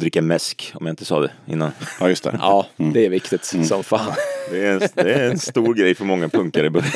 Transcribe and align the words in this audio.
dricka 0.00 0.22
mäsk, 0.22 0.72
om 0.74 0.86
jag 0.86 0.92
inte 0.92 1.04
sa 1.04 1.20
det 1.20 1.30
innan. 1.46 1.72
Ja, 2.00 2.08
just 2.08 2.24
det. 2.24 2.38
Ja, 2.40 2.66
det 2.76 3.06
är 3.06 3.10
viktigt 3.10 3.44
som 3.44 3.84
fan. 3.84 4.12
Det 4.50 4.66
är, 4.66 4.72
en, 4.72 4.88
det 4.94 5.14
är 5.14 5.30
en 5.30 5.38
stor 5.38 5.74
grej 5.74 5.94
för 5.94 6.04
många 6.04 6.28
punkare 6.28 6.66
i 6.66 6.70
början. 6.70 6.92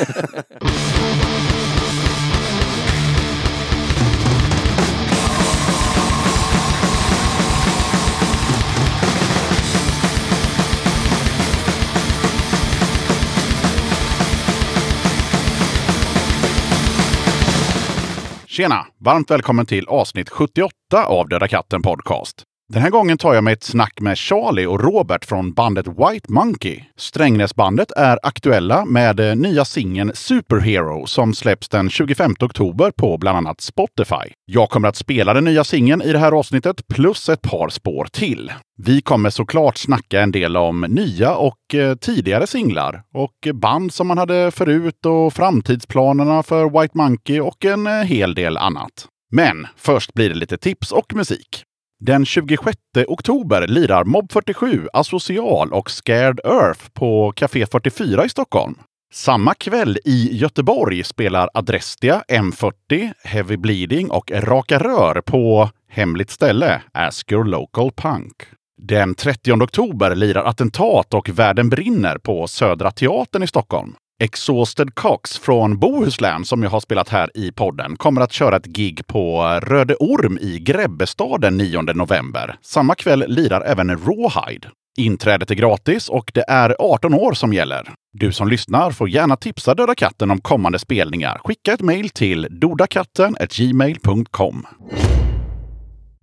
Tjena! 18.55 18.85
Varmt 18.97 19.31
välkommen 19.31 19.65
till 19.65 19.87
avsnitt 19.87 20.29
78 20.29 21.05
av 21.05 21.29
Döda 21.29 21.47
katten 21.47 21.81
Podcast. 21.81 22.43
Den 22.73 22.81
här 22.81 22.89
gången 22.89 23.17
tar 23.17 23.33
jag 23.33 23.43
mig 23.43 23.53
ett 23.53 23.63
snack 23.63 24.01
med 24.01 24.17
Charlie 24.17 24.65
och 24.65 24.83
Robert 24.83 25.25
från 25.25 25.53
bandet 25.53 25.87
White 25.87 26.31
Monkey. 26.31 26.81
Strängnäsbandet 26.97 27.91
är 27.91 28.19
aktuella 28.23 28.85
med 28.85 29.19
eh, 29.19 29.35
nya 29.35 29.65
singeln 29.65 30.11
Superhero 30.15 31.07
som 31.07 31.33
släpps 31.33 31.69
den 31.69 31.89
25 31.89 32.35
oktober 32.39 32.91
på 32.91 33.17
bland 33.17 33.37
annat 33.37 33.61
Spotify. 33.61 34.33
Jag 34.45 34.69
kommer 34.69 34.87
att 34.87 34.95
spela 34.95 35.33
den 35.33 35.43
nya 35.43 35.63
singeln 35.63 36.01
i 36.01 36.11
det 36.11 36.19
här 36.19 36.31
avsnittet 36.31 36.87
plus 36.87 37.29
ett 37.29 37.41
par 37.41 37.69
spår 37.69 38.07
till. 38.11 38.51
Vi 38.77 39.01
kommer 39.01 39.29
såklart 39.29 39.77
snacka 39.77 40.21
en 40.21 40.31
del 40.31 40.57
om 40.57 40.81
nya 40.81 41.35
och 41.35 41.75
eh, 41.75 41.95
tidigare 41.95 42.47
singlar 42.47 43.03
och 43.13 43.47
band 43.53 43.93
som 43.93 44.07
man 44.07 44.17
hade 44.17 44.51
förut 44.51 45.05
och 45.05 45.33
framtidsplanerna 45.33 46.43
för 46.43 46.81
White 46.81 46.97
Monkey 46.97 47.39
och 47.39 47.65
en 47.65 47.87
eh, 47.87 47.93
hel 47.93 48.35
del 48.35 48.57
annat. 48.57 49.07
Men 49.31 49.67
först 49.77 50.13
blir 50.13 50.29
det 50.29 50.35
lite 50.35 50.57
tips 50.57 50.91
och 50.91 51.15
musik. 51.15 51.65
Den 51.99 52.25
26 52.25 52.77
oktober 53.07 53.67
lirar 53.67 54.03
Mob 54.03 54.31
47, 54.31 54.87
Asocial 54.93 55.73
och 55.73 55.91
Scared 55.91 56.39
Earth 56.45 56.89
på 56.93 57.33
Café 57.35 57.65
44 57.65 58.25
i 58.25 58.29
Stockholm. 58.29 58.75
Samma 59.13 59.53
kväll 59.53 59.97
i 60.05 60.37
Göteborg 60.37 61.03
spelar 61.03 61.49
Adrestia, 61.53 62.23
M40, 62.27 63.13
Heavy 63.23 63.57
Bleeding 63.57 64.11
och 64.11 64.31
Raka 64.31 64.79
Rör 64.79 65.21
på 65.21 65.69
hemligt 65.89 66.29
ställe, 66.29 66.81
Ask 66.93 67.31
Your 67.31 67.45
Local 67.45 67.91
Punk. 67.91 68.33
Den 68.81 69.15
30 69.15 69.51
oktober 69.51 70.15
lirar 70.15 70.43
Attentat 70.43 71.13
och 71.13 71.29
Världen 71.29 71.69
brinner 71.69 72.17
på 72.17 72.47
Södra 72.47 72.91
Teatern 72.91 73.43
i 73.43 73.47
Stockholm. 73.47 73.95
Exhausted 74.23 74.95
Cox 74.95 75.37
från 75.37 75.79
Bohuslän, 75.79 76.45
som 76.45 76.63
jag 76.63 76.69
har 76.69 76.79
spelat 76.79 77.09
här 77.09 77.37
i 77.37 77.51
podden, 77.51 77.97
kommer 77.97 78.21
att 78.21 78.31
köra 78.31 78.55
ett 78.55 78.65
gig 78.65 79.07
på 79.07 79.59
Röde 79.63 79.95
Orm 79.95 80.37
i 80.41 80.59
Grebbestad 80.59 81.41
den 81.41 81.57
9 81.57 81.81
november. 81.81 82.57
Samma 82.61 82.95
kväll 82.95 83.25
lirar 83.27 83.61
även 83.61 83.89
Rawhide. 83.89 84.67
Inträdet 84.97 85.51
är 85.51 85.55
gratis 85.55 86.09
och 86.09 86.31
det 86.33 86.45
är 86.47 86.75
18 86.79 87.13
år 87.13 87.33
som 87.33 87.53
gäller. 87.53 87.93
Du 88.13 88.31
som 88.31 88.47
lyssnar 88.47 88.91
får 88.91 89.09
gärna 89.09 89.35
tipsa 89.35 89.73
Döda 89.73 89.95
katten 89.95 90.31
om 90.31 90.41
kommande 90.41 90.79
spelningar. 90.79 91.41
Skicka 91.43 91.73
ett 91.73 91.81
mejl 91.81 92.09
till 92.09 92.47
dodakatten.gmail.com. 92.51 94.67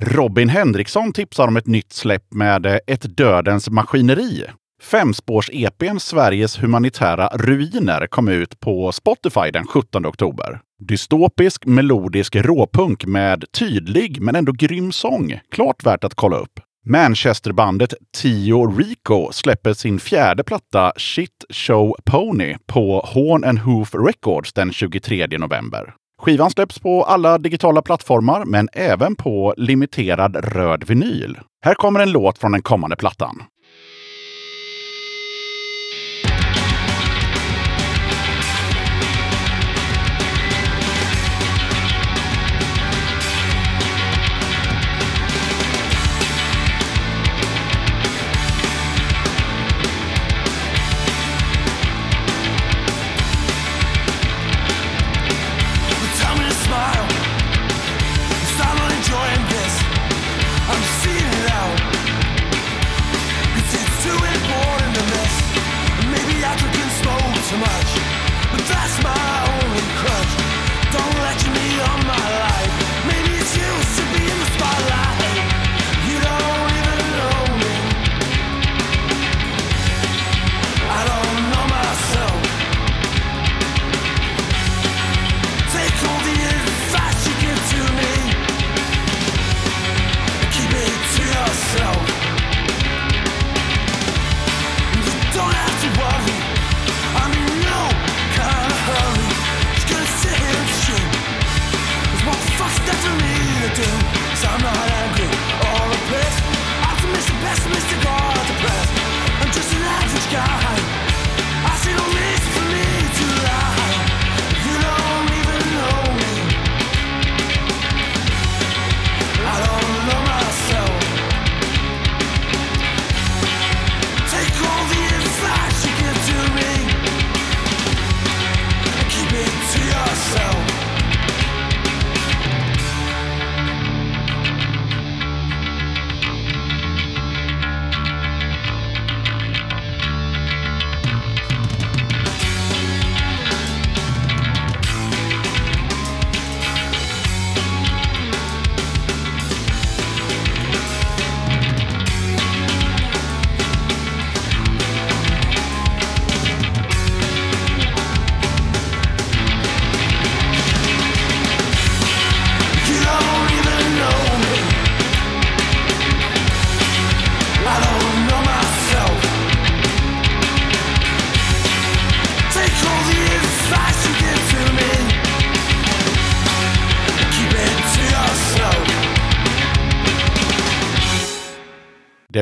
Robin 0.02 0.48
Henriksson 0.48 1.12
tipsar 1.12 1.48
om 1.48 1.56
ett 1.56 1.66
nytt 1.66 1.92
släpp 1.92 2.34
med 2.34 2.80
Ett 2.86 3.16
dödens 3.16 3.70
maskineri. 3.70 4.44
Femspårs-EPn 4.82 5.98
Sveriges 5.98 6.62
humanitära 6.62 7.28
ruiner 7.28 8.06
kom 8.06 8.28
ut 8.28 8.60
på 8.60 8.92
Spotify 8.92 9.50
den 9.52 9.66
17 9.66 10.06
oktober. 10.06 10.60
Dystopisk 10.88 11.66
melodisk 11.66 12.36
råpunk 12.36 13.06
med 13.06 13.44
tydlig 13.58 14.20
men 14.20 14.34
ändå 14.36 14.52
grym 14.52 14.92
sång. 14.92 15.40
Klart 15.50 15.86
värt 15.86 16.04
att 16.04 16.14
kolla 16.14 16.36
upp. 16.36 16.60
Manchesterbandet 16.86 17.94
Tio 18.16 18.66
Rico 18.66 19.32
släpper 19.32 19.72
sin 19.74 20.00
fjärde 20.00 20.44
platta 20.44 20.92
Shit 20.96 21.44
Show 21.50 21.96
Pony 22.04 22.56
på 22.66 23.00
Horn 23.00 23.44
and 23.44 23.58
Hoof 23.58 23.94
Records 23.94 24.52
den 24.52 24.72
23 24.72 25.26
november. 25.38 25.94
Skivan 26.22 26.50
släpps 26.50 26.78
på 26.78 27.04
alla 27.04 27.38
digitala 27.38 27.82
plattformar 27.82 28.44
men 28.44 28.68
även 28.72 29.16
på 29.16 29.54
limiterad 29.56 30.36
röd 30.36 30.84
vinyl. 30.84 31.38
Här 31.64 31.74
kommer 31.74 32.00
en 32.00 32.12
låt 32.12 32.38
från 32.38 32.52
den 32.52 32.62
kommande 32.62 32.96
plattan. 32.96 33.42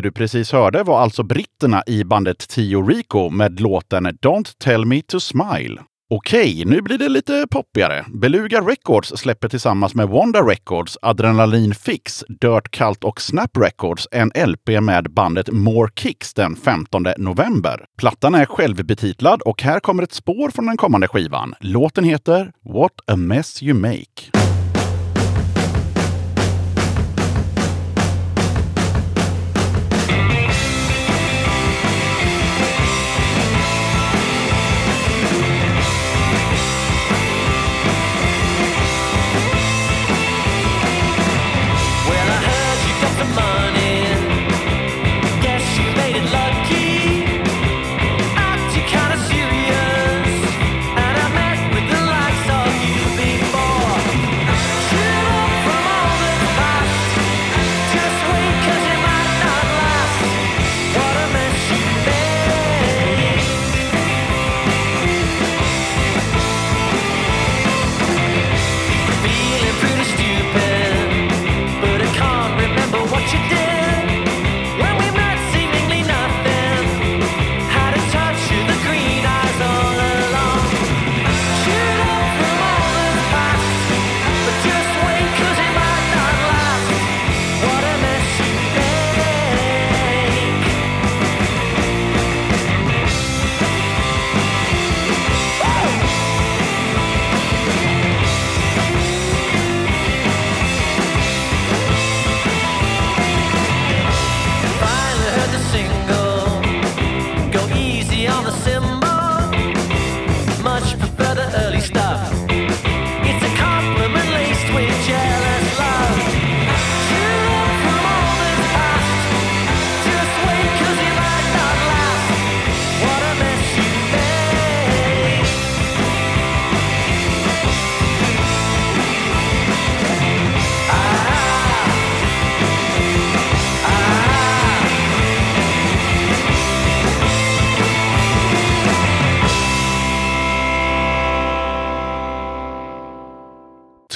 Det 0.01 0.09
du 0.09 0.13
precis 0.13 0.53
hörde 0.53 0.83
var 0.83 1.01
alltså 1.01 1.23
britterna 1.23 1.83
i 1.87 2.05
bandet 2.05 2.49
Tio 2.49 2.83
Rico 2.83 3.31
med 3.31 3.61
låten 3.61 4.07
Don't 4.07 4.59
Tell 4.59 4.85
Me 4.85 5.03
To 5.03 5.21
Smile. 5.21 5.81
Okej, 6.11 6.65
nu 6.67 6.83
blir 6.83 6.99
det 6.99 7.09
lite 7.09 7.47
poppigare. 7.51 8.05
Beluga 8.09 8.61
Records 8.61 9.09
släpper 9.09 9.49
tillsammans 9.49 9.95
med 9.95 10.09
Wanda 10.09 10.41
Records, 10.41 10.99
Adrenalin 11.03 11.75
Fix, 11.75 12.25
Dirt 12.29 12.71
Cult 12.71 13.05
och 13.05 13.21
Snap 13.21 13.57
Records 13.57 14.09
en 14.11 14.33
LP 14.47 14.81
med 14.81 15.13
bandet 15.13 15.53
More 15.53 15.91
Kicks 15.97 16.35
den 16.35 16.57
15 16.57 17.07
november. 17.19 17.85
Plattan 17.99 18.35
är 18.35 18.47
självbetitlad 18.47 19.43
och 19.43 19.63
här 19.63 19.81
kommer 19.81 20.03
ett 20.03 20.13
spår 20.13 20.51
från 20.51 20.67
den 20.67 20.77
kommande 20.77 21.09
skivan. 21.09 21.55
Låten 21.61 22.05
heter 22.05 22.53
What 22.65 22.93
a 23.07 23.17
mess 23.17 23.63
you 23.63 23.75
make. 23.75 24.40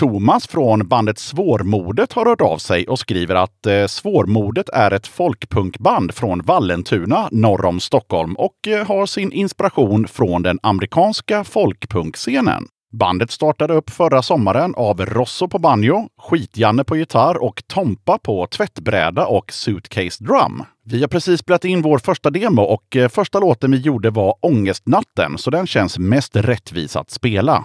Thomas 0.04 0.46
från 0.46 0.88
bandet 0.88 1.18
Svårmodet 1.18 2.12
har 2.12 2.26
hört 2.26 2.40
av 2.40 2.58
sig 2.58 2.88
och 2.88 2.98
skriver 2.98 3.34
att 3.34 3.66
eh, 3.66 3.86
Svårmodet 3.86 4.68
är 4.68 4.90
ett 4.90 5.06
folkpunkband 5.06 6.14
från 6.14 6.42
Vallentuna 6.42 7.28
norr 7.32 7.64
om 7.64 7.80
Stockholm 7.80 8.34
och 8.34 8.68
eh, 8.68 8.86
har 8.86 9.06
sin 9.06 9.32
inspiration 9.32 10.08
från 10.08 10.42
den 10.42 10.58
amerikanska 10.62 11.44
folkpunkscenen. 11.44 12.66
Bandet 12.92 13.30
startade 13.30 13.74
upp 13.74 13.90
förra 13.90 14.22
sommaren 14.22 14.74
av 14.74 15.06
Rosso 15.06 15.48
på 15.48 15.58
banjo, 15.58 16.08
Skitjanne 16.22 16.84
på 16.84 16.96
gitarr 16.96 17.42
och 17.42 17.62
Tompa 17.66 18.18
på 18.18 18.46
tvättbräda 18.46 19.26
och 19.26 19.52
suitcase 19.52 20.24
drum. 20.24 20.62
Vi 20.84 21.00
har 21.00 21.08
precis 21.08 21.40
spelat 21.40 21.64
in 21.64 21.82
vår 21.82 21.98
första 21.98 22.30
demo 22.30 22.62
och 22.62 22.96
eh, 22.96 23.08
första 23.08 23.38
låten 23.38 23.70
vi 23.70 23.78
gjorde 23.78 24.10
var 24.10 24.34
Ångestnatten, 24.40 25.38
så 25.38 25.50
den 25.50 25.66
känns 25.66 25.98
mest 25.98 26.36
rättvis 26.36 26.96
att 26.96 27.10
spela. 27.10 27.64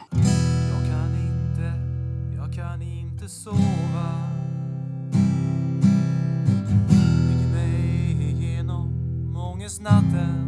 Natten. 9.78 10.46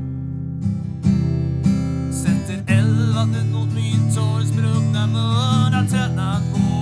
Sätter 2.13 2.73
eldvattnet 2.73 3.51
mot 3.51 3.73
min 3.75 4.15
torrspruckna 4.15 5.07
mun 5.07 5.73
Har 5.73 5.87
tröttnat 5.87 6.41
på. 6.53 6.80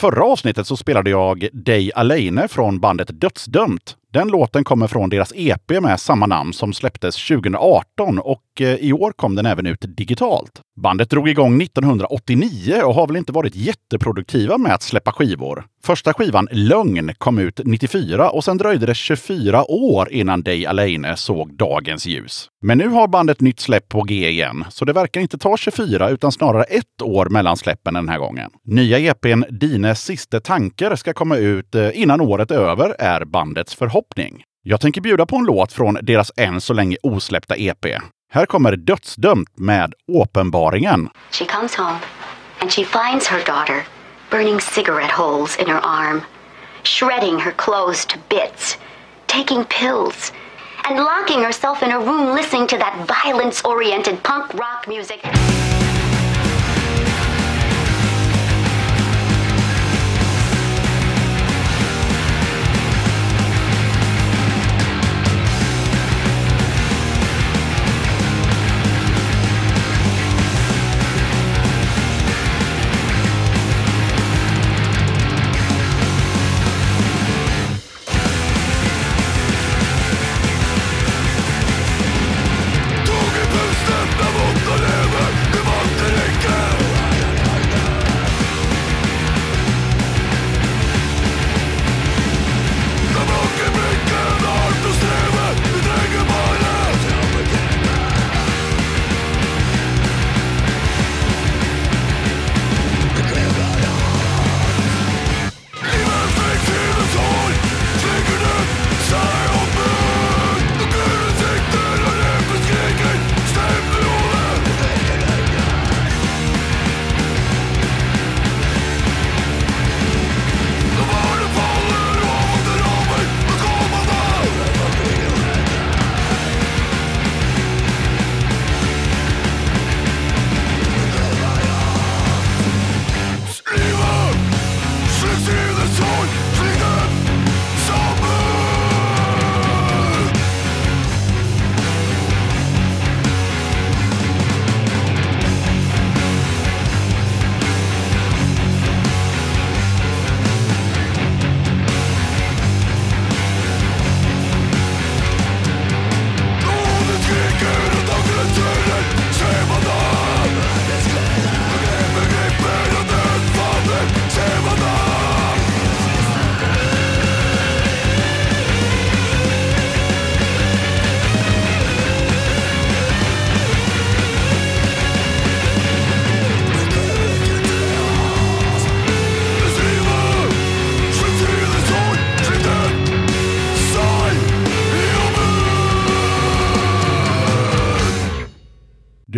Förra 0.00 0.24
avsnittet 0.24 0.66
så 0.66 0.76
spelade 0.76 1.10
jag 1.10 1.48
Day 1.52 1.90
Alene 1.94 2.48
från 2.48 2.80
bandet 2.80 3.09
Dödsdömt. 3.20 3.96
Den 4.12 4.28
låten 4.28 4.64
kommer 4.64 4.86
från 4.86 5.10
deras 5.10 5.32
EP 5.36 5.70
med 5.82 6.00
samma 6.00 6.26
namn 6.26 6.52
som 6.52 6.72
släpptes 6.72 7.28
2018 7.28 8.18
och 8.18 8.42
eh, 8.60 8.74
i 8.74 8.92
år 8.92 9.12
kom 9.12 9.34
den 9.34 9.46
även 9.46 9.66
ut 9.66 9.84
digitalt. 9.96 10.60
Bandet 10.80 11.10
drog 11.10 11.28
igång 11.28 11.62
1989 11.62 12.82
och 12.84 12.94
har 12.94 13.06
väl 13.06 13.16
inte 13.16 13.32
varit 13.32 13.56
jätteproduktiva 13.56 14.58
med 14.58 14.74
att 14.74 14.82
släppa 14.82 15.12
skivor. 15.12 15.64
Första 15.84 16.14
skivan 16.14 16.48
Lögn 16.50 17.14
kom 17.18 17.38
ut 17.38 17.60
94 17.64 18.30
och 18.30 18.44
sen 18.44 18.58
dröjde 18.58 18.86
det 18.86 18.94
24 18.94 19.70
år 19.70 20.12
innan 20.12 20.42
Day 20.42 20.66
Alene 20.66 21.16
såg 21.16 21.56
dagens 21.56 22.06
ljus. 22.06 22.48
Men 22.62 22.78
nu 22.78 22.88
har 22.88 23.08
bandet 23.08 23.40
nytt 23.40 23.60
släpp 23.60 23.88
på 23.88 24.02
G 24.02 24.28
igen, 24.28 24.64
så 24.70 24.84
det 24.84 24.92
verkar 24.92 25.20
inte 25.20 25.38
ta 25.38 25.56
24 25.56 26.08
utan 26.08 26.32
snarare 26.32 26.64
ett 26.64 27.02
år 27.02 27.26
mellan 27.26 27.56
släppen 27.56 27.94
den 27.94 28.08
här 28.08 28.18
gången. 28.18 28.50
Nya 28.64 28.98
EPn 28.98 29.42
Dines 29.50 30.04
sista 30.04 30.40
tanker 30.40 30.96
ska 30.96 31.12
komma 31.12 31.36
ut 31.36 31.74
eh, 31.74 32.00
innan 32.00 32.20
året 32.20 32.50
är 32.50 32.58
över, 32.58 32.96
är 33.10 33.24
bandets 33.24 33.74
förhoppning. 33.74 34.42
Jag 34.62 34.80
tänker 34.80 35.00
bjuda 35.00 35.26
på 35.26 35.36
en 35.36 35.44
låt 35.44 35.72
från 35.72 35.98
deras 36.02 36.32
än 36.36 36.60
så 36.60 36.72
länge 36.72 36.96
osläppta 37.02 37.56
EP. 37.56 37.86
Här 38.32 38.46
kommer 38.46 38.76
Dödsdömt 38.76 39.58
med 39.58 39.94
Åpenbaringen. 40.12 41.08
She 41.30 41.44
comes 41.44 41.74
home 41.74 41.98
and 42.58 42.72
she 42.72 42.84
finds 42.84 43.26
her 43.26 43.44
daughter 43.44 43.86
burning 44.30 44.60
cigarette 44.60 45.10
holes 45.10 45.56
in 45.56 45.66
her 45.66 45.80
arm, 45.80 46.22
shredding 46.84 47.38
her 47.38 47.52
clothes 47.52 48.06
to 48.06 48.18
bits, 48.28 48.78
taking 49.26 49.64
pills, 49.64 50.32
and 50.84 50.96
locking 50.96 51.42
herself 51.42 51.82
in 51.82 51.90
a 51.90 51.98
room 51.98 52.34
listening 52.34 52.66
to 52.68 52.78
that 52.78 53.06
violence 53.06 53.62
oriented 53.64 54.22
punk 54.22 54.54
rock 54.54 54.86
music. 54.88 55.20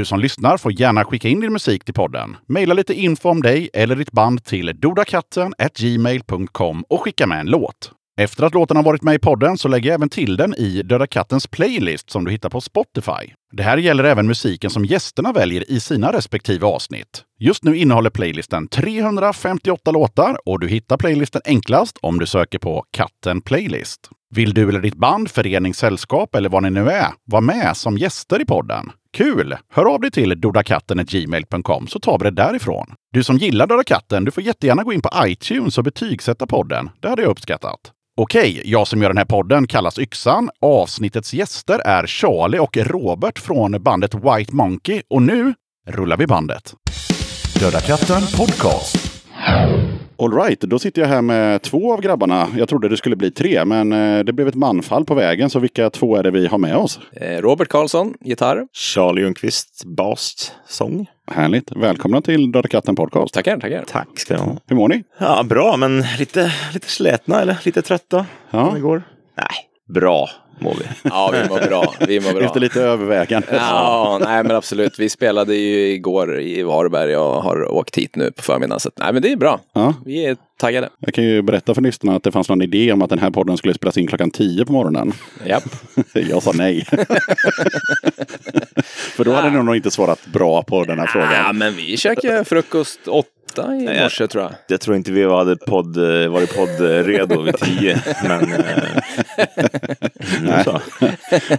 Du 0.02 0.06
som 0.06 0.20
lyssnar 0.20 0.56
får 0.56 0.72
gärna 0.72 1.04
skicka 1.04 1.28
in 1.28 1.40
din 1.40 1.52
musik 1.52 1.84
till 1.84 1.94
podden. 1.94 2.36
Maila 2.48 2.74
lite 2.74 2.94
info 2.94 3.28
om 3.28 3.42
dig 3.42 3.70
eller 3.72 3.96
ditt 3.96 4.12
band 4.12 4.44
till 4.44 4.72
dodakatten 4.80 5.54
gmail.com 5.78 6.84
och 6.88 7.00
skicka 7.00 7.26
med 7.26 7.40
en 7.40 7.46
låt. 7.46 7.92
Efter 8.20 8.44
att 8.44 8.54
låten 8.54 8.76
har 8.76 8.84
varit 8.84 9.02
med 9.02 9.14
i 9.14 9.18
podden 9.18 9.58
så 9.58 9.68
lägger 9.68 9.90
jag 9.90 9.94
även 9.94 10.08
till 10.08 10.36
den 10.36 10.54
i 10.54 10.82
Döda 10.82 11.06
Kattens 11.06 11.46
playlist 11.46 12.10
som 12.10 12.24
du 12.24 12.30
hittar 12.30 12.50
på 12.50 12.60
Spotify. 12.60 13.32
Det 13.52 13.62
här 13.62 13.76
gäller 13.76 14.04
även 14.04 14.26
musiken 14.26 14.70
som 14.70 14.84
gästerna 14.84 15.32
väljer 15.32 15.70
i 15.70 15.80
sina 15.80 16.12
respektive 16.12 16.66
avsnitt. 16.66 17.22
Just 17.40 17.64
nu 17.64 17.76
innehåller 17.76 18.10
playlisten 18.10 18.68
358 18.68 19.90
låtar 19.90 20.36
och 20.44 20.60
du 20.60 20.68
hittar 20.68 20.96
playlisten 20.96 21.42
enklast 21.44 21.98
om 22.02 22.18
du 22.18 22.26
söker 22.26 22.58
på 22.58 22.84
Katten 22.90 23.40
Playlist. 23.40 24.10
Vill 24.34 24.54
du 24.54 24.68
eller 24.68 24.80
ditt 24.80 24.96
band, 24.96 25.30
förening, 25.30 25.74
sällskap 25.74 26.34
eller 26.34 26.48
vad 26.48 26.62
ni 26.62 26.70
nu 26.70 26.90
är 26.90 27.08
vara 27.24 27.42
med 27.42 27.76
som 27.76 27.98
gäster 27.98 28.42
i 28.42 28.44
podden? 28.44 28.90
Kul! 29.16 29.56
Hör 29.68 29.94
av 29.94 30.00
dig 30.00 30.10
till 30.10 30.40
dodakatten.gmail.com 30.40 31.86
så 31.86 31.98
tar 31.98 32.18
vi 32.18 32.24
det 32.24 32.30
därifrån. 32.30 32.86
Du 33.12 33.24
som 33.24 33.36
gillar 33.36 33.66
Döda 33.66 33.84
katten, 33.84 34.24
du 34.24 34.30
får 34.30 34.42
jättegärna 34.42 34.82
gå 34.82 34.92
in 34.92 35.02
på 35.02 35.10
iTunes 35.24 35.78
och 35.78 35.84
betygsätta 35.84 36.46
podden. 36.46 36.90
Det 37.00 37.08
hade 37.08 37.22
jag 37.22 37.30
uppskattat. 37.30 37.78
Okej, 38.16 38.62
jag 38.64 38.88
som 38.88 39.02
gör 39.02 39.08
den 39.08 39.18
här 39.18 39.24
podden 39.24 39.66
kallas 39.66 39.98
Yxan. 39.98 40.50
Avsnittets 40.60 41.34
gäster 41.34 41.78
är 41.78 42.06
Charlie 42.06 42.58
och 42.58 42.76
Robert 42.76 43.38
från 43.38 43.82
bandet 43.82 44.14
White 44.14 44.54
Monkey 44.54 45.02
och 45.10 45.22
nu 45.22 45.54
rullar 45.88 46.16
vi 46.16 46.26
bandet. 46.26 46.74
Döda 47.60 47.80
katten 47.80 48.22
podcast. 48.36 49.22
Alright, 50.22 50.60
då 50.60 50.78
sitter 50.78 51.02
jag 51.02 51.08
här 51.08 51.22
med 51.22 51.62
två 51.62 51.92
av 51.92 52.00
grabbarna. 52.00 52.48
Jag 52.56 52.68
trodde 52.68 52.88
det 52.88 52.96
skulle 52.96 53.16
bli 53.16 53.30
tre, 53.30 53.64
men 53.64 53.92
eh, 53.92 54.24
det 54.24 54.32
blev 54.32 54.48
ett 54.48 54.54
manfall 54.54 55.04
på 55.04 55.14
vägen. 55.14 55.50
Så 55.50 55.58
vilka 55.58 55.90
två 55.90 56.16
är 56.16 56.22
det 56.22 56.30
vi 56.30 56.46
har 56.46 56.58
med 56.58 56.76
oss? 56.76 57.00
Eh, 57.12 57.40
Robert 57.40 57.68
Karlsson, 57.68 58.14
gitarr. 58.20 58.66
Charlie 58.72 59.20
Ljungqvist, 59.20 59.84
bas, 59.84 60.52
sång. 60.68 61.06
Härligt. 61.30 61.72
Välkomna 61.76 62.22
till 62.22 62.52
Döda 62.52 62.68
katten 62.68 62.96
podcast. 62.96 63.34
Tackar, 63.34 63.60
tackar. 63.60 63.84
Tack 63.88 64.08
ska 64.18 64.34
du 64.34 64.40
ha. 64.40 64.56
Hur 64.66 64.76
mår 64.76 64.88
ni? 64.88 65.04
Ja, 65.18 65.42
bra, 65.42 65.76
men 65.76 66.04
lite, 66.18 66.52
lite 66.74 66.88
slätna 66.88 67.40
eller 67.40 67.58
lite 67.64 67.82
trötta. 67.82 68.26
Ja. 68.50 68.76
Igår. 68.76 69.02
Nej, 69.36 69.46
bra 69.88 70.28
mår 70.60 70.74
vi. 70.74 70.84
Ja, 71.02 71.30
vi 71.32 71.48
mår 71.48 71.60
bra. 71.68 71.94
Vi 72.08 72.20
mår 72.20 72.32
bra. 72.32 72.42
Efter 72.42 72.60
lite 72.60 72.82
övervägande. 72.82 73.46
Ja, 73.50 74.20
nej 74.24 74.42
men 74.42 74.56
absolut. 74.56 74.98
Vi 74.98 75.08
spelade 75.08 75.54
ju 75.56 75.92
igår 75.92 76.40
i 76.40 76.62
Varberg 76.62 77.16
och 77.16 77.42
har 77.42 77.72
åkt 77.72 77.98
hit 77.98 78.16
nu 78.16 78.32
på 78.32 78.42
förmiddagen. 78.42 78.80
Så 78.80 78.88
att, 78.88 78.98
nej 78.98 79.12
men 79.12 79.22
det 79.22 79.32
är 79.32 79.36
bra. 79.36 79.60
Ja. 79.72 79.94
Vi 80.04 80.26
är 80.26 80.36
taggade. 80.58 80.88
Jag 80.98 81.14
kan 81.14 81.24
ju 81.24 81.42
berätta 81.42 81.74
för 81.74 81.82
lyssnarna 81.82 82.16
att 82.16 82.22
det 82.22 82.32
fanns 82.32 82.48
någon 82.48 82.62
idé 82.62 82.92
om 82.92 83.02
att 83.02 83.10
den 83.10 83.18
här 83.18 83.30
podden 83.30 83.56
skulle 83.56 83.74
spelas 83.74 83.98
in 83.98 84.06
klockan 84.06 84.30
10 84.30 84.64
på 84.64 84.72
morgonen. 84.72 85.12
Japp. 85.46 85.64
Jag 86.14 86.42
sa 86.42 86.52
nej. 86.54 86.84
för 89.16 89.24
då 89.24 89.32
hade 89.32 89.50
ni 89.50 89.62
nog 89.62 89.76
inte 89.76 89.90
svarat 89.90 90.26
bra 90.26 90.62
på 90.62 90.84
den 90.84 90.98
här 90.98 91.06
Ja, 91.06 91.12
frågan. 91.12 91.58
men 91.58 91.74
vi 91.76 91.96
käkade 91.96 92.44
frukost 92.44 93.08
åtta 93.08 93.28
i 93.58 94.00
morse 94.02 94.26
tror 94.26 94.44
jag. 94.44 94.52
Jag 94.66 94.80
tror 94.80 94.96
inte 94.96 95.12
vi 95.12 95.24
hade 95.24 95.56
podd, 95.56 95.96
eh, 95.96 96.28
varit 96.28 96.56
poddredo 96.56 97.42
vid 97.42 97.56
tio. 97.56 98.00
Men 98.24 98.52
eh, 98.52 100.62
så. 100.64 100.80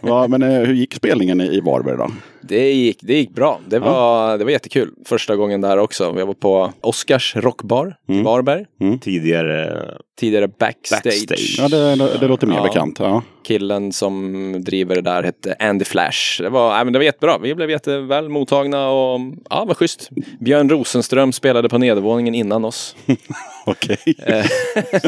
Ja, 0.02 0.28
men 0.28 0.42
eh, 0.42 0.60
hur 0.60 0.74
gick 0.74 0.94
spelningen 0.94 1.42
i 1.42 1.54
i 1.54 1.62
Varberg 1.62 1.98
då? 1.98 2.12
Det 2.48 2.72
gick, 2.74 2.98
det 3.02 3.14
gick 3.14 3.30
bra. 3.36 3.60
Det 3.68 3.80
var, 3.80 4.38
det 4.38 4.44
var 4.44 4.52
jättekul. 4.52 4.92
Första 5.06 5.36
gången 5.36 5.62
där 5.62 5.78
också. 5.78 6.14
Jag 6.18 6.26
var 6.26 6.34
på 6.34 6.74
Oscars 6.82 7.36
rockbar 7.36 7.96
i 8.08 8.22
Varberg. 8.22 8.66
Tidigare 9.02 9.86
Tidigare 10.20 10.48
backstage. 10.48 11.04
Backstage. 11.04 11.56
Ja, 11.58 11.68
det, 11.68 11.96
det, 11.96 12.18
det 12.20 12.28
låter 12.28 12.48
mer 12.48 12.56
Ja. 12.56 12.64
bekant. 12.64 13.00
Ja. 13.00 13.22
Killen 13.44 13.92
som 13.94 14.56
driver 14.64 14.96
det 14.96 15.02
där 15.02 15.24
hette 15.24 15.56
Andy 15.60 15.86
Flash. 15.86 16.42
Det 16.42 16.50
var, 16.50 16.74
nej, 16.76 16.84
men 16.86 16.94
det 16.94 17.00
var 17.00 17.04
jättebra. 17.04 17.38
Vi 17.38 17.56
blev 17.56 17.70
jätteväl 17.70 18.30
mottagna 18.30 18.90
och 18.90 19.20
ja, 19.50 19.66
vad 19.68 19.78
schysst. 19.78 20.10
Björn 20.40 20.70
Rosenström 20.70 21.32
spelade 21.32 21.70
på 21.70 21.78
nedervåningen 21.78 22.36
innan 22.36 22.66
oss. 22.66 22.96
Okej. 23.66 23.98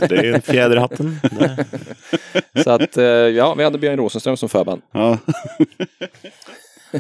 det 0.10 0.12
är 0.12 0.34
en 0.34 0.42
fjäder 0.42 0.76
i 0.76 0.80
hatten. 0.80 1.20
Så 2.64 2.72
att 2.72 2.98
eh, 2.98 3.04
ja, 3.06 3.54
vi 3.54 3.64
hade 3.64 3.78
Björn 3.78 3.98
Rosenström 3.98 4.38
som 4.38 4.50
förband. 4.50 4.82
Ja. 4.92 5.18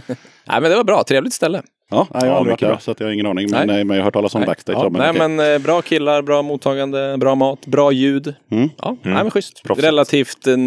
Nej, 0.45 0.61
men 0.61 0.63
det 0.63 0.75
var 0.75 0.83
bra. 0.83 1.03
Trevligt 1.03 1.33
ställe. 1.33 1.61
Ja, 1.91 2.07
nej, 2.13 2.23
jag 2.23 2.31
har 2.31 2.37
aldrig 2.37 2.51
varit 2.51 2.59
där 2.59 2.77
så 2.77 2.91
att 2.91 2.99
jag 2.99 3.07
har 3.07 3.13
ingen 3.13 3.25
aning. 3.25 3.47
Men, 3.51 3.67
Nej. 3.67 3.75
nej. 3.75 3.83
men 3.83 3.97
jag 3.97 4.01
har 4.01 4.05
hört 4.05 4.13
talas 4.13 4.35
om 4.35 4.45
backstage. 4.45 4.77
Ja, 4.77 4.83
ja, 4.83 4.89
men 4.89 5.01
nej, 5.01 5.09
okej. 5.09 5.29
men 5.29 5.53
eh, 5.53 5.59
bra 5.59 5.81
killar, 5.81 6.21
bra 6.21 6.41
mottagande, 6.41 7.17
bra 7.17 7.35
mat, 7.35 7.65
bra 7.65 7.91
ljud. 7.91 8.35
Mm. 8.51 8.69
Ja, 8.77 8.95
nej, 9.01 9.13
men 9.13 9.31
schysst. 9.31 9.63
Proffsigt. 9.63 9.87
Relativt 9.87 10.47
eh, 10.47 10.57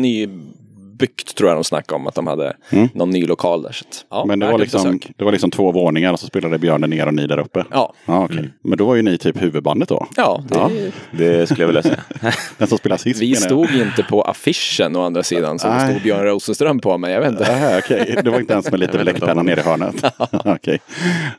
nybyggt 0.99 1.35
tror 1.37 1.50
jag 1.50 1.57
de 1.57 1.64
snackade 1.64 1.97
om 2.00 2.07
att 2.07 2.14
de 2.14 2.26
hade 2.26 2.57
någon 2.95 3.11
ny 3.11 3.26
lokal 3.26 3.62
där. 3.62 3.73
Så 3.73 3.85
att, 3.88 4.05
ja, 4.11 4.17
Mm. 4.23 4.28
men 4.28 4.38
det 4.38 4.52
var, 4.52 4.59
liksom, 4.59 5.00
det 5.17 5.25
var 5.25 5.33
liksom 5.33 5.50
två 5.50 5.73
våningar 5.73 6.12
och 6.12 6.21
så 6.21 6.26
spelade 6.26 6.59
Björn 6.59 6.81
där 6.81 6.88
nere 6.88 7.07
och 7.07 7.14
ni 7.14 7.26
där 7.26 7.38
uppe. 7.38 7.64
Ja, 7.71 7.93
Ja, 8.07 8.25
okej. 8.25 8.50
Men 8.62 8.78
då 8.78 8.87
var 8.87 8.95
ju 8.95 9.02
ni 9.02 9.19
typ 9.19 9.43
huvudbandet 9.43 9.88
då. 9.88 10.07
ja, 10.17 10.43
det, 10.49 10.55
Ja. 10.55 10.71
Det 11.11 11.47
skulle 11.47 11.62
jag 11.62 11.67
vilja 11.67 11.83
säga. 11.83 12.00
Den 12.59 12.69
som 12.69 12.78
spelar 12.78 12.97
sist. 12.97 13.23
vi 13.23 13.35
stod 13.35 13.71
inte 13.71 14.02
på 14.02 14.23
affischen 14.23 14.97
å 14.97 15.02
andra 15.02 15.23
sidan 15.23 15.59
som 15.59 15.71
det 15.75 15.81
stod 15.90 16.02
Björn 16.02 16.25
Rosenström 16.25 16.81
på, 16.81 16.99
men 16.99 17.11
jag 17.11 17.21
vet 17.21 17.31
inte. 17.31 17.52
Aha, 17.52 17.78
okej. 17.78 18.17
Det 18.25 18.31
var 18.31 18.40
inte 18.40 18.52
ens 18.52 18.71
med 18.71 18.81
lite 18.81 18.99
bläckpenna 18.99 19.43
nere 19.43 19.61
i 19.61 19.62
hörnet. 19.62 20.05
Okej. 20.45 20.78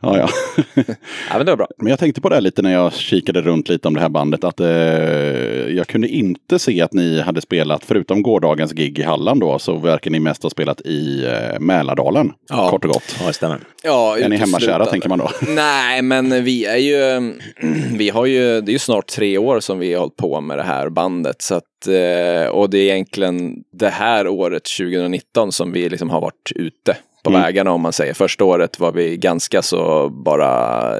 Ja, 0.01 0.17
ja. 0.17 0.29
Ja, 0.75 1.37
men 1.37 1.45
det 1.45 1.51
var 1.51 1.57
bra. 1.57 1.67
Men 1.77 1.87
jag 1.89 1.99
tänkte 1.99 2.21
på 2.21 2.29
det 2.29 2.35
här 2.35 2.41
lite 2.41 2.61
när 2.61 2.73
jag 2.73 2.93
kikade 2.93 3.41
runt 3.41 3.69
lite 3.69 3.87
om 3.87 3.93
det 3.93 4.01
här 4.01 4.09
bandet. 4.09 4.43
Att 4.43 4.59
eh, 4.59 4.67
jag 5.69 5.87
kunde 5.87 6.07
inte 6.07 6.59
se 6.59 6.81
att 6.81 6.93
ni 6.93 7.21
hade 7.21 7.41
spelat, 7.41 7.85
förutom 7.85 8.21
gårdagens 8.23 8.71
gig 8.73 8.99
i 8.99 9.03
Halland 9.03 9.41
då, 9.41 9.48
så 9.57 9.77
verkar 9.77 10.11
ni 10.11 10.19
mest 10.19 10.43
ha 10.43 10.49
spelat 10.49 10.81
i 10.81 11.25
eh, 11.25 11.59
Mälardalen. 11.59 12.31
Ja. 12.49 12.69
Kort 12.69 12.85
och 12.85 12.91
gott. 12.91 13.15
Ja, 13.19 13.27
det 13.27 13.33
stämmer. 13.33 13.59
Ja, 13.83 14.17
Är 14.17 14.29
ni 14.29 14.37
hemmakära 14.37 14.85
tänker 14.85 15.09
man 15.09 15.19
då? 15.19 15.29
Nej, 15.47 16.01
men 16.01 16.43
vi 16.43 16.65
är 16.65 16.77
ju, 16.77 17.33
vi 17.97 18.09
har 18.09 18.25
ju, 18.25 18.61
det 18.61 18.71
är 18.71 18.73
ju 18.73 18.79
snart 18.79 19.07
tre 19.07 19.37
år 19.37 19.59
som 19.59 19.79
vi 19.79 19.93
har 19.93 19.99
hållit 19.99 20.15
på 20.15 20.41
med 20.41 20.57
det 20.57 20.63
här 20.63 20.89
bandet. 20.89 21.41
Så 21.41 21.55
att, 21.55 21.87
eh, 21.87 22.51
och 22.51 22.69
det 22.69 22.77
är 22.77 22.93
egentligen 22.93 23.55
det 23.73 23.89
här 23.89 24.27
året, 24.27 24.63
2019, 24.79 25.51
som 25.51 25.71
vi 25.71 25.89
liksom 25.89 26.09
har 26.09 26.21
varit 26.21 26.51
ute 26.55 26.97
på 27.23 27.29
Mm. 27.29 27.41
vägarna 27.41 27.71
om 27.71 27.81
man 27.81 27.93
säger. 27.93 28.13
Första 28.13 28.45
året 28.45 28.79
var 28.79 28.91
vi 28.91 29.17
ganska 29.17 29.61
så 29.61 30.09
bara 30.09 30.93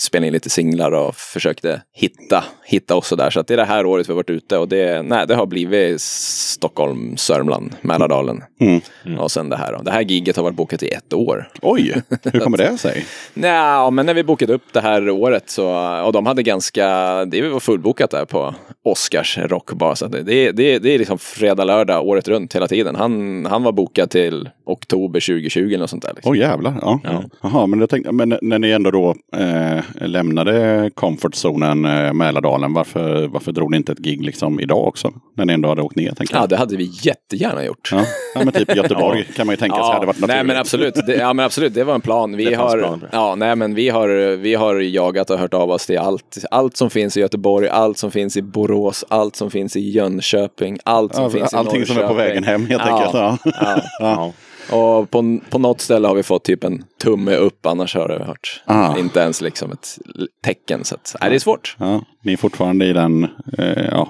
spelade 0.00 0.26
in 0.26 0.32
lite 0.32 0.50
singlar 0.50 0.92
och 0.92 1.14
försökte 1.16 1.82
hitta, 1.92 2.44
hitta 2.64 2.94
oss 2.96 3.12
och 3.12 3.18
där. 3.18 3.30
Så 3.30 3.40
att 3.40 3.46
det 3.46 3.54
är 3.54 3.56
det 3.58 3.64
här 3.64 3.86
året 3.86 4.08
vi 4.08 4.12
har 4.12 4.16
varit 4.16 4.30
ute 4.30 4.58
och 4.58 4.68
det, 4.68 5.02
nej, 5.02 5.26
det 5.26 5.34
har 5.34 5.46
blivit 5.46 6.00
Stockholm, 6.00 7.16
Sörmland, 7.16 7.74
Mälardalen. 7.80 8.42
Mm. 8.60 9.18
Och 9.18 9.30
sen 9.30 9.48
det 9.48 9.56
här 9.56 9.72
då. 9.72 9.82
Det 9.82 9.90
här 9.90 10.00
giget 10.02 10.36
har 10.36 10.42
varit 10.42 10.56
bokat 10.56 10.82
i 10.82 10.88
ett 10.88 11.12
år. 11.12 11.48
Oj, 11.62 11.94
hur 12.32 12.40
kommer 12.40 12.58
det 12.70 12.78
sig? 12.78 13.04
Nej, 13.34 13.90
men 13.90 14.06
när 14.06 14.14
vi 14.14 14.24
bokade 14.24 14.54
upp 14.54 14.72
det 14.72 14.80
här 14.80 15.10
året 15.10 15.50
så, 15.50 15.68
och 16.04 16.12
de 16.12 16.26
hade 16.26 16.42
ganska, 16.42 16.86
det 17.24 17.48
var 17.48 17.60
fullbokat 17.60 18.10
där 18.10 18.24
på 18.24 18.54
Oscars 18.84 19.38
rockbar. 19.38 19.94
Så 19.94 20.06
det, 20.06 20.22
det, 20.22 20.52
det, 20.52 20.78
det 20.78 20.94
är 20.94 20.98
liksom 20.98 21.18
fredag, 21.18 21.64
lördag 21.64 22.06
året 22.06 22.28
runt 22.28 22.54
hela 22.54 22.68
tiden. 22.68 22.94
Han, 22.96 23.46
han 23.46 23.62
var 23.62 23.72
bokad 23.72 24.10
till 24.10 24.48
oktober 24.72 25.20
2020 25.20 25.60
eller 25.60 25.78
något 25.78 25.90
sånt 25.90 26.02
där. 26.02 26.12
Liksom. 26.14 26.30
Åh 26.30 26.38
jävlar. 26.38 26.74
Ja. 26.82 27.00
Jaha, 27.42 27.66
men, 27.66 27.80
jag 27.80 27.90
tänkte, 27.90 28.12
men 28.12 28.38
när 28.42 28.58
ni 28.58 28.70
ändå 28.70 28.90
då 28.90 29.14
eh, 29.36 30.08
lämnade 30.08 30.90
comfortzonen 30.94 31.84
eh, 31.84 32.12
Mälardalen, 32.12 32.72
varför, 32.72 33.26
varför 33.26 33.52
drog 33.52 33.70
ni 33.70 33.76
inte 33.76 33.92
ett 33.92 33.98
gig 33.98 34.24
liksom 34.24 34.60
idag 34.60 34.86
också? 34.88 35.12
När 35.36 35.44
ni 35.44 35.52
ändå 35.52 35.68
hade 35.68 35.82
åkt 35.82 35.96
ner, 35.96 36.12
tänker 36.12 36.34
jag. 36.34 36.42
Ja, 36.42 36.46
det 36.46 36.56
hade 36.56 36.76
vi 36.76 36.90
jättegärna 37.02 37.64
gjort. 37.64 37.88
Ja, 37.92 38.04
ja 38.34 38.40
men 38.44 38.52
typ 38.52 38.76
Göteborg 38.80 39.24
kan 39.36 39.46
man 39.46 39.52
ju 39.52 39.56
tänka 39.56 39.76
sig 39.76 39.84
hade 39.84 40.06
varit 40.06 40.20
naturligt. 40.20 40.36
nej 40.36 40.44
men 40.44 40.56
absolut, 40.56 40.94
det, 41.06 41.14
ja 41.16 41.32
men 41.32 41.44
absolut, 41.44 41.74
det 41.74 41.84
var 41.84 41.94
en 41.94 42.00
plan. 42.00 42.36
Vi 42.36 42.54
har, 42.54 42.76
det. 42.78 42.98
ja, 43.12 43.34
nej 43.34 43.56
men 43.56 43.74
vi 43.74 43.88
har, 43.88 44.36
vi 44.36 44.54
har 44.54 44.76
jagat 44.80 45.30
och 45.30 45.38
hört 45.38 45.54
av 45.54 45.70
oss 45.70 45.86
till 45.86 45.98
allt. 45.98 46.44
Allt 46.50 46.76
som 46.76 46.90
finns 46.90 47.16
i 47.16 47.20
Göteborg, 47.20 47.68
allt 47.68 47.98
som 47.98 48.10
finns 48.10 48.36
i 48.36 48.42
Borås, 48.42 49.04
allt 49.08 49.36
som 49.36 49.50
finns 49.50 49.76
i 49.76 49.90
Jönköping, 49.90 50.78
allt 50.84 51.14
som 51.14 51.24
Ja, 51.24 51.30
finns 51.30 51.52
i 51.52 51.56
allting 51.56 51.86
som 51.86 51.96
är 51.96 52.00
på 52.00 52.06
Norrköping. 52.06 52.28
vägen 52.28 52.44
hem 52.44 52.66
helt 52.66 52.82
Ja, 52.86 52.92
enkelt. 52.96 53.14
Ja. 53.60 53.82
Ja. 54.00 54.32
Och 54.72 55.10
på, 55.10 55.38
på 55.50 55.58
något 55.58 55.80
ställe 55.80 56.08
har 56.08 56.14
vi 56.14 56.22
fått 56.22 56.44
typ 56.44 56.64
en 56.64 56.84
tumme 57.02 57.34
upp, 57.36 57.66
annars 57.66 57.94
har 57.94 58.08
det 58.08 58.24
hört. 58.24 58.62
Ah. 58.64 58.98
Inte 58.98 59.20
ens 59.20 59.40
liksom 59.40 59.72
ett 59.72 59.98
tecken. 60.44 60.84
Så 60.84 60.94
att, 60.94 61.16
nej, 61.20 61.30
det 61.30 61.36
är 61.36 61.40
svårt. 61.40 61.76
Ja, 61.78 62.02
ni 62.22 62.32
är 62.32 62.36
fortfarande 62.36 62.86
i 62.86 62.92
den 62.92 63.24
eh, 63.58 63.84
ja, 63.90 64.08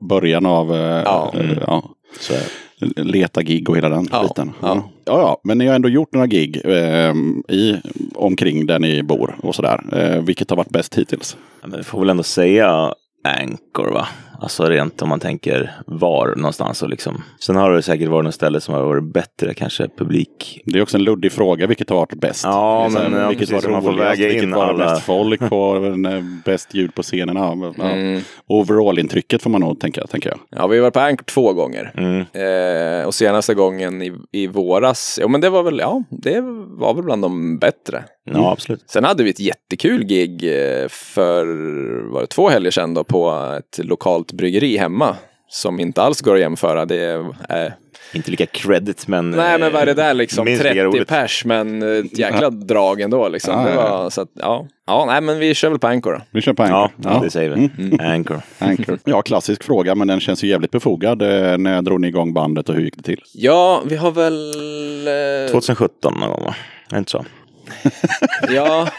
början 0.00 0.46
av 0.46 0.74
eh, 0.74 1.02
Ja. 1.04 1.32
eh, 1.34 1.58
ja, 1.66 1.90
Så 2.20 2.34
leta 2.96 3.42
gig 3.42 3.68
och 3.70 3.76
hela 3.76 3.88
den 3.88 4.08
Ja, 4.12 4.22
biten. 4.22 4.52
ja. 4.62 4.68
Ja. 4.68 4.90
Ja, 5.04 5.20
ja, 5.20 5.40
men 5.44 5.58
ni 5.58 5.66
har 5.66 5.74
ändå 5.74 5.88
gjort 5.88 6.12
några 6.12 6.26
gig 6.26 6.60
eh, 6.64 7.14
i, 7.48 7.76
omkring 8.14 8.66
där 8.66 8.78
ni 8.78 9.02
bor 9.02 9.36
och 9.42 9.54
sådär. 9.54 9.80
Eh, 9.92 10.22
vilket 10.22 10.50
har 10.50 10.56
varit 10.56 10.68
bäst 10.70 10.94
hittills? 10.98 11.36
Ja, 11.62 11.68
men 11.68 11.78
vi 11.78 11.84
får 11.84 12.00
väl 12.00 12.10
ändå 12.10 12.22
säga 12.22 12.94
Anchor 13.40 13.90
va? 13.92 14.08
Alltså 14.40 14.64
rent 14.64 15.02
om 15.02 15.08
man 15.08 15.20
tänker 15.20 15.72
var 15.86 16.34
någonstans 16.36 16.82
och 16.82 16.88
liksom. 16.88 17.22
Sen 17.40 17.56
har 17.56 17.72
det 17.72 17.82
säkert 17.82 18.08
varit 18.08 18.24
något 18.24 18.34
ställe 18.34 18.60
som 18.60 18.74
har 18.74 18.82
varit 18.82 19.04
bättre, 19.04 19.54
kanske 19.54 19.88
publik. 19.98 20.62
Det 20.64 20.78
är 20.78 20.82
också 20.82 20.96
en 20.96 21.04
luddig 21.04 21.32
fråga, 21.32 21.66
vilket 21.66 21.90
har 21.90 21.96
varit 21.96 22.14
bäst? 22.14 22.44
Ja, 22.44 22.88
så 22.92 22.98
här, 22.98 23.08
men 23.08 23.20
ja, 23.20 23.28
vilket 23.28 23.48
precis, 23.48 23.64
var 23.64 23.72
man 23.72 23.82
får 23.82 23.92
roligast? 23.92 24.20
väga 24.20 24.32
in 24.32 24.40
vilket 24.40 24.56
var 24.56 24.64
alla- 24.64 24.84
bäst 24.84 25.02
folk 25.02 25.40
på? 25.48 25.76
eh, 26.08 26.22
bäst 26.44 26.74
ljud 26.74 26.94
på 26.94 27.02
scenen? 27.02 27.36
Ja, 27.36 27.54
men, 27.54 27.74
ja. 27.78 27.84
Mm. 27.90 28.20
Overall-intrycket 28.46 29.42
får 29.42 29.50
man 29.50 29.60
nog 29.60 29.80
tänka, 29.80 30.06
tänker 30.06 30.30
jag. 30.30 30.38
Ja, 30.50 30.66
vi 30.66 30.76
har 30.76 30.82
varit 30.82 30.94
på 30.94 31.00
Anchor 31.00 31.24
två 31.24 31.52
gånger. 31.52 31.92
Mm. 31.96 32.20
Eh, 33.00 33.06
och 33.06 33.14
senaste 33.14 33.54
gången 33.54 34.02
i, 34.02 34.12
i 34.32 34.46
våras, 34.46 35.18
ja 35.22 35.28
men 35.28 35.40
det 35.40 35.50
var 35.50 35.62
väl, 35.62 35.78
ja, 35.78 36.02
det 36.10 36.40
var 36.68 36.94
väl 36.94 37.04
bland 37.04 37.22
de 37.22 37.58
bättre. 37.58 38.04
Ja, 38.34 38.52
absolut. 38.52 38.84
Sen 38.90 39.04
hade 39.04 39.22
vi 39.22 39.30
ett 39.30 39.40
jättekul 39.40 40.04
gig 40.04 40.44
eh, 40.44 40.88
för 40.88 41.46
var 42.12 42.20
det 42.20 42.26
två 42.26 42.48
helger 42.48 42.70
sedan 42.70 42.94
då 42.94 43.04
på 43.04 43.52
ett 43.58 43.84
lokalt 43.84 44.32
bryggeri 44.32 44.76
hemma. 44.76 45.16
Som 45.48 45.80
inte 45.80 46.02
alls 46.02 46.20
går 46.20 46.34
att 46.34 46.40
jämföra. 46.40 46.84
Det 46.86 46.96
är, 47.00 47.18
eh, 47.64 47.72
Inte 48.14 48.30
lika 48.30 48.46
credit 48.46 49.08
men... 49.08 49.30
nej 49.30 49.58
men 49.58 49.72
vad 49.72 49.82
är 49.82 49.86
det 49.86 49.94
där 49.94 50.14
liksom? 50.14 50.44
minst 50.44 50.62
lika 50.62 50.74
30 50.74 50.84
roligt. 50.84 51.08
pers 51.08 51.44
men 51.44 51.82
eh, 51.82 51.88
ett 51.88 52.18
jäkla 52.18 52.50
drag 52.50 53.00
ändå 53.00 53.28
liksom. 53.28 53.54
Ja, 53.54 53.64
det 53.64 53.74
ja, 53.74 54.02
var, 54.02 54.10
så 54.10 54.20
att, 54.20 54.28
ja. 54.34 54.66
ja, 54.86 55.04
nej 55.06 55.20
men 55.20 55.38
vi 55.38 55.54
kör 55.54 55.68
väl 55.70 55.78
på 55.78 55.86
Anchor 55.86 56.12
då. 56.12 56.20
Vi 56.30 56.40
kör 56.40 56.52
på 56.52 56.62
Anchor. 56.62 56.90
Ja, 57.04 57.20
det 57.24 57.30
säger 57.30 57.50
vi. 57.50 57.70
Anchor. 58.04 58.40
Anchor. 58.58 58.98
Ja, 59.04 59.22
klassisk 59.22 59.64
fråga, 59.64 59.94
men 59.94 60.08
den 60.08 60.20
känns 60.20 60.44
ju 60.44 60.48
jävligt 60.48 60.70
befogad. 60.70 61.22
Eh, 61.22 61.58
När 61.58 61.82
drog 61.82 62.00
ni 62.00 62.08
igång 62.08 62.32
bandet 62.32 62.68
och 62.68 62.74
hur 62.74 62.82
gick 62.82 62.96
det 62.96 63.02
till? 63.02 63.22
Ja, 63.34 63.82
vi 63.86 63.96
har 63.96 64.10
väl... 64.10 64.52
Eh, 65.46 65.50
2017 65.52 66.14
någon 66.20 66.30
gång 66.30 66.44
va? 66.44 66.54
Är 66.90 66.98
inte 66.98 67.10
så? 67.10 67.24
Ja. 68.48 68.88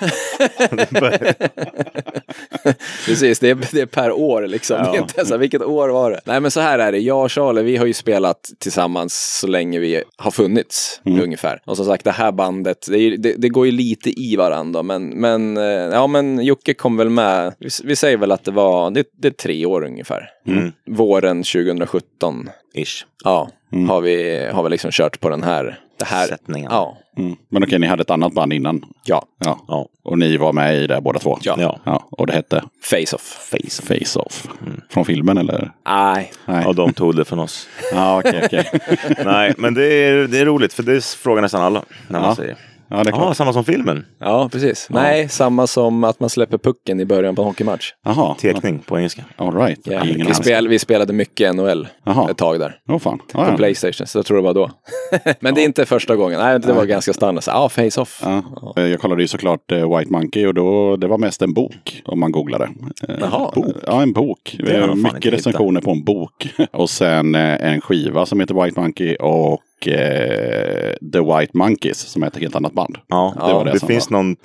Precis, 3.05 3.39
det 3.39 3.49
är, 3.49 3.57
det 3.71 3.81
är 3.81 3.85
per 3.85 4.11
år 4.11 4.47
liksom. 4.47 4.83
Det 4.83 4.97
är 4.97 5.01
inte 5.01 5.25
så 5.25 5.33
här, 5.33 5.37
vilket 5.37 5.61
år 5.61 5.89
var 5.89 6.11
det? 6.11 6.19
Nej 6.25 6.39
men 6.39 6.51
så 6.51 6.59
här 6.59 6.79
är 6.79 6.91
det, 6.91 6.99
jag 6.99 7.23
och 7.23 7.31
Charlie 7.31 7.61
vi 7.61 7.77
har 7.77 7.85
ju 7.85 7.93
spelat 7.93 8.51
tillsammans 8.59 9.39
så 9.41 9.47
länge 9.47 9.79
vi 9.79 10.03
har 10.17 10.31
funnits 10.31 11.01
ungefär. 11.05 11.61
Och 11.65 11.77
som 11.77 11.85
sagt 11.85 12.03
det 12.03 12.11
här 12.11 12.31
bandet, 12.31 12.87
det, 12.89 12.99
är, 12.99 13.17
det, 13.17 13.33
det 13.37 13.49
går 13.49 13.65
ju 13.65 13.71
lite 13.71 14.21
i 14.21 14.35
varandra 14.35 14.83
men, 14.83 15.09
men, 15.09 15.57
eh, 15.57 15.63
ja, 15.63 16.07
men 16.07 16.45
Jocke 16.45 16.73
kom 16.73 16.97
väl 16.97 17.09
med, 17.09 17.53
vi, 17.59 17.69
vi 17.83 17.95
säger 17.95 18.17
väl 18.17 18.31
att 18.31 18.43
det 18.43 18.51
var, 18.51 18.91
det, 18.91 19.03
det 19.17 19.27
är 19.27 19.31
tre 19.31 19.65
år 19.65 19.83
ungefär. 19.85 20.29
Mm. 20.47 20.71
Våren 20.85 21.43
2017, 21.43 22.49
Ish. 22.73 23.05
ja, 23.23 23.49
har 23.89 24.01
vi 24.01 24.47
har 24.51 24.63
vi 24.63 24.69
liksom 24.69 24.91
kört 24.91 25.19
på 25.19 25.29
den 25.29 25.43
här, 25.43 25.79
det 25.99 26.05
här. 26.05 26.27
Sättningen. 26.27 26.71
Ja, 26.71 26.97
Mm. 27.17 27.35
Men 27.49 27.63
okej, 27.63 27.79
ni 27.79 27.87
hade 27.87 28.01
ett 28.01 28.09
annat 28.09 28.33
band 28.33 28.53
innan? 28.53 28.85
ja, 29.03 29.25
Ja. 29.45 29.59
Ja. 29.67 29.87
Och 30.03 30.17
ni 30.17 30.37
var 30.37 30.53
med 30.53 30.75
i 30.75 30.87
det 30.87 31.01
båda 31.01 31.19
två? 31.19 31.37
Ja. 31.41 31.55
Ja. 31.59 31.79
ja. 31.83 32.07
Och 32.11 32.27
det 32.27 32.33
hette 32.33 32.63
face-off. 32.83 33.49
Face. 33.51 33.81
Face 33.81 34.19
Off? 34.19 34.47
Från 34.89 35.05
filmen 35.05 35.37
eller? 35.37 35.71
Nej, 35.85 36.31
Nej. 36.45 36.63
Ja, 36.65 36.73
de 36.73 36.93
tog 36.93 37.15
det 37.15 37.25
från 37.25 37.39
oss. 37.39 37.67
Ja, 37.93 38.19
okej, 38.19 38.41
okej. 38.45 38.69
Nej, 39.25 39.53
men 39.57 39.73
det 39.73 39.85
är, 39.85 40.27
det 40.27 40.39
är 40.39 40.45
roligt 40.45 40.73
för 40.73 40.83
det 40.83 41.05
frågar 41.05 41.41
nästan 41.41 41.61
alla 41.61 41.83
när 42.07 42.19
man 42.19 42.29
Ja. 42.29 42.35
säger. 42.35 42.55
Ja, 42.89 43.03
det 43.03 43.09
är 43.09 43.11
klart. 43.13 43.37
samma 43.37 43.53
som 43.53 43.63
filmen. 43.63 44.05
Ja, 44.19 44.49
precis. 44.51 44.87
Nej, 44.89 45.29
samma 45.29 45.67
som 45.67 46.03
att 46.03 46.19
man 46.19 46.29
släpper 46.29 46.57
pucken 46.57 46.99
i 46.99 47.05
början 47.05 47.35
på 47.35 47.41
en 47.41 47.47
hockeymatch. 47.47 47.93
Jaha. 48.05 48.35
Tekning 48.35 48.79
på 48.79 48.97
engelska. 48.97 49.23
All 49.35 49.55
right. 49.57 49.79
Ja, 49.83 49.91
Ingen 50.03 50.15
vi, 50.15 50.21
aning. 50.21 50.33
spel, 50.33 50.67
vi 50.67 50.79
spelade 50.79 51.13
mycket 51.13 51.55
NHL 51.55 51.87
Jaha. 52.03 52.31
ett 52.31 52.37
tag 52.37 52.59
där. 52.59 52.79
Åh 52.89 52.99
fan. 52.99 53.19
Ja, 53.33 53.45
På 53.45 53.51
ja. 53.51 53.57
Playstation, 53.57 54.07
så 54.07 54.17
jag 54.17 54.25
tror 54.25 54.37
det 54.37 54.43
var 54.43 54.53
då. 54.53 54.71
Men 55.39 55.53
det 55.55 55.61
är 55.61 55.65
inte 55.65 55.85
första 55.85 56.15
gången. 56.15 56.39
Nej, 56.39 56.59
det 56.59 56.73
var 56.73 56.85
ganska 56.85 57.13
standard. 57.13 57.43
Så, 57.43 57.51
Ja, 57.51 57.69
face-off. 57.69 58.21
Ja. 58.23 58.43
Eh, 58.77 58.83
Jag 58.83 58.99
kollade 58.99 59.21
ju 59.21 59.27
såklart 59.27 59.71
eh, 59.71 59.97
White 59.97 60.11
Monkey 60.11 60.45
och 60.47 60.53
då, 60.53 60.95
det 60.95 61.07
var 61.07 61.17
mest 61.17 61.41
en 61.41 61.53
bok 61.53 62.01
om 62.05 62.19
man 62.19 62.31
googlade. 62.31 62.69
Eh, 63.09 63.15
Jaha. 63.19 63.51
Bok. 63.55 63.75
Ja, 63.87 64.01
en 64.01 64.13
bok. 64.13 64.55
har 64.59 64.65
jag 64.69 64.75
Eh, 64.75 64.79
fan 64.87 64.89
inte 64.97 65.03
Mycket 65.13 65.25
hittat. 65.25 65.33
recensioner 65.39 65.81
på 65.81 65.91
en 65.91 66.03
bok. 66.03 66.47
Och 66.71 66.89
sen 66.89 67.35
eh, 67.35 67.71
en 67.73 67.81
skiva 67.81 68.25
som 68.25 68.39
heter 68.39 68.63
White 68.63 68.79
Monkey 68.79 69.15
och 69.15 69.59
eh, 69.87 70.93
The 71.13 71.19
White 71.19 71.57
Monkeys 71.57 71.97
som 71.97 72.23
är 72.23 72.27
ett 72.27 72.37
helt 72.37 72.55
annat 72.55 72.73
band. 72.73 72.97
Ja, 73.07 73.33
det 73.35 73.53
var 73.53 73.65
det 73.65 73.71
det 73.71 73.79
finns 73.87 74.11
var. 74.11 74.17
någon 74.17 74.35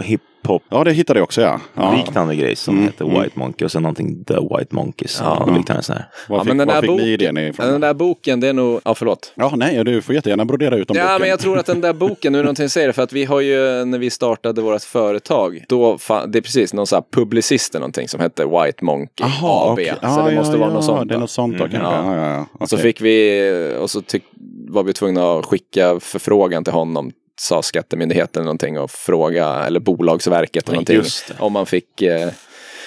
hiphop 0.43 0.63
Ja, 0.71 0.85
det 0.85 0.93
hittade 0.93 1.19
jag 1.19 1.25
också 1.25 1.41
ja. 1.43 1.61
ja. 1.75 1.95
liknande 1.97 2.37
grej 2.37 2.57
som 2.57 2.75
Mm, 2.75 2.87
heter 2.87 3.05
mm. 3.05 3.23
White 3.23 3.39
Monkey 3.39 3.65
och 3.65 3.73
sen 3.73 3.83
någonting 3.83 4.25
The 4.25 4.35
White 4.35 4.75
Monkeys. 4.75 5.19
Ja. 5.25 5.45
Ja. 5.47 5.57
Liknande 5.57 5.83
här. 5.89 6.05
Var 6.29 6.37
Ja, 6.39 6.45
fick, 6.45 6.49
men 6.49 6.57
den 6.59 6.67
var 6.69 6.75
där 6.75 6.81
fick 6.81 6.91
ni 6.91 6.97
boken- 6.97 7.07
idén 7.09 7.39
ifrån? 7.39 7.67
Den 7.67 7.81
där 7.81 7.95
boken, 7.95 8.41
det 8.41 8.49
är 8.49 8.53
nog... 8.53 8.81
Ja, 8.85 8.95
förlåt. 8.95 9.33
Ja, 9.37 9.53
nej, 9.57 9.85
du 9.85 10.03
får 10.03 10.15
jättegärna 10.15 10.45
brodera 10.45 10.77
ut 10.77 10.91
om 10.91 10.97
Ja, 10.97 11.03
boken. 11.05 11.21
men 11.21 11.29
jag 11.31 11.39
tror 11.41 11.59
att 11.59 11.67
den 11.67 11.81
där 11.81 11.93
boken, 11.93 12.33
nu 12.33 12.39
är 12.39 12.43
det 12.43 12.47
någonting 12.47 12.65
jag 12.65 12.71
säger, 12.71 12.93
för 12.93 13.03
att 13.03 13.13
vi 13.13 13.25
har 13.25 13.41
ju, 13.41 13.85
när 13.85 13.99
vi 13.99 14.11
startade 14.11 14.61
vårt 14.63 14.83
företag, 14.83 15.65
då, 15.69 15.99
det 16.29 16.39
är 16.39 16.43
precis 16.43 16.75
någon 16.75 16.87
sån 16.87 16.97
här 16.97 17.05
publicist 17.23 17.75
eller 17.75 17.81
någonting 17.81 18.09
som 18.09 18.21
hette 18.21 18.45
White 18.45 18.85
Monkey 18.85 19.27
Jaha, 19.41 19.67
AB. 19.67 19.73
okej. 19.73 19.87
Så 19.87 19.99
Ja, 20.03 20.23
det 20.29 20.35
måste 20.37 20.53
ja, 20.55 20.59
vara 20.59 20.69
ja, 20.71 20.75
något 20.75 20.85
sånt. 20.85 21.09
Det 21.09 21.15
är 21.15 21.19
något 21.19 21.31
sånt 21.31 21.59
då 21.59 21.65
Mm, 21.65 21.71
kanske. 21.81 21.97
ja. 21.97 22.17
Ja, 22.17 22.27
ja, 22.27 22.35
ja. 22.35 22.47
Och 22.61 22.69
så 22.69 22.77
fick 22.77 23.01
vi, 23.01 23.77
och 23.81 23.91
så 23.91 24.01
tyck, 24.03 24.23
var 24.69 24.83
vi 24.83 24.93
tvungna 24.93 25.33
att 25.39 25.47
skicka 25.47 26.01
förfrågan 26.01 26.65
till 26.65 26.73
honom, 26.73 27.13
sa 27.41 27.63
Skattemyndigheten 27.63 28.45
någonting 28.45 28.79
och 28.79 28.91
fråga, 28.91 29.47
eller 29.49 29.81
Bolagsverket 29.81 30.65
eller 30.69 30.75
någonting, 30.75 31.03
om 31.39 31.53
man 31.53 31.67
fick, 31.67 32.03
eh, 32.03 32.29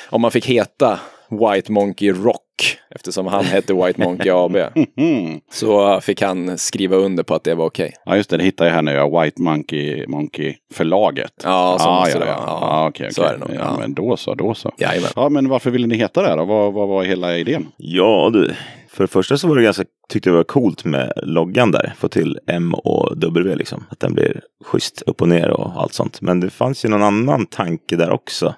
om 0.10 0.22
man 0.22 0.32
fick 0.32 0.46
heta 0.46 1.00
White 1.30 1.72
Monkey 1.72 2.12
Rock, 2.12 2.78
eftersom 2.96 3.28
han 3.28 3.46
hette 3.46 3.74
White 3.74 4.02
Monkey 4.02 4.32
AB. 4.34 4.58
Så 5.52 6.02
fick 6.02 6.22
han 6.22 6.58
skriva 6.58 6.96
under 6.96 7.24
på 7.24 7.36
att 7.36 7.44
det 7.44 7.56
var 7.56 7.66
okej. 7.66 7.94
Ja, 8.06 8.16
just 8.16 8.30
det. 8.30 8.38
Det 8.38 8.44
hittar 8.44 8.66
jag 8.66 8.74
här 8.74 8.82
nu. 8.82 8.92
Ja. 8.92 9.22
White 9.22 9.42
Monkey, 9.42 10.08
Monkey 10.08 10.56
förlaget. 10.74 11.32
Ja, 11.44 11.78
så 11.80 11.90
ah, 11.90 12.00
måste 12.00 12.18
ja, 12.18 12.20
det 12.20 12.32
ja. 12.32 12.38
vara. 12.38 12.48
Ja, 12.48 12.60
Ja, 12.62 12.88
okej, 12.88 13.14
så 13.14 13.22
okej. 13.22 13.34
är 13.36 13.40
det 13.40 13.46
nog, 13.46 13.56
Ja, 13.56 13.72
ja. 13.74 13.78
men 13.80 13.94
då 13.94 14.18
så, 14.18 14.36
då 14.36 14.54
så. 14.54 14.72
Jajamän. 14.78 15.10
Ja, 15.16 15.30
men 15.30 15.50
varför 15.50 15.72
ville 15.72 15.88
ni 15.88 15.96
heta 15.96 16.22
det 16.22 16.28
här 16.28 16.38
då? 16.38 16.46
Vad, 16.46 16.74
vad 16.74 16.88
var 16.88 17.04
hela 17.04 17.38
idén? 17.38 17.68
Ja 17.78 18.30
du, 18.34 18.54
för 18.96 19.04
det 19.04 19.08
första 19.08 19.38
så 19.38 19.48
var 19.48 19.56
det 19.56 19.64
ganska, 19.64 19.84
tyckte 20.10 20.30
jag 20.30 20.34
det 20.34 20.38
var 20.38 20.44
coolt 20.44 20.86
med 20.86 21.14
loggan 21.24 21.72
där. 21.72 21.94
Få 21.98 22.08
till 22.08 22.40
M 22.48 22.74
och 22.74 23.18
W 23.18 23.56
liksom. 23.56 23.84
Att 23.90 24.00
den 24.00 24.14
blir 24.14 24.42
schysst 24.66 25.02
upp 25.02 25.22
och 25.22 25.30
ner 25.30 25.50
och 25.50 25.82
allt 25.82 25.94
sånt. 25.94 26.22
Men 26.22 26.40
det 26.40 26.50
fanns 26.50 26.86
ju 26.86 26.90
någon 26.90 27.04
annan 27.04 27.46
tanke 27.46 27.96
där 27.96 28.12
också. 28.12 28.56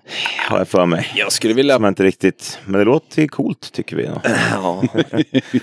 Har 0.50 0.58
jag 0.58 0.68
för 0.68 0.86
mig. 0.86 1.12
Jag 1.16 1.32
skulle 1.32 1.54
vilja 1.54 1.76
Som 1.76 1.84
jag 1.84 1.92
inte 1.92 2.04
riktigt, 2.04 2.60
men 2.66 2.80
det 2.80 2.86
låter 2.86 3.22
ju 3.22 3.28
coolt 3.28 3.72
tycker 3.74 3.96
vi. 3.96 4.10
Ja. 4.52 4.84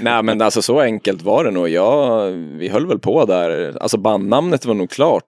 Nej 0.00 0.22
men 0.22 0.42
alltså 0.42 0.62
så 0.62 0.80
enkelt 0.80 1.22
var 1.22 1.44
det 1.44 1.50
nog. 1.50 1.68
Ja, 1.68 2.24
vi 2.58 2.68
höll 2.68 2.87
väl 2.87 2.98
på 2.98 3.24
där. 3.24 3.76
Alltså 3.80 3.96
bandnamnet 3.96 4.64
var 4.64 4.74
nog 4.74 4.90
klart. 4.90 5.24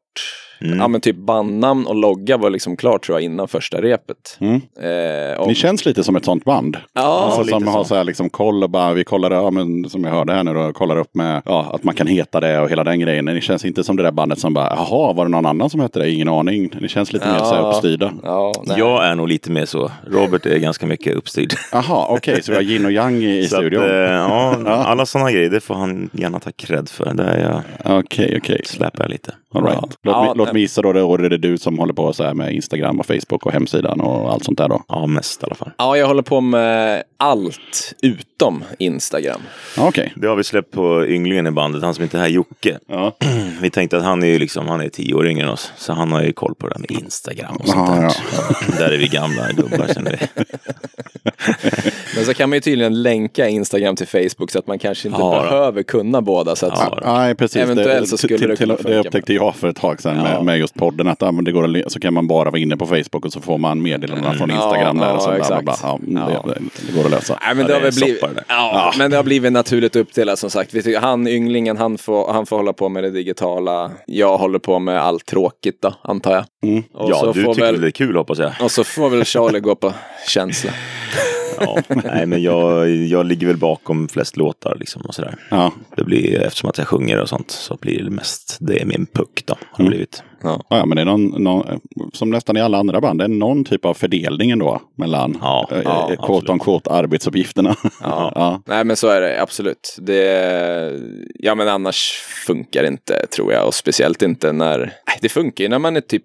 Mm. 0.61 0.79
Ja 0.79 0.89
men 0.89 1.01
typ 1.01 1.17
bandnamn 1.17 1.87
och 1.87 1.95
logga 1.95 2.37
var 2.37 2.51
liksom 2.51 2.77
klart 2.77 3.05
tror 3.07 3.19
jag 3.19 3.25
innan 3.25 3.49
första 3.49 3.81
repet. 3.83 4.39
Mm. 4.41 4.55
Eh, 4.55 5.39
och, 5.41 5.49
Ni 5.49 5.55
känns 5.55 5.85
lite 5.87 6.05
som 6.05 6.17
ett 6.17 6.25
sånt 6.25 6.45
band. 6.45 6.77
ja, 6.93 7.03
Alltså, 7.25 7.41
lite 7.43 7.51
som 7.53 7.65
så. 7.65 7.71
har 7.71 7.85
så 7.85 7.95
här 7.95 8.05
liksom 8.05 8.31
koll 8.31 8.63
och 8.63 8.71
bara, 8.71 8.93
vi 8.93 9.05
kollar, 9.05 9.31
ja, 9.31 9.51
men, 9.51 9.91
som 9.91 10.05
jag 10.05 10.11
hörde 10.11 10.33
här 10.33 10.45
nu 10.45 10.55
då, 10.55 10.73
kollar 10.73 10.97
upp 10.97 11.15
med 11.15 11.43
ja, 11.45 11.71
att 11.73 11.85
man 11.85 11.95
kan 11.95 12.07
heta 12.07 12.41
det 12.41 12.61
och 12.61 12.71
hela 12.71 12.85
den 12.85 13.01
grejen. 13.01 13.25
Ni 13.25 13.41
känns 13.41 13.65
inte 13.65 13.85
som 13.85 13.97
det 13.97 14.03
där 14.03 14.11
bandet 14.11 14.39
som 14.39 14.55
bara, 14.55 14.67
jaha, 14.77 15.13
var 15.13 15.25
det 15.25 15.31
någon 15.31 15.47
annan 15.47 15.71
som 15.71 15.81
hette 15.81 15.99
det? 15.99 16.11
Ingen 16.11 16.29
aning. 16.29 16.71
Ni 16.81 16.89
känns 16.89 17.13
lite 17.13 17.27
mer 17.33 17.39
så 17.39 17.55
här 17.55 17.61
Ja. 17.63 17.69
uppstyrda. 17.69 18.13
ja, 18.23 18.53
nej. 18.67 18.79
Jag 18.79 19.07
är 19.07 19.15
nog 19.15 19.29
lite 19.29 19.51
mer 19.51 19.65
så. 19.65 19.91
Robert 20.11 20.47
är 20.47 20.59
ganska 20.59 20.87
mycket 20.87 21.15
uppstyrd. 21.15 21.53
Jaha, 21.73 22.07
okej, 22.09 22.43
så 22.43 22.53
vi 22.53 22.57
har 22.57 22.63
yin 22.63 22.85
och 22.85 22.93
yang 22.93 23.23
i, 23.23 23.39
i 23.39 23.47
Så 23.49 23.57
att, 23.57 23.61
studion. 23.63 23.83
eh, 23.83 23.91
ja, 23.91 24.57
alla 24.67 25.07
sådana 25.07 25.31
grejer, 25.33 25.51
det 25.51 25.61
får 25.61 25.75
han 25.75 26.11
gärna 26.13 26.41
ta 26.41 26.51
cred 26.53 26.89
för. 26.89 27.15
Det 27.15 27.23
är 27.25 27.63
jag, 27.85 27.99
Okej, 27.99 28.39
okej. 28.43 28.61
släpar 28.65 29.05
jag 29.05 29.11
lite. 29.11 29.35
All 29.55 29.65
right. 29.65 29.79
Ja. 29.81 29.89
Låt, 30.03 30.15
Ja, 30.15 30.35
mig, 30.45 30.46
låt 30.47 30.53
mig 30.53 30.63
gissa 30.63 30.83
då, 30.83 30.93
då 30.93 31.15
är 31.15 31.19
det 31.19 31.39
du 31.39 31.59
som 31.59 31.79
håller 31.79 31.95
på 31.95 32.13
så 32.13 32.25
här 32.25 32.35
med 32.35 32.55
Instagram 32.55 33.01
och 33.01 33.07
Facebook 33.07 33.47
och 33.47 33.53
hemsidan 33.53 34.01
och 34.01 34.33
allt 34.33 34.45
sånt 34.45 34.59
där 34.59 34.69
då? 34.69 34.83
Ja, 34.89 35.07
mest 35.07 35.43
i 35.43 35.47
alla 35.47 35.55
fall. 35.55 35.71
Ja, 35.79 35.97
jag 35.97 36.07
håller 36.07 36.23
på 36.23 36.41
med 36.41 37.03
allt 37.17 37.95
utom 38.03 38.65
Instagram. 38.79 39.41
Okej. 39.79 40.13
Det 40.17 40.27
har 40.27 40.37
vi 40.37 40.45
släppt 40.45 40.71
på 40.71 41.07
ynglingen 41.07 41.47
i 41.47 41.51
bandet, 41.51 41.83
han 41.83 41.95
som 41.95 42.05
inte 42.05 42.17
är 42.17 42.21
här, 42.21 42.29
Jocke. 42.29 42.79
Ja. 42.89 43.13
Vi 43.61 43.71
tänkte 43.71 43.97
att 43.97 44.03
han 44.05 44.23
är 44.23 44.27
ju 44.27 44.39
liksom, 44.39 44.69
han 44.69 44.81
är 44.81 44.89
tio 44.89 45.15
år 45.15 45.27
yngre 45.27 45.45
än 45.45 45.51
oss. 45.53 45.73
Så 45.77 45.93
han 45.93 46.13
har 46.13 46.23
ju 46.23 46.33
koll 46.33 46.55
på 46.55 46.69
det 46.69 46.75
där 46.75 46.81
med 46.81 46.91
Instagram 46.91 47.57
och 47.57 47.69
sånt 47.69 47.89
Ja, 47.91 48.01
där. 48.01 48.79
Där 48.79 48.91
är 48.95 48.99
vi 48.99 49.07
gamla 49.09 49.53
gubbar 49.53 49.87
känner 49.95 50.11
vi. 50.11 50.43
Men 52.17 52.25
så 52.25 52.35
kan 52.35 52.51
man 52.51 52.57
ju 52.57 52.61
tydligen 52.61 53.03
länka 53.03 53.49
Instagram 53.49 53.97
till 53.97 54.07
Facebook 54.07 54.51
så 54.51 54.59
att 54.59 54.67
man 54.67 54.79
kanske 54.79 55.09
inte 55.09 55.21
Ja. 55.21 55.43
behöver 55.43 55.83
kunna 55.83 56.23
båda. 56.23 56.57
Så 56.57 56.67
att, 56.67 56.73
Ja. 56.79 57.01
Nej, 57.19 57.35
precis. 57.35 57.57
Eventuellt 57.63 58.09
så 58.09 58.17
skulle 58.17 58.37
det 58.47 58.57
till, 58.57 58.57
kunna 58.57 58.77
Det 58.77 58.83
funka, 58.83 58.99
upptäckte 58.99 59.35
jag 59.35 59.57
för 59.57 59.69
ett 59.69 59.77
tag 59.77 60.03
sedan 60.03 60.17
med, 60.17 60.36
Ja. 60.39 60.43
med 60.43 60.59
just 60.59 60.75
podden. 60.75 61.09
Att 61.09 61.21
ja, 61.23 61.33
men 61.33 61.45
det 61.45 61.53
går 61.53 61.89
så 61.89 62.01
kan 62.01 62.15
man 62.15 62.27
bara 62.27 62.51
vara 62.51 62.59
inne 62.61 62.77
på 62.77 62.87
Facebook 62.87 63.25
och 63.25 63.33
så 63.33 63.41
får 63.41 63.59
man 63.59 63.83
meddelanden 63.83 64.35
från 64.39 64.51
Ja, 64.51 64.57
Instagram 64.57 64.99
där. 64.99 65.07
ja, 65.07 65.13
och 65.13 65.23
så 65.23 65.29
bla, 65.29 65.37
bla, 65.37 65.45
exakt. 65.45 65.65
bla. 65.65 65.75
Ja, 65.83 65.99
mm, 66.07 66.23
Ja. 66.33 66.45
Det, 66.47 66.61
det 66.87 66.93
går 66.97 67.05
att 67.05 67.11
lösa. 67.11 67.39
Nej, 67.47 67.55
men 67.55 67.67
det 67.67 67.73
har 67.73 67.81
det 67.81 67.87
väl 67.91 67.95
blivit, 67.95 68.23
ja, 68.49 68.93
men 68.99 69.11
det 69.11 69.17
har 69.17 69.25
blivit 69.25 69.53
naturligt 69.53 69.97
uppdelat 69.97 70.39
som 70.39 70.51
sagt. 70.51 70.75
Vi 70.75 70.83
tycker, 70.83 71.01
han 71.01 71.27
ynglingen, 71.29 71.77
han 71.77 71.99
får, 71.99 72.33
han 72.33 72.47
får 72.47 72.57
hålla 72.57 72.73
på 72.73 72.89
med 72.89 73.03
det 73.05 73.11
digitala. 73.11 73.91
Jag 74.07 74.39
håller 74.39 74.59
på 74.59 74.79
med 74.79 75.03
allt 75.03 75.27
tråkigt 75.27 75.83
då, 75.83 75.95
antar 76.03 76.35
jag. 76.35 76.45
Mm. 76.71 76.83
Och, 76.95 77.11
Ja, 77.11 77.15
så 77.17 77.33
du 77.33 77.45
får 77.45 77.55
tycker 77.55 77.67
väl 77.67 77.81
det 77.81 77.87
är 77.87 77.91
kul 77.91 78.17
hoppas 78.17 78.39
jag. 78.39 78.53
och 78.63 78.71
så 78.71 78.85
får 78.85 79.11
väl 79.11 79.25
Charlie 79.25 79.61
gå 79.61 79.75
på 79.75 79.93
känsla. 80.29 80.71
Ja. 81.61 81.79
Nej, 82.05 82.27
men 82.27 82.43
jag, 82.43 82.91
jag 82.91 83.27
ligger 83.27 83.47
väl 83.47 83.57
bakom 83.57 84.09
flest 84.09 84.37
låtar 84.37 84.77
liksom 84.81 85.03
och 85.03 85.15
sådär. 85.15 85.35
Ja. 85.51 85.73
Det 85.97 86.05
blir, 86.05 86.41
eftersom 86.43 86.71
att 86.71 86.79
jag 86.79 86.87
sjunger 86.87 87.21
och 87.21 87.29
sånt 87.29 87.51
så 87.51 87.77
blir 87.81 88.03
det 88.05 88.11
mest, 88.11 88.57
det 88.61 88.81
är 88.83 88.85
min 88.87 89.07
puck 89.07 89.43
då. 89.47 89.55
Har 89.71 89.81
Mm. 89.85 89.91
blivit. 89.91 90.23
Ja. 90.43 90.63
Ja, 90.71 90.87
men 90.87 90.97
det 90.97 91.03
är 91.03 91.05
någon, 91.07 91.25
någon, 91.43 91.81
som 92.13 92.31
nästan 92.31 92.57
i 92.57 92.61
alla 92.61 92.79
andra 92.79 93.01
band, 93.01 93.19
det 93.19 93.25
är 93.25 93.29
någon 93.29 93.65
typ 93.65 93.85
av 93.85 93.95
fördelning 93.95 94.51
ändå 94.51 94.81
mellan 94.95 95.39
Ja, 95.41 95.69
eh, 95.73 95.81
ja, 95.85 96.07
quote 96.07 96.23
absolut. 96.23 96.51
on 96.51 96.59
quote 96.59 96.91
arbetsuppgifterna. 96.91 97.77
Ja. 97.83 98.33
ja. 98.35 98.63
Nej 98.67 98.85
men 98.85 98.97
så 98.97 99.09
är 99.09 99.21
det 99.21 99.43
absolut. 99.43 99.97
Det, 100.01 101.01
ja 101.35 101.55
men 101.55 101.69
annars 101.69 102.13
funkar 102.47 102.83
det 102.83 102.89
inte 102.89 103.27
tror 103.27 103.53
jag. 103.53 103.67
Och 103.67 103.75
speciellt 103.75 104.23
inte 104.23 104.53
när, 104.53 104.79
nej, 104.79 105.19
det 105.23 105.29
funkar 105.29 105.65
ju 105.65 105.69
när 105.71 105.79
man 105.79 105.97
är 105.97 106.01
typ 106.01 106.25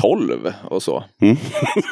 12 0.00 0.52
och 0.64 0.82
så. 0.82 1.04
Mm. 1.22 1.36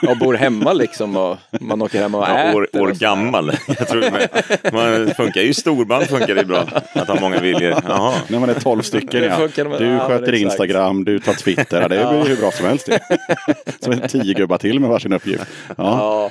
Och 0.08 0.16
bor 0.16 0.34
hemma 0.34 0.72
liksom 0.72 1.16
och 1.16 1.36
man 1.60 1.82
åker 1.82 2.00
hem 2.02 2.14
och 2.14 2.22
Ja, 2.22 2.38
äter. 2.38 2.56
år, 2.56 2.68
år 2.76 2.88
och 2.90 2.96
gammal. 2.96 3.52
Jag 3.78 3.88
tror 3.88 4.00
med, 4.00 4.28
man 4.72 5.14
funkar 5.14 5.40
ju 5.40 5.48
i 5.48 5.54
storband 5.54 6.06
funkar 6.06 6.34
det 6.34 6.44
bra. 6.44 6.64
Att 6.92 7.08
ha 7.08 7.20
många 7.20 7.40
viljor. 7.40 7.74
Jaha. 7.88 8.14
När 8.28 8.38
man 8.38 8.50
är 8.50 8.54
12 8.54 8.82
stycken 8.82 9.22
ja. 9.24 9.36
funkar 9.36 9.64
med- 9.64 9.80
Du 9.80 9.86
ja, 9.86 10.08
sköter. 10.08 10.34
Instagram, 10.34 11.04
du 11.04 11.18
tar 11.20 11.32
Twitter. 11.34 11.80
Ja, 11.82 11.88
det 11.88 11.96
blir 12.10 12.28
hur 12.34 12.40
bra 12.40 12.50
som 12.50 12.66
helst 12.66 12.86
det. 12.86 13.00
Som 13.80 13.92
är 13.92 14.08
tio 14.08 14.34
gubbar 14.34 14.58
till 14.58 14.80
med 14.80 14.90
varsin 14.90 15.12
uppgift. 15.12 15.44
Ja. 15.76 16.30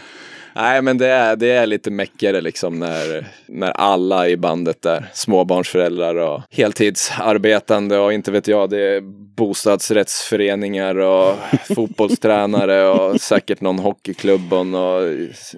Nej 0.60 0.82
men 0.82 0.98
det 0.98 1.08
är, 1.08 1.36
det 1.36 1.52
är 1.52 1.66
lite 1.66 1.92
meckigare 1.92 2.42
liksom 2.42 2.80
när, 2.80 3.28
när 3.48 3.72
alla 3.72 4.30
i 4.30 4.38
bandet 4.38 4.86
är 4.86 5.10
småbarnsföräldrar 5.14 6.16
och 6.16 6.42
heltidsarbetande 6.52 7.98
och 7.98 8.14
inte 8.14 8.32
vet 8.32 8.48
jag, 8.48 8.70
det 8.70 8.82
är 8.82 9.02
bostadsrättsföreningar 9.36 10.96
och 10.96 11.36
fotbollstränare 11.76 12.88
och 12.88 13.22
säkert 13.22 13.62
någon 13.62 13.80
hockeyklubb 13.80 14.54
och 14.54 14.66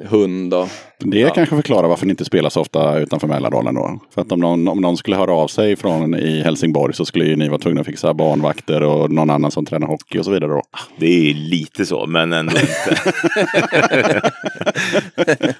hund 0.10 0.54
och 0.54 0.68
Det 1.06 1.34
kanske 1.36 1.56
förklarar 1.56 1.88
varför 1.88 2.06
ni 2.06 2.10
inte 2.10 2.26
spelar 2.26 2.50
så 2.50 2.62
ofta 2.62 3.00
utanför 3.00 3.28
Mälardalen 3.28 3.76
då. 3.76 4.00
För 4.14 4.22
att 4.22 4.32
om 4.32 4.40
någon, 4.40 4.68
om 4.68 4.82
någon 4.82 4.98
skulle 4.98 5.16
höra 5.16 5.34
av 5.34 5.48
sig 5.48 5.76
från 5.76 6.16
i 6.16 6.42
Helsingborg 6.42 6.94
så 6.94 7.06
skulle 7.06 7.26
ju 7.26 7.36
ni 7.36 7.50
vara 7.50 7.60
tvungna 7.60 7.82
att 7.82 7.88
fixa 7.88 8.14
barnvakter 8.14 8.84
och 8.84 9.12
någon 9.12 9.30
annan 9.30 9.52
som 9.52 9.66
tränar 9.66 9.88
hockey 9.88 10.20
och 10.20 10.26
så 10.26 10.32
vidare 10.32 10.52
då. 10.52 10.62
Det 10.98 11.30
är 11.30 11.34
lite 11.34 11.86
så, 11.86 12.06
men 12.06 12.34
ändå 12.34 12.52
inte. 12.52 13.12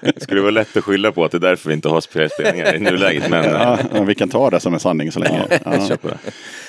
det 0.00 0.20
skulle 0.22 0.40
vara 0.40 0.50
lätt 0.50 0.76
att 0.76 0.84
skylla 0.84 1.12
på 1.12 1.24
att 1.24 1.30
det 1.32 1.38
är 1.38 1.40
därför 1.40 1.68
vi 1.68 1.74
inte 1.74 1.88
har 1.88 2.00
spelningar 2.28 2.74
i 2.74 2.78
nuläget. 2.78 3.30
Men 3.30 3.44
Ja, 3.44 3.78
ja, 3.94 4.02
vi 4.02 4.14
kan 4.14 4.28
ta 4.28 4.50
det 4.50 4.60
som 4.60 4.74
en 4.74 4.80
sanning 4.80 5.12
så 5.12 5.20
länge. 5.20 5.42
Ja. 5.64 5.72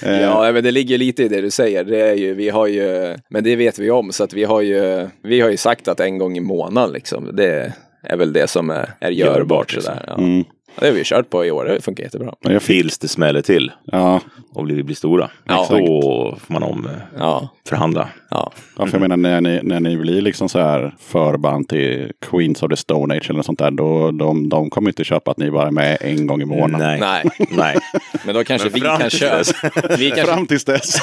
Eh, 0.01 0.21
Ja, 0.21 0.51
men 0.51 0.63
det 0.63 0.71
ligger 0.71 0.97
lite 0.97 1.23
i 1.23 1.27
det 1.27 1.41
du 1.41 1.51
säger. 1.51 1.83
Det 1.83 2.01
är 2.01 2.15
ju, 2.15 2.33
vi 2.33 2.49
har 2.49 2.67
ju, 2.67 3.17
men 3.29 3.43
det 3.43 3.55
vet 3.55 3.79
vi 3.79 3.91
om, 3.91 4.11
så 4.11 4.23
att 4.23 4.33
vi 4.33 4.43
har 4.43 4.61
ju, 4.61 5.07
vi 5.23 5.41
har 5.41 5.49
ju 5.49 5.57
sagt 5.57 5.87
att 5.87 5.99
en 5.99 6.17
gång 6.17 6.37
i 6.37 6.41
månaden 6.41 6.93
liksom, 6.93 7.35
det 7.35 7.73
är 8.03 8.17
väl 8.17 8.33
det 8.33 8.47
som 8.47 8.69
är, 8.69 8.93
är 8.99 9.09
görbart. 9.09 9.37
Görbart, 9.37 9.73
liksom. 9.73 9.93
Sådär, 9.95 10.05
ja. 10.07 10.17
Mm. 10.17 10.45
Det 10.79 10.85
har 10.85 10.93
vi 10.93 11.03
kört 11.03 11.29
på 11.29 11.45
i 11.45 11.51
år, 11.51 11.65
det 11.65 11.81
funkar 11.81 12.03
jättebra. 12.03 12.33
Men 12.39 12.53
jag 12.53 12.61
Tills 12.61 12.97
det 12.97 13.07
smäller 13.07 13.41
till 13.41 13.71
ja, 13.85 14.21
och 14.53 14.69
vi 14.69 14.83
blir 14.83 14.95
stora. 14.95 15.29
Ja. 15.45 15.67
Då 15.69 16.37
får 16.39 16.53
man 16.53 16.63
om 16.63 16.85
eh, 16.85 16.91
Ja, 17.19 17.49
förhandla. 17.69 18.07
ja. 18.29 18.51
ja, 18.77 18.85
för 18.85 18.93
jag 18.93 19.01
menar 19.01 19.17
när 19.17 19.41
ni, 19.41 19.59
när 19.63 19.79
ni 19.79 19.97
blir 19.97 20.21
liksom 20.21 20.49
så 20.49 20.59
här 20.59 20.95
förband 20.99 21.69
till 21.69 22.11
Queens 22.29 22.63
of 22.63 22.69
the 22.69 22.75
Stone 22.75 23.15
Age 23.17 23.25
eller 23.29 23.37
något 23.37 23.45
sånt 23.45 23.59
där. 23.59 23.71
Då, 23.71 24.11
de, 24.11 24.49
de 24.49 24.69
kommer 24.69 24.89
inte 24.89 25.03
köpa 25.03 25.31
att 25.31 25.37
ni 25.37 25.51
bara 25.51 25.67
är 25.67 25.71
med 25.71 25.97
en 26.01 26.27
gång 26.27 26.41
i 26.41 26.45
månaden. 26.45 26.99
Nej. 26.99 27.23
Nej, 27.23 27.47
Nej. 27.57 27.77
men 28.25 28.35
då 28.35 28.43
kanske 28.43 28.69
Men 28.69 28.73
vi 28.73 28.87
kan 29.01 29.09
köra. 29.09 29.43
Vi 29.97 30.09
kanske, 30.09 30.25
Fram 30.33 30.47
tills 30.47 30.65
dess. 30.65 30.95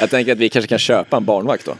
jag 0.00 0.10
tänker 0.10 0.32
att 0.32 0.38
vi 0.38 0.48
kanske 0.48 0.68
kan 0.68 0.78
köpa 0.78 1.16
en 1.16 1.24
barnvakt 1.24 1.66
då. 1.66 1.74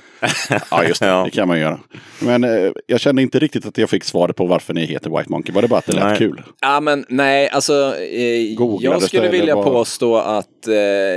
ja, 0.71 0.85
just 0.85 1.01
det. 1.01 1.07
Ja. 1.09 1.23
Det 1.25 1.31
kan 1.31 1.49
man 1.49 1.61
göra. 1.61 1.79
Men 2.19 2.45
eh, 2.45 2.71
jag 2.87 3.01
kände 3.01 3.23
inte 3.23 3.39
riktigt 3.39 3.67
att 3.67 3.79
jag 3.79 3.91
fick 3.91 4.05
svaret 4.05 4.37
på 4.37 4.47
varför 4.47 4.75
ni 4.75 4.85
heter 4.87 5.00
White 5.09 5.31
Monkey. 5.31 5.55
Var 5.55 5.63
det 5.63 5.69
bara 5.69 5.79
att 5.79 5.87
det 5.87 5.93
lät 5.93 6.05
Nej. 6.05 6.19
kul? 6.19 6.43
Ja 6.61 6.81
men 6.81 7.05
nej, 7.09 7.49
alltså 7.49 7.97
eh, 7.97 8.53
jag 8.81 9.03
skulle 9.03 9.29
vilja 9.29 9.57
vad? 9.57 9.65
påstå 9.65 10.17
att 10.17 10.69
eh, 10.69 10.75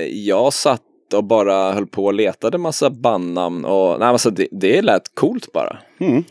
jag 0.08 0.54
satt 0.54 0.82
och 1.14 1.24
bara 1.24 1.72
höll 1.72 1.88
på 1.88 2.06
och 2.06 2.14
letade 2.14 2.58
massa 2.58 2.90
bandnamn 2.90 3.66
och 3.66 4.00
nej 4.00 4.08
alltså 4.08 4.30
det, 4.30 4.48
det 4.52 4.82
lät 4.82 5.16
coolt 5.16 5.52
bara. 5.54 5.78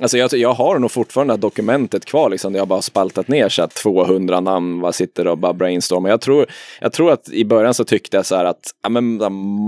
Alltså 0.01 0.19
jag, 0.19 0.33
jag 0.33 0.53
har 0.53 0.79
nog 0.79 0.91
fortfarande 0.91 1.37
dokumentet 1.37 2.05
kvar 2.05 2.31
liksom, 2.31 2.53
där 2.53 2.61
jag 2.61 2.69
bara 2.69 2.83
spaltat 2.83 3.29
ner 3.29 3.49
så 3.49 3.63
att 3.63 3.75
200 3.75 4.41
namn, 4.41 4.81
bara 4.81 4.93
sitter 4.93 5.27
och 5.27 5.39
bara 5.39 5.53
brainstormar. 5.53 6.11
Jag 6.11 6.21
tror, 6.21 6.47
jag 6.81 6.93
tror 6.93 7.13
att 7.13 7.29
i 7.29 7.45
början 7.45 7.75
så 7.75 7.85
tyckte 7.85 8.17
jag 8.17 8.27
så 8.27 8.37
här 8.37 8.45
att, 8.45 8.61
ja 8.83 8.89
men 8.89 9.05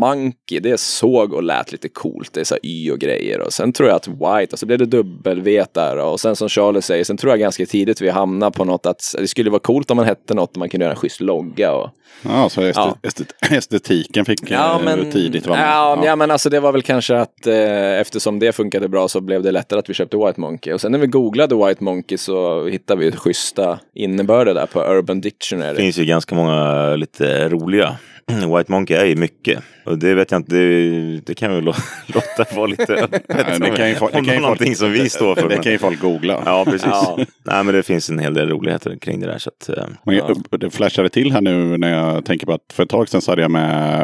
Monkey, 0.01 0.61
det 0.61 0.81
såg 0.81 1.33
och 1.33 1.43
lät 1.43 1.73
lite 1.73 1.89
coolt, 1.89 2.33
det 2.33 2.41
är 2.41 2.45
så 2.45 2.57
Y 2.63 2.91
och 2.91 2.99
grejer. 2.99 3.41
Och 3.41 3.53
sen 3.53 3.73
tror 3.73 3.89
jag 3.89 3.97
att 3.97 4.09
White, 4.09 4.53
och 4.53 4.59
så 4.59 4.67
blev 4.67 4.79
det 4.79 4.87
dubbel-V 4.87 5.65
där. 5.73 5.97
Och 5.97 6.21
sen 6.21 6.37
som 6.37 6.49
Charlie 6.49 6.83
säger, 6.83 7.05
sen 7.05 7.17
tror 7.17 7.33
jag 7.33 7.41
ganska 7.41 7.67
tidigt 7.67 8.01
vi 8.01 8.11
hamnar 8.11 8.51
på 8.51 8.65
något 8.65 8.87
att 8.87 9.01
det 9.19 9.29
skulle 9.29 9.51
vara 9.51 9.61
coolt 9.61 9.91
om 9.91 9.97
man 9.97 10.07
hette 10.07 10.35
något 10.35 10.51
och 10.51 10.57
man 10.57 10.69
kunde 10.69 10.85
göra 10.85 10.93
en 10.93 11.01
schysst 11.01 11.21
logga. 11.21 11.73
Och, 11.73 11.91
Ja, 12.23 12.49
så 12.49 12.61
estet, 12.63 12.77
Ja. 12.77 12.97
estet, 13.03 13.35
estetiken 13.51 14.25
fick 14.25 14.51
ja, 14.51 14.81
tidigt 15.13 15.47
vara 15.47 15.61
ja, 15.61 16.03
ja. 16.05 16.17
men 16.17 16.31
alltså 16.31 16.51
det 16.51 16.61
var 16.61 16.73
väl 16.73 16.83
kanske 16.83 17.17
att 17.17 17.47
eh, 17.47 18.01
eftersom 18.01 18.39
det 18.39 18.53
funkade 18.53 18.89
bra 18.89 19.09
så 19.09 19.21
blev 19.21 19.43
det 19.43 19.51
lättare 19.53 19.79
att 19.79 19.91
vi 19.91 19.94
köpte 19.95 20.17
White 20.17 20.41
Monkey. 20.41 20.73
Och 20.73 20.81
sen 20.81 20.93
när 20.93 20.99
vi 20.99 21.07
googlade 21.07 21.67
White 21.67 21.85
Monkey 21.85 22.19
så 22.19 22.67
hittade 22.67 23.01
vi 23.01 23.13
schyssta 23.13 23.79
innebörder 23.95 24.55
där 24.55 24.67
på 24.67 24.81
Urban 24.81 25.21
Dictionary. 25.21 25.75
Det 25.75 25.83
finns 25.83 25.99
ju 25.99 26.05
ganska 26.05 26.35
många 26.35 26.97
lite 26.97 27.49
roliga. 27.49 27.97
White 28.29 28.73
Monkey 28.73 28.97
är 28.97 29.05
ju 29.05 29.17
mycket. 29.17 29.63
Och 29.87 29.99
det 29.99 30.15
vet 30.15 30.31
jag 30.31 30.39
inte, 30.41 30.55
det, 30.55 31.21
det 31.27 31.35
kan 31.35 31.51
vi 31.51 31.55
väl 31.57 31.65
lå- 31.65 31.83
låta 32.07 32.57
vara 32.57 32.67
lite 32.67 32.95
öppet. 32.95 33.23
Nej, 33.29 33.45
det 33.61 33.71
kan 33.71 33.89
ju 33.89 33.95
folk- 33.95 34.15
Om 34.15 34.27
någonting 34.27 34.75
som 34.77 34.93
vi 34.93 35.09
står 35.09 35.35
för. 35.35 35.49
Det 35.55 35.57
kan 35.59 35.73
ju 35.73 35.79
folk 35.79 36.01
googla. 36.01 36.43
Ja, 36.47 36.65
precis. 36.65 36.87
Ja. 36.91 37.19
Nej, 37.45 37.65
men 37.65 37.75
det 37.75 37.83
finns 37.83 38.11
en 38.11 38.19
hel 38.19 38.35
del 38.35 38.49
roligheter 38.49 38.97
kring 39.01 39.21
det 39.21 39.27
där. 39.27 39.39
Så 39.39 39.51
att, 39.51 39.69
eh, 39.79 39.85
Men 40.05 40.17
jag, 40.17 40.61
det 40.61 40.71
flashade 40.71 41.09
till 41.09 41.33
här 41.33 41.41
nu 41.41 41.77
när 41.79 41.95
jag 41.95 42.25
tänker 42.25 42.47
på 42.47 42.53
att 42.53 42.73
för 42.73 42.83
ett 42.83 42.89
tag 42.89 43.09
sedan 43.09 43.21
så 43.21 43.33
hade 43.33 43.43
jag 43.43 43.51
med 43.51 44.01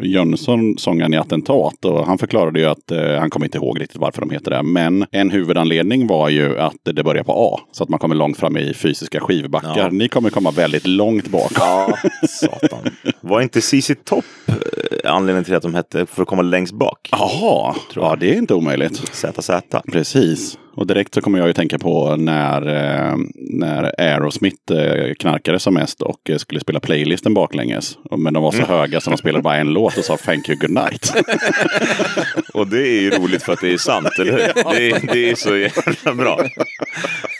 eh, 0.00 0.06
Jönsson, 0.06 0.78
sångaren 0.78 1.14
i 1.14 1.16
Attentat. 1.16 1.84
Och 1.84 2.06
han 2.06 2.18
förklarade 2.18 2.60
ju 2.60 2.66
att, 2.66 2.90
eh, 2.90 3.18
han 3.18 3.30
kommer 3.30 3.46
inte 3.46 3.58
ihåg 3.58 3.80
riktigt 3.80 3.98
varför 4.00 4.20
de 4.20 4.30
heter 4.30 4.50
det. 4.50 4.62
Men 4.62 5.06
en 5.12 5.30
huvudanledning 5.30 6.06
var 6.06 6.28
ju 6.28 6.58
att 6.58 6.74
det 6.94 7.02
börjar 7.04 7.24
på 7.24 7.32
A. 7.54 7.60
Så 7.72 7.82
att 7.84 7.88
man 7.90 7.98
kommer 7.98 8.14
långt 8.16 8.38
fram 8.38 8.56
i 8.56 8.74
fysiska 8.74 9.20
skivbackar. 9.20 9.74
Ja. 9.76 9.88
Ni 9.90 10.08
kommer 10.08 10.30
komma 10.30 10.50
väldigt 10.50 10.86
långt 10.86 11.28
bak. 11.28 11.52
Ja, 11.54 11.96
satan. 12.28 12.78
Var 13.20 13.39
inte 13.42 13.60
CC 13.60 13.94
Topp 14.04 14.24
eh, 14.46 15.12
anledningen 15.12 15.44
till 15.44 15.54
att 15.54 15.62
de 15.62 15.74
hette 15.74 16.06
för 16.06 16.22
att 16.22 16.28
komma 16.28 16.42
längst 16.42 16.72
bak? 16.72 17.08
Jaha, 17.12 17.74
ja 17.94 18.16
det 18.20 18.34
är 18.34 18.38
inte 18.38 18.54
omöjligt. 18.54 18.96
ZZ. 19.12 19.50
Precis. 19.92 20.58
Och 20.74 20.86
direkt 20.86 21.14
så 21.14 21.20
kommer 21.20 21.38
jag 21.38 21.46
ju 21.46 21.52
tänka 21.52 21.78
på 21.78 22.16
när, 22.16 22.66
eh, 22.66 23.16
när 23.36 23.92
Aerosmith 23.98 24.72
eh, 24.72 25.14
knarkade 25.14 25.58
som 25.58 25.74
mest 25.74 26.02
och 26.02 26.30
eh, 26.30 26.36
skulle 26.36 26.60
spela 26.60 26.80
playlisten 26.80 27.34
baklänges. 27.34 27.98
Men 28.18 28.34
de 28.34 28.42
var 28.42 28.52
så 28.52 28.62
höga 28.62 29.00
så 29.00 29.10
de 29.10 29.16
spelade 29.16 29.42
bara 29.42 29.56
en 29.56 29.68
låt 29.72 29.98
och 29.98 30.04
sa 30.04 30.16
Thank 30.16 30.48
you 30.48 30.58
good 30.58 30.70
night. 30.70 31.12
Och 32.54 32.66
det 32.66 32.88
är 32.88 33.00
ju 33.00 33.10
roligt 33.10 33.42
för 33.42 33.52
att 33.52 33.60
det 33.60 33.72
är 33.72 33.76
sant, 33.78 34.08
eller 34.18 34.32
hur? 34.32 34.40
Det, 34.80 34.90
är- 34.90 35.12
det 35.12 35.30
är 35.30 35.34
så 35.34 35.56
jävla 35.56 36.14
bra. 36.14 36.40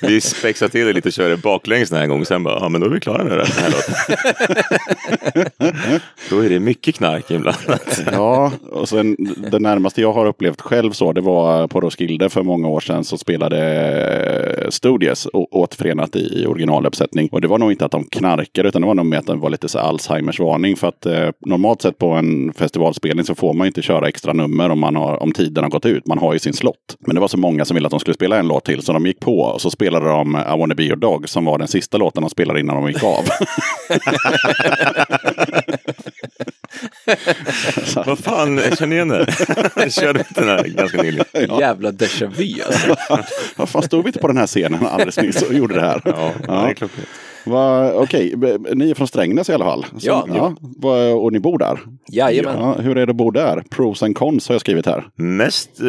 Vi 0.03 0.21
spexar 0.21 0.69
till 0.69 0.87
det 0.87 0.93
lite 0.93 1.09
och 1.09 1.13
kör 1.13 1.29
det 1.31 1.37
baklänges 1.37 1.91
den 1.91 1.99
här 1.99 2.07
gången. 2.07 2.27
Sen 2.27 2.43
bara, 2.43 2.59
ja 2.61 2.69
men 2.69 2.81
då 2.81 2.87
är 2.87 2.91
vi 2.91 3.01
klara 3.01 3.23
då, 3.25 3.29
den 3.37 3.47
här 3.47 3.71
låten. 3.71 4.17
Då 6.31 6.39
är 6.45 6.49
det 6.49 6.61
mycket 6.61 6.95
knark 6.95 7.31
inblandat. 7.31 8.01
ja, 8.13 8.53
och 8.71 8.89
sen 8.89 9.17
det 9.51 9.59
närmaste 9.59 10.01
jag 10.01 10.13
har 10.13 10.27
upplevt 10.27 10.61
själv 10.61 10.93
så, 10.93 11.13
det 11.13 11.21
var 11.21 11.69
på 11.69 11.81
Roskilde 11.81 12.29
för 12.31 12.43
många 12.43 12.69
år 12.69 12.81
sedan 12.81 13.05
så 13.05 13.19
spelade 13.21 13.59
eh, 14.65 14.71
Studios 14.71 15.29
återförenat 15.33 16.17
i, 16.17 16.47
originaluppsättning. 16.47 17.29
Och 17.33 17.41
det 17.41 17.49
var 17.49 17.59
nog 17.59 17.73
inte 17.73 17.85
att 17.85 17.93
de 17.93 18.05
knarkade 18.05 18.69
utan 18.69 18.83
det 18.83 18.87
var 18.87 18.95
nog 18.95 19.07
med 19.07 19.19
att 19.19 19.27
det 19.27 19.35
var 19.35 19.51
lite 19.51 19.69
så 19.69 19.79
Alzheimers 19.79 20.41
varning. 20.41 20.77
För 20.77 20.89
att 20.89 21.07
eh, 21.07 21.29
normalt 21.47 21.83
sett 21.83 21.99
på 21.99 22.11
en 22.11 22.53
festivalspelning 22.53 23.25
så 23.25 23.35
får 23.35 23.55
man 23.55 23.65
ju 23.65 23.69
inte 23.69 23.83
köra 23.83 24.09
extra 24.09 24.33
nummer 24.33 24.71
om, 24.71 24.81
man 24.81 24.97
har, 24.97 25.23
om 25.23 25.33
tiden 25.33 25.65
har 25.65 25.71
gått 25.71 25.87
ut. 25.87 26.07
Man 26.07 26.19
har 26.19 26.33
ju 26.33 26.39
sin 26.39 26.53
slott. 26.53 26.97
Men 27.01 27.15
det 27.15 27.21
var 27.21 27.29
så 27.29 27.39
många 27.39 27.65
som 27.65 27.75
ville 27.75 27.87
att 27.87 27.91
de 27.91 28.01
skulle 28.01 28.15
spela 28.15 28.39
en 28.39 28.49
låt 28.49 28.65
till 28.65 28.83
så 28.83 28.93
de 28.93 29.07
gick 29.07 29.21
på 29.21 29.41
och 29.41 29.61
så 29.61 29.71
spelade 29.71 30.09
de 30.09 30.37
I 30.37 30.59
wanna 30.59 30.75
be 30.75 30.83
your 30.83 30.97
dog 30.97 31.29
som 31.29 31.45
var 31.45 31.59
den 31.59 31.69
sista 31.69 31.99
låten 31.99 32.23
de 32.23 32.31
spelade 32.31 32.61
innan 32.61 32.77
de 32.77 32.89
gick 32.89 33.05
av. 33.05 33.25
Vad 38.07 38.19
fan, 38.19 38.59
jag 38.59 38.79
känner 38.79 38.97
igen 38.97 39.09
det. 39.09 39.27
Jag 39.77 39.93
körde 40.01 40.25
den 40.35 40.49
här 40.49 40.65
ganska 40.65 41.03
nyligen. 41.03 41.59
Jävla 41.59 41.91
déjà 41.91 42.27
vu 42.27 42.63
alltså. 42.67 42.97
Vad 43.57 43.69
fan 43.69 43.83
stod 43.83 44.05
vi 44.05 44.09
inte 44.09 44.19
på 44.19 44.27
den 44.29 44.37
här 44.37 44.47
scenen 44.47 44.87
alldeles 44.87 45.17
nyss 45.17 45.43
och 45.43 45.55
gjorde 45.55 45.75
det 45.75 45.81
här? 45.81 46.03
Ja, 46.05 46.33
det 46.47 46.53
är 46.71 46.75
klockrent. 46.75 47.09
Va, 47.47 47.93
Okej, 47.93 48.35
ni 48.75 48.91
är 48.91 48.95
från 48.95 49.07
Strängnäs 49.09 49.49
i 49.49 49.53
alla 49.53 49.65
fall. 49.65 49.87
Så, 49.99 50.07
Ja. 50.09 50.27
ja. 50.35 50.55
Va, 50.61 51.09
och 51.13 51.33
ni 51.33 51.41
bor 51.41 51.59
där? 51.59 51.81
Jajamän. 52.09 52.57
Ja, 52.61 52.73
hur 52.73 52.99
är 52.99 53.07
det 53.07 53.11
att 53.11 53.17
bo 53.17 53.31
där? 53.31 53.63
Pros 53.71 54.03
and 54.03 54.17
cons 54.17 54.49
har 54.49 54.55
jag 54.55 54.61
skrivit 54.61 54.87
här. 54.87 55.09
Mest 55.15 55.81
eh, 55.81 55.87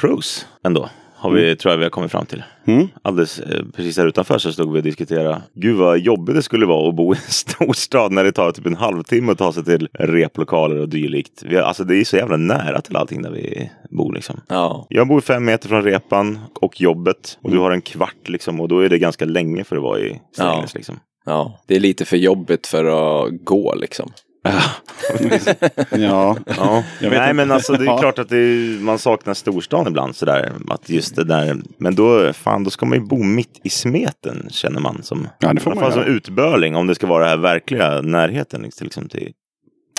pros 0.00 0.46
ändå. 0.66 0.88
Har 1.24 1.30
vi, 1.30 1.56
tror 1.56 1.72
jag 1.72 1.78
vi 1.78 1.84
har 1.84 1.90
kommit 1.90 2.10
fram 2.12 2.26
till. 2.26 2.42
Mm. 2.66 2.88
Alldeles 3.02 3.38
eh, 3.38 3.64
precis 3.76 3.96
här 3.98 4.06
utanför 4.06 4.38
så 4.38 4.52
stod 4.52 4.72
vi 4.72 4.78
och 4.78 4.82
diskuterade. 4.82 5.42
Gud 5.54 5.76
vad 5.76 5.98
jobbigt 5.98 6.34
det 6.34 6.42
skulle 6.42 6.66
vara 6.66 6.88
att 6.88 6.94
bo 6.94 7.14
i 7.14 7.16
en 7.16 7.22
storstad 7.28 8.12
när 8.12 8.24
det 8.24 8.32
tar 8.32 8.52
typ 8.52 8.66
en 8.66 8.76
halvtimme 8.76 9.32
att 9.32 9.38
ta 9.38 9.52
sig 9.52 9.64
till 9.64 9.88
replokaler 9.92 10.76
och 10.76 10.88
dylikt. 10.88 11.42
Vi 11.46 11.56
alltså 11.58 11.84
det 11.84 11.96
är 11.96 12.04
så 12.04 12.16
jävla 12.16 12.36
nära 12.36 12.80
till 12.80 12.96
allting 12.96 13.22
där 13.22 13.30
vi 13.30 13.70
bor 13.90 14.12
liksom. 14.12 14.40
Ja. 14.48 14.86
Jag 14.88 15.08
bor 15.08 15.20
fem 15.20 15.44
meter 15.44 15.68
från 15.68 15.82
repan 15.82 16.38
och 16.60 16.80
jobbet 16.80 17.38
och 17.42 17.50
du 17.50 17.58
har 17.58 17.70
en 17.70 17.82
kvart 17.82 18.28
liksom 18.28 18.60
och 18.60 18.68
då 18.68 18.80
är 18.80 18.88
det 18.88 18.98
ganska 18.98 19.24
länge 19.24 19.64
för 19.64 19.76
att 19.76 19.82
vara 19.82 19.98
i 19.98 20.20
Strängnäs 20.32 20.70
Ja. 20.74 20.78
liksom. 20.78 21.00
ja, 21.26 21.60
det 21.66 21.76
är 21.76 21.80
lite 21.80 22.04
för 22.04 22.16
jobbigt 22.16 22.66
för 22.66 22.84
att 22.84 23.44
gå 23.44 23.74
liksom. 23.74 24.12
Ja, 25.90 26.36
Ja. 26.46 26.84
Jag 27.00 27.10
vet 27.10 27.18
Nej 27.18 27.30
inte. 27.30 27.32
men 27.32 27.50
alltså 27.50 27.72
det 27.72 27.84
är 27.84 27.98
klart 27.98 28.18
att 28.18 28.28
det 28.28 28.36
är, 28.36 28.80
man 28.80 28.98
saknar 28.98 29.34
storstan 29.34 29.86
ibland 29.86 30.16
sådär. 30.16 30.52
Att 30.68 30.88
just 30.90 31.16
det 31.16 31.24
där. 31.24 31.56
Men 31.78 31.94
då, 31.94 32.32
fan, 32.32 32.64
då 32.64 32.70
ska 32.70 32.86
man 32.86 32.98
ju 32.98 33.04
bo 33.04 33.22
mitt 33.22 33.60
i 33.64 33.70
smeten 33.70 34.48
känner 34.50 34.80
man. 34.80 35.02
Som, 35.02 35.28
Ja, 35.38 35.52
det 35.52 35.60
får 35.60 35.74
man 35.74 35.92
som 35.92 36.02
utbörling 36.02 36.76
om 36.76 36.86
det 36.86 36.94
ska 36.94 37.06
vara 37.06 37.20
den 37.20 37.30
här 37.30 37.36
verkliga 37.36 38.00
närheten 38.00 38.62
liksom 38.80 39.08
till 39.08 39.32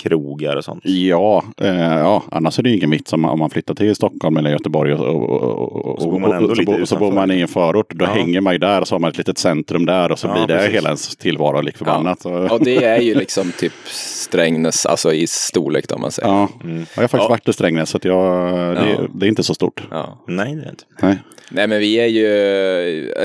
krogar 0.08 0.56
och 0.56 0.64
sånt. 0.64 0.80
ja, 0.84 1.44
eh, 1.60 1.76
ja, 1.98 2.22
annars 2.30 2.58
är 2.58 2.62
det 2.62 2.70
ju 2.70 2.76
ingen 2.76 2.90
vits 2.90 3.12
om, 3.12 3.24
om 3.24 3.38
man 3.38 3.50
flyttar 3.50 3.74
till 3.74 3.94
Stockholm 3.96 4.36
eller 4.36 4.50
Göteborg 4.50 4.92
och, 4.94 5.06
och, 5.06 5.42
och, 5.42 5.86
och, 5.86 6.02
Så 6.02 6.10
bor 6.10 6.18
man 6.18 6.32
ändå 6.32 6.48
så, 6.54 6.60
lite 6.60 6.86
så 6.86 6.96
bor 6.96 7.12
man 7.12 7.30
i 7.30 7.40
en 7.40 7.48
förort. 7.48 7.92
Då 7.94 8.04
Ja. 8.04 8.10
hänger 8.10 8.40
man 8.40 8.52
ju 8.52 8.58
där 8.58 8.80
och 8.80 8.88
så 8.88 8.94
har 8.94 9.00
man 9.00 9.10
ett 9.10 9.18
litet 9.18 9.38
centrum 9.38 9.86
där 9.86 10.12
och 10.12 10.18
så 10.18 10.26
Ja, 10.26 10.32
blir 10.32 10.46
det 10.46 10.54
precis. 10.58 10.74
hela 10.74 10.88
ens 10.88 11.16
tillvaro 11.16 11.60
lik 11.60 11.76
förbannat. 11.76 12.20
Så- 12.22 12.32
Och 12.48 12.64
det 12.64 12.84
är 12.84 13.00
ju 13.00 13.14
liksom 13.14 13.52
typ 13.58 13.72
Strängnäs, 13.90 14.86
alltså 14.86 15.12
i 15.12 15.26
storlek 15.26 15.92
om 15.92 16.00
man 16.00 16.10
säger. 16.10 16.28
Ja, 16.28 16.48
jag 16.64 17.02
har 17.02 17.08
faktiskt 17.08 17.12
Ja. 17.22 17.28
varit 17.28 17.48
i 17.48 17.52
Strängnäs 17.52 17.90
så 17.90 17.98
jag, 18.02 18.76
det, 18.76 18.90
Ja. 18.90 19.02
det 19.14 19.26
är 19.26 19.28
inte 19.28 19.42
så 19.42 19.54
stort. 19.54 19.82
Ja. 19.90 20.18
Nej 20.28 20.54
det 20.54 20.62
är 20.62 20.70
inte. 20.70 20.84
Nej. 21.02 21.18
Nej 21.50 21.66
men 21.66 21.78
vi 21.78 21.94
är 21.94 22.06
ju 22.06 22.28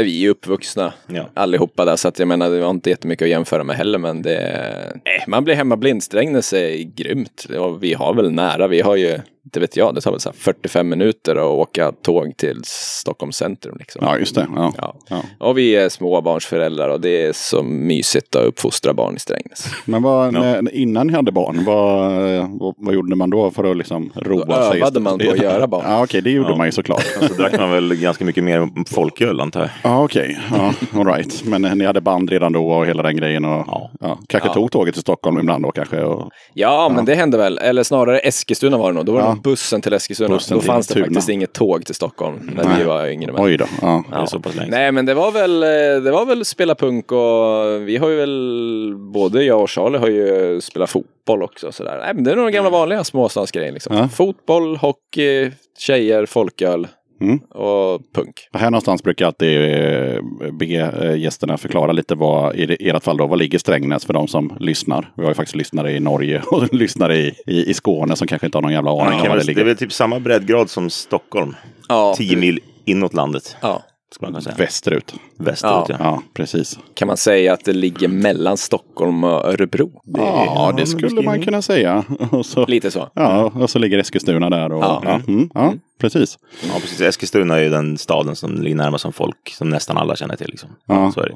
vi 0.04 0.26
är 0.26 0.30
uppvuxna 0.30 0.94
Ja. 1.08 1.30
allihopa 1.34 1.86
där 1.86 1.96
så 1.96 2.08
att 2.08 2.20
jag 2.20 2.28
menar 2.28 2.50
det 2.50 2.60
var 2.60 2.70
inte 2.70 2.90
jättemycket 2.90 3.26
att 3.26 3.30
jämföra 3.30 3.64
med 3.64 3.76
heller 3.76 3.98
men 4.00 4.22
det 4.22 5.02
nej, 5.06 5.24
man 5.28 5.44
blir 5.44 5.56
hemmablind. 5.56 6.04
Strängnäs 6.04 6.54
är 6.54 6.84
grymt 6.84 7.48
och 7.60 7.84
vi 7.84 7.94
har 7.94 8.14
väl 8.14 8.32
nära. 8.32 8.68
Vi 8.68 8.82
har 8.82 8.96
ju 8.96 9.20
inte 9.46 9.60
vet 9.60 9.78
jag, 9.78 9.96
det 9.96 10.02
tar 10.02 10.12
väl 10.12 10.20
så 10.20 10.30
här 10.30 10.36
45 10.36 10.90
minuter 10.90 11.36
att 11.36 11.44
åka 11.60 11.92
tåg 12.02 12.38
till 12.38 12.62
Stockholms 12.66 13.36
centrum 13.36 13.76
liksom. 13.80 14.02
Ja, 14.06 14.18
just 14.18 14.36
det. 14.36 14.48
Ja. 14.56 14.74
Ja. 14.78 14.96
Ja. 15.10 15.22
Och 15.40 15.58
vi 15.58 15.76
är 15.76 15.90
småbarnsföräldrar 15.90 16.90
och 16.90 17.02
det 17.02 17.26
är 17.26 17.34
så 17.34 17.64
mysigt 17.64 18.36
att 18.36 18.46
uppfostra 18.46 18.94
barn 18.94 19.16
i 19.16 19.20
Strängnäs. 19.20 19.66
Men 19.86 20.04
vad, 20.04 20.34
när, 20.34 20.76
innan 20.76 21.08
ni 21.08 21.14
hade 21.14 21.32
barn, 21.32 21.64
vad, 21.66 22.12
vad, 22.60 22.74
vad 22.78 22.94
gjorde 22.94 23.16
man 23.16 23.30
då 23.30 23.52
för 23.52 23.72
att 23.72 23.78
liksom 23.78 24.12
roa 24.16 24.46
Då 24.46 24.72
sig? 24.72 24.82
övade 24.82 25.00
man 25.00 25.20
på 25.20 25.32
att 25.32 25.38
göra 25.42 25.68
barn. 25.68 25.84
Ja, 25.88 26.04
okej, 26.04 26.22
det 26.22 26.32
gjorde 26.32 26.50
Ja. 26.50 26.56
man 26.56 26.66
ju 26.68 26.72
såklart. 26.72 27.06
Så 27.28 27.34
drack 27.34 27.58
man 27.60 27.72
väl 27.72 27.96
ganska 27.96 28.26
mycket 28.26 28.44
mer 28.44 28.70
folköl 28.94 29.42
antar 29.42 29.60
jag. 29.60 29.70
Ja, 29.84 30.04
okej. 30.04 30.40
Ja, 30.52 30.74
all 30.94 31.06
right. 31.08 31.44
Men 31.46 31.66
eh, 31.66 31.76
ni 31.76 31.86
hade 31.86 32.02
band 32.02 32.30
redan 32.30 32.54
då 32.54 32.68
och 32.72 32.86
hela 32.86 33.04
den 33.04 33.16
grejen. 33.18 33.46
Och, 33.46 33.64
Ja. 33.68 33.92
ja. 34.00 34.20
kanske 34.28 34.50
Ja. 34.50 34.54
tog 34.54 34.72
tåget 34.72 34.94
till 34.94 35.02
Stockholm 35.02 35.40
ibland 35.40 35.64
då 35.64 35.72
kanske. 35.72 36.02
Och, 36.04 36.30
Ja, 36.54 36.92
men 36.96 37.06
det 37.06 37.16
hände 37.16 37.38
väl. 37.38 37.58
Eller 37.58 37.84
snarare 37.84 38.20
Eskilstuna 38.20 38.78
var 38.78 38.88
det 38.92 38.96
nog. 38.96 39.06
Då 39.06 39.12
var 39.12 39.22
det 39.22 39.28
Ja. 39.36 39.42
bussen 39.44 39.82
till 39.82 39.94
Eskilstuna. 39.94 40.30
Bussen 40.30 40.56
då 40.58 40.62
till 40.62 40.68
fanns 40.68 40.88
det 40.88 40.94
Tuna. 40.94 41.06
faktiskt 41.06 41.30
inget 41.30 41.54
tåg 41.54 41.86
till 41.86 41.96
Stockholm 41.96 42.52
när 42.56 42.64
vi 42.64 42.70
Nej. 42.70 42.86
var 42.86 43.08
yngre. 43.08 43.32
Men... 43.32 43.44
oj 43.44 43.58
då. 43.58 43.66
Ja. 43.82 44.04
Det 44.10 44.16
är 44.16 44.26
så 44.26 44.40
pass 44.40 44.56
länge 44.56 44.72
sedan. 44.72 44.80
Nej 44.80 44.92
men 44.92 45.06
det 45.06 45.14
var 45.14 45.32
väl, 45.32 45.64
eh, 45.64 46.04
det 46.04 46.12
var 46.12 46.26
väl 46.26 46.46
spela 46.46 46.76
punk 46.76 47.12
och 47.12 47.88
vi 47.88 47.98
har 47.98 48.10
ju 48.10 48.16
väl, 48.16 48.94
både 48.98 49.44
jag 49.44 49.62
och 49.62 49.70
Charlie 49.70 49.98
har 49.98 50.08
ju 50.08 50.62
spelat 50.62 50.90
fotboll 50.90 51.44
också. 51.44 51.72
Sådär. 51.72 51.98
Nej 52.04 52.14
men 52.14 52.24
det 52.24 52.32
är 52.32 52.36
nog 52.36 52.46
de 52.46 52.52
gamla 52.52 52.70
vanliga 52.70 53.04
småstadsgrejer 53.04 53.72
liksom. 53.72 53.98
Ja. 53.98 54.10
Fotboll, 54.10 54.78
hockey, 54.78 55.52
tjejer, 55.78 56.26
folköl 56.26 56.88
Mm. 57.22 57.38
och 57.40 58.02
punk. 58.16 58.48
Här 58.54 58.72
någonstans 58.72 59.04
brukar 59.04 59.26
jag 59.26 59.28
alltid 59.28 59.62
eh, 59.62 60.22
be 60.60 60.66
eh, 60.66 61.16
gästerna 61.20 61.58
förklara 61.58 61.92
lite 61.92 62.16
vad, 62.16 62.56
i 62.56 62.66
det- 62.66 62.90
ert 62.90 63.04
fall 63.04 63.18
då, 63.18 63.28
vad 63.28 63.40
ligger 63.40 63.60
Strängnäs 63.60 64.06
för 64.06 64.14
de 64.14 64.28
som 64.28 64.58
lyssnar? 64.60 65.12
Vi 65.18 65.24
har 65.24 65.30
ju 65.30 65.36
faktiskt 65.36 65.56
lyssnare 65.56 65.92
i 65.92 66.00
Norge 66.00 66.42
och 66.52 66.74
lyssnare 66.74 67.18
i, 67.18 67.34
i, 67.48 67.70
i 67.70 67.74
Skåne 67.74 68.16
som 68.16 68.28
kanske 68.28 68.46
inte 68.48 68.58
har 68.58 68.62
någon 68.62 68.74
jävla 68.74 68.92
aning 68.92 69.04
Man 69.06 69.14
om 69.22 69.28
var 69.28 69.30
det 69.30 69.36
det 69.36 69.44
är 69.44 69.48
ligger. 69.48 69.64
väl 69.66 69.78
typ 69.78 69.94
samma 69.94 70.20
breddgrad 70.20 70.70
som 70.70 70.90
Stockholm. 70.90 71.56
Ja, 71.90 72.14
10 72.18 72.36
mil 72.38 72.60
inåt 72.86 73.14
landet. 73.14 73.56
ja. 73.62 73.82
Skulle 74.14 74.32
man 74.32 74.42
kunna 74.42 74.54
säga. 74.56 74.66
Västerut. 74.66 75.14
Västerut 75.38 75.74
Ja. 75.74 75.86
ja. 75.90 75.96
Ja, 76.00 76.22
precis. 76.34 76.80
Kan 76.94 77.08
man 77.08 77.18
säga 77.18 77.54
att 77.54 77.66
det 77.66 77.74
ligger 77.74 78.08
mellan 78.08 78.58
Stockholm 78.58 79.24
och 79.24 79.46
Örebro? 79.46 79.92
Ja, 80.18 80.74
det 80.78 80.86
skulle 80.86 81.22
man 81.22 81.42
kunna 81.42 81.62
säga. 81.62 82.04
Och 82.32 82.46
så, 82.46 82.66
Lite 82.66 82.92
så. 82.92 83.10
ja, 83.16 83.52
och 83.56 83.70
så 83.70 83.80
ligger 83.80 83.98
Eskilstuna 84.00 84.50
där. 84.50 84.72
Och, 84.72 84.84
Ja. 84.84 85.02
ja. 85.06 85.20
Mm, 85.28 85.50
ja, 85.54 85.74
precis. 86.02 86.38
Ja, 86.62 86.74
precis. 86.82 87.02
Eskilstuna 87.02 87.58
är 87.58 87.64
ju 87.64 87.70
den 87.70 87.98
staden 87.98 88.36
som 88.36 88.62
ligger 88.62 88.76
närmast 88.76 89.02
som 89.02 89.14
folk, 89.14 89.50
som 89.58 89.70
nästan 89.70 89.98
alla 89.98 90.16
känner 90.16 90.36
till. 90.36 90.48
Liksom. 90.50 90.70
Ja. 90.88 91.12
Så 91.12 91.22
är 91.22 91.26
det. 91.30 91.36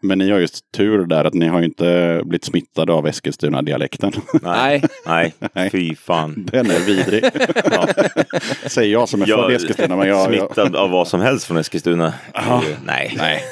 Men 0.00 0.18
ni 0.18 0.30
har 0.30 0.38
just 0.38 0.72
tur 0.72 1.06
där 1.06 1.24
att 1.24 1.34
ni 1.34 1.46
har 1.48 1.58
ju 1.58 1.64
inte 1.64 2.20
blivit 2.24 2.44
smittade 2.44 2.92
av 2.92 3.06
Eskilstuna-dialekten. 3.06 4.12
Nej. 4.42 4.82
Nej, 5.06 5.34
Nej. 5.52 5.70
fy 5.70 5.94
fan. 5.96 6.48
Den 6.52 6.70
är 6.70 6.80
vidrig. 6.80 7.24
Ja. 7.70 7.86
Säger 8.66 8.92
jag 8.92 9.08
som 9.08 9.22
är 9.22 9.26
född 9.26 9.52
i 9.52 9.54
Eskilstuna. 9.54 9.96
Men 9.96 10.08
jag, 10.08 10.34
jag, 10.34 10.46
Smittad 10.54 10.76
av 10.76 10.90
vad 10.90 11.08
som 11.08 11.20
helst 11.20 11.46
från 11.46 11.56
Eskilstuna. 11.56 12.12
Nej. 12.84 13.14
nej, 13.16 13.42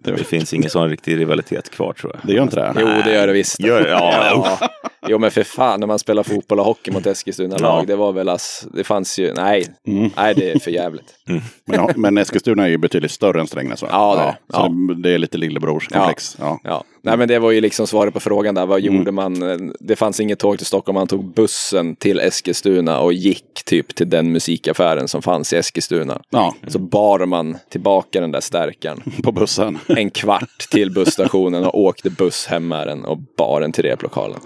det 0.00 0.24
finns 0.24 0.54
ingen 0.54 0.70
sån 0.70 0.88
riktig 0.90 1.18
rivalitet 1.18 1.70
kvar 1.70 1.92
tror 1.92 2.12
jag. 2.14 2.26
det 2.28 2.32
gör 2.32 2.42
inte 2.42 2.56
det. 2.56 2.74
Jo, 2.80 2.86
det 3.04 3.14
gör 3.14 3.26
det 3.26 3.32
visst. 3.32 3.60
Gör, 3.60 3.86
ja, 3.86 4.24
Ja. 4.60 4.68
Jo, 5.08 5.18
men 5.18 5.30
för 5.30 5.42
fan, 5.44 5.80
när 5.80 5.86
man 5.86 5.98
spelar 5.98 6.22
fotboll 6.22 6.60
och 6.60 6.66
hockey 6.66 6.90
mot 6.90 7.06
Eskilstuna-lag, 7.06 7.82
Ja. 7.82 7.86
det 7.86 7.96
var 7.96 8.12
väl 8.12 8.28
ass, 8.28 8.66
det 8.74 8.84
fanns 8.84 9.18
ju, 9.18 9.34
nej, 9.34 9.66
nej 9.84 10.34
det 10.34 10.50
är 10.50 10.58
för 10.58 10.70
jävligt. 10.70 11.14
Men, 11.26 11.40
ja, 11.66 11.90
men 11.96 12.18
Eskilstuna 12.18 12.64
är 12.64 12.68
ju 12.68 12.78
betydligt 12.78 13.10
större 13.10 13.40
än 13.40 13.46
Strängnäs 13.46 13.82
va? 13.82 13.88
Ja, 13.90 14.14
det 14.16 14.22
är 14.22 14.26
det. 14.26 14.36
Så 14.48 14.76
Ja. 14.88 14.94
det, 14.94 15.10
är 15.10 15.18
lite 15.18 15.38
lillebrorskomplex. 15.38 16.36
Ja. 16.40 16.60
Ja, 16.64 16.84
nej 17.02 17.16
men 17.16 17.28
det 17.28 17.38
var 17.38 17.50
ju 17.50 17.60
liksom 17.60 17.86
svaret 17.86 18.14
på 18.14 18.20
frågan 18.20 18.54
där, 18.54 18.66
vad 18.66 18.80
gjorde 18.80 19.12
man? 19.12 19.72
Det 19.80 19.96
fanns 19.96 20.20
inget 20.20 20.38
tåg 20.38 20.56
till 20.58 20.66
Stockholm, 20.66 20.94
man 20.94 21.06
tog 21.06 21.24
bussen 21.34 21.96
till 21.96 22.20
Eskilstuna 22.20 23.00
och 23.00 23.12
gick 23.12 23.64
typ 23.64 23.94
till 23.94 24.10
den 24.10 24.32
musikaffären 24.32 25.08
som 25.08 25.22
fanns 25.22 25.52
i 25.52 25.56
Eskilstuna. 25.56 26.22
ja, 26.30 26.54
Så 26.66 26.78
bar 26.78 27.26
man 27.26 27.56
tillbaka 27.70 28.20
den 28.20 28.30
där 28.30 28.40
stärkaren 28.40 29.02
på 29.22 29.32
bussen. 29.32 29.78
en 29.88 30.10
kvart 30.10 30.58
till 30.70 30.90
busstationen 30.94 31.64
och 31.64 31.78
åkte 31.80 32.10
buss 32.10 32.46
hem 32.46 32.68
med 32.68 32.86
den 32.86 33.04
och 33.04 33.18
bar 33.38 33.60
den 33.60 33.72
till 33.72 33.84
replokalen. 33.84 34.40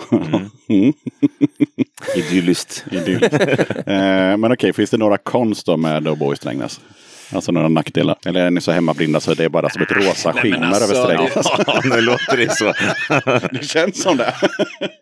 idylliskt. 2.16 2.84
Idylliskt. 2.90 3.34
eh, 3.86 4.36
men 4.36 4.52
okej, 4.52 4.72
finns 4.72 4.90
det 4.90 4.96
några 4.96 5.18
konst 5.18 5.66
då 5.66 5.76
med 5.76 6.08
att 6.08 6.18
bo 6.18 6.32
i 6.32 6.36
Strängnäs? 6.68 6.80
Alltså 7.32 7.52
några 7.52 7.68
nackdelar? 7.68 8.16
Eller 8.26 8.40
är 8.40 8.50
ni 8.50 8.60
så 8.60 8.72
hemmablinda 8.72 9.20
så 9.20 9.34
det 9.34 9.44
är 9.44 9.48
bara 9.48 9.70
som 9.70 9.82
ett 9.82 9.92
rosa 9.92 10.32
skimmer 10.32 10.66
alltså, 10.66 10.84
över 10.84 11.04
Strängnäs? 11.04 11.46
Ja, 11.66 11.80
nu 11.84 12.00
låter 12.00 12.36
det 12.36 12.56
så. 12.56 12.72
Det 13.58 13.64
känns 13.64 14.02
som 14.02 14.16
det. 14.16 14.34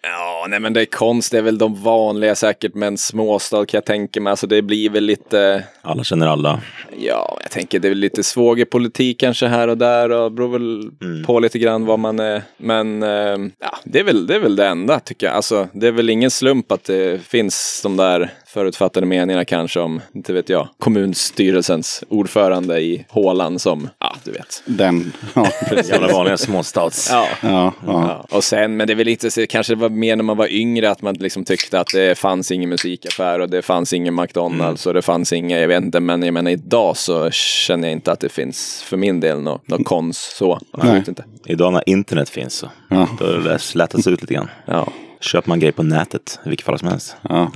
Ja, 0.03 0.47
nej 0.49 0.61
men 0.61 0.73
det 0.73 0.81
är 0.81 0.85
konst, 0.85 1.33
det 1.33 1.39
är 1.39 1.43
väl 1.43 1.59
de 1.59 1.83
vanliga 1.83 2.35
säkert, 2.35 2.75
men 2.75 2.99
småstad 2.99 3.67
kan 3.67 3.79
jag 3.79 3.85
tänka 3.85 4.21
mig. 4.21 4.31
Alltså 4.31 4.47
det 4.47 4.63
blir 4.63 4.91
väl 4.91 5.05
lite, 5.05 5.65
Alla 5.83 6.05
känner 6.05 6.27
alla. 6.27 6.61
ja, 6.99 7.39
jag 7.43 7.51
tänker 7.51 7.79
det 7.79 7.89
är 7.89 7.91
väl 7.91 7.99
lite 7.99 8.23
svågerpolitik 8.23 9.21
kanske 9.21 9.47
här 9.47 9.69
och 9.69 9.79
där 9.79 10.11
och 10.11 10.33
beror 10.33 10.49
väl 10.49 10.91
på 11.25 11.41
lite 11.41 11.59
grann 11.59 11.87
vad 11.87 11.99
man 11.99 12.19
är. 12.21 12.43
Men 12.57 13.03
eh, 13.03 13.51
ja, 13.61 13.79
det 13.85 13.99
är, 14.01 14.05
väl, 14.05 14.27
det 14.27 14.35
är 14.35 14.41
väl 14.41 14.57
det 14.57 14.67
enda 14.67 15.01
tycker 15.01 15.27
jag. 15.27 15.37
Alltså 15.37 15.69
det 15.73 15.87
är 15.87 15.93
väl 15.93 16.11
ingen 16.11 16.31
slump 16.31 16.73
att 16.73 16.85
det 16.85 17.23
finns 17.23 17.81
de 17.83 17.97
där 17.97 18.31
förutfattade 18.61 19.07
meningarna 19.07 19.45
kanske 19.45 19.81
om, 19.81 20.01
inte 20.15 20.33
vet 20.33 20.49
jag, 20.49 20.69
kommunstyrelsens 20.79 22.05
ordförande 22.09 22.81
i 22.81 23.05
Håland 23.09 23.61
som, 23.61 23.89
ja 23.99 24.17
du 24.25 24.31
vet. 24.33 24.63
Den, 24.67 25.13
ja 25.35 25.49
precis. 25.69 25.93
Gamla 25.93 26.13
vanliga 26.13 26.37
småstads. 26.37 27.09
Ja. 27.13 27.27
Ja, 27.43 27.49
ja. 27.49 27.73
Ja, 27.87 28.37
och 28.37 28.45
sen, 28.45 28.77
men 28.77 28.87
det 28.87 28.93
är 28.93 28.95
väl 28.95 29.07
lite, 29.07 29.31
så- 29.31 29.47
kanske 29.47 29.75
det 29.75 29.81
var 29.81 29.89
mer 29.89 30.17
när 30.17 30.25
man 30.25 30.37
var 30.37 30.53
yngre 30.53 30.91
att 30.91 31.03
man 31.03 31.15
liksom 31.15 31.45
tyckte 31.45 31.81
att 31.81 31.89
det 31.93 32.19
fanns 32.19 32.51
ingen 32.51 32.71
musikaffär 32.71 33.39
och 33.41 33.51
det 33.51 33.63
fanns 33.63 33.93
ingen 33.93 34.15
McDonalds 34.15 34.87
och 34.87 34.95
det 34.95 35.03
fanns 35.03 35.33
inga, 35.33 35.59
jag 35.61 35.69
vet 35.69 35.83
inte, 35.85 36.01
men 36.01 36.23
jag 36.23 36.35
menar 36.35 36.51
idag 36.51 36.97
så 36.97 37.31
känner 37.31 37.89
jag 37.89 37.93
inte 37.93 38.13
att 38.13 38.21
det 38.21 38.29
finns 38.29 38.83
för 38.83 38.97
min 38.97 39.21
del 39.21 39.41
något 39.41 39.69
nå 39.69 39.79
konst 39.85 40.37
så. 40.37 40.61
Absolut 40.73 41.09
inte. 41.09 41.25
Idag 41.47 41.73
när 41.73 41.83
internet 41.89 42.29
finns 42.29 42.55
så 42.55 42.71
Ja. 42.89 43.09
då 43.19 43.25
har 43.27 43.33
det 43.33 43.59
slätats 43.59 44.07
ut 44.07 44.21
lite 44.21 44.35
grann. 44.35 44.49
Ja. 44.67 44.89
Köper 45.21 45.49
man 45.49 45.61
grejer 45.61 45.73
på 45.73 45.83
nätet 45.83 46.39
i 46.47 46.49
vilket 46.49 46.67
fall 46.67 46.79
som 46.79 46.89
helst. 46.89 47.17
Ja. 47.29 47.51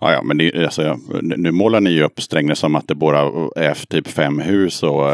Ja. 0.00 0.08
Ja, 0.08 0.12
ja, 0.12 0.22
men 0.22 0.38
det, 0.38 0.64
alltså, 0.64 0.98
nu 1.22 1.50
målar 1.50 1.80
ni 1.80 1.90
ju 1.90 2.02
upp 2.04 2.20
Strängnäs 2.22 2.58
som 2.58 2.74
att 2.74 2.88
det 2.88 2.94
bara 2.94 3.20
är 3.56 3.86
typ 3.88 4.08
fem 4.08 4.38
hus 4.40 4.82
och, 4.82 4.90
och 5.00 5.10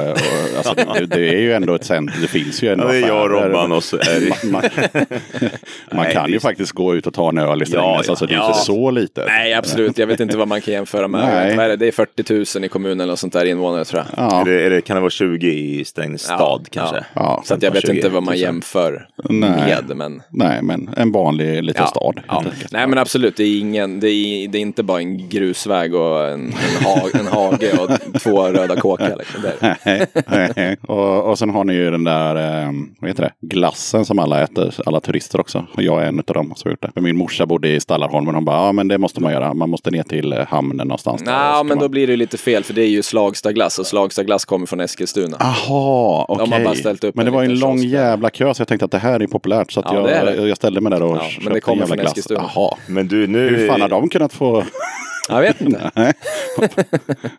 alltså, 0.57 0.75
det, 0.99 1.07
det 1.07 1.29
är 1.29 1.38
ju 1.40 1.53
ändå 1.53 1.75
ett 1.75 1.85
centrum. 1.85 2.20
Det 2.23 2.29
finns 2.29 2.62
ju 2.62 2.68
ändå 2.73 2.85
Ja, 2.85 2.88
det 2.92 2.97
är 2.99 3.09
jag 3.09 3.23
och. 3.23 3.31
Robban 3.31 3.73
och 3.73 3.85
så 3.85 3.97
är 3.97 4.20
det... 4.20 4.51
Man, 4.51 4.62
man, 4.92 5.09
man 5.92 6.05
Nej, 6.05 6.12
kan 6.14 6.31
ju 6.31 6.40
faktiskt 6.40 6.73
gå 6.73 6.94
ut 6.94 7.07
och 7.07 7.14
ta 7.14 7.29
en 7.29 7.38
öl 7.38 7.62
i 7.62 7.66
Strängnäs. 7.66 8.07
ja, 8.07 8.11
alltså, 8.11 8.27
det 8.27 8.35
är 8.35 8.38
ja. 8.38 8.47
inte 8.49 8.59
så 8.59 8.90
litet. 8.90 9.25
Nej, 9.27 9.55
absolut. 9.55 9.99
Jag 9.99 10.07
vet 10.07 10.20
inte 10.20 10.37
vad 10.37 10.49
man 10.49 10.61
kan 10.61 10.75
jämföra 10.75 11.09
med. 11.09 11.20
Nej. 11.20 11.57
Vad 11.57 11.64
är 11.64 11.68
det? 11.68 11.77
det 11.77 11.87
är 11.87 11.92
40 11.92 12.59
000 12.59 12.64
i 12.64 12.68
kommunen 12.68 13.11
och 13.11 13.18
sånt 13.18 13.33
där 13.33 13.44
invånare 13.44 13.85
tror 13.85 14.03
jag. 14.16 14.31
Ja. 14.31 14.40
Är 14.40 14.44
det, 14.44 14.66
är 14.66 14.70
det, 14.70 14.81
kan 14.81 14.94
det 14.94 15.01
vara 15.01 15.11
20 15.11 15.47
i 15.53 15.85
Strängnäs 15.85 16.27
Ja, 16.29 16.37
stad 16.37 16.66
kanske? 16.70 16.97
ja. 16.97 17.05
Ja, 17.14 17.42
Så 17.47 17.55
att 17.55 17.62
jag 17.62 17.70
vet 17.70 17.87
20 17.87 17.97
inte 17.97 18.09
vad 18.09 18.23
man 18.23 18.33
000. 18.35 18.40
jämför 18.40 19.09
Nej. 19.31 19.51
med. 19.51 19.97
Men... 19.97 20.23
Nej, 20.31 20.62
men 20.62 20.90
en 20.97 21.12
vanlig 21.12 21.62
liten 21.62 21.83
Ja, 21.83 21.88
stad. 21.88 22.20
ja. 22.29 22.44
Nej 22.70 22.87
men 22.87 22.99
absolut, 22.99 23.37
det 23.37 23.44
är, 23.44 23.59
ingen, 23.61 24.01
det 24.01 24.09
är, 24.09 24.49
det 24.49 24.59
är 24.59 24.62
inte 24.62 24.73
bara 24.82 24.98
en 24.98 25.28
grusväg 25.28 25.94
och 25.94 26.28
en, 26.28 26.40
en, 26.46 26.84
ha, 26.84 27.08
en 27.14 27.26
hage 27.26 27.72
och 27.78 28.20
två 28.20 28.42
röda 28.42 28.76
kåkar. 28.76 29.16
Liksom. 29.18 29.42
Det 29.42 29.76
Nej, 30.26 30.52
nej. 30.56 30.76
och, 30.88 31.30
och 31.30 31.38
sen 31.38 31.50
har 31.50 31.64
ni 31.64 31.74
ju 31.74 31.90
den 31.90 32.04
där, 32.04 32.62
eh, 32.64 32.72
vad 32.98 33.10
heter 33.10 33.22
det, 33.22 33.46
glassen 33.46 34.04
som 34.04 34.18
alla 34.18 34.42
äter, 34.42 34.74
alla 34.87 35.00
turister 35.00 35.40
också. 35.40 35.66
Och 35.74 35.82
jag 35.82 36.02
är 36.02 36.06
en 36.06 36.18
av 36.18 36.24
dem 36.34 36.52
som 36.56 36.68
har 36.68 36.72
gjort 36.72 36.82
det. 36.82 36.90
För 36.94 37.00
min 37.00 37.16
morsa 37.16 37.46
bodde 37.46 37.68
i 37.68 37.80
Stallarholmen 37.80 38.28
och 38.28 38.34
hon 38.34 38.44
bara, 38.44 38.56
ja 38.56 38.72
men 38.72 38.88
det 38.88 38.98
måste 38.98 39.20
man 39.20 39.32
göra. 39.32 39.54
Man 39.54 39.70
måste 39.70 39.90
ner 39.90 40.02
till 40.02 40.32
eh, 40.32 40.46
hamnen 40.48 40.88
någonstans. 40.88 41.22
Nej, 41.24 41.34
men 41.34 41.68
kan 41.68 41.78
då 41.78 41.84
man... 41.84 41.90
blir 41.90 42.06
det 42.06 42.16
lite 42.16 42.37
fel 42.38 42.64
för 42.64 42.74
det 42.74 42.82
är 42.82 42.88
ju 42.88 43.02
Slagstadglass 43.02 43.78
och 43.78 43.87
Slagstadglass 43.87 44.44
kommer 44.44 44.66
från 44.66 44.80
Eskilstuna. 44.80 45.37
Aha, 45.40 46.26
okej. 46.28 46.44
Upp 47.02 47.14
Men 47.16 47.24
det 47.24 47.30
en 47.30 47.34
var 47.34 47.42
en 47.42 47.58
lång 47.58 47.78
jävla 47.78 48.30
kö 48.30 48.54
så 48.54 48.60
jag 48.60 48.68
tänkte 48.68 48.84
att 48.84 48.90
det 48.90 48.98
här 48.98 49.20
är 49.20 49.26
populärt. 49.26 49.72
Så 49.72 49.80
att 49.80 49.87
Ja, 49.88 49.94
jag, 49.94 50.04
det 50.04 50.14
är 50.14 50.24
det. 50.37 50.48
jag 50.48 50.56
ställde 50.56 50.80
mig 50.80 50.90
där 50.90 51.02
och 51.02 51.16
Ja, 51.16 51.20
men 51.22 51.30
köpte 51.30 51.50
det 51.50 51.54
en 51.54 51.60
kommer 51.60 51.76
jävla 51.76 51.87
från 51.87 51.98
glass. 51.98 52.10
Eskilstuna. 52.10 52.50
Jaha. 52.54 52.76
Men 52.87 53.08
du, 53.08 53.26
nu... 53.26 53.48
Hur 53.48 53.68
fan 53.68 53.80
har 53.80 53.88
de 53.88 54.08
kunnat 54.08 54.32
få... 54.32 54.63
Jag 55.29 55.40
vet 55.40 55.61
inte. 55.61 56.12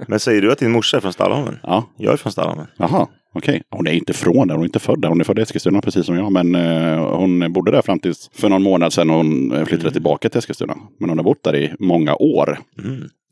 Men 0.07 0.19
säger 0.19 0.41
du 0.41 0.51
att 0.51 0.59
din 0.59 0.71
morsa 0.71 0.97
är 0.97 1.01
från 1.01 1.13
Stallholmen? 1.13 1.59
Ja, 1.63 1.89
Jag 1.97 2.13
är 2.13 2.17
från 2.17 2.31
Stallholmen. 2.31 2.67
Jaha, 2.77 3.07
okej. 3.33 3.61
Hon 3.69 3.87
är 3.87 3.91
inte 3.91 4.13
från 4.13 4.47
där, 4.47 4.55
hon 4.55 4.63
är 4.63 4.67
inte 4.67 4.79
född 4.79 5.01
där. 5.01 5.09
Hon 5.09 5.19
är 5.19 5.23
född 5.23 5.39
i 5.39 5.41
Eskilstuna 5.41 5.81
precis 5.81 6.05
som 6.05 6.15
jag. 6.15 6.31
Men 6.31 6.55
eh, 6.55 7.15
hon 7.15 7.53
bodde 7.53 7.71
där 7.71 7.81
fram 7.81 7.99
tills 7.99 8.29
för 8.33 8.49
någon 8.49 8.63
månad 8.63 8.93
sedan 8.93 9.09
hon 9.09 9.51
eh, 9.51 9.65
flyttade 9.65 9.91
tillbaka 9.91 10.29
till 10.29 10.39
Eskilstuna. 10.39 10.75
Men 10.99 11.09
hon 11.09 11.17
har 11.19 11.23
bott 11.23 11.43
där 11.43 11.55
i 11.55 11.73
många 11.79 12.15
år. 12.15 12.59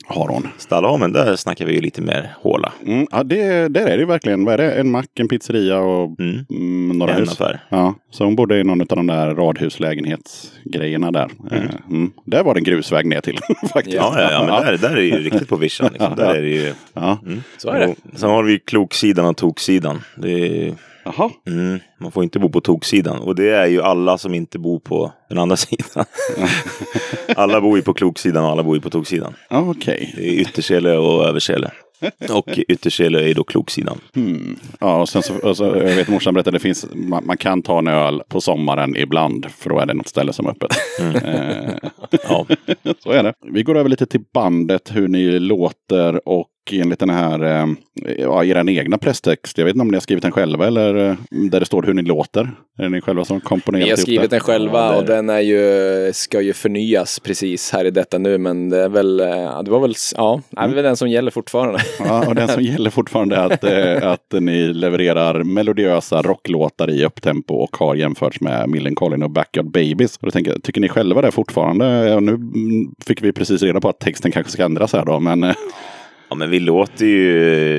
Har 0.06 0.28
hon. 0.30 0.48
Stallholmen, 0.58 1.14
där 1.14 1.36
snackar 1.36 1.66
vi 1.66 1.74
ju 1.74 1.82
lite 1.82 2.02
mer 2.02 2.34
håla. 2.42 2.74
Mm, 2.86 3.08
ja, 3.12 3.24
det, 3.24 3.68
där 3.68 3.82
är 3.88 3.96
det 3.96 4.00
ju 4.00 4.06
verkligen. 4.06 4.46
Vad 4.46 4.54
är 4.54 4.58
det? 4.58 4.72
En 4.74 4.92
mack, 4.92 5.20
en 5.20 5.28
pizzeria 5.28 5.80
och 5.80 6.20
Mm. 6.20 6.46
mm, 6.50 6.98
några 6.98 7.14
En 7.14 7.20
hus. 7.20 7.32
affär. 7.32 7.60
Ja, 7.70 7.96
så 8.12 8.24
hon 8.26 8.36
bodde 8.36 8.60
i 8.60 8.64
någon 8.64 8.82
av 8.82 8.88
de 8.88 9.08
där 9.08 9.36
radhuslägenhetsgrejerna 9.36 11.12
där. 11.12 11.30
Mm. 11.52 11.68
Mm. 11.90 12.12
Där 12.26 12.44
var 12.44 12.54
det 12.54 12.60
en 12.60 12.64
grusväg 12.64 13.06
ner 13.06 13.22
till 13.22 13.40
faktiskt. 13.74 13.96
Ja, 13.98 14.14
ja, 14.22 14.32
ja 14.32 14.40
men 14.46 14.66
där, 14.66 14.78
där 14.78 14.90
är 14.90 14.96
det 14.96 15.04
ju 15.04 15.18
riktigt 15.20 15.50
på 15.50 15.56
vischan. 15.56 15.90
Liksom. 15.94 16.16
Där 16.18 16.36
är 16.36 16.42
det 16.42 16.50
ju... 16.50 16.74
Ja. 16.94 17.18
Så 17.58 17.70
är 17.70 17.80
det. 17.80 17.88
Och 17.88 17.96
Sen 18.16 18.30
har 18.30 18.44
vi 18.44 18.60
kloksidan 18.60 19.26
och 19.26 19.38
toksidan. 19.38 20.02
Det 20.18 20.32
är, 20.68 20.74
Jaha. 21.04 21.30
mm, 21.48 21.80
man 22.00 22.12
får 22.12 22.24
inte 22.24 22.40
bo 22.40 22.50
på 22.50 22.62
toksidan. 22.62 23.18
Och 23.20 23.36
det 23.36 23.50
är 23.50 23.68
ju 23.68 23.82
alla 23.82 24.18
som 24.18 24.34
inte 24.34 24.60
bor 24.60 24.80
på 24.80 25.12
den 25.30 25.38
andra 25.38 25.56
sidan. 25.58 26.06
alla 27.36 27.62
bor 27.62 27.78
ju 27.78 27.84
på 27.84 27.94
kloksidan 27.94 28.44
och 28.46 28.50
alla 28.52 28.64
bor 28.64 28.76
ju 28.76 28.82
på 28.82 28.90
toksidan. 28.90 29.34
Ja, 29.50 29.60
Okej. 29.70 30.14
Det 30.18 30.28
är 30.30 30.34
yttersele 30.34 30.98
och 30.98 31.26
översele. 31.28 31.72
Och 32.32 32.50
yttersele 32.68 33.30
är 33.30 33.34
då 33.34 33.44
kloksidan. 33.44 33.98
Ja, 34.80 35.02
och 35.02 35.10
sen 35.10 35.24
så, 35.24 35.34
och 35.40 35.58
så, 35.58 35.64
jag 35.66 35.74
vet 35.96 36.08
morsan 36.08 36.34
berättade, 36.34 36.56
det 36.56 36.62
finns, 36.62 36.86
man, 36.94 37.26
man 37.26 37.38
kan 37.38 37.62
ta 37.62 37.80
en 37.80 37.88
öl 37.88 38.22
på 38.30 38.42
sommaren 38.42 38.96
ibland. 38.98 39.46
För 39.58 39.70
då 39.70 39.80
är 39.80 39.86
det 39.86 39.94
något 39.94 40.08
ställe 40.08 40.34
som 40.34 40.46
är 40.46 40.50
öppet. 40.52 40.72
Eh, 41.00 41.90
Ja. 42.30 42.46
så 43.04 43.12
är 43.12 43.24
det. 43.24 43.34
Vi 43.52 43.64
går 43.64 43.78
över 43.78 43.90
lite 43.90 44.06
till 44.06 44.22
bandet, 44.34 44.92
hur 44.96 45.08
ni 45.08 45.40
låter 45.40 46.28
och 46.30 46.48
enligt 46.72 47.00
den 47.00 47.10
här, 47.10 47.44
eh, 47.44 47.68
ja, 48.18 48.44
er 48.44 48.70
egna 48.70 48.98
presstext. 48.98 49.58
Jag 49.58 49.66
vet 49.66 49.76
inte 49.76 49.82
om 49.82 49.88
ni 49.88 49.96
har 49.96 50.02
skrivit 50.02 50.22
den 50.22 50.32
själva 50.32 50.68
eller 50.68 51.10
eh, 51.10 51.16
där 51.30 51.60
det 51.60 51.66
står 51.66 51.84
hur 51.84 51.94
ni 51.94 52.02
låter. 52.02 52.52
Är 52.78 52.84
det 52.84 52.90
ni 52.90 53.02
själva 53.02 53.26
som 53.26 53.42
komponerat 53.42 53.86
Vi 53.86 53.90
har 53.90 53.98
skrivit 53.98 54.30
den 54.30 54.40
själva 54.40 54.80
Ja, 54.80 54.98
och 54.98 55.06
den 55.06 55.30
är 55.30 55.40
ju, 55.40 56.14
ska 56.14 56.42
ju 56.42 56.54
förnyas 56.54 57.20
precis 57.20 57.72
här 57.72 57.86
i 57.86 57.92
detta 57.92 58.18
nu. 58.18 58.38
Men 58.38 58.70
det 58.70 58.84
är 58.84 58.90
väl, 58.90 59.20
eh, 59.20 59.64
det 59.64 59.72
var 59.72 59.80
väl, 59.80 59.94
ja, 60.16 60.42
det 60.50 60.62
är 60.62 60.68
väl 60.68 60.84
den 60.84 60.98
som 60.98 61.10
gäller 61.10 61.32
fortfarande. 61.32 61.80
Ja, 62.00 62.28
och 62.28 62.36
den 62.36 62.48
som 62.48 62.64
gäller 62.64 62.90
fortfarande 62.90 63.36
är 63.36 63.46
att, 63.46 63.64
att 64.04 64.42
ni 64.42 64.74
levererar 64.74 65.44
melodiösa 65.44 66.22
rocklåtar 66.22 66.90
i 66.90 67.06
upptempo 67.06 67.54
och 67.56 67.78
har 67.78 67.96
jämförts 67.96 68.42
med 68.42 68.70
Millencolin 68.70 69.24
och 69.24 69.32
Backyard 69.32 69.72
Babies. 69.72 70.18
Och 70.18 70.26
då 70.26 70.32
tänker 70.32 70.52
jag, 70.52 70.64
tycker 70.64 70.82
ni 70.82 70.90
själva 70.90 71.22
det 71.22 71.32
fortfarande? 71.32 71.86
Ja, 71.86 72.20
nu 72.20 72.32
mm, 72.32 72.96
fick 73.06 73.24
vi 73.24 73.32
precis 73.32 73.62
reda 73.62 73.82
på 73.82 73.90
att 73.90 74.00
texten 74.00 74.32
kanske 74.32 74.52
ska 74.52 74.66
ändras 74.66 74.94
här 74.94 75.06
då, 75.06 75.20
men 75.20 75.54
Ja 76.34 76.38
men 76.38 76.50
vi 76.50 76.60
låter 76.60 77.06
ju, 77.06 77.32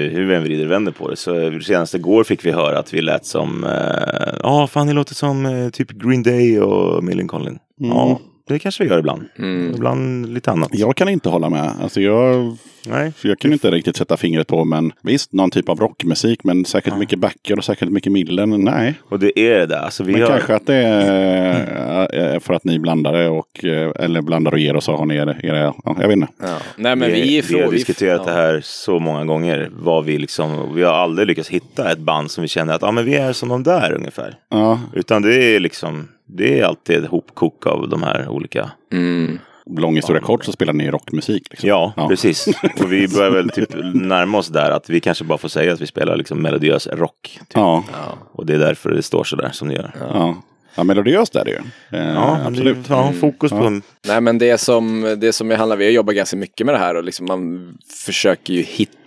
hur 0.09 0.27
vi 0.27 0.35
än 0.35 0.43
vrider 0.43 0.65
och 0.65 0.71
vänder 0.71 0.93
på 0.93 1.11
det. 1.11 1.17
Så 1.17 1.61
senast 1.61 1.95
igår 1.95 2.25
fick 2.25 2.45
vi 2.45 2.53
höra 2.53 2.79
att 2.79 2.95
vi 2.95 3.01
lät 3.03 3.27
som, 3.27 3.65
eh, 3.65 4.35
ja 4.43 4.67
fan 4.67 4.87
ni 4.87 4.93
låter 4.93 5.15
som 5.15 5.47
eh, 5.47 5.69
typ 5.69 5.91
Green 5.91 6.23
Day 6.23 6.61
och 6.61 7.05
Millencolin. 7.05 7.59
Ja, 7.77 8.21
det 8.47 8.59
kanske 8.59 8.85
vi 8.85 8.91
gör 8.91 8.99
ibland. 8.99 9.25
Mm. 9.39 9.75
Ibland 9.75 10.35
lite 10.35 10.51
annat. 10.51 10.69
Jag 10.73 10.97
kan 10.97 11.09
inte 11.09 11.29
hålla 11.29 11.51
med. 11.51 11.73
Alltså 11.83 12.01
jag, 12.01 12.57
Nej. 12.87 13.13
för 13.13 13.29
jag 13.29 13.39
kan 13.39 13.53
inte 13.53 13.71
riktigt 13.71 13.97
sätta 13.97 14.17
fingret 14.17 14.47
på, 14.47 14.65
men 14.65 14.93
visst, 15.03 15.33
någon 15.33 15.51
typ 15.51 15.69
av 15.69 15.81
rockmusik, 15.81 16.45
men 16.45 16.65
säkert 16.65 16.97
mycket 16.97 17.19
backer 17.19 17.59
och 17.59 17.65
säkert 17.65 17.89
mycket 17.89 18.13
millen. 18.13 18.65
Nej. 18.65 18.95
Och 19.09 19.19
det 19.19 19.39
är 19.39 19.59
det 19.59 19.67
där. 19.67 19.79
Alltså, 19.79 20.05
vi 20.05 20.13
Men 20.13 20.23
har... 20.23 20.29
kanske 20.29 20.55
att 20.55 20.67
det 20.67 20.75
är 20.75 22.41
för 22.41 22.55
att 22.55 22.65
ni 22.65 22.79
blandar 22.79 23.13
det 23.13 23.29
och, 23.29 23.65
eh, 23.65 23.93
eller 23.99 24.23
blandar 24.23 24.53
och 24.53 24.59
ger 24.59 24.77
och 24.77 24.83
så 24.83 24.97
har 24.97 25.07
ni 25.07 25.17
era, 25.17 25.37
era 25.43 25.59
ja, 25.59 25.97
jag 26.01 26.09
vet 26.09 26.17
inte. 26.17 26.33
Ja. 26.43 26.57
Nej 26.77 26.97
men 26.97 27.13
vi, 27.13 27.23
vi, 27.23 27.39
är 27.39 27.43
vi 27.43 27.63
har 27.63 27.71
diskuterat 27.71 28.23
ja. 28.27 28.33
det 28.33 28.39
här 28.39 28.61
så 28.65 28.99
många 28.99 29.25
gånger. 29.25 29.71
Vad 29.73 30.05
vi, 30.05 30.19
liksom, 30.19 30.75
vi 30.75 30.83
har 30.83 30.93
aldrig 30.93 31.29
lyckats 31.29 31.49
hitta 31.49 31.93
ett 31.93 31.99
band 31.99 32.31
som 32.31 32.43
vi 32.43 32.49
känner 32.49 32.75
att 32.75 32.83
ah, 32.83 32.93
men 32.93 33.05
vi 33.05 33.15
är 33.15 33.33
som 33.33 33.49
de 33.49 33.63
där 33.63 33.93
ungefär. 33.93 34.35
Ja, 34.51 34.81
Utan 34.93 35.23
det 35.23 35.35
är 35.35 35.61
liksom 35.61 36.09
det 36.27 36.61
är 36.61 36.65
alltid 36.65 37.05
ett 37.05 37.11
hopkok 37.11 37.67
av 37.67 37.89
de 37.89 38.03
här 38.03 38.29
olika. 38.29 38.71
Mm. 38.93 39.39
lång 39.79 39.97
historia 39.97 40.23
kort 40.23 40.45
så 40.45 40.53
spelar 40.53 40.73
ni 40.73 40.91
rockmusik. 40.91 41.47
Liksom. 41.51 41.69
Ja, 41.69 42.07
precis. 42.09 42.47
Och 42.81 42.93
vi 42.93 43.09
börjar 43.09 43.31
väl 43.31 43.51
typ 43.51 43.69
närma 43.95 44.39
oss 44.39 44.49
där 44.49 44.71
att 44.71 44.91
vi 44.91 45.01
kanske 45.01 45.25
bara 45.25 45.39
får 45.39 45.49
säga 45.49 45.73
att 45.73 45.81
vi 45.81 45.87
spelar 45.87 46.17
liksom 46.17 46.43
melodiös 46.43 46.87
rock. 46.87 47.39
Typ. 47.41 47.49
Ja, 47.55 47.85
Och 48.33 48.47
det 48.47 48.55
är 48.55 48.59
därför 48.59 48.91
det 48.91 49.03
står 49.03 49.25
så 49.25 49.37
där 49.37 49.51
som 49.51 49.69
det 49.69 49.75
gör. 49.75 49.93
ja. 50.01 50.37
ja 50.75 50.85
melodiöst 50.85 51.37
är 51.37 51.45
det 51.45 51.51
ju. 51.51 51.59
Eh, 51.99 52.15
Ja, 52.15 52.39
absolut. 52.47 52.79
absolut. 52.79 52.89
Ja, 52.89 53.13
fokus 53.21 53.51
på 53.51 53.81
Nej 54.09 54.21
men 54.21 54.39
det 54.39 54.59
som, 54.59 55.17
det 55.21 55.33
som 55.33 55.51
handlar, 55.51 55.77
vi 55.77 55.85
har 55.85 55.93
jobbat 55.93 56.15
ganska 56.15 56.37
mycket 56.37 56.67
med 56.67 56.75
det 56.75 56.79
här 56.79 56.95
och 56.95 57.05
liksom 57.05 57.27
man 57.27 57.75
försöker 58.07 58.53
ju 58.53 58.63
hitta 58.63 58.99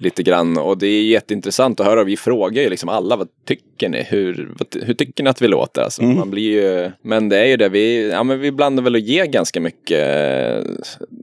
lite 0.00 0.22
grann 0.22 0.58
och 0.58 0.78
det 0.78 0.86
är 0.86 1.02
jätteintressant 1.02 1.80
att 1.80 1.86
höra. 1.86 2.04
Vi 2.04 2.16
frågar 2.16 2.62
ju 2.62 2.70
liksom 2.70 2.88
alla, 2.88 3.16
vad 3.16 3.28
tycker 3.46 3.88
ni? 3.88 4.02
Hur, 4.02 4.54
vad, 4.58 4.84
hur 4.86 4.94
tycker 4.94 5.24
ni 5.24 5.30
att 5.30 5.42
vi 5.42 5.48
låter? 5.48 5.82
Alltså, 5.82 6.02
man 6.02 6.30
blir 6.30 6.50
ju, 6.50 6.90
men 7.02 7.28
det 7.28 7.38
är 7.38 7.46
ju 7.46 7.56
det, 7.56 7.68
vi, 7.68 8.10
ja, 8.10 8.22
men 8.22 8.40
vi 8.40 8.52
blandar 8.52 8.82
väl 8.82 8.94
och 8.94 9.00
ger 9.00 9.24
ganska 9.24 9.60
mycket 9.60 10.08
eh, 10.08 10.72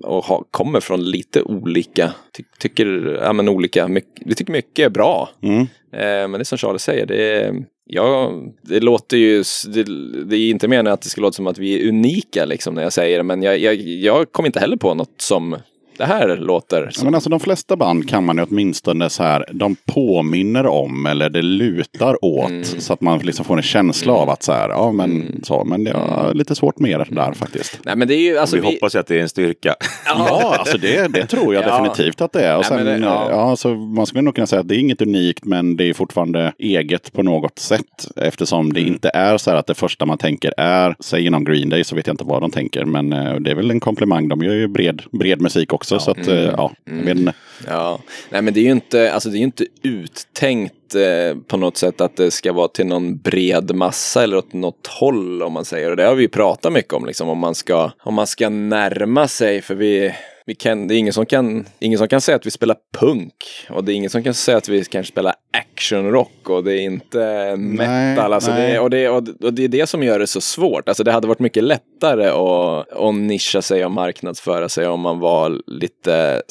och 0.04 0.26
ha, 0.26 0.44
kommer 0.52 0.80
från 0.80 1.06
lite 1.06 1.42
olika, 1.42 2.14
ty, 2.38 2.44
tycker, 2.60 3.20
ja 3.24 3.34
men 3.34 3.50
olika, 3.50 3.88
mycket, 3.88 4.22
vi 4.26 4.36
tycker 4.36 4.52
mycket 4.52 4.86
är 4.86 4.90
bra. 4.90 5.30
Mm. 5.42 5.62
Eh, 5.92 6.28
men 6.28 6.32
det 6.32 6.40
är 6.40 6.44
som 6.44 6.58
Charlie 6.58 6.80
säger, 6.80 7.06
det 7.06 7.24
är, 7.24 7.66
ja, 7.86 8.34
det 8.62 8.80
låter 8.80 9.18
ju, 9.18 9.44
det, 9.68 9.84
det 10.26 10.36
är 10.38 10.50
inte 10.50 10.68
meningen 10.68 10.94
att 10.94 11.02
det 11.02 11.10
ska 11.10 11.22
låta 11.22 11.36
som 11.36 11.48
att 11.48 11.58
vi 11.58 11.82
är 11.82 11.90
unika 11.90 12.46
liksom 12.46 12.76
när 12.76 12.84
jag 12.84 12.94
säger 12.94 13.18
det, 13.18 13.24
men 13.24 13.44
jag, 13.44 13.60
jag, 13.60 13.76
jag 13.76 14.32
kom 14.32 14.46
inte 14.46 14.60
heller 14.60 14.78
på 14.78 14.94
något 14.94 15.22
som 15.22 15.56
det 15.98 16.06
här 16.06 16.38
låter 16.38 16.82
Ja, 16.84 16.92
som. 16.92 17.06
men 17.06 17.16
alltså 17.16 17.30
de 17.30 17.40
flesta 17.40 17.76
band 17.76 18.10
kan 18.10 18.26
man 18.26 18.38
ju 18.38 18.44
åtminstone 18.44 19.10
så 19.10 19.24
här, 19.24 19.46
de 19.54 19.76
påminner 19.86 20.66
om 20.68 21.06
eller 21.06 21.30
det 21.30 21.42
lutar 21.42 22.26
åt. 22.26 22.50
Mm. 22.50 22.64
Så 22.64 22.94
att 22.94 23.02
man 23.02 23.20
liksom 23.20 23.46
får 23.46 23.58
en 23.58 23.64
känsla 23.64 24.14
av 24.14 24.30
att 24.30 24.44
så 24.44 24.52
här, 24.52 24.70
ja 24.70 24.92
men 24.92 25.42
så, 25.44 25.64
men 25.66 25.84
det 25.84 25.92
är 25.92 26.34
lite 26.34 26.56
svårt 26.56 26.80
mer 26.80 27.08
där 27.12 27.34
faktiskt. 27.34 27.80
Nej 27.86 27.96
men 27.96 28.08
det 28.08 28.16
är 28.16 28.22
ju, 28.22 28.38
alltså 28.38 28.56
vi, 28.56 28.62
hoppas 28.62 28.96
ju 28.96 29.00
att 29.00 29.08
det 29.08 29.18
är 29.18 29.22
en 29.22 29.30
styrka. 29.30 29.76
Ja, 30.06 30.56
alltså 30.60 30.78
det, 30.78 31.14
det 31.14 31.26
tror 31.26 31.54
jag 31.54 31.64
Ja. 31.68 31.78
definitivt 31.78 32.22
att 32.22 32.32
det 32.34 32.42
är. 32.46 32.56
Och 32.58 32.66
Nej, 32.70 32.78
sen, 32.78 32.86
det- 32.86 32.98
ja. 33.08 33.28
ja. 33.30 33.56
så 33.56 33.76
man 33.76 34.06
skulle 34.06 34.22
nog 34.22 34.36
kunna 34.36 34.48
säga 34.48 34.60
att 34.60 34.68
det 34.68 34.76
är 34.76 34.80
inget 34.80 35.02
unikt 35.02 35.46
men 35.46 35.78
det 35.78 35.84
är 35.90 35.94
fortfarande 35.94 36.54
eget 36.60 37.14
på 37.14 37.24
något 37.24 37.60
sätt. 37.60 38.08
Eftersom 38.16 38.74
det 38.74 38.82
inte 38.82 39.10
är 39.14 39.38
så 39.38 39.50
här 39.52 39.58
att 39.58 39.68
det 39.68 39.74
första 39.76 40.06
man 40.06 40.18
tänker 40.18 40.54
är, 40.58 40.96
säg 41.00 41.26
inom 41.26 41.44
Green 41.46 41.70
Day 41.70 41.84
så 41.84 41.96
vet 41.96 42.08
jag 42.08 42.14
inte 42.14 42.24
vad 42.24 42.42
de 42.42 42.52
tänker. 42.52 42.86
Men 42.86 43.14
eh, 43.14 43.36
det 43.36 43.52
är 43.52 43.56
väl 43.56 43.72
en 43.72 43.80
komplimang. 43.80 44.28
De 44.28 44.42
gör 44.44 44.54
ju 44.54 44.68
bred, 44.68 45.02
bred 45.12 45.42
musik 45.42 45.74
också. 45.74 45.87
Så 45.88 46.12
att, 46.12 46.28
eh, 46.28 46.36
ja, 46.36 46.72
jag 46.86 46.94
vet 46.94 47.18
inte. 47.18 47.34
Ja, 47.68 48.00
nej 48.30 48.42
men 48.42 48.54
det 48.54 48.60
är 48.60 48.64
ju 48.64 48.72
inte, 48.72 49.14
alltså 49.14 49.30
det 49.30 49.38
är 49.38 49.40
inte 49.40 49.66
uttänkt 49.84 50.96
eh, 50.96 51.38
på 51.48 51.58
något 51.58 51.78
sätt 51.78 52.02
att 52.02 52.16
det 52.16 52.32
ska 52.32 52.54
vara 52.54 52.68
till 52.68 52.86
någon 52.86 53.18
bred 53.18 53.76
massa 53.76 54.24
eller 54.24 54.38
åt 54.38 54.54
något 54.54 54.88
håll 54.88 55.44
om 55.44 55.54
man 55.54 55.66
säger. 55.66 55.90
Och 55.90 55.98
det 55.98 56.04
har 56.04 56.16
vi 56.16 56.22
ju 56.22 56.30
pratat 56.30 56.74
mycket 56.74 56.94
om 56.94 57.06
liksom 57.06 57.30
om 57.30 57.38
man 57.38 57.56
ska, 57.56 57.92
om 58.00 58.14
man 58.14 58.28
ska 58.28 58.50
närma 58.50 59.28
sig 59.28 59.62
för 59.62 59.76
vi 59.76 60.14
vi 60.48 60.56
kan, 60.56 60.88
det 60.88 60.96
är 60.96 60.98
ingen 60.98 61.14
som, 61.14 61.26
kan, 61.26 61.66
ingen 61.80 62.00
som 62.00 62.08
kan 62.08 62.22
säga 62.22 62.36
att 62.36 62.46
vi 62.46 62.52
spelar 62.52 62.78
punk 63.00 63.34
och 63.70 63.84
det 63.84 63.94
är 63.94 63.96
ingen 63.96 64.10
som 64.10 64.24
kan 64.24 64.34
säga 64.34 64.58
att 64.58 64.70
vi 64.70 64.86
kanske 64.86 65.12
spelar 65.12 65.34
actionrock 65.58 66.50
och 66.50 66.64
det 66.64 66.74
är 66.74 66.82
inte 66.82 67.56
metal. 67.58 68.34
Alltså 68.34 68.52
nej. 68.52 68.72
det, 68.72 68.80
och, 68.80 68.90
det, 68.90 69.10
och, 69.10 69.54
det 69.54 69.64
är 69.64 69.68
det 69.68 69.88
som 69.88 70.04
gör 70.04 70.20
det 70.20 70.28
så 70.28 70.42
svårt. 70.42 70.90
Alltså 70.90 71.04
det 71.04 71.12
hade 71.12 71.28
varit 71.28 71.40
mycket 71.40 71.64
lättare 71.64 72.28
att, 72.28 72.92
att 72.92 73.16
nischa 73.16 73.62
sig 73.62 73.86
och 73.86 73.92
marknadsföra 73.92 74.70
sig 74.70 74.88
om 74.88 75.00
man 75.00 75.20
var 75.20 75.62
lite 75.68 76.42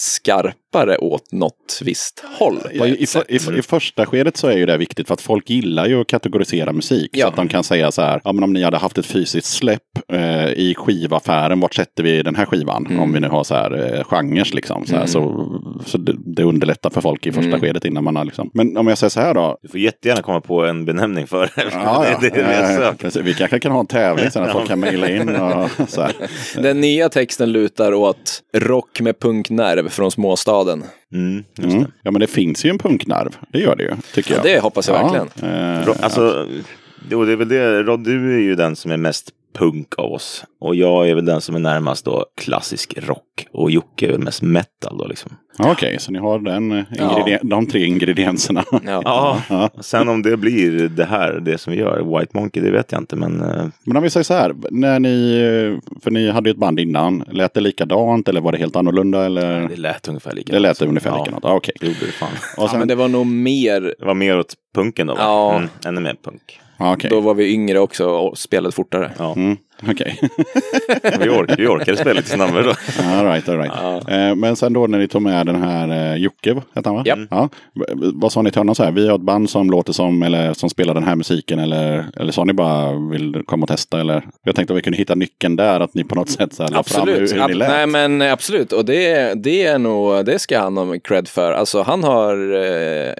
skarpare 0.76 0.98
åt 0.98 1.32
något 1.32 1.80
visst 1.84 2.24
håll. 2.38 2.58
I, 2.72 2.78
i, 2.78 3.06
i, 3.28 3.58
I 3.58 3.62
första 3.62 4.06
skedet 4.06 4.36
så 4.36 4.48
är 4.48 4.56
ju 4.56 4.66
det 4.66 4.76
viktigt 4.76 5.06
för 5.06 5.14
att 5.14 5.20
folk 5.20 5.50
gillar 5.50 5.86
ju 5.86 6.00
att 6.00 6.06
kategorisera 6.06 6.72
musik. 6.72 7.10
Ja. 7.12 7.26
Så 7.26 7.30
att 7.30 7.36
de 7.36 7.48
kan 7.48 7.64
säga 7.64 7.90
så 7.90 8.02
här, 8.02 8.20
ja 8.24 8.32
men 8.32 8.44
om 8.44 8.52
ni 8.52 8.62
hade 8.62 8.76
haft 8.76 8.98
ett 8.98 9.06
fysiskt 9.06 9.48
släpp 9.48 9.82
eh, 10.12 10.46
i 10.46 10.74
skivaffären, 10.76 11.60
vart 11.60 11.74
sätter 11.74 12.02
vi 12.02 12.22
den 12.22 12.34
här 12.34 12.46
skivan? 12.46 12.86
Mm. 12.86 13.02
Om 13.02 13.12
vi 13.12 13.20
nu 13.20 13.28
har 13.28 13.44
så 13.44 13.54
här 13.54 13.94
eh, 13.94 14.04
genrer 14.04 14.54
liksom. 14.54 14.86
Så, 14.86 14.96
här, 14.96 15.06
så, 15.06 15.50
så 15.86 15.98
det, 15.98 16.14
det 16.36 16.42
underlättar 16.42 16.90
för 16.90 17.00
folk 17.00 17.26
i 17.26 17.32
första 17.32 17.46
Mm. 17.46 17.60
skedet 17.60 17.84
innan 17.84 18.04
man 18.04 18.16
har 18.16 18.24
liksom. 18.24 18.50
Men 18.54 18.76
om 18.76 18.86
jag 18.86 18.98
säger 18.98 19.10
så 19.10 19.20
här 19.20 19.34
då. 19.34 19.58
Du 19.62 19.68
får 19.68 19.80
jättegärna 19.80 20.22
komma 20.22 20.40
på 20.40 20.64
en 20.64 20.84
benämning 20.84 21.26
för 21.26 21.40
det. 21.40 21.50
Ja, 21.72 22.06
ja. 22.10 22.18
det 22.20 22.26
är 22.26 22.30
det 22.30 23.16
Eh, 23.16 23.22
vi 23.22 23.34
kanske 23.34 23.58
kan 23.58 23.72
ha 23.72 23.80
en 23.80 23.86
tävling 23.86 24.30
sen 24.30 24.42
att 24.42 24.52
folk 24.52 24.68
kan 24.68 24.80
mejla 24.80 25.10
in 25.10 25.28
och 25.28 25.70
så 25.88 26.02
här. 26.02 26.12
Den 26.62 26.80
nya 26.80 27.08
texten 27.08 27.52
lutar 27.52 27.94
åt 27.94 28.42
rock 28.56 29.00
med 29.00 29.20
punknerv 29.20 29.88
från 29.88 30.10
småstaden. 30.10 30.65
Mm, 30.72 31.44
just 31.58 31.72
Mm. 31.74 31.82
det. 31.82 31.90
Ja 32.02 32.10
men 32.10 32.20
det 32.20 32.26
finns 32.26 32.64
ju 32.64 32.70
en 32.70 32.78
punknerv. 32.78 33.36
Det 33.52 33.58
gör 33.58 33.76
det 33.76 33.82
ju, 33.82 33.90
tycker 34.14 34.30
Ja, 34.30 34.36
jag. 34.36 34.44
det 34.44 34.60
hoppas 34.60 34.88
jag 34.88 34.94
verkligen. 35.02 35.52
eh, 35.54 35.88
Alltså, 36.04 36.46
jo, 37.10 37.24
det 37.24 37.32
är 37.32 37.36
väl 37.36 37.48
det. 37.48 37.82
Rod, 37.82 38.00
du 38.04 38.34
är 38.34 38.38
ju 38.40 38.54
den 38.54 38.76
som 38.76 38.90
är 38.90 38.96
mest 38.96 39.30
punk 39.58 39.94
av 39.98 40.12
oss. 40.12 40.44
Och 40.60 40.74
jag 40.74 41.08
är 41.08 41.14
väl 41.14 41.24
den 41.24 41.40
som 41.40 41.54
är 41.54 41.58
närmast 41.58 42.04
då 42.04 42.26
klassisk 42.40 42.94
rock. 43.02 43.46
Och 43.52 43.70
Jocke 43.70 44.06
är 44.06 44.10
väl 44.12 44.20
mest 44.20 44.42
metal 44.42 44.98
då 44.98 45.06
liksom. 45.06 45.32
ja, 45.58 45.72
Okej, 45.72 45.96
så 46.00 46.12
ni 46.12 46.18
har 46.18 46.38
den, 46.38 46.72
eh, 46.72 46.84
ingredien- 46.98 47.48
de 47.48 47.66
tre 47.66 47.84
ingredienserna. 47.84 48.64
Ja. 48.86 49.40
Ja, 49.48 49.70
sen 49.80 50.08
om 50.08 50.22
det 50.22 50.36
blir 50.36 50.88
det 50.88 51.04
här, 51.04 51.32
det 51.32 51.58
som 51.58 51.72
vi 51.72 51.78
gör, 51.78 52.18
White 52.18 52.36
Monkey, 52.38 52.62
det 52.62 52.70
vet 52.70 52.92
jag 52.92 53.00
inte. 53.00 53.16
Men 53.16 53.40
eh, 53.42 53.66
Men 53.84 53.96
om 53.96 54.02
vi 54.02 54.10
säger 54.10 54.24
så 54.24 54.34
här, 54.34 54.54
när 54.70 55.00
ni, 55.00 55.36
eh, 55.36 56.00
för 56.02 56.10
ni 56.10 56.30
hade 56.30 56.48
ju 56.48 56.52
ett 56.52 56.58
band 56.58 56.80
innan, 56.80 57.24
lät 57.32 57.54
det 57.54 57.60
likadant 57.60 58.28
eller 58.28 58.40
var 58.40 58.52
det 58.52 58.58
helt 58.58 58.76
annorlunda? 58.76 59.24
Eller? 59.26 59.68
det 59.68 59.76
lät 59.76 60.08
ungefär 60.08 60.32
likadant. 60.32 60.62
Det 60.62 60.68
lät 60.68 60.82
ungefär 60.82 61.18
likadant, 61.18 61.44
ja, 61.44 61.54
okej. 61.54 61.74
Det 61.80 61.86
gjorde 61.86 62.06
det 62.06 62.12
fan. 62.12 62.28
Och 62.56 62.68
ja, 62.72 62.78
men 62.78 62.88
det 62.88 62.94
var 62.94 63.08
nog 63.08 63.26
mer, 63.26 63.80
Det 63.98 64.04
var 64.06 64.14
mer 64.14 64.38
åt 64.38 64.54
punken 64.74 65.06
då 65.06 65.14
va? 65.14 65.20
Ja. 65.22 65.56
Mm, 65.56 65.68
ännu 65.86 66.00
mer 66.00 66.16
punk. 66.24 66.60
Okej. 66.78 67.10
då 67.10 67.20
var 67.20 67.34
vi 67.34 67.52
yngre 67.52 67.78
också 67.80 68.06
och 68.06 68.38
spelade 68.38 68.72
fortare. 68.72 69.12
Ja. 69.18 69.32
Mm, 69.36 69.56
okej. 69.90 70.20
Vi, 71.20 71.28
ork, 71.28 71.50
vi 71.58 71.66
orkade 71.66 71.96
spela 71.96 72.12
lite 72.12 72.30
snabbare 72.30 72.62
då. 72.62 72.74
all 73.04 73.24
right, 73.26 73.48
all 73.48 73.58
right. 73.58 74.08
Eh, 74.08 74.34
men 74.34 74.56
sen 74.56 74.72
då 74.72 74.86
när 74.86 74.98
ni 74.98 75.08
tog 75.08 75.22
med 75.22 75.46
den 75.46 75.62
här 75.62 76.12
eh, 76.12 76.16
Jocke, 76.16 76.62
hette 76.74 76.88
han 76.88 76.96
va? 76.96 77.02
Japp. 77.06 77.18
Ja. 77.30 77.48
Vad 78.14 78.32
sa 78.32 78.42
ni 78.42 78.50
till 78.50 78.60
honom 78.60 78.74
så 78.74 78.84
här? 78.84 78.92
Vi 78.92 79.08
har 79.08 79.14
ett 79.14 79.20
band 79.20 79.50
som 79.50 79.70
låter 79.70 79.92
som, 79.92 80.22
eller 80.22 80.54
som 80.54 80.70
spelar 80.70 80.94
den 80.94 81.04
här 81.04 81.16
musiken 81.16 81.58
eller, 81.58 82.04
eller 82.16 82.32
sa 82.32 82.44
ni 82.44 82.52
bara 82.52 82.92
vill 83.10 83.42
komma 83.46 83.62
och 83.62 83.68
testa 83.68 84.00
eller? 84.00 84.22
Jag 84.44 84.56
tänkte 84.56 84.74
att 84.74 84.78
vi 84.78 84.82
kunde 84.82 84.98
hitta 84.98 85.14
nyckeln 85.14 85.56
där, 85.56 85.80
att 85.80 85.94
ni 85.94 86.04
på 86.04 86.14
något 86.14 86.30
sätt 86.30 86.54
så 86.54 86.62
här, 86.62 86.82
fram 86.82 87.08
hur, 87.08 87.20
hur 87.20 87.48
ni 87.48 87.54
lät. 87.54 87.68
Nej 87.68 87.86
men 87.86 88.22
eh, 88.22 88.32
absolut. 88.32 88.72
Och 88.72 88.84
det, 88.84 89.34
det 89.34 89.66
är 89.66 89.78
nog, 89.78 90.24
det 90.24 90.38
ska 90.38 90.58
han 90.58 90.76
ha 90.76 90.98
cred 91.04 91.28
för. 91.28 91.52
Alltså 91.52 91.82
han 91.82 92.04
har 92.04 92.54
eh, 92.54 93.12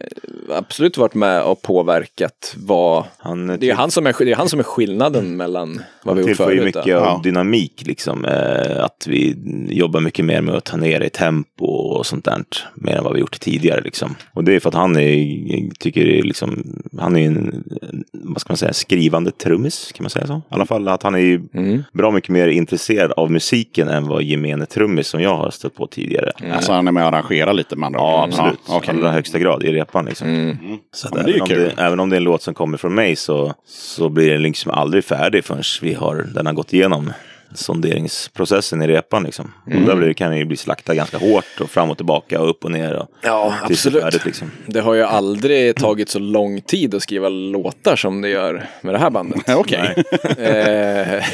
absolut 0.50 0.96
varit 0.96 1.14
med 1.14 1.42
och 1.42 1.62
påverkat 1.62 2.54
vad... 2.56 3.04
Han, 3.18 3.46
Det 3.46 3.70
är 3.70 3.74
han 3.74 3.90
som 3.90 4.06
är, 4.06 4.14
det 4.24 4.32
är 4.32 4.36
han 4.36 4.48
som 4.48 4.58
är 4.58 4.64
skillnaden 4.64 5.36
mellan 5.36 5.80
vad 6.06 6.16
vi 6.16 6.20
gjort 6.20 6.28
tillför 6.28 6.52
ju 6.52 6.64
mycket 6.64 6.80
av 6.82 6.88
Ja. 6.88 7.20
dynamik 7.24 7.82
liksom. 7.86 8.24
Eh, 8.24 8.84
att 8.84 9.06
vi 9.06 9.36
jobbar 9.70 10.00
mycket 10.00 10.24
mer 10.24 10.40
med 10.40 10.54
att 10.54 10.64
ta 10.64 10.76
ner 10.76 11.00
i 11.00 11.10
tempo 11.10 11.64
och 11.66 12.06
sånt 12.06 12.24
där. 12.24 12.36
Mer 12.74 12.96
än 12.96 13.04
vad 13.04 13.12
vi 13.14 13.20
gjort 13.20 13.40
tidigare 13.40 13.80
liksom. 13.80 14.14
Och 14.32 14.44
det 14.44 14.54
är 14.54 14.60
för 14.60 14.68
att 14.68 14.74
han 14.74 14.96
är, 14.96 15.74
tycker 15.78 16.04
det 16.04 16.18
är 16.18 16.22
liksom, 16.22 16.64
han 16.98 17.16
är 17.16 17.26
en, 17.26 17.64
vad 18.12 18.40
ska 18.40 18.50
man 18.52 18.56
säga, 18.56 18.72
skrivande 18.72 19.30
trummis, 19.30 19.92
kan 19.94 20.04
man 20.04 20.10
säga 20.10 20.26
så? 20.26 20.34
I 20.36 20.40
alla 20.48 20.66
fall 20.66 20.88
att 20.88 21.02
han 21.02 21.14
är 21.14 21.40
Mm. 21.54 21.82
bra 21.92 22.10
mycket 22.10 22.30
mer 22.30 22.48
intresserad 22.48 23.12
av 23.12 23.30
musiken 23.30 23.88
än 23.88 24.08
vad 24.08 24.22
gemene 24.22 24.66
trummis 24.66 25.08
som 25.08 25.20
jag 25.22 25.36
har 25.36 25.50
stött 25.50 25.74
på 25.74 25.86
tidigare. 25.86 26.32
Alltså 26.52 26.72
han 26.72 26.88
är 26.88 26.92
med 26.92 27.02
och 27.02 27.08
arrangerar 27.08 27.52
lite 27.52 27.76
med 27.76 27.86
andra 27.86 27.98
Ja, 28.00 28.24
absolut. 28.24 28.58
Ja, 28.68 28.76
okej. 28.76 28.94
Allra 28.94 29.10
högsta 29.10 29.38
grad 29.38 29.62
i 29.64 29.72
repan 29.72 30.04
liksom. 30.04 30.28
Mm. 30.28 30.56
Så 30.94 31.08
att 31.08 31.14
Ja, 31.14 31.20
även, 31.22 31.40
om 31.42 31.48
det, 31.48 31.72
även 31.78 32.00
om 32.00 32.10
det 32.10 32.16
är 32.16 32.18
en 32.18 32.24
låt 32.24 32.42
som 32.42 32.54
kommer 32.54 32.78
från 32.78 32.94
mig 32.94 33.16
så, 33.16 33.54
så 33.66 34.08
blir 34.08 34.30
den 34.32 34.42
liksom 34.42 34.70
aldrig 34.72 35.04
färdig 35.04 35.44
förrän 35.44 35.62
vi 35.82 35.94
har, 35.96 36.26
den 36.34 36.46
har 36.46 36.52
gått 36.52 36.72
igenom 36.72 37.12
sonderingsprocessen 37.54 38.82
i 38.82 38.86
repan. 38.86 39.22
Liksom. 39.24 39.52
Mm. 39.66 39.82
Och 39.82 39.88
där 39.88 39.96
blir, 39.96 40.12
kan 40.12 40.30
det 40.30 40.38
ju 40.38 40.44
bli 40.44 40.56
slaktad 40.56 40.94
ganska 40.94 41.18
hårt 41.18 41.60
och 41.60 41.70
fram 41.70 41.90
och 41.90 41.96
tillbaka 41.96 42.40
och 42.40 42.50
upp 42.50 42.64
och 42.64 42.70
ner. 42.70 42.94
Och 42.94 43.08
Ja, 43.22 43.54
absolut. 43.62 44.02
Färdigt, 44.02 44.24
liksom. 44.26 44.50
Det 44.66 44.80
har 44.80 44.94
ju 44.94 45.02
aldrig 45.02 45.76
tagit 45.76 46.08
så 46.08 46.18
lång 46.18 46.60
tid 46.60 46.94
att 46.94 47.02
skriva 47.02 47.28
låtar 47.28 47.96
som 47.96 48.20
det 48.20 48.28
gör 48.28 48.66
med 48.80 48.94
det 48.94 48.98
här 48.98 49.10
bandet. 49.10 49.42
Okej. 49.56 49.94
eh, 50.22 50.24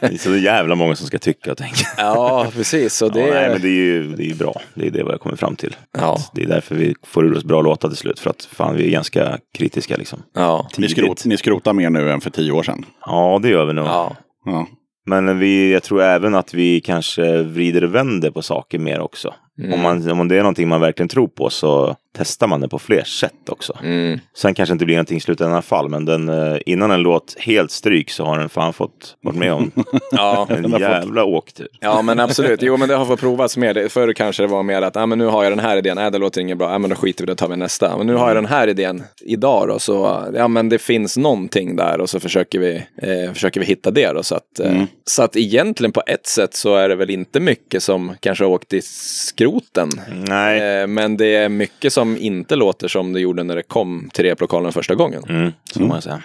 Det 0.00 0.12
är 0.14 0.18
så 0.18 0.36
jävla 0.36 0.74
många 0.74 0.96
som 0.96 1.06
ska 1.06 1.18
tycka 1.18 1.52
och 1.52 1.58
tänka. 1.58 1.86
ja, 1.96 2.46
precis. 2.52 2.94
Så 2.94 3.08
det, 3.08 3.20
Ja, 3.20 3.34
nej, 3.34 3.48
men 3.50 3.60
det 3.62 3.68
är 3.68 3.70
ju 3.70 4.14
det 4.16 4.30
är 4.30 4.34
bra. 4.34 4.60
Det 4.74 4.86
är 4.86 4.90
det 4.90 5.02
vad 5.02 5.12
jag 5.12 5.20
kommer 5.20 5.36
fram 5.36 5.56
till. 5.56 5.76
Ja. 5.98 6.18
Det 6.34 6.42
är 6.42 6.46
därför 6.46 6.74
vi 6.74 6.94
får 7.06 7.26
ur 7.26 7.36
oss 7.36 7.44
bra 7.44 7.62
låtar 7.62 7.88
till 7.88 7.98
slut. 7.98 8.18
För 8.18 8.30
att 8.30 8.48
fan, 8.52 8.76
vi 8.76 8.86
är 8.86 8.90
ganska 8.90 9.38
kritiska 9.58 9.96
liksom. 9.96 10.22
ja. 10.34 10.68
Ni, 10.76 10.88
skrot, 10.88 11.24
ni 11.24 11.36
skrotar 11.36 11.72
mer 11.72 11.90
nu 11.90 12.10
än 12.10 12.20
för 12.20 12.30
tio 12.30 12.52
år 12.52 12.62
sedan. 12.62 12.84
Ja, 13.06 13.38
det 13.42 13.48
gör 13.48 13.64
vi 13.66 13.72
nog. 13.72 13.86
Ja. 13.86 14.16
Ja. 14.44 14.66
Men 15.06 15.38
vi, 15.38 15.72
jag 15.72 15.82
tror 15.82 16.02
även 16.02 16.34
att 16.34 16.54
vi 16.54 16.80
kanske 16.80 17.42
vrider 17.42 17.84
och 17.84 17.94
vänder 17.94 18.30
på 18.30 18.42
saker 18.42 18.78
mer 18.78 19.00
också. 19.00 19.34
Om, 19.72 19.80
man, 19.80 20.10
om 20.10 20.28
det 20.28 20.36
är 20.36 20.42
någonting 20.42 20.68
man 20.68 20.80
verkligen 20.80 21.08
tror 21.08 21.28
på 21.28 21.50
så 21.50 21.96
testar 22.16 22.46
man 22.46 22.60
det 22.60 22.68
på 22.68 22.78
fler 22.78 23.04
sätt 23.04 23.48
också. 23.48 23.78
Mm. 23.82 24.20
Sen 24.36 24.54
kanske 24.54 24.72
inte 24.72 24.84
blir 24.84 24.94
någonting 24.96 25.16
i 25.16 25.20
slutändan 25.20 25.52
i 25.52 25.54
alla 25.54 25.62
fall, 25.62 25.88
men 25.88 26.04
den, 26.04 26.28
eh, 26.28 26.56
innan 26.66 26.90
en 26.90 27.00
låt 27.00 27.36
helt 27.38 27.70
stryk 27.70 28.10
så 28.10 28.24
har 28.24 28.38
den 28.38 28.48
fan 28.48 28.72
fått 28.72 29.16
varit 29.22 29.36
med 29.38 29.52
om 29.52 29.70
Ja. 30.12 30.46
en 30.50 30.70
jävla 30.80 31.24
åktur. 31.24 31.68
Ja 31.80 32.02
men 32.02 32.20
absolut, 32.20 32.62
jo 32.62 32.76
men 32.76 32.88
det 32.88 32.94
har 32.94 33.06
fått 33.06 33.20
provats 33.20 33.56
mer. 33.56 33.74
Det- 33.74 33.88
Förr 33.88 34.12
kanske 34.12 34.42
det 34.42 34.46
var 34.46 34.62
mer 34.62 34.82
att, 34.82 34.96
ah, 34.96 35.06
men 35.06 35.18
nu 35.18 35.26
har 35.26 35.42
jag 35.44 35.52
den 35.52 35.58
här 35.60 35.76
idén, 35.76 35.96
nej 35.96 36.10
det 36.10 36.18
låter 36.18 36.40
inget 36.40 36.58
bra, 36.58 36.68
ah, 36.68 36.78
men 36.78 36.90
då 36.90 36.96
skiter 36.96 37.24
vi 37.26 37.30
i 37.30 37.34
det, 37.34 37.38
tar 37.38 37.48
vi 37.48 37.56
nästa. 37.56 37.96
Men 37.98 38.06
nu 38.06 38.14
har 38.14 38.26
jag 38.28 38.36
den 38.36 38.46
här 38.46 38.68
idén 38.68 39.02
idag 39.24 39.68
då, 39.68 39.78
så 39.78 40.24
ja 40.34 40.48
men 40.48 40.68
det 40.68 40.78
finns 40.78 41.16
någonting 41.16 41.76
där 41.76 42.00
och 42.00 42.10
så 42.10 42.20
försöker 42.20 42.58
vi, 42.58 42.76
eh, 43.02 43.32
försöker 43.32 43.60
vi 43.60 43.66
hitta 43.66 43.90
det 43.90 44.12
då. 44.12 44.22
Så 44.22 44.34
att, 44.34 44.60
eh, 44.60 44.82
så 45.04 45.22
att 45.22 45.36
egentligen 45.36 45.92
på 45.92 46.02
ett 46.06 46.26
sätt 46.26 46.54
så 46.54 46.76
är 46.76 46.88
det 46.88 46.94
väl 46.96 47.10
inte 47.10 47.40
mycket 47.40 47.82
som 47.82 48.12
kanske 48.20 48.44
har 48.44 48.50
åkt 48.50 48.72
i 48.72 48.80
skroten. 48.82 49.88
Nej, 50.28 50.56
Eh, 50.80 50.86
men 50.86 51.16
det 51.16 51.34
är 51.34 51.48
mycket 51.48 51.92
som 51.92 52.05
som 52.06 52.22
inte 52.22 52.56
låter 52.56 52.88
som 52.88 53.12
det 53.12 53.20
gjorde 53.20 53.42
när 53.42 53.56
det 53.56 53.62
kom 53.62 54.10
till 54.12 54.24
replokalen 54.24 54.72
första 54.72 54.94
gången. 54.94 55.22
mm, 55.28 55.52
så 55.72 55.78
mm. 55.78 55.88
man 55.88 56.02
säga. 56.02 56.22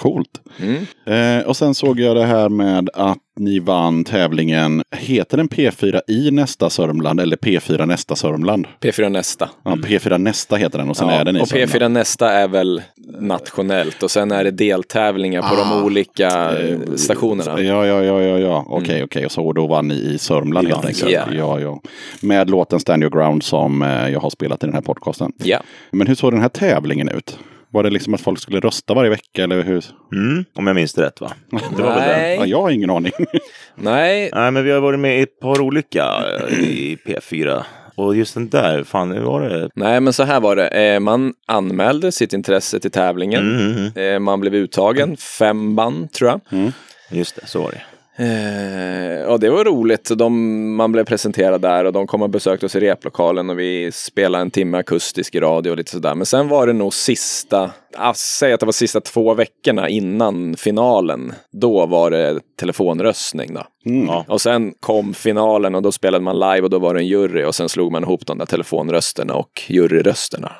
Coolt. 0.00 0.40
Mm. 0.58 1.40
Eh, 1.40 1.46
och 1.46 1.56
sen 1.56 1.74
såg 1.74 2.00
jag 2.00 2.16
det 2.16 2.24
här 2.24 2.48
med 2.48 2.90
att 2.94 3.18
ni 3.40 3.58
vann 3.58 4.04
tävlingen. 4.04 4.82
Heter 4.96 5.36
den 5.36 5.48
P4 5.48 6.00
i 6.08 6.30
nästa 6.30 6.70
Sörmland 6.70 7.20
eller 7.20 7.36
P4 7.36 7.86
nästa 7.86 8.16
Sörmland? 8.16 8.66
P4 8.80 9.08
nästa. 9.08 9.48
Ja, 9.64 9.70
P4 9.70 10.18
nästa 10.18 10.56
heter 10.56 10.78
den 10.78 10.90
och 10.90 10.96
sen 10.96 11.08
är 11.08 11.24
den 11.24 11.36
i 11.36 11.40
och 11.40 11.46
P4 11.46 11.66
Sörmland. 11.66 11.94
nästa 11.94 12.32
är 12.32 12.48
väl 12.48 12.82
nationellt 13.20 14.02
och 14.02 14.10
sen 14.10 14.30
är 14.30 14.44
det 14.44 14.50
deltävlingar 14.50 15.42
på 15.42 15.56
de 15.56 15.84
olika 15.84 16.58
eh, 16.58 16.78
stationerna. 16.96 17.60
Ja, 17.60 17.86
ja, 17.86 18.04
ja, 18.04 18.22
ja, 18.22 18.38
ja. 18.38 18.64
Okej, 18.68 19.04
okej. 19.04 19.26
Och 19.26 19.32
så 19.32 19.52
då 19.52 19.66
vann 19.66 19.88
ni 19.88 19.94
i 19.94 20.18
Sörmland 20.18 20.68
helt 20.68 20.84
enkelt. 20.84 21.12
Ja. 21.12 21.24
Ja, 21.32 21.60
ja. 21.60 21.80
Med 22.22 22.50
låten 22.50 22.80
Stand 22.80 23.02
Your 23.02 23.16
Ground 23.16 23.42
som 23.42 23.82
eh, 23.82 24.08
jag 24.08 24.20
har 24.20 24.30
spelat 24.30 24.62
i 24.64 24.66
den 24.66 24.74
här 24.74 24.82
podcasten. 24.82 25.32
Ja. 25.42 25.62
Men 25.90 26.06
hur 26.06 26.14
såg 26.14 26.32
den 26.32 26.40
här 26.40 26.48
tävlingen 26.48 27.08
ut? 27.08 27.38
Var 27.72 27.82
det 27.82 27.90
liksom 27.90 28.14
att 28.14 28.20
folk 28.20 28.38
skulle 28.40 28.60
rösta 28.60 28.94
varje 28.94 29.10
vecka 29.10 29.44
eller 29.44 29.62
hur? 29.62 29.84
Mm, 30.12 30.44
om 30.54 30.66
jag 30.66 30.76
minns 30.76 30.92
det 30.94 31.02
rätt 31.02 31.20
va? 31.20 31.32
Det 31.76 31.82
var 31.82 31.94
väl 31.94 32.00
det. 32.08 32.16
Nej. 32.16 32.36
Ja, 32.36 32.46
jag 32.46 32.62
har 32.62 32.70
ingen 32.70 32.90
aning. 32.90 33.12
Nej, 33.74 34.30
Nej, 34.34 34.50
men 34.50 34.64
vi 34.64 34.70
har 34.70 34.80
varit 34.80 34.98
med 35.00 35.18
i 35.18 35.22
ett 35.22 35.40
par 35.40 35.60
olika 35.60 36.04
eh, 36.48 36.58
i 36.58 36.98
P4. 37.06 37.62
Och 37.94 38.16
just 38.16 38.34
den 38.34 38.48
där, 38.48 38.84
fan, 38.84 39.10
hur 39.12 39.20
var 39.20 39.40
det? 39.48 39.70
nej, 39.74 40.00
men 40.00 40.12
så 40.12 40.22
här 40.22 40.40
var 40.40 40.56
det. 40.56 40.68
Eh, 40.68 41.00
Man 41.00 41.34
anmälde 41.46 42.12
sitt 42.12 42.32
intresse 42.32 42.80
till 42.80 42.90
tävlingen. 42.90 43.50
Mm, 43.60 43.76
mm, 43.96 44.14
Eh, 44.14 44.18
Man 44.18 44.40
blev 44.40 44.54
uttagen, 44.54 45.16
fem 45.16 45.76
band 45.76 46.12
tror 46.12 46.30
jag. 46.30 46.40
mm. 46.58 46.72
Just 47.10 47.36
det, 47.36 47.46
så 47.46 47.62
var 47.62 47.70
det. 47.70 47.82
Eh, 48.20 49.24
och 49.24 49.40
det 49.40 49.50
var 49.50 49.64
roligt. 49.64 50.10
De, 50.16 50.74
man 50.76 50.92
blev 50.92 51.04
presenterad 51.04 51.60
där 51.60 51.84
och 51.84 51.92
de 51.92 52.06
kom 52.06 52.22
och 52.22 52.30
besökte 52.30 52.66
oss 52.66 52.76
i 52.76 52.80
replokalen 52.80 53.50
och 53.50 53.58
vi 53.58 53.92
spelade 53.92 54.42
en 54.42 54.50
timme 54.50 54.78
akustisk 54.78 55.34
i 55.34 55.40
radio 55.40 55.70
och 55.70 55.76
lite 55.76 55.90
sådär. 55.90 56.14
Men 56.14 56.26
sen 56.26 56.48
var 56.48 56.66
det 56.66 56.72
nog 56.72 56.94
sista, 56.94 57.70
säg 58.14 58.52
att 58.52 58.60
det 58.60 58.66
var 58.66 58.72
sista 58.72 59.00
två 59.00 59.34
veckorna 59.34 59.88
innan 59.88 60.56
finalen. 60.56 61.32
Då 61.52 61.86
var 61.86 62.10
det 62.10 62.40
telefonröstning 62.60 63.54
då. 63.54 63.62
Ja. 63.82 64.24
Och 64.28 64.40
sen 64.40 64.72
kom 64.80 65.14
finalen 65.14 65.74
och 65.74 65.82
då 65.82 65.92
spelade 65.92 66.24
man 66.24 66.38
live 66.38 66.60
och 66.60 66.70
då 66.70 66.78
var 66.78 66.94
det 66.94 67.00
en 67.00 67.06
jury 67.06 67.44
och 67.44 67.54
sen 67.54 67.68
slog 67.68 67.92
man 67.92 68.02
ihop 68.02 68.26
de 68.26 68.38
där 68.38 68.46
telefonrösterna 68.46 69.34
och 69.34 69.62
juryrösterna. 69.68 70.52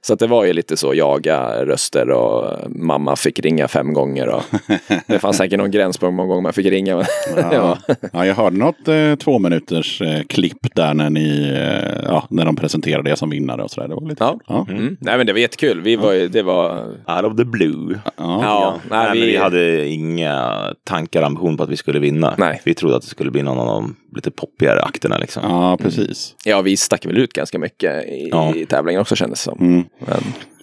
Så 0.00 0.12
att 0.12 0.18
det 0.18 0.26
var 0.26 0.44
ju 0.44 0.52
lite 0.52 0.76
så 0.76 0.94
jaga 0.94 1.64
röster 1.64 2.10
och 2.10 2.70
mamma 2.70 3.16
fick 3.16 3.40
ringa 3.40 3.68
fem 3.68 3.92
gånger 3.92 4.28
och 4.28 4.42
det 5.06 5.18
fanns 5.18 5.36
säkert 5.36 5.58
någon 5.58 5.70
gräns 5.70 5.98
på 5.98 6.06
hur 6.06 6.12
många 6.12 6.28
gånger 6.28 6.42
man 6.42 6.52
fick 6.52 6.66
ringa. 6.66 7.06
Ja. 7.52 7.78
ja, 8.12 8.26
jag 8.26 8.34
hörde 8.34 8.56
något 8.56 8.88
eh, 8.88 9.14
två 9.14 9.38
minuters 9.38 10.02
eh, 10.02 10.22
klipp 10.28 10.74
där 10.74 10.94
när 10.94 11.10
ni, 11.10 11.48
eh, 11.48 12.04
ja, 12.04 12.26
när 12.30 12.44
de 12.44 12.56
presenterade 12.56 13.10
det 13.10 13.16
som 13.16 13.30
vinnare 13.30 13.62
och 13.62 13.70
sådär. 13.70 13.88
Det 13.88 13.94
var 13.94 14.08
lite 14.08 14.24
Ja. 14.46 14.66
Mm. 14.68 14.96
Nej 15.00 15.16
men 15.16 15.26
det 15.26 15.32
var 15.32 15.40
jättekul. 15.40 15.80
Vi 15.80 15.96
var 15.96 16.14
det 16.28 16.42
var... 16.42 16.77
Out 17.06 17.24
of 17.24 17.36
the 17.36 17.44
blue. 17.44 17.98
Ja. 18.04 18.10
Ja, 18.16 18.80
Nej, 18.90 18.98
nej, 18.98 19.08
men 19.08 19.12
vi, 19.12 19.26
vi 19.26 19.36
hade 19.36 19.86
inga 19.88 20.64
tankar, 20.84 21.22
ambition 21.22 21.56
på 21.56 21.62
att 21.62 21.68
vi 21.70 21.76
skulle 21.76 21.98
vinna. 21.98 22.34
Nej. 22.38 22.60
Vi 22.64 22.74
trodde 22.74 22.96
att 22.96 23.02
det 23.02 23.08
skulle 23.08 23.30
bli 23.30 23.42
någon 23.42 23.58
av 23.58 23.66
de 23.66 23.96
lite 24.14 24.30
poppigare 24.30 24.82
akterna 24.82 25.18
liksom. 25.18 25.42
ja, 25.46 25.76
precis. 25.76 26.34
ja, 26.44 26.60
vi 26.62 26.76
stack 26.76 27.06
väl 27.06 27.18
ut 27.18 27.32
ganska 27.32 27.58
mycket 27.58 28.04
i, 28.04 28.28
Ja. 28.32 28.54
i 28.54 28.66
tävlingen 28.66 29.00
också 29.00 29.16
kändes 29.16 29.44
det 29.44 29.50
som. 29.50 29.58
Mm. 29.60 29.84
Men, 29.98 30.16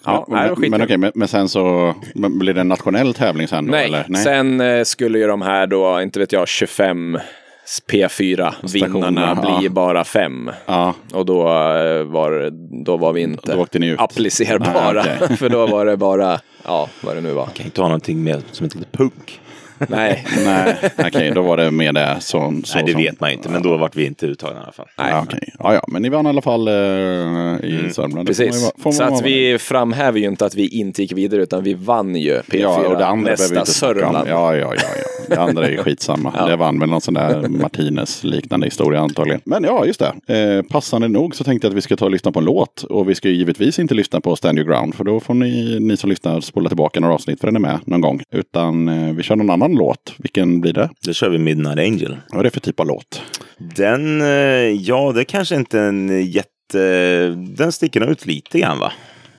ja, 0.04 0.26
nej, 0.28 0.38
men, 0.40 0.48
men, 0.48 0.56
skitkul. 0.56 0.82
okej, 0.82 0.96
men, 0.96 1.12
men 1.14 1.28
sen 1.28 1.48
så 1.48 1.94
men 2.14 2.38
blir 2.38 2.54
det 2.54 2.60
en 2.60 2.68
nationell 2.68 3.14
tävling 3.14 3.48
sen 3.48 3.66
då? 3.66 3.70
Nej, 3.70 3.86
eller? 3.86 4.14
sen 4.14 4.60
eh, 4.60 4.84
skulle 4.84 5.18
ju 5.18 5.26
de 5.26 5.42
här 5.42 5.66
då, 5.66 6.02
inte 6.02 6.18
vet 6.18 6.32
jag, 6.32 6.48
25 6.48 7.18
P4-vinnarna 7.90 8.68
Stationerna, 8.68 9.34
bli 9.34 9.64
ja. 9.66 9.70
bara 9.70 10.04
fem. 10.04 10.50
Ja, 10.66 10.94
Och 11.12 11.26
då, 11.26 11.40
eh, 11.48 12.02
var, 12.02 12.50
då 12.84 12.96
var 12.96 13.12
vi 13.12 13.20
inte 13.20 13.54
Då 13.54 13.66
applicerbara. 13.98 15.02
Nej, 15.02 15.18
okej. 15.22 15.36
För 15.36 15.48
då 15.48 15.66
var 15.66 15.86
det 15.86 15.96
bara, 15.96 16.40
ja, 16.64 16.88
vad 17.00 17.16
det 17.16 17.20
nu 17.20 17.32
var. 17.32 17.46
Kan 17.46 17.66
inte 17.66 17.80
ha 17.80 17.88
någonting 17.88 18.24
med 18.24 18.42
som 18.52 18.64
heter 18.64 18.80
punk. 18.92 19.40
Nej, 19.88 20.24
nej, 20.44 20.76
okej, 21.06 21.32
då 21.34 21.42
var 21.42 21.56
det 21.56 21.70
med 21.70 21.94
det 21.94 22.16
som... 22.20 22.64
Så, 22.64 22.76
Nej, 22.76 22.84
det 22.86 22.92
som, 22.92 23.02
vet 23.02 23.20
man 23.20 23.30
inte, 23.30 23.48
men 23.48 23.62
då 23.62 23.76
vart 23.76 23.96
vi 23.96 24.06
inte 24.06 24.26
uttagna 24.26 24.60
i 24.60 24.62
alla 24.62 24.72
fall. 24.72 24.86
nej. 24.98 25.14
Okej. 25.22 25.52
ja, 25.58 25.74
ja, 25.74 25.84
men 25.88 26.02
ni 26.02 26.08
vann 26.08 26.26
i 26.26 26.28
alla 26.28 26.42
fall 26.42 26.68
eh, 26.68 26.74
i 26.74 27.90
Sörmland. 27.92 28.14
Man 28.14 28.20
ju 28.20 28.26
Precis. 28.26 28.72
får 28.78 28.84
man 28.84 28.92
Så 28.92 29.02
att 29.02 29.22
vi 29.22 29.58
framhäver 29.58 30.20
ju 30.20 30.26
inte 30.26 30.46
att 30.46 30.54
vi 30.54 30.68
inte 30.68 31.02
gick 31.02 31.12
vidare 31.12 31.42
utan 31.42 31.62
vi 31.62 31.74
vann 31.74 32.16
ju 32.16 32.40
P4 32.40 32.58
Ja, 32.58 32.88
och 32.88 32.98
det 32.98 33.06
andra 33.06 33.30
nästa 33.30 33.58
inte. 33.58 33.72
Sörmland. 33.72 34.28
Ja, 34.28 34.56
ja, 34.56 34.74
ja, 34.74 34.82
ja. 34.96 35.26
Det 35.28 35.40
andra 35.40 35.66
är 35.66 35.70
ju 35.70 35.76
skitsamma. 35.76 36.32
Ja. 36.36 36.46
Det 36.46 36.56
vann 36.56 36.78
väl 36.80 36.88
någon 36.88 37.00
sån 37.00 37.14
där 37.14 37.48
Martinez-liknande 37.48 38.66
historia 38.66 39.00
antagligen. 39.00 39.40
Men 39.44 39.64
ja, 39.64 39.86
just 39.86 40.02
det. 40.26 40.58
Eh, 40.58 40.62
passande 40.62 41.08
nog 41.08 41.34
så 41.34 41.44
tänkte 41.44 41.66
jag 41.66 41.72
att 41.72 41.76
vi 41.76 41.80
ska 41.80 41.96
ta 41.96 42.04
och 42.04 42.10
lyssna 42.10 42.32
på 42.32 42.38
en 42.38 42.44
låt. 42.44 42.82
Och 42.82 43.08
vi 43.08 43.14
ska 43.14 43.28
ju 43.28 43.34
givetvis 43.34 43.78
inte 43.78 43.94
lyssna 43.94 44.20
på 44.20 44.36
Stand 44.36 44.58
Your 44.58 44.68
Ground. 44.70 44.94
För 44.94 45.04
då 45.04 45.20
får 45.20 45.34
ni, 45.34 45.80
ni 45.80 45.96
som 45.96 46.10
lyssnar 46.10 46.40
spola 46.40 46.68
tillbaka 46.68 47.00
några 47.00 47.14
avsnitt 47.14 47.40
för 47.40 47.46
den 47.46 47.56
är 47.56 47.60
med 47.60 47.80
någon 47.84 48.00
gång. 48.00 48.22
Utan 48.30 48.88
eh, 48.88 49.14
vi 49.14 49.22
kör 49.22 49.36
någon 49.36 49.50
annan 49.50 49.65
låt. 49.74 50.14
Vilken 50.18 50.60
blir 50.60 50.72
det? 50.72 50.90
Då 51.00 51.12
kör 51.12 51.28
vi 51.28 51.38
Midnight 51.38 51.78
Angel. 51.78 52.16
Vad 52.28 52.40
är 52.40 52.44
det 52.44 52.50
för 52.50 52.60
typ 52.60 52.80
av 52.80 52.86
låt? 52.86 53.22
Den, 53.58 54.20
eh, 54.20 54.28
ja, 54.70 55.12
det 55.12 55.20
är 55.20 55.24
kanske 55.24 55.56
inte 55.56 55.80
en 55.80 56.26
jätte... 56.26 56.50
Den 57.36 57.72
sticker 57.72 58.00
nog 58.00 58.10
ut 58.10 58.26
lite 58.26 58.58
grann 58.58 58.78
va? 58.78 58.92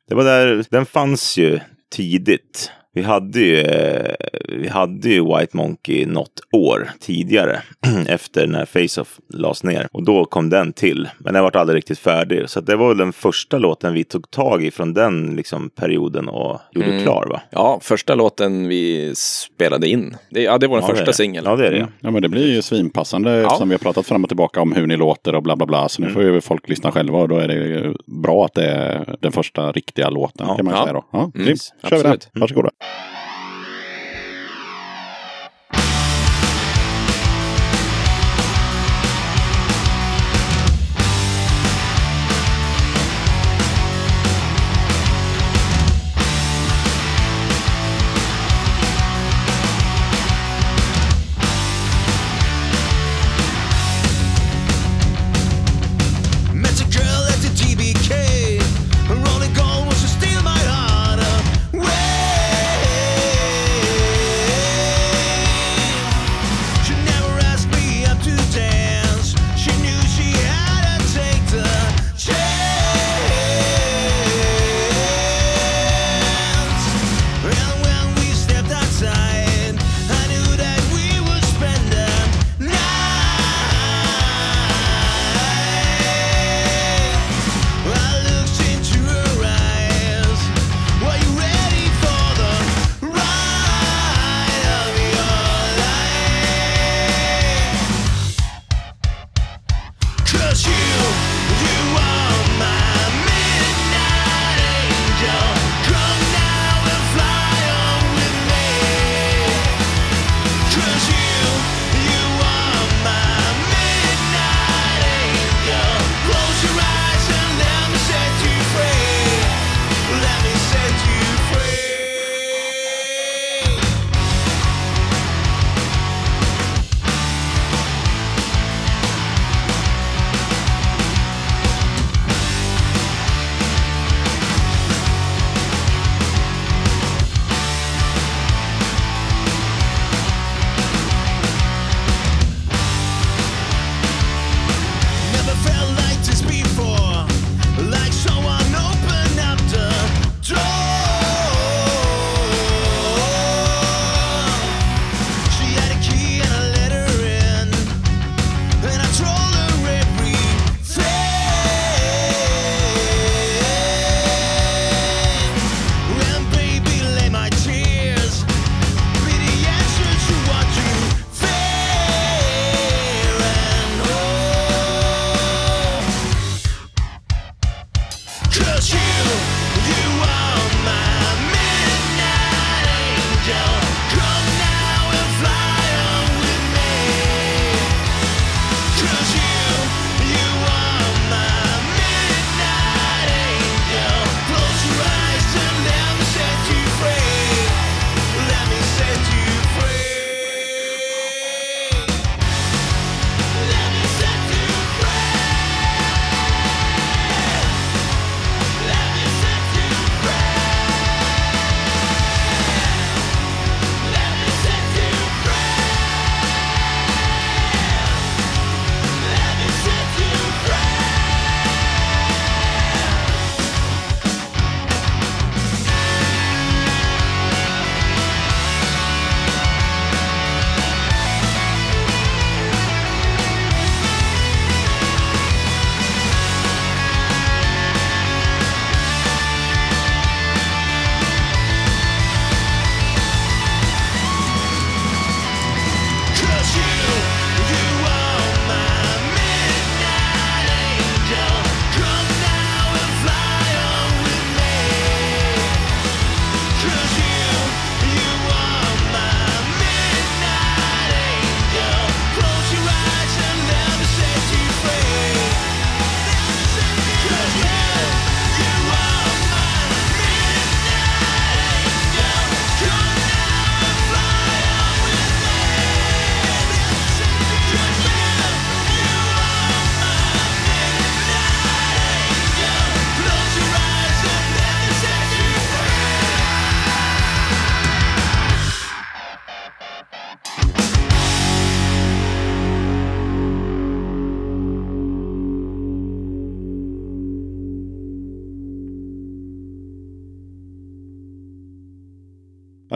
Det 0.10 0.16
var 0.16 0.24
där, 0.24 0.66
den 0.70 0.86
fanns 0.86 1.38
ju 1.38 1.60
tidigt. 1.96 2.72
Vi 2.98 3.04
hade 3.04 3.40
ju, 3.40 3.60
eh, 3.62 4.16
vi 4.50 4.68
hade 4.68 5.10
ju 5.10 5.26
White 5.26 5.58
Monkey 5.58 6.06
något 6.06 6.40
år 6.52 6.90
tidigare 7.00 7.62
efter 8.08 8.48
när 8.48 8.66
Face-Off 8.66 9.20
lades 9.34 9.64
ner. 9.64 9.88
Och 9.92 10.04
då 10.04 10.26
kom 10.26 10.50
den 10.50 10.74
till. 10.74 11.10
Men 11.20 11.34
den 11.34 11.44
var 11.44 11.56
aldrig 11.58 11.78
riktigt 11.78 12.00
färdig. 12.00 12.50
Så 12.50 12.62
det 12.62 12.76
var 12.76 12.88
väl 12.88 12.98
den 12.98 13.14
första 13.14 13.58
låten 13.58 13.94
vi 13.94 14.04
tog 14.04 14.32
tag 14.32 14.64
i 14.64 14.72
från 14.72 14.94
den 14.94 15.36
liksom, 15.36 15.70
perioden 15.70 16.28
och 16.30 16.60
gjorde 16.72 17.04
klar 17.04 17.26
va? 17.30 17.42
Ja, 17.50 17.80
första 17.82 18.16
låten 18.16 18.68
vi 18.68 19.14
spelade 19.16 19.88
in. 19.88 20.16
Det, 20.30 20.42
ja, 20.44 20.58
det 20.58 20.68
var 20.68 20.78
den 20.78 20.90
Ja, 20.90 20.96
första 20.96 21.14
singeln. 21.14 21.46
Ja, 21.50 21.56
det 21.56 21.68
är 21.68 21.72
det. 21.72 21.78
Mm. 21.78 21.90
Ja 22.00 22.12
men 22.12 22.22
det 22.22 22.30
blir 22.30 22.54
ju 22.54 22.62
svinpassande 22.62 23.32
eftersom 23.34 23.70
vi 23.70 23.74
har 23.76 23.80
pratat 23.80 24.06
fram 24.08 24.24
och 24.24 24.30
tillbaka 24.30 24.62
om 24.62 24.72
hur 24.74 24.88
ni 24.88 24.98
låter 24.98 25.36
och 25.36 25.44
bla 25.44 25.56
bla 25.56 25.66
bla. 25.66 25.90
Så 25.90 26.02
nu 26.02 26.10
får 26.10 26.24
ju 26.24 26.42
folk 26.42 26.70
lyssna 26.70 26.92
själva 26.92 27.18
och 27.20 27.30
då 27.30 27.38
är 27.38 27.48
det 27.48 27.54
ju 27.54 27.94
bra 28.06 28.46
att 28.46 28.54
det 28.54 28.66
är 28.66 29.16
den 29.20 29.32
första 29.32 29.72
riktiga 29.72 30.10
låten 30.10 30.48
Ja. 30.50 30.56
kan 30.56 30.66
man 30.66 30.74
Ja. 30.76 30.82
säga 30.84 30.94
då. 30.94 31.06
Ja, 31.12 31.32
Mm. 31.36 31.56
Kör 31.90 31.98
vi 31.98 32.04
den. 32.04 32.18
Varsågoda. 32.34 32.70
Thank 32.96 33.12
you. 33.14 33.17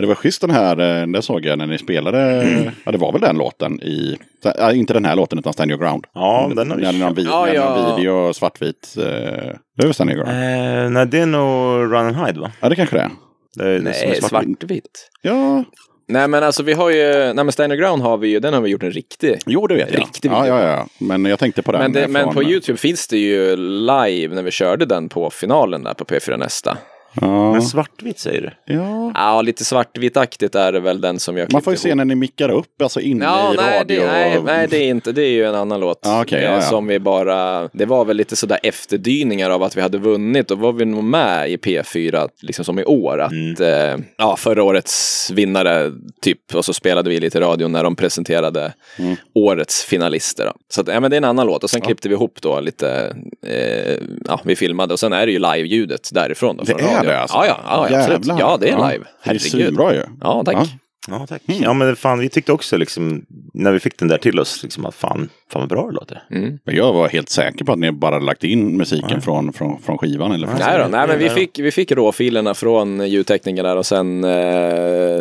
Ja, 0.02 0.06
det 0.06 0.08
var 0.08 0.16
schysst 0.16 0.42
den 0.42 0.50
här, 0.52 1.02
eh, 1.02 1.08
det 1.08 1.22
såg 1.22 1.46
jag 1.46 1.58
när 1.58 1.66
ni 1.68 1.78
spelade. 1.78 2.20
Mm. 2.42 2.70
Ja, 2.86 2.92
det 2.92 2.98
var 2.98 3.12
väl 3.12 3.22
den 3.22 3.38
låten 3.38 3.82
i, 3.82 4.18
ja, 4.44 4.72
inte 4.74 4.94
den 4.94 5.06
här 5.06 5.16
låten 5.16 5.40
utan 5.40 5.54
Stand 5.54 5.72
Your 5.72 5.82
Ground. 5.82 6.06
Ja, 6.14 6.52
den 6.56 6.72
har 6.72 6.78
vi 6.78 6.86
hade 6.86 6.98
någon, 6.98 7.14
vid, 7.14 7.26
Ja, 7.26 7.54
ja. 7.54 7.96
video, 7.96 8.34
svartvit. 8.34 8.96
Eh, 8.98 9.04
det 9.04 9.84
är 9.84 9.84
väl 9.84 9.94
Stand 9.94 10.10
Your 10.10 10.24
Ground? 10.24 10.38
Eh, 10.86 10.90
nej, 10.90 11.06
det 11.08 11.20
är 11.20 11.26
nog 11.26 11.82
Run 11.94 11.96
and 11.96 12.16
Hide 12.28 12.40
va? 12.40 12.52
Ja, 12.60 12.70
det 12.70 12.76
kanske 12.76 12.96
det 12.98 13.02
är. 13.02 13.10
Det 13.56 13.64
är 13.70 13.78
som 13.78 13.88
är 13.88 13.92
Nej, 13.92 14.22
svart. 14.22 14.30
svartvitt. 14.44 15.10
Ja, 15.22 15.64
Nej 16.08 16.28
men 16.28 16.44
alltså 16.44 16.64
vi 16.64 16.74
har 16.74 16.90
ju, 16.90 17.04
nej 17.34 17.34
men 17.34 17.52
Stand 17.52 17.74
Your 17.74 17.82
Ground 17.82 18.02
har 18.04 18.18
vi 18.18 18.28
ju, 18.28 18.40
den 18.40 18.54
har 18.54 18.62
vi 18.62 18.70
gjort 18.70 18.84
en 18.84 18.92
riktig. 18.92 19.40
jo 19.46 19.68
det 19.68 19.76
vet 19.76 19.94
jag. 19.94 20.00
Riktig 20.02 20.32
ja, 20.32 20.42
video. 20.42 20.56
ja, 20.58 20.64
ja. 20.70 20.88
Men 20.98 21.26
jag 21.26 21.40
tänkte 21.40 21.62
på 21.62 21.72
den. 21.72 21.82
Men, 21.82 21.94
det, 21.94 22.08
men 22.08 22.34
på 22.34 22.44
YouTube 22.44 22.78
finns 22.78 23.08
det 23.08 23.18
ju 23.18 23.56
live 23.56 24.36
när 24.36 24.44
vi 24.44 24.52
körde 24.52 24.86
den 24.86 25.10
på 25.10 25.30
finalen 25.30 25.84
där 25.84 25.94
på 25.94 26.06
P4 26.06 26.38
Nästa. 26.38 26.78
Ja, 27.22 27.52
Men 27.52 27.62
svartvitt 27.62 28.20
säger 28.20 28.42
du? 28.66 28.74
ja. 28.74 29.12
Ja, 29.16 29.42
lite 29.42 29.66
svartvitaktigt 29.66 30.56
är 30.56 30.72
det 30.72 30.80
väl 30.80 31.02
den 31.02 31.20
som 31.20 31.38
jag 31.38 31.54
Man 31.54 31.62
får 31.62 31.74
ju 31.74 31.76
klippte 31.76 31.84
se 31.84 31.90
ihop. 31.90 31.98
när 31.98 32.06
ni 32.06 32.16
mickar 32.16 32.50
upp, 32.50 32.82
alltså 32.82 33.00
inne 33.00 33.26
Ja, 33.26 33.54
i 33.54 33.58
nej 33.58 33.80
radio. 33.80 34.00
det, 34.02 34.08
nej, 34.12 34.42
nej, 34.46 34.68
det 34.70 34.78
är 34.78 34.90
inte. 34.90 35.12
Det 35.12 35.24
är 35.24 35.30
ju 35.32 35.46
en 35.46 35.56
annan 35.56 35.80
låt. 35.80 36.00
Ja, 36.04 36.22
okej, 36.22 36.44
eh. 36.44 36.60
Som 36.60 36.88
vi 36.88 37.00
bara, 37.00 37.68
det 37.74 37.86
var 37.86 38.06
väl 38.06 38.18
lite 38.18 38.36
sådär 38.36 38.60
efterdyningar 38.64 39.50
av 39.50 39.64
att 39.64 39.78
vi 39.78 39.82
hade 39.82 39.98
vunnit. 39.98 40.48
Då 40.48 40.56
var 40.56 40.74
vi 40.74 40.86
nog 40.86 41.04
med 41.04 41.50
i 41.52 41.58
P4, 41.58 42.30
liksom 42.42 42.66
som 42.66 42.80
i 42.80 42.84
år. 42.86 43.22
Att, 43.22 43.32
Mm. 43.32 43.56
eh, 43.62 44.06
ja, 44.18 44.36
förra 44.36 44.64
årets 44.64 45.32
vinnare, 45.32 45.92
typ. 46.22 46.56
Och 46.56 46.66
så 46.66 46.74
spelade 46.74 47.10
vi 47.10 47.20
lite 47.20 47.38
i 47.38 47.42
radion 47.42 47.72
när 47.72 47.84
de 47.84 47.96
presenterade 47.96 48.74
Mm. 49.00 49.16
årets 49.36 49.84
finalister. 49.84 50.46
Då. 50.46 50.54
Så 50.70 50.82
att, 50.82 50.88
ja, 50.88 51.00
men 51.00 51.10
det 51.12 51.16
är 51.16 51.18
en 51.18 51.24
annan 51.24 51.48
låt. 51.48 51.64
Och 51.64 51.70
sen 51.70 51.82
klippte 51.82 52.10
vi 52.10 52.16
ihop 52.16 52.38
då 52.42 52.60
lite, 52.60 53.16
eh, 53.48 53.98
ja, 54.28 54.40
vi 54.44 54.56
filmade. 54.56 54.94
Och 54.94 55.00
sen 55.00 55.14
är 55.14 55.26
det 55.26 55.32
ju 55.32 55.40
live-ljudet 55.40 56.10
därifrån. 56.14 56.58
Då, 56.58 56.64
Det 56.64 56.72
från 56.74 57.01
är 57.06 57.14
det 57.14 57.20
alltså? 57.20 57.38
Ja, 57.38 57.46
ja, 57.46 57.60
ja, 57.66 57.88
ja 57.90 57.98
absolut. 58.16 58.40
Ja, 58.40 58.58
det 58.62 58.68
är 58.68 58.72
Ja, 58.72 58.90
live. 58.90 59.04
Det 59.04 59.10
är 59.10 59.34
Herregud. 59.34 59.42
svinbra 59.52 59.94
ju. 59.94 60.04
Ja, 60.22 60.44
tack. 60.46 60.56
Ja. 60.56 60.66
Ja, 61.08 61.26
tack. 61.28 61.42
Mm. 61.48 61.64
Ja, 61.64 61.74
men 61.74 61.96
fan, 61.96 62.20
vi 62.20 62.30
tyckte 62.30 62.52
också 62.52 62.78
liksom, 62.78 63.26
när 63.54 63.72
vi 63.72 63.80
fick 63.80 64.00
den 64.00 64.08
där 64.08 64.18
till 64.18 64.40
oss, 64.40 64.64
liksom 64.64 64.86
att 64.86 64.96
fan, 64.96 65.30
fan 65.52 65.62
vad 65.62 65.70
bra 65.70 65.88
det 65.88 65.94
låter. 65.94 66.24
Mm. 66.32 66.60
Men 66.66 66.76
Jag 66.76 66.94
var 66.94 67.10
helt 67.10 67.30
säker 67.30 67.66
på 67.66 67.72
att 67.72 67.80
ni 67.80 67.92
bara 67.92 68.20
lagt 68.20 68.44
in 68.44 68.78
musiken 68.78 69.22
från, 69.22 69.54
från, 69.54 69.82
från 69.82 69.98
skivan. 69.98 70.32
Eller 70.32 70.48
från 70.48 70.60
Nej, 70.60 70.80
då, 70.80 70.88
nej 70.88 71.08
men 71.08 71.20
vi 71.20 71.30
fick, 71.30 71.60
vi 71.60 71.72
fick 71.72 71.92
råfilerna 71.92 72.54
från 72.54 73.08
ljudtekniken 73.08 73.66
där 73.66 73.78
och 73.78 73.86
sen 73.86 74.24
eh, 74.24 75.20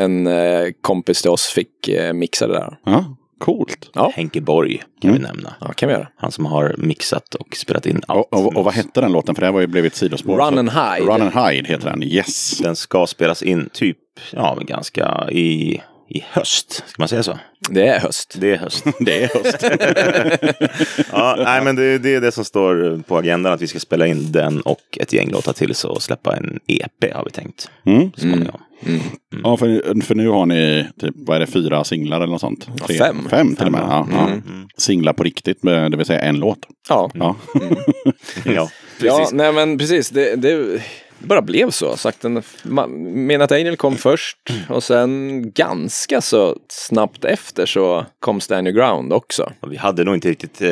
en 0.00 0.26
eh, 0.26 0.68
kompis 0.80 1.22
till 1.22 1.30
oss 1.30 1.46
fick 1.46 1.88
eh, 1.88 2.12
mixa 2.12 2.46
det 2.46 2.52
där. 2.54 2.78
Ja, 2.84 3.04
coolt. 3.38 3.90
Ja. 3.94 4.12
Henke 4.14 4.40
Borg 4.40 4.82
kan 5.00 5.10
Mm. 5.10 5.22
vi 5.22 5.28
nämna. 5.28 5.54
Ja, 5.60 5.72
kan 5.72 5.88
vi 5.88 5.94
göra. 5.94 6.08
Han 6.16 6.32
som 6.32 6.46
har 6.46 6.74
mixat 6.78 7.34
och 7.34 7.56
spelat 7.56 7.86
in 7.86 8.02
allt. 8.08 8.26
Och, 8.30 8.46
och, 8.46 8.56
och 8.56 8.64
vad 8.64 8.74
hette 8.74 9.00
den 9.00 9.12
låten? 9.12 9.34
För 9.34 9.40
det 9.40 9.46
här 9.46 9.52
var 9.52 9.60
ju 9.60 9.66
blivit 9.66 9.94
sidospår. 9.94 10.36
Run 10.38 10.58
and 10.58 10.70
hide. 10.70 11.12
Run 11.12 11.22
and 11.22 11.34
hide 11.48 11.68
heter 11.68 11.90
den, 11.90 12.02
yes. 12.02 12.58
Den 12.58 12.76
ska 12.76 13.06
spelas 13.06 13.42
in 13.42 13.68
typ, 13.72 13.98
ja, 14.32 14.58
ganska 14.60 15.28
i, 15.30 15.80
i 16.08 16.24
höst. 16.30 16.72
Ska 16.72 17.02
man 17.02 17.08
säga 17.08 17.22
så? 17.22 17.38
Det 17.70 17.86
är 17.86 18.00
höst. 18.00 18.36
Det 18.40 18.52
är 18.52 18.56
höst. 18.56 18.84
Det 19.00 19.24
är 19.24 19.28
höst. 19.28 19.64
ja, 21.12 21.36
nej, 21.38 21.64
men 21.64 21.76
det, 21.76 21.98
det 21.98 22.14
är 22.14 22.20
det 22.20 22.32
som 22.32 22.44
står 22.44 23.02
på 23.02 23.18
agendan. 23.18 23.52
Att 23.52 23.62
vi 23.62 23.66
ska 23.66 23.78
spela 23.78 24.06
in 24.06 24.32
den 24.32 24.60
och 24.60 24.98
ett 25.00 25.12
gäng 25.12 25.30
låtar 25.30 25.52
till 25.52 25.74
så 25.74 25.88
och 25.88 26.02
släppa 26.02 26.36
en 26.36 26.60
EP 26.66 27.14
har 27.14 27.24
vi 27.24 27.30
tänkt. 27.30 27.70
Mm. 27.86 28.12
Så 28.12 28.20
småningom. 28.20 28.60
Ja, 29.42 29.56
för, 29.56 30.00
för 30.02 30.14
nu 30.14 30.28
har 30.28 30.46
ni 30.46 30.86
typ, 31.00 31.14
vad 31.16 31.36
är 31.36 31.40
det, 31.40 31.46
fyra 31.46 31.84
singlar 31.84 32.16
eller 32.16 32.32
något 32.32 32.40
sånt? 32.40 32.68
Ja, 32.88 32.94
fem. 32.98 33.28
Fem 33.30 33.56
till 33.56 33.66
och 33.66 33.72
med. 33.72 33.80
Ja, 33.80 34.08
ja. 34.12 34.28
Mm. 34.28 34.68
Singlar 34.76 35.12
på 35.12 35.22
riktigt, 35.22 35.62
med, 35.62 35.90
det 35.90 35.96
vill 35.96 36.06
säga 36.06 36.20
en 36.20 36.38
låt. 36.38 36.58
Ja, 36.88 37.10
Ja. 37.14 37.36
Ja, 38.44 38.68
ja 38.98 39.28
nej 39.32 39.52
men 39.52 39.78
precis. 39.78 40.10
Det, 40.10 40.36
det 40.36 40.82
det 41.26 41.28
bara 41.28 41.42
blev 41.42 41.70
så. 41.70 41.96
Sakten, 41.96 42.34
den, 42.34 42.42
man, 42.62 42.90
Menat 43.26 43.52
Angel 43.52 43.76
kom 43.76 43.96
först 43.96 44.38
och 44.68 44.82
sen 44.82 45.42
ganska 45.50 46.20
så 46.20 46.56
snabbt 46.68 47.24
efter 47.24 47.66
så 47.66 48.06
kom 48.20 48.40
Stand 48.40 48.68
Your 48.68 48.78
Ground 48.78 49.12
också. 49.12 49.52
Och 49.60 49.72
vi 49.72 49.76
hade 49.76 50.04
nog 50.04 50.14
inte 50.14 50.28
riktigt, 50.28 50.62
eh, 50.62 50.68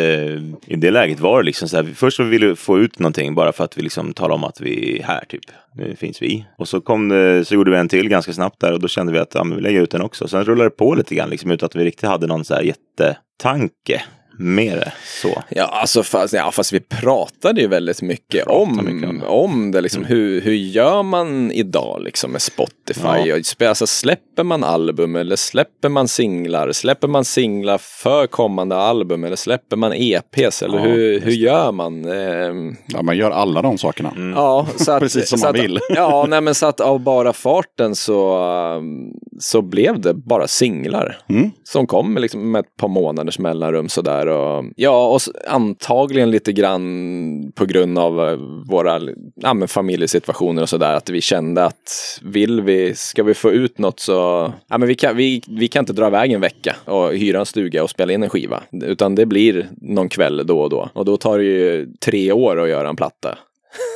i 0.66 0.76
det 0.76 0.90
läget 0.90 1.20
var 1.20 1.38
det 1.38 1.46
liksom 1.46 1.68
så 1.68 1.76
här, 1.76 1.88
först 1.94 2.16
så 2.16 2.22
ville 2.22 2.46
vi 2.46 2.56
få 2.56 2.78
ut 2.78 2.98
någonting 2.98 3.34
bara 3.34 3.52
för 3.52 3.64
att 3.64 3.78
vi 3.78 3.82
liksom 3.82 4.14
talade 4.14 4.34
om 4.34 4.44
att 4.44 4.60
vi 4.60 4.98
är 4.98 5.02
här 5.02 5.24
typ. 5.28 5.44
Nu 5.74 5.96
finns 5.96 6.22
vi. 6.22 6.46
Och 6.58 6.68
så 6.68 6.80
kom 6.80 7.08
det, 7.08 7.44
så 7.44 7.54
gjorde 7.54 7.70
vi 7.70 7.76
en 7.76 7.88
till 7.88 8.08
ganska 8.08 8.32
snabbt 8.32 8.60
där 8.60 8.72
och 8.72 8.80
då 8.80 8.88
kände 8.88 9.12
vi 9.12 9.18
att 9.18 9.34
ja, 9.34 9.44
men 9.44 9.56
vi 9.56 9.62
lägger 9.62 9.82
ut 9.82 9.90
den 9.90 10.02
också. 10.02 10.28
Sen 10.28 10.44
rullade 10.44 10.70
det 10.70 10.76
på 10.76 10.94
lite 10.94 11.14
grann 11.14 11.30
liksom 11.30 11.50
utan 11.50 11.66
att 11.66 11.76
vi 11.76 11.84
riktigt 11.84 12.08
hade 12.08 12.26
någon 12.26 12.44
så 12.44 12.54
här 12.54 12.62
jättetanke 12.62 14.02
med 14.38 14.78
det. 14.78 14.92
Så. 15.22 15.42
Ja, 15.48 15.64
alltså 15.64 16.02
fast, 16.02 16.34
ja, 16.34 16.50
fast 16.50 16.72
vi 16.72 16.80
pratade 16.80 17.60
ju 17.60 17.66
väldigt 17.66 18.02
mycket 18.02 18.46
om, 18.46 18.76
mycket 18.84 19.08
om 19.08 19.22
om 19.22 19.70
det. 19.70 19.78
det. 19.78 19.82
Liksom, 19.82 20.04
hur, 20.04 20.40
hur 20.40 20.54
gör 20.54 21.02
man 21.02 21.52
idag 21.52 22.02
liksom, 22.02 22.30
med 22.32 22.42
Spotify? 22.42 23.28
Ja. 23.28 23.36
Och 23.36 23.62
Alltså, 23.68 23.86
släpper 23.86 24.42
man 24.42 24.64
album 24.64 25.16
eller 25.16 25.36
släpper 25.36 25.88
man 25.88 26.08
singlar? 26.08 26.72
Släpper 26.72 27.08
man 27.08 27.24
singlar 27.24 27.78
för 27.78 28.26
kommande 28.26 28.76
album 28.76 29.24
eller 29.24 29.36
släpper 29.36 29.76
man 29.76 29.92
EPs? 29.92 30.62
Eller 30.62 30.78
Ja, 30.78 30.84
hur, 30.84 31.20
hur 31.20 31.32
gör 31.32 31.72
man? 31.72 32.04
Ehm, 32.12 32.76
Ja, 32.88 33.02
man 33.02 33.16
gör 33.16 33.30
alla 33.30 33.62
de 33.62 33.78
sakerna. 33.78 34.12
Ja, 34.34 34.66
så 34.76 34.92
att, 34.92 35.00
Precis 35.02 35.28
som 35.28 35.40
man 35.40 35.50
att, 35.50 35.62
vill. 35.64 35.78
Ja, 35.88 36.26
nej, 36.28 36.40
men 36.40 36.54
så 36.54 36.66
att 36.66 36.80
av 36.80 37.00
bara 37.00 37.32
farten 37.32 37.94
så, 37.94 38.38
um, 38.78 39.12
så 39.40 39.62
blev 39.62 40.00
det 40.00 40.14
bara 40.14 40.48
singlar. 40.48 41.18
Mm. 41.28 41.50
Som 41.64 41.86
kom 41.86 42.16
liksom 42.16 42.52
med 42.52 42.60
ett 42.60 42.76
par 42.76 42.88
månaders 42.88 43.38
mellanrum 43.38 43.88
sådär 43.88 44.23
där. 44.24 44.32
Och, 44.32 44.64
ja, 44.76 45.06
och 45.08 45.20
antagligen 45.48 46.30
lite 46.30 46.52
grann 46.52 47.52
på 47.54 47.64
grund 47.64 47.98
av 47.98 48.28
eh, 48.28 48.36
våra 48.70 49.00
ja, 49.34 49.54
men 49.54 49.68
familjesituationer 49.68 50.62
och 50.62 50.68
sådär. 50.68 50.94
Att 50.94 51.10
vi 51.10 51.20
kände 51.20 51.64
att 51.64 52.20
vill 52.22 52.60
vi, 52.60 52.94
ska 52.94 53.22
vi 53.22 53.34
få 53.34 53.50
ut 53.50 53.78
något 53.78 54.00
så, 54.00 54.52
ja 54.68 54.78
men 54.78 54.88
vi 54.88 54.94
kan, 54.94 55.16
vi, 55.16 55.42
vi 55.48 55.68
kan 55.68 55.82
inte 55.82 55.92
dra 55.92 56.06
iväg 56.06 56.32
en 56.32 56.40
vecka 56.40 56.76
och 56.84 57.12
hyra 57.14 57.38
en 57.38 57.46
stuga 57.46 57.82
och 57.82 57.90
spela 57.90 58.12
in 58.12 58.22
en 58.22 58.30
skiva. 58.30 58.62
Utan 58.72 59.14
det 59.14 59.26
blir 59.26 59.68
någon 59.76 60.08
kväll 60.08 60.46
då 60.46 60.60
och 60.60 60.70
då. 60.70 60.88
Och 60.92 61.04
då 61.04 61.16
tar 61.16 61.38
det 61.38 61.44
ju 61.44 61.88
tre 62.00 62.32
år 62.32 62.60
att 62.60 62.68
göra 62.68 62.88
en 62.88 62.96
platta. 62.96 63.38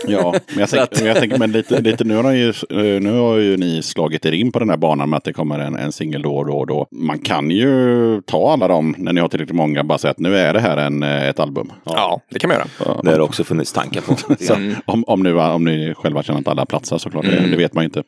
Ja, 0.06 0.34
men 0.48 0.58
jag, 0.58 0.68
Så 0.68 0.76
tänk, 0.76 0.82
att- 0.92 0.98
men 0.98 1.06
jag 1.08 1.16
tänker, 1.16 1.38
men 1.38 1.52
lite, 1.52 1.80
lite 1.80 2.04
nu, 2.04 2.14
har 2.16 2.32
ju, 2.32 2.48
eh, 2.48 3.00
nu 3.00 3.18
har 3.18 3.36
ju 3.36 3.56
ni 3.56 3.82
slagit 3.82 4.26
er 4.26 4.32
in 4.32 4.52
på 4.52 4.58
den 4.58 4.70
här 4.70 4.76
banan 4.76 5.10
med 5.10 5.16
att 5.16 5.24
det 5.24 5.32
kommer 5.32 5.58
en, 5.58 5.76
en 5.76 5.92
singel 5.92 6.22
då 6.22 6.36
och 6.36 6.46
då 6.46 6.52
och 6.52 6.66
då. 6.66 6.86
Man 6.92 7.18
kan 7.18 7.50
ju 7.50 8.20
ta 8.22 8.52
alla 8.52 8.68
dem 8.68 8.94
när 8.98 9.12
ni 9.12 9.20
har 9.20 9.28
tillräckligt 9.28 9.56
många, 9.56 9.84
bara 9.84 9.98
säga 9.98 10.10
att 10.10 10.18
nu 10.18 10.36
är 10.36 10.52
det 10.54 10.60
här 10.60 10.76
en, 10.76 11.02
eh, 11.02 11.28
ett 11.28 11.40
album. 11.40 11.72
Ja, 11.84 12.20
det 12.30 12.38
kan 12.38 12.48
man 12.48 12.56
göra. 12.56 12.66
Ja. 12.84 13.00
Det 13.04 13.10
har 13.10 13.20
också 13.20 13.44
funnits 13.44 13.72
tankar 13.72 14.00
på. 14.00 14.14
Så, 14.44 14.54
om, 14.84 15.04
om, 15.06 15.22
nu, 15.22 15.38
om 15.38 15.64
ni 15.64 15.94
själva 15.96 16.22
känner 16.22 16.40
att 16.40 16.48
alla 16.48 16.66
platsar 16.66 16.98
såklart, 16.98 17.24
det, 17.24 17.50
det 17.50 17.56
vet 17.56 17.74
man 17.74 17.84
ju 17.84 17.86
inte. 17.86 18.02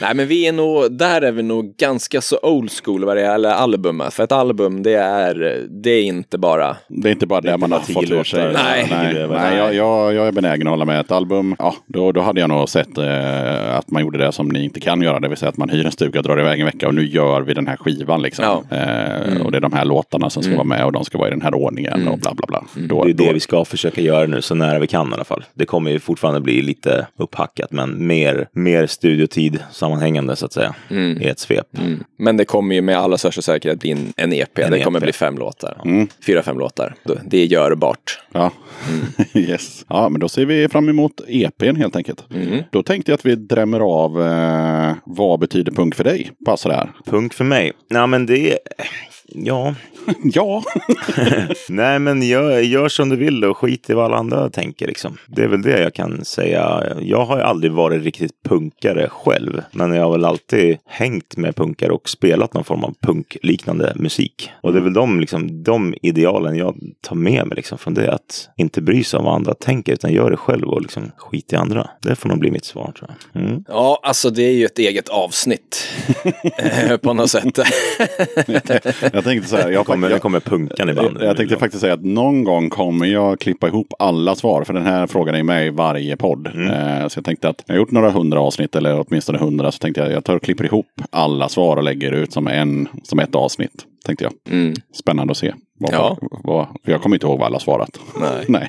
Nej 0.00 0.14
men 0.14 0.26
vi 0.28 0.46
är 0.46 0.52
nog, 0.52 0.92
där 0.98 1.22
är 1.22 1.32
vi 1.32 1.42
nog 1.42 1.74
ganska 1.76 2.20
så 2.20 2.38
old 2.42 2.70
school 2.84 3.04
vad 3.04 3.16
det 3.16 3.20
gäller 3.22 3.50
albumet. 3.50 4.14
För 4.14 4.24
ett 4.24 4.32
album 4.32 4.82
det 4.82 4.94
är, 4.94 5.66
det 5.82 5.90
är 5.90 6.02
inte 6.02 6.38
bara 6.38 6.76
Det 6.88 7.08
är 7.08 7.12
inte 7.12 7.26
bara 7.26 7.40
Det 7.40 7.50
det 7.50 7.56
man 7.58 7.72
har 7.72 7.80
fått 7.80 8.10
ur 8.10 8.24
sig. 8.24 8.52
Nej. 8.52 8.86
nej, 8.90 9.14
väl- 9.14 9.30
nej 9.30 9.56
jag, 9.56 9.74
jag, 9.74 10.14
jag 10.14 10.26
är 10.26 10.32
benägen 10.32 10.66
att 10.66 10.70
hålla 10.70 10.84
med. 10.84 11.00
Ett 11.00 11.10
album, 11.16 11.56
ja, 11.58 11.74
då, 11.86 12.12
då 12.12 12.20
hade 12.20 12.40
jag 12.40 12.48
nog 12.50 12.68
sett 12.68 12.98
eh, 12.98 13.76
att 13.76 13.90
man 13.90 14.02
gjorde 14.02 14.18
det 14.18 14.32
som 14.32 14.48
ni 14.48 14.64
inte 14.64 14.80
kan 14.80 15.02
göra. 15.02 15.20
Det 15.20 15.28
vill 15.28 15.38
säga 15.38 15.48
att 15.48 15.56
man 15.56 15.68
hyr 15.68 15.86
en 15.86 15.92
stuga, 15.92 16.22
drar 16.22 16.40
iväg 16.40 16.60
en 16.60 16.66
vecka 16.66 16.88
och 16.88 16.94
nu 16.94 17.06
gör 17.06 17.40
vi 17.42 17.54
den 17.54 17.66
här 17.66 17.76
skivan. 17.76 18.22
Liksom. 18.22 18.44
Ja. 18.44 18.76
Eh, 18.76 19.40
Och 19.42 19.50
det 19.52 19.56
är 19.58 19.60
de 19.60 19.72
här 19.72 19.84
låtarna 19.84 20.30
som 20.30 20.42
ska 20.42 20.52
vara 20.52 20.64
med 20.64 20.84
och 20.84 20.92
de 20.92 21.04
ska 21.04 21.18
vara 21.18 21.28
i 21.28 21.30
den 21.30 21.42
här 21.42 21.54
ordningen 21.54 22.08
och 22.08 22.18
bla 22.18 22.34
bla 22.34 22.46
bla. 22.48 22.64
Då, 22.74 23.04
Det 23.04 23.10
är 23.10 23.14
det 23.14 23.26
då, 23.26 23.32
vi 23.32 23.40
ska 23.40 23.64
försöka 23.64 24.00
göra 24.00 24.26
nu, 24.26 24.42
så 24.42 24.54
nära 24.54 24.78
vi 24.78 24.86
kan 24.86 25.10
i 25.10 25.14
alla 25.14 25.24
fall. 25.24 25.44
Det 25.54 25.64
kommer 25.64 25.90
ju 25.90 26.00
fortfarande 26.00 26.40
bli 26.40 26.62
lite 26.62 27.06
upphackat, 27.16 27.72
men 27.72 28.06
mer, 28.06 28.48
mer 28.52 28.86
studiotid 28.86 29.58
sammanhängande 29.72 30.36
så 30.36 30.46
att 30.46 30.52
säga. 30.52 30.74
I 31.20 31.24
ett 31.28 31.38
svep. 31.38 31.78
Mm. 31.78 32.04
Men 32.18 32.36
det 32.36 32.44
kommer 32.44 32.74
ju 32.74 32.80
med 32.82 32.98
allra 32.98 33.18
största 33.18 33.42
säkerhet 33.42 33.80
bli 33.80 33.90
en, 33.90 34.12
en 34.16 34.32
EP. 34.32 34.58
En 34.58 34.70
det 34.70 34.80
kommer 34.80 34.98
EP. 34.98 35.02
bli 35.04 35.12
fem 35.12 35.38
låtar. 35.38 36.06
Fyra, 36.26 36.42
fem 36.42 36.58
låtar. 36.58 36.94
Det 37.24 37.38
är 37.38 37.46
görbart. 37.46 38.20
Ja. 38.32 38.50
yes. 39.34 39.84
ja, 39.88 40.08
men 40.08 40.20
då 40.20 40.28
ser 40.28 40.44
vi 40.46 40.68
fram 40.68 40.88
emot 40.88 41.05
EPn 41.28 41.76
helt 41.76 41.96
enkelt. 41.96 42.24
Då 42.70 42.82
tänkte 42.82 43.10
jag 43.12 43.14
att 43.18 43.26
vi 43.26 43.34
drämmer 43.34 43.80
av 43.80 44.22
eh, 44.22 44.94
vad 45.04 45.40
betyder 45.40 45.72
punk 45.72 45.94
för 45.94 46.04
dig? 46.04 46.30
Bara 46.38 46.56
sådär. 46.56 46.90
Punkt 47.06 47.34
för 47.34 47.44
mig. 47.44 47.72
Nej, 47.90 48.06
men 48.06 48.26
det 48.26 48.52
är... 48.52 48.58
Ja, 49.28 49.74
ja. 50.24 50.62
nej 51.68 51.98
men 51.98 52.22
gör, 52.22 52.58
gör 52.58 52.88
som 52.88 53.08
du 53.08 53.16
vill 53.16 53.44
och 53.44 53.56
skit 53.56 53.90
i 53.90 53.94
vad 53.94 54.04
alla 54.04 54.16
andra 54.16 54.50
tänker 54.50 54.86
liksom. 54.86 55.18
Det 55.26 55.42
är 55.42 55.48
väl 55.48 55.62
det 55.62 55.80
jag 55.80 55.94
kan 55.94 56.24
säga. 56.24 56.82
Jag 57.00 57.24
har 57.24 57.36
ju 57.36 57.42
aldrig 57.42 57.72
varit 57.72 58.02
riktigt 58.02 58.42
punkare 58.42 59.08
själv. 59.08 59.62
Men 59.72 59.94
jag 59.94 60.04
har 60.04 60.12
väl 60.12 60.24
alltid 60.24 60.78
hängt 60.86 61.36
med 61.36 61.56
punkare 61.56 61.92
och 61.92 62.08
spelat 62.08 62.54
någon 62.54 62.64
form 62.64 62.84
av 62.84 62.94
punkliknande 63.00 63.92
musik. 63.96 64.50
Och 64.60 64.72
det 64.72 64.78
är 64.78 64.82
väl 64.82 64.92
de, 64.92 65.20
liksom, 65.20 65.62
de 65.62 65.94
idealen 66.02 66.56
jag 66.56 66.76
tar 67.00 67.16
med 67.16 67.46
mig 67.46 67.56
liksom, 67.56 67.78
från 67.78 67.94
det. 67.94 68.12
Att 68.12 68.48
inte 68.56 68.82
bry 68.82 69.04
sig 69.04 69.18
om 69.18 69.24
vad 69.24 69.34
andra 69.34 69.54
tänker 69.54 69.92
utan 69.92 70.12
gör 70.12 70.30
det 70.30 70.36
själv 70.36 70.68
och 70.68 70.82
liksom, 70.82 71.10
skit 71.16 71.52
i 71.52 71.56
andra. 71.56 71.90
Det 72.02 72.16
får 72.16 72.28
nog 72.28 72.38
bli 72.38 72.50
mitt 72.50 72.64
svar 72.64 72.92
tror 72.98 73.10
jag. 73.32 73.42
Mm. 73.42 73.64
Ja, 73.68 74.00
alltså 74.02 74.30
det 74.30 74.42
är 74.42 74.52
ju 74.52 74.64
ett 74.64 74.78
eget 74.78 75.08
avsnitt. 75.08 75.88
eh, 76.58 76.96
på 76.96 77.12
något 77.12 77.30
sätt. 77.30 77.58
Jag 79.16 79.24
tänkte 79.24 79.48
så 79.48 79.56
här. 79.56 79.70
Jag, 79.70 79.86
Kommer, 79.86 80.10
jag, 80.10 80.22
kommer 80.22 80.40
punkan 80.40 80.88
i 80.88 80.94
bandet. 80.94 81.22
Jag 81.22 81.36
tänkte 81.36 81.56
faktiskt 81.56 81.80
säga 81.80 81.94
att 81.94 82.04
någon 82.04 82.44
gång 82.44 82.70
kommer 82.70 83.06
jag 83.06 83.40
klippa 83.40 83.68
ihop 83.68 83.94
alla 83.98 84.34
svar. 84.34 84.64
För 84.64 84.74
den 84.74 84.86
här 84.86 85.06
frågan 85.06 85.34
är 85.34 85.42
med 85.42 85.66
i 85.66 85.70
varje 85.70 86.16
podd. 86.16 86.46
Eh, 86.46 87.08
så 87.08 87.18
jag 87.18 87.24
tänkte 87.24 87.48
att 87.48 87.62
jag 87.66 87.74
har 87.74 87.78
gjort 87.78 87.90
några 87.90 88.10
hundra 88.10 88.40
avsnitt 88.40 88.76
eller 88.76 89.04
åtminstone 89.08 89.38
hundra. 89.38 89.72
Så 89.72 89.78
tänkte 89.78 90.00
jag 90.00 90.12
jag 90.12 90.24
tar 90.24 90.36
och 90.36 90.42
klipper 90.42 90.64
ihop 90.64 90.86
alla 91.10 91.48
svar 91.48 91.76
och 91.76 91.82
lägger 91.82 92.12
ut 92.12 92.32
som, 92.32 92.46
en, 92.46 92.88
som 93.02 93.18
ett 93.18 93.34
avsnitt. 93.34 93.86
Tänkte 94.04 94.24
jag. 94.24 94.32
Mm. 94.50 94.74
Spännande 94.94 95.30
att 95.30 95.36
se. 95.36 95.54
Vad, 95.78 95.94
Ja. 95.94 96.18
vad, 96.44 96.66
jag 96.82 97.02
kommer 97.02 97.16
inte 97.16 97.26
ihåg 97.26 97.38
vad 97.38 97.46
alla 97.46 97.58
svarat. 97.60 97.98
Nej. 98.20 98.44
Nej. 98.48 98.68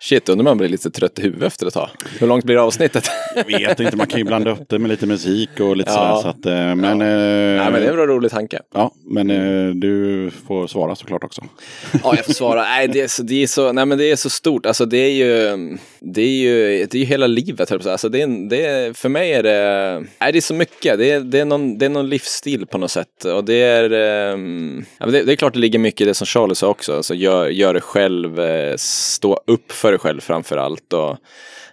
Shit, 0.00 0.28
undrar 0.28 0.44
man 0.44 0.58
blir 0.58 0.68
lite 0.68 0.90
trött 0.90 1.18
i 1.18 1.22
huvudet 1.22 1.46
efter 1.46 1.66
ett 1.66 1.74
tag. 1.74 1.88
Hur 2.18 2.26
långt 2.26 2.44
blir 2.44 2.56
avsnittet? 2.66 3.04
Jag 3.36 3.44
vet 3.58 3.80
inte, 3.80 3.96
man 3.96 4.06
kan 4.06 4.18
ju 4.18 4.24
blanda 4.24 4.50
upp 4.50 4.68
det 4.68 4.78
med 4.78 4.88
lite 4.88 5.06
musik 5.06 5.60
och 5.60 5.76
lite 5.76 5.90
Ja. 5.90 5.96
sådär. 5.96 6.22
Så 6.22 6.28
att, 6.28 6.46
eh, 6.46 6.74
men, 6.74 6.84
eh, 6.84 7.06
Nej, 7.62 7.72
men 7.72 7.72
det 7.72 7.86
är 7.86 7.90
en 7.98 8.06
rolig 8.06 8.30
tanke. 8.30 8.58
ja, 8.74 8.92
men 9.04 9.30
eh, 9.30 9.74
du 9.74 10.30
får 10.46 10.66
svara 10.66 10.94
såklart 10.96 11.24
också. 11.24 11.42
Ja, 11.92 12.14
jag 12.16 12.24
får 12.26 12.32
svara. 12.32 12.62
Nej, 12.62 12.88
det 12.88 13.00
är 13.00 13.08
så, 13.08 13.22
det 13.22 13.42
är 13.42 13.46
så, 13.46 13.72
nej, 13.72 13.86
men 13.86 13.98
det 13.98 14.10
är 14.10 14.16
så 14.16 14.30
stort. 14.30 14.66
Alltså, 14.66 14.86
det 14.86 14.98
är 14.98 15.10
ju, 15.10 15.58
det 16.00 16.22
är 16.22 16.28
ju, 16.42 16.86
det 16.86 16.94
är 16.94 17.00
ju 17.00 17.04
hela 17.04 17.26
livet. 17.26 17.72
Alltså, 17.86 18.08
det 18.08 18.22
är, 18.22 18.48
det 18.48 18.64
är, 18.66 18.92
för 18.92 19.08
mig 19.08 19.32
är 19.32 19.42
det, 19.42 20.04
nej, 20.20 20.32
det 20.32 20.38
är 20.38 20.40
så 20.40 20.54
mycket. 20.54 20.98
Det 20.98 21.10
är, 21.10 21.20
det, 21.20 21.38
är 21.40 21.44
någon, 21.44 21.78
det 21.78 21.84
är 21.86 21.90
någon 21.90 22.08
livsstil 22.08 22.66
på 22.66 22.78
något 22.78 22.90
sätt. 22.90 23.24
Och 23.24 23.44
det 23.44 23.54
är, 23.62 23.90
ehm, 24.32 24.84
ja, 24.98 25.06
men 25.06 25.12
det, 25.12 25.22
det 25.24 25.32
är 25.32 25.36
klart 25.36 25.52
det 25.52 25.58
ligger 25.60 25.78
mycket 25.78 26.00
i 26.00 26.04
det 26.04 26.14
som 26.14 26.26
Charlie 26.32 26.54
sa 26.54 26.68
också. 26.68 26.96
Alltså, 26.96 27.14
gör, 27.14 27.48
gör 27.48 27.74
det 27.74 27.80
själv, 27.80 28.40
eh, 28.40 28.76
stå 28.76 29.40
upp 29.46 29.72
för 29.72 29.90
dig 29.90 29.98
själv 29.98 30.20
framför 30.20 30.56
allt. 30.56 30.92
Och, 30.92 31.16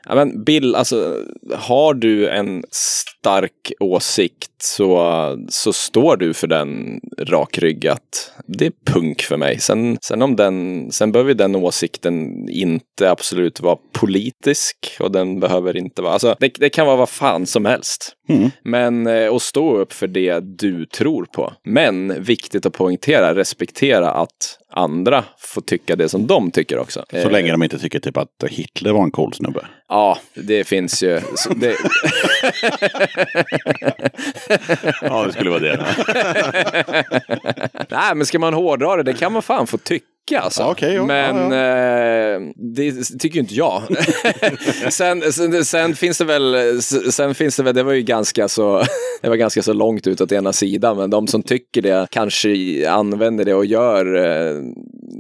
Ja, 0.10 0.16
men 0.16 0.44
Bill, 0.44 0.76
alltså 0.76 1.26
har 1.56 1.94
du 1.94 2.30
en 2.30 2.64
stark 2.72 3.72
åsikt 3.80 4.52
så, 4.62 5.38
så 5.50 5.74
står 5.74 6.18
du 6.18 6.34
för 6.34 6.48
den 6.48 7.00
rakryggat. 7.20 8.34
Det 8.48 8.66
är 8.66 8.72
punk 8.86 9.22
för 9.22 9.38
mig. 9.38 9.60
Sen, 9.60 9.98
sen, 10.02 10.22
om 10.22 10.36
den, 10.36 10.88
sen 10.92 11.12
behöver 11.12 11.34
den 11.34 11.56
åsikten 11.56 12.50
inte 12.50 13.12
absolut 13.12 13.60
vara 13.62 13.78
politisk 13.94 14.98
och 15.00 15.12
den 15.12 15.40
behöver 15.40 15.78
inte 15.78 16.02
vara, 16.02 16.14
alltså 16.14 16.36
det, 16.40 16.54
det 16.60 16.70
kan 16.70 16.86
vara 16.86 16.98
vad 16.98 17.10
fan 17.10 17.46
som 17.46 17.66
helst. 17.66 18.16
Men 18.64 19.08
eh, 19.08 19.34
att 19.36 19.42
stå 19.42 19.78
upp 19.78 19.94
för 19.94 20.08
det 20.08 20.40
du 20.40 20.86
tror 20.86 21.26
på. 21.26 21.54
Men 21.64 22.24
viktigt 22.24 22.66
att 22.66 22.74
poängtera, 22.74 23.36
respektera 23.36 24.12
att 24.12 24.58
andra 24.72 25.24
får 25.40 25.62
tycka 25.62 25.96
det 25.96 26.10
som 26.10 26.28
de 26.28 26.52
tycker 26.52 26.80
också. 26.80 27.06
Så 27.12 27.18
Eh, 27.18 27.32
länge 27.32 27.52
de 27.52 27.64
inte 27.64 27.80
tycker 27.80 28.00
typ 28.00 28.18
att 28.18 28.44
Hitler 28.50 28.92
var 28.92 29.04
en 29.04 29.12
cool 29.12 29.34
snubbe. 29.34 29.66
Ja, 29.90 30.18
det 30.34 30.64
finns 30.64 31.04
ju. 31.04 31.22
Det, 31.56 31.76
Ja, 35.02 35.26
det 35.26 35.34
skulle 35.34 35.50
vara 35.50 35.60
det. 35.60 35.86
nej, 37.90 38.16
men 38.16 38.26
ska 38.26 38.40
man 38.40 38.54
hårdra 38.54 38.96
det, 38.96 39.04
det 39.04 39.14
kan 39.14 39.34
man 39.34 39.42
fan 39.42 39.68
få 39.68 39.78
tycka. 39.78 40.06
Alltså. 40.38 40.62
Ja, 40.62 40.72
okej, 40.72 40.94
ja, 40.94 41.06
men 41.06 41.36
eh, 41.52 42.54
det 42.56 43.04
tycker 43.20 43.40
inte 43.40 43.56
jag. 43.56 43.82
sen, 44.90 45.32
sen, 45.32 45.66
sen 45.66 45.96
finns 45.96 46.18
det 46.18 46.26
väl, 46.26 46.82
sen 47.12 47.36
finns 47.36 47.58
det 47.58 47.64
väl, 47.64 47.76
det 47.76 47.84
var 47.84 47.94
ju 47.94 48.02
ganska 48.02 48.48
så, 48.48 48.84
det 49.22 49.30
var 49.30 49.36
ganska 49.36 49.62
så 49.62 49.74
långt 49.74 50.08
ut 50.08 50.22
åt 50.22 50.32
ena 50.32 50.54
sidan, 50.54 50.98
men 50.98 51.10
de 51.10 51.28
som 51.28 51.44
tycker 51.44 51.82
det 51.82 52.08
kanske 52.12 52.50
använder 52.90 53.46
det 53.46 53.54
och 53.54 53.66
gör 53.66 54.16
eh, 54.16 54.62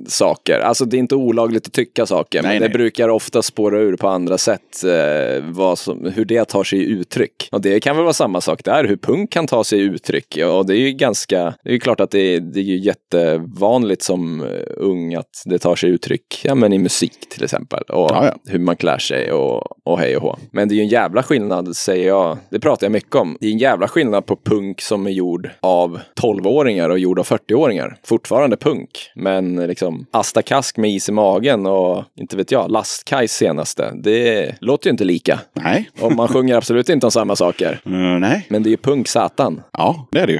saker. 0.07 0.59
Alltså 0.59 0.85
det 0.85 0.97
är 0.97 0.99
inte 0.99 1.15
olagligt 1.15 1.67
att 1.67 1.73
tycka 1.73 2.05
saker, 2.05 2.41
Nej, 2.41 2.51
men 2.51 2.59
nej. 2.59 2.69
det 2.69 2.77
brukar 2.77 3.09
ofta 3.09 3.41
spåra 3.41 3.79
ur 3.79 3.95
på 3.95 4.07
andra 4.07 4.37
sätt 4.37 4.83
eh, 4.83 5.75
som, 5.75 6.11
hur 6.15 6.25
det 6.25 6.45
tar 6.45 6.63
sig 6.63 6.91
uttryck. 6.91 7.49
Och 7.51 7.61
det 7.61 7.79
kan 7.79 7.95
väl 7.95 8.03
vara 8.03 8.13
samma 8.13 8.41
sak 8.41 8.63
där, 8.63 8.83
hur 8.83 8.97
punk 8.97 9.31
kan 9.31 9.47
ta 9.47 9.63
sig 9.63 9.79
uttryck. 9.79 10.37
Och 10.45 10.65
det 10.65 10.73
är 10.73 10.79
ju 10.79 10.91
ganska, 10.91 11.55
det 11.63 11.69
är 11.69 11.73
ju 11.73 11.79
klart 11.79 11.99
att 11.99 12.11
det 12.11 12.19
är, 12.19 12.39
det 12.39 12.59
är 12.59 12.63
ju 12.63 12.77
jättevanligt 12.77 14.01
som 14.01 14.41
eh, 14.43 14.47
ung 14.77 15.15
att 15.15 15.43
det 15.45 15.59
tar 15.59 15.75
sig 15.75 15.89
uttryck 15.89 16.41
ja, 16.43 16.55
men 16.55 16.73
i 16.73 16.77
musik 16.77 17.29
till 17.29 17.43
exempel. 17.43 17.83
Och 17.83 18.09
Ja, 18.11 18.25
ja. 18.25 18.51
hur 18.51 18.59
man 18.59 18.75
klär 18.75 18.97
sig 18.97 19.31
och, 19.31 19.78
och 19.91 19.99
hej 19.99 20.17
och 20.17 20.21
hå. 20.21 20.37
Men 20.51 20.67
det 20.67 20.73
är 20.73 20.75
ju 20.75 20.81
en 20.81 20.87
jävla 20.87 21.23
skillnad, 21.23 21.75
säger 21.75 22.07
jag. 22.07 22.37
Det 22.49 22.59
pratar 22.59 22.85
jag 22.85 22.91
mycket 22.91 23.15
om. 23.15 23.37
Det 23.39 23.47
är 23.47 23.51
en 23.51 23.57
jävla 23.57 23.87
skillnad 23.87 24.25
på 24.25 24.35
punk 24.35 24.81
som 24.81 25.07
är 25.07 25.11
gjord 25.11 25.49
av 25.59 25.99
12-åringar 26.21 26.89
och 26.89 26.99
gjord 26.99 27.19
av 27.19 27.25
40-åringar. 27.25 27.97
Fortfarande 28.03 28.57
punk, 28.57 28.89
men 29.15 29.55
liksom 29.55 30.05
Asta 30.11 30.41
Kask 30.41 30.77
med 30.77 30.91
is 30.91 31.09
i 31.09 31.11
magen 31.11 31.65
och 31.65 32.03
inte 32.15 32.37
vet 32.37 32.51
jag, 32.51 32.71
Lastkajs 32.71 33.31
senaste. 33.31 33.91
Det 33.95 34.55
låter 34.61 34.87
ju 34.87 34.91
inte 34.91 35.03
lika. 35.03 35.39
Nej. 35.53 35.89
Och 36.01 36.11
man 36.11 36.27
sjunger 36.27 36.55
absolut 36.55 36.89
inte 36.89 37.05
om 37.05 37.11
samma 37.11 37.35
saker. 37.35 37.79
Eh, 37.99 38.19
nej. 38.19 38.45
Men 38.49 38.63
det 38.63 38.69
är 38.69 38.71
ju 38.71 38.77
punk 38.77 39.07
satan. 39.07 39.61
Ja, 39.73 40.07
det 40.11 40.19
är 40.19 40.27
det 40.27 40.33
ju. 40.33 40.39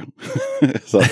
så, 0.84 1.02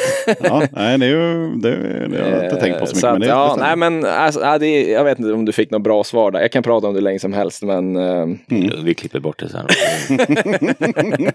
ja, 0.41 0.63
nej, 0.73 0.99
det 0.99 1.07
är 1.07 1.11
ju, 1.11 1.51
det, 1.57 1.77
det 2.09 2.23
har 2.23 2.31
jag 2.31 2.45
inte 2.45 2.61
tänkt 2.61 2.81
på 2.81 2.87
så 2.87 2.95
mycket. 2.95 3.01
Så 3.01 3.07
att, 3.07 3.13
men 3.13 3.21
det, 3.21 3.27
ja, 3.27 3.57
nej 3.59 3.77
men 3.77 4.05
alltså, 4.05 4.59
det 4.59 4.83
jag 4.83 5.05
vet 5.05 5.19
inte 5.19 5.33
om 5.33 5.45
du 5.45 5.53
fick 5.53 5.71
något 5.71 5.83
bra 5.83 6.05
svar 6.05 6.31
där. 6.31 6.41
Jag 6.41 6.53
kan 6.53 6.63
prata 6.63 6.87
om 6.87 6.95
det 6.95 7.01
länge 7.01 7.19
som 7.19 7.33
helst 7.33 7.63
men 7.63 7.97
eh, 8.33 8.83
Vi 8.85 8.95
klipper 8.95 9.21
bort 9.21 9.39
det 9.39 9.49
sen. 9.49 9.67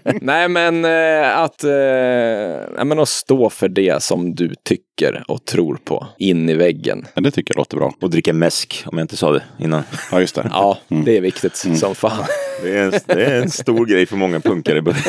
Nej 0.20 0.48
men 0.48 0.84
eh, 0.84 1.38
att, 1.38 1.64
eh, 1.64 2.84
men 2.84 2.98
att 2.98 3.08
stå 3.08 3.50
för 3.50 3.68
det 3.68 4.02
som 4.02 4.34
du 4.34 4.54
tycker 4.68 5.24
och 5.28 5.44
tror 5.44 5.78
på 5.84 6.06
in 6.18 6.48
i 6.48 6.54
väggen. 6.54 7.06
Men 7.14 7.24
det 7.24 7.30
tycker 7.30 7.54
jag 7.54 7.58
låter 7.60 7.76
bra. 7.76 7.94
Och 8.00 8.10
dricka 8.10 8.32
mäsk, 8.32 8.82
om 8.86 8.98
jag 8.98 9.04
inte 9.04 9.16
sa 9.16 9.32
det 9.32 9.42
innan. 9.58 9.82
Ja, 10.12 10.20
just 10.20 10.34
det. 10.34 10.48
Ja, 10.52 10.78
det 10.88 11.16
är 11.16 11.20
viktigt 11.20 11.56
som 11.56 11.94
fan. 11.94 12.24
Det 12.62 12.78
är, 12.78 12.84
en, 12.84 12.92
det 13.06 13.24
är 13.24 13.42
en 13.42 13.50
stor 13.50 13.86
grej 13.86 14.06
för 14.06 14.16
många 14.16 14.40
punkare 14.40 14.78
i 14.78 14.82
början. 14.82 15.02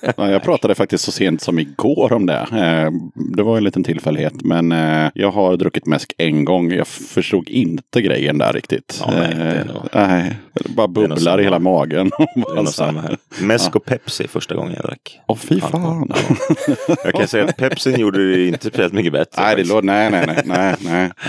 Ja, 0.16 0.30
jag 0.30 0.42
pratade 0.42 0.74
faktiskt 0.74 1.04
så 1.04 1.12
sent 1.12 1.42
som 1.42 1.58
igår 1.58 2.12
om 2.12 2.26
det. 2.26 2.46
Eh, 2.52 2.90
Det 3.36 3.42
var 3.42 3.56
en 3.56 3.64
liten 3.64 3.84
tillfällighet. 3.84 4.32
Men 4.44 4.70
jag 5.14 5.30
har 5.30 5.56
druckit 5.56 5.86
mäsk 5.86 6.12
en 6.18 6.44
gång. 6.44 6.72
Jag 6.72 6.86
förstod 6.86 7.48
inte 7.48 8.02
grejen 8.02 8.38
där 8.38 8.52
riktigt. 8.52 9.02
Ja, 9.06 9.10
nej, 9.16 9.34
det 9.34 9.42
är 9.44 9.64
nog- 9.64 9.88
nej, 9.94 10.36
bara 10.76 10.88
bubblar 10.88 11.29
samma. 11.30 11.40
i 11.40 11.44
hela 11.44 11.58
magen. 11.58 12.10
Samma 12.66 13.00
här. 13.00 13.16
Mäsk 13.40 13.76
och 13.76 13.84
Pepsi 13.84 14.28
första 14.28 14.54
gången 14.54 14.72
jag 14.76 14.84
drack. 14.84 15.20
Åh 15.26 15.36
fy 15.36 15.60
fan. 15.60 16.12
Jag 17.04 17.14
kan 17.14 17.28
säga 17.28 17.44
att 17.44 17.56
Pepsin 17.56 18.00
gjorde 18.00 18.32
det 18.32 18.46
inte 18.46 18.66
speciellt 18.66 18.92
mycket 18.92 19.12
bättre. 19.12 19.42
Nej, 19.42 19.56
det 19.56 19.68
låg, 19.68 19.84
nej, 19.84 20.10
nej, 20.10 20.42
nej, 20.44 20.74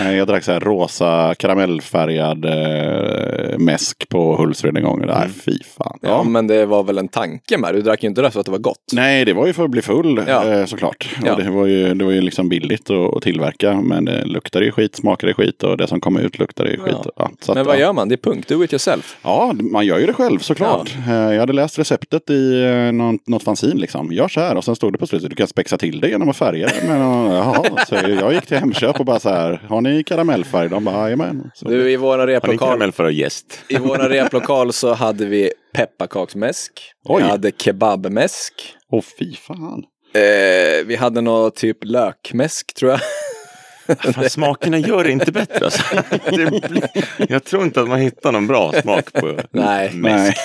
nej. 0.02 0.16
Jag 0.16 0.26
drack 0.28 0.44
så 0.44 0.52
här 0.52 0.60
rosa 0.60 1.34
karamellfärgad 1.38 2.44
eh, 2.44 3.58
mäsk 3.58 4.08
på 4.08 4.36
Hultsfred 4.36 4.76
en 4.76 4.82
gång. 4.84 5.06
Nej, 5.06 5.16
Mm. 5.16 5.30
fy 5.32 5.58
fan. 5.78 5.98
Ja, 6.02 6.22
men 6.22 6.46
det 6.46 6.66
var 6.66 6.82
väl 6.84 6.98
en 6.98 7.08
tanke 7.08 7.58
med 7.58 7.74
det. 7.74 7.78
Du 7.78 7.82
drack 7.82 8.02
ju 8.02 8.08
inte 8.08 8.22
det 8.22 8.30
för 8.30 8.40
att 8.40 8.46
det 8.46 8.52
var 8.52 8.58
gott. 8.58 8.76
Nej, 8.92 9.24
det 9.24 9.32
var 9.32 9.46
ju 9.46 9.52
för 9.52 9.64
att 9.64 9.70
bli 9.70 9.82
full 9.82 10.22
Ja. 10.28 10.48
eh, 10.52 10.64
såklart. 10.66 11.08
Ja. 11.24 11.36
Det, 11.36 11.50
var 11.50 11.66
ju, 11.66 11.94
det 11.94 12.04
var 12.04 12.12
ju 12.12 12.20
liksom 12.20 12.48
billigt 12.48 12.90
att, 12.90 13.16
att 13.16 13.22
tillverka. 13.22 13.80
Men 13.80 14.04
det 14.04 14.24
luktade 14.24 14.64
ju 14.64 14.72
skit, 14.72 14.96
smakade 14.96 15.34
skit 15.34 15.62
och 15.62 15.76
det 15.76 15.86
som 15.86 16.00
kom 16.00 16.16
ut 16.18 16.38
luktade 16.38 16.70
ju 16.70 16.78
skit. 16.78 16.94
Ja. 17.04 17.10
Ja, 17.16 17.30
så 17.40 17.52
att, 17.52 17.56
Men 17.56 17.66
vad 17.66 17.76
ja. 17.76 17.80
gör 17.80 17.92
man? 17.92 18.08
Det 18.08 18.14
är 18.14 18.30
punkt. 18.30 18.48
Do 18.48 18.64
it 18.64 18.72
yourself. 18.72 19.16
Ja, 19.22 19.52
man 19.60 19.81
gör 19.84 19.98
ju 19.98 20.06
det 20.06 20.12
själv 20.12 20.38
såklart. 20.38 20.94
Eh, 21.08 21.14
Jag 21.14 21.40
hade 21.40 21.52
läst 21.52 21.78
receptet 21.78 22.30
i 22.30 22.62
eh, 22.64 22.92
någon, 22.92 23.18
något 23.26 23.42
fanzin 23.42 23.78
liksom. 23.78 24.12
Gör 24.12 24.28
så 24.28 24.40
här 24.40 24.56
och 24.56 24.64
sen 24.64 24.76
stod 24.76 24.92
det 24.92 24.98
på 24.98 25.06
slutet. 25.06 25.30
Du 25.30 25.36
kan 25.36 25.46
spexa 25.46 25.78
till 25.78 26.00
det 26.00 26.08
genom 26.08 26.28
att 26.28 26.36
färga 26.36 26.66
det. 26.66 26.88
Men 26.88 27.00
jaha, 27.30 27.84
så 27.88 27.94
jag 27.94 28.32
gick 28.32 28.46
till 28.46 28.56
Hemköp 28.56 29.00
och 29.00 29.06
bara 29.06 29.20
så 29.20 29.28
här. 29.28 29.62
Har 29.68 29.80
ni 29.80 30.04
karamellfärg? 30.04 30.68
De 30.68 30.84
bara 30.84 31.02
jajamän. 31.04 31.50
Du, 31.60 31.90
i 31.92 31.96
våra 31.96 32.20
Har 32.20 32.26
ni 32.26 32.34
replokal, 32.34 32.82
att 33.06 33.14
gäst? 33.14 33.46
i 33.68 33.76
våra 33.76 34.08
replokal 34.08 34.72
så 34.72 34.94
hade 34.94 35.26
vi 35.26 35.50
pepparkaksmäsk. 35.74 36.72
Oj. 37.04 37.22
Vi 37.22 37.28
hade 37.28 37.50
kebabmäsk. 37.58 38.52
Åh 38.90 39.02
fy 39.18 39.34
fan. 39.36 39.84
Eh, 40.14 40.86
vi 40.86 40.96
hade 40.96 41.20
något 41.20 41.56
typ 41.56 41.84
lökmäsk 41.84 42.74
tror 42.74 42.90
jag. 42.90 43.00
Fan, 44.00 44.30
smakerna 44.30 44.78
gör 44.78 45.04
det 45.04 45.10
inte 45.10 45.32
bättre 45.32 45.64
alltså. 45.64 45.82
det 46.30 46.68
blir, 46.68 46.88
Jag 47.28 47.44
tror 47.44 47.62
inte 47.64 47.80
att 47.80 47.88
man 47.88 48.00
hittar 48.00 48.32
någon 48.32 48.46
bra 48.46 48.72
smak 48.82 49.12
på 49.12 49.26
Nej. 49.26 49.42
Nej. 49.50 49.90
mäsk. 49.94 50.38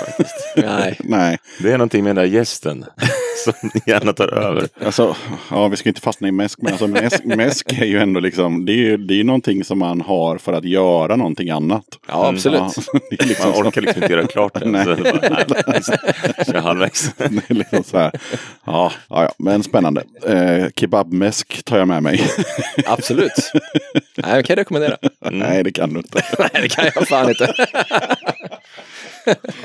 Nej. 0.55 0.97
Nej, 0.99 1.37
Det 1.59 1.69
är 1.71 1.77
någonting 1.77 2.03
med 2.03 2.15
den 2.15 2.25
där 2.25 2.31
gästen 2.37 2.85
som 3.43 3.53
gärna 3.85 4.13
tar 4.13 4.27
över. 4.33 4.67
alltså, 4.85 5.15
ja, 5.51 5.67
vi 5.67 5.77
ska 5.77 5.89
inte 5.89 6.01
fastna 6.01 6.27
i 6.27 6.31
mäsk, 6.31 6.59
men 6.61 6.71
alltså, 6.71 6.87
mäsk, 6.87 7.23
mäsk 7.25 7.73
är 7.73 7.85
ju 7.85 7.99
ändå 7.99 8.19
liksom, 8.19 8.65
det 8.65 8.71
är 8.71 8.75
ju 8.75 8.97
det 8.97 9.19
är 9.19 9.23
någonting 9.23 9.63
som 9.63 9.79
man 9.79 10.01
har 10.01 10.37
för 10.37 10.53
att 10.53 10.65
göra 10.65 11.15
någonting 11.15 11.49
annat. 11.49 11.85
Ja, 12.07 12.27
absolut. 12.27 12.59
Ja, 12.59 12.99
det 13.09 13.23
är 13.23 13.27
liksom 13.27 13.49
Man 13.51 13.67
orkar 13.67 13.81
liksom 13.81 14.03
inte 14.03 14.13
göra 14.13 14.27
klart 14.27 14.53
det. 14.59 14.65
Nej. 14.65 14.83
Så 14.85 14.95
det 14.95 15.09
är 15.09 15.13
bara, 15.47 15.63
nej, 15.67 15.81
kör 16.45 16.59
halvvägs. 16.59 17.11
Det 17.17 17.23
är 17.49 17.53
liksom 17.53 17.83
så 17.83 17.97
här. 17.97 18.11
Ja, 18.65 18.91
ja, 19.09 19.23
ja, 19.23 19.31
men 19.37 19.63
spännande. 19.63 20.03
Eh, 20.27 20.65
kebabmäsk 20.75 21.63
tar 21.63 21.77
jag 21.77 21.87
med 21.87 22.03
mig. 22.03 22.21
Absolut. 22.85 23.31
Nej, 24.15 24.35
jag 24.35 24.45
kan 24.45 24.55
rekommendera. 24.55 24.97
Nej, 25.31 25.63
det 25.63 25.71
kan 25.71 25.93
du 25.93 25.99
inte. 25.99 26.25
Nej, 26.39 26.49
det 26.53 26.69
kan 26.69 26.91
jag 26.95 27.07
fan 27.07 27.29
inte. 27.29 27.53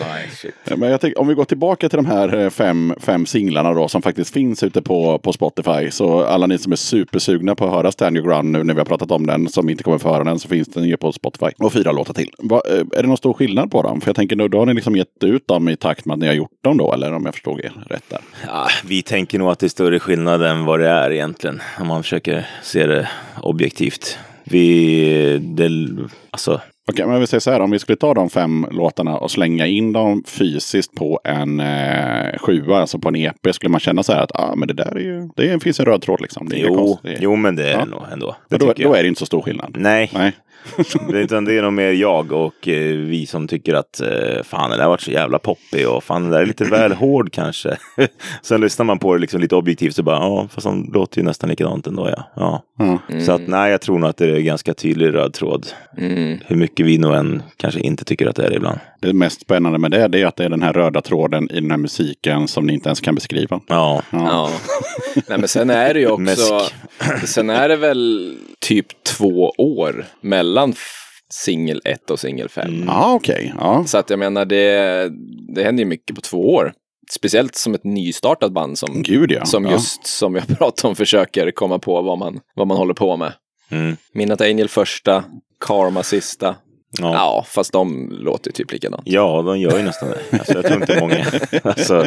Nej, 0.01 0.29
shit. 0.31 0.55
Men 0.77 0.91
jag 0.91 1.01
tänk, 1.01 1.19
om 1.19 1.29
vi 1.29 1.35
går 1.35 1.45
tillbaka 1.45 1.89
till 1.89 1.97
de 1.97 2.07
här 2.07 2.39
eh, 2.39 2.51
fem, 2.51 2.95
fem 3.01 3.27
singlarna 3.27 3.73
då 3.73 3.89
som 3.89 4.03
faktiskt 4.03 4.33
finns 4.35 4.63
ute 4.63 4.83
på, 4.83 5.19
på 5.19 5.33
Spotify. 5.33 5.91
Så 5.91 6.25
alla 6.25 6.47
ni 6.47 6.59
som 6.59 6.73
är 6.73 6.77
supersugna 6.77 7.55
på 7.55 7.65
att 7.65 7.71
höra 7.71 7.93
Stand 7.93 8.17
Your 8.17 8.29
Ground 8.29 8.51
nu 8.51 8.65
när 8.65 8.75
vi 8.75 8.81
har 8.81 8.85
pratat 8.85 9.11
om 9.11 9.27
den, 9.27 9.49
som 9.49 9.69
inte 9.69 9.85
kommer 9.85 9.99
få 9.99 10.13
höra 10.13 10.25
den, 10.25 10.39
så 10.39 10.49
finns 10.49 10.69
den 10.69 10.85
ju 10.85 10.97
på 10.97 11.13
Spotify. 11.13 11.47
Och 11.59 11.73
fyra 11.73 11.93
låtar 11.93 12.15
till. 12.15 12.31
Va, 12.39 12.63
eh, 12.71 12.79
är 12.79 13.03
det 13.03 13.09
någon 13.09 13.17
stor 13.17 13.33
skillnad 13.33 13.71
på 13.71 13.83
dem? 13.83 14.01
För 14.01 14.09
jag 14.09 14.17
tänker, 14.17 14.37
då, 14.37 14.49
då 14.49 14.59
har 14.59 14.67
ni 14.67 14.75
liksom 14.75 14.97
gett 14.97 15.25
ut 15.25 15.49
dem 15.49 15.69
i 15.69 15.77
takt 15.77 16.05
med 16.05 16.15
att 16.15 16.21
ni 16.21 16.27
har 16.27 16.35
gjort 16.35 16.63
dem 16.65 16.77
då, 16.77 16.93
eller 16.93 17.13
om 17.13 17.25
jag 17.25 17.35
förstod 17.35 17.61
er 17.61 17.73
rätt 17.87 18.05
där. 18.09 18.21
Ja, 18.47 18.69
vi 18.85 19.03
tänker 19.03 19.39
nog 19.39 19.49
att 19.49 19.59
det 19.59 19.67
är 19.67 19.69
större 19.69 20.01
skillnad 20.01 20.43
än 20.43 20.65
vad 20.65 20.81
det 20.81 20.89
är 20.89 21.11
egentligen. 21.11 21.63
Om 21.81 21.87
man 21.87 22.03
försöker 22.03 22.47
se 22.63 22.87
det 22.87 23.09
objektivt. 23.43 24.19
Vi, 24.45 25.39
det, 25.39 25.69
alltså, 26.31 26.61
Okej, 26.89 27.07
men 27.07 27.21
vi 27.21 27.27
säger 27.27 27.41
så 27.41 27.51
här, 27.51 27.61
om 27.61 27.71
vi 27.71 27.79
skulle 27.79 27.97
ta 27.97 28.15
de 28.15 28.31
fem 28.31 28.67
låtarna 28.71 29.19
och 29.19 29.31
slänga 29.31 29.67
in 29.67 29.93
dem 29.93 30.23
fysiskt 30.27 30.95
på 30.95 31.21
en 31.25 31.61
eh, 31.61 32.39
sjua, 32.39 32.79
alltså 32.81 32.99
på 32.99 33.09
en 33.09 33.17
EP, 33.17 33.55
skulle 33.55 33.71
man 33.71 33.81
känna 33.81 34.03
så 34.03 34.13
här 34.13 34.21
att 34.23 34.41
ah, 34.41 34.55
men 34.57 34.69
det 34.69 34.75
där 34.75 34.97
är 34.97 35.01
ju, 35.01 35.29
det 40.17 40.39
Utan 41.09 41.45
det 41.45 41.59
är 41.59 41.63
nog 41.63 41.73
mer 41.73 41.91
jag 41.91 42.33
och 42.33 42.69
eh, 42.69 42.97
vi 42.97 43.27
som 43.27 43.49
tycker 43.49 43.75
att 43.75 44.01
eh, 44.01 44.43
fan 44.43 44.71
det 44.71 44.77
där 44.77 44.89
varit 44.89 45.01
så 45.01 45.11
jävla 45.11 45.39
poppig 45.39 45.89
och 45.89 46.05
fan 46.05 46.25
det 46.25 46.31
där 46.31 46.43
är 46.43 46.47
lite 46.47 46.65
väl 46.65 46.93
hård 46.93 47.33
kanske. 47.33 47.77
Sen 48.43 48.61
lyssnar 48.61 48.85
man 48.85 48.99
på 48.99 49.15
det 49.15 49.21
liksom 49.21 49.41
lite 49.41 49.57
objektivt 49.57 49.95
så 49.95 50.03
bara 50.03 50.17
ja 50.17 50.49
fast 50.51 50.67
de 50.67 50.91
låter 50.95 51.19
ju 51.19 51.25
nästan 51.25 51.51
likadant 51.51 51.87
ändå 51.87 52.11
ja. 52.17 52.25
ja. 52.37 52.63
Ja. 52.79 53.21
Så 53.21 53.33
att 53.33 53.47
nej 53.47 53.71
jag 53.71 53.81
tror 53.81 53.99
nog 53.99 54.11
att 54.11 54.17
det 54.17 54.37
är 54.37 54.41
ganska 54.41 54.75
tydlig 54.75 55.15
röd 55.15 55.33
tråd. 55.33 55.67
Mm. 55.99 56.39
Hur 56.47 56.57
mycket 56.57 56.87
vi 56.87 56.99
nog 56.99 57.15
än 57.15 57.43
kanske 57.57 57.81
inte 57.81 58.05
tycker 58.05 58.27
att 58.27 58.37
det 58.37 58.47
är 58.47 58.51
det 58.51 58.57
ibland. 58.57 58.79
Det 59.03 59.13
mest 59.13 59.41
spännande 59.41 59.79
med 59.79 59.91
det, 59.91 60.09
det 60.09 60.21
är 60.21 60.27
att 60.27 60.37
det 60.37 60.45
är 60.45 60.49
den 60.49 60.63
här 60.63 60.73
röda 60.73 61.01
tråden 61.01 61.51
i 61.51 61.55
den 61.55 61.71
här 61.71 61.79
musiken 61.79 62.49
som 62.49 62.67
ni 62.67 62.73
inte 62.73 62.89
ens 62.89 63.01
kan 63.01 63.15
beskriva. 63.15 63.61
Ja, 63.67 64.03
Ja. 64.11 64.51
Nej, 65.29 65.39
men 65.39 65.49
sen 65.49 65.71
är 65.71 65.95
det 65.95 66.01
ju 66.01 66.07
också, 66.07 66.21
Mäsk. 66.21 66.75
sen 67.25 67.51
är 67.51 67.69
det 67.69 67.77
väl 67.77 68.35
typ 68.61 68.87
två 69.05 69.53
år 69.59 70.07
mellan 70.21 70.75
singel 71.33 71.81
1 71.85 72.11
och 72.11 72.21
singel 72.21 72.49
5. 72.49 72.85
Ja, 72.87 73.15
okej. 73.15 73.55
Ja. 73.59 73.85
Så 73.87 73.99
att 73.99 74.11
jag 74.11 74.19
menar, 74.19 74.45
det, 74.45 75.11
det 75.55 75.65
händer 75.65 75.83
ju 75.83 75.89
mycket 75.89 76.17
på 76.17 76.23
två 76.23 76.55
år. 76.55 76.73
Speciellt 77.11 77.55
som 77.55 77.75
ett 77.75 77.85
nystartat 77.85 78.53
band 78.53 78.79
som, 78.79 79.03
Gud 79.03 79.33
ja. 79.33 79.45
som 79.45 79.65
ja. 79.65 79.73
just 79.73 80.07
som 80.07 80.33
vi 80.33 80.41
har 80.41 80.47
pratat 80.57 80.85
om 80.85 80.97
försöker 80.97 81.51
komma 81.51 81.79
på 81.79 82.03
vad 82.03 82.19
man, 82.19 82.41
vad 82.55 82.67
man 82.67 82.77
håller 82.77 82.95
på 82.95 83.17
med. 83.17 83.33
mm. 83.71 83.97
Minnet 84.15 84.41
Angel 84.41 84.69
första, 84.69 85.25
Karma 85.61 86.03
sista. 86.03 86.55
Ja, 87.01 87.13
ja. 87.13 87.45
fast 87.49 87.73
de 87.73 88.09
låter 88.11 88.51
ju 88.51 88.53
typ 88.53 88.73
likadant. 88.73 89.03
Ja, 89.05 89.43
de 89.43 89.61
gör 89.61 89.79
ju 89.79 89.83
nästan 89.85 90.09
det. 90.09 90.39
Alltså, 90.39 90.53
jag 90.55 90.65
tror 90.67 90.81
inte 90.81 91.01
många. 91.01 91.27
alltså, 91.63 92.05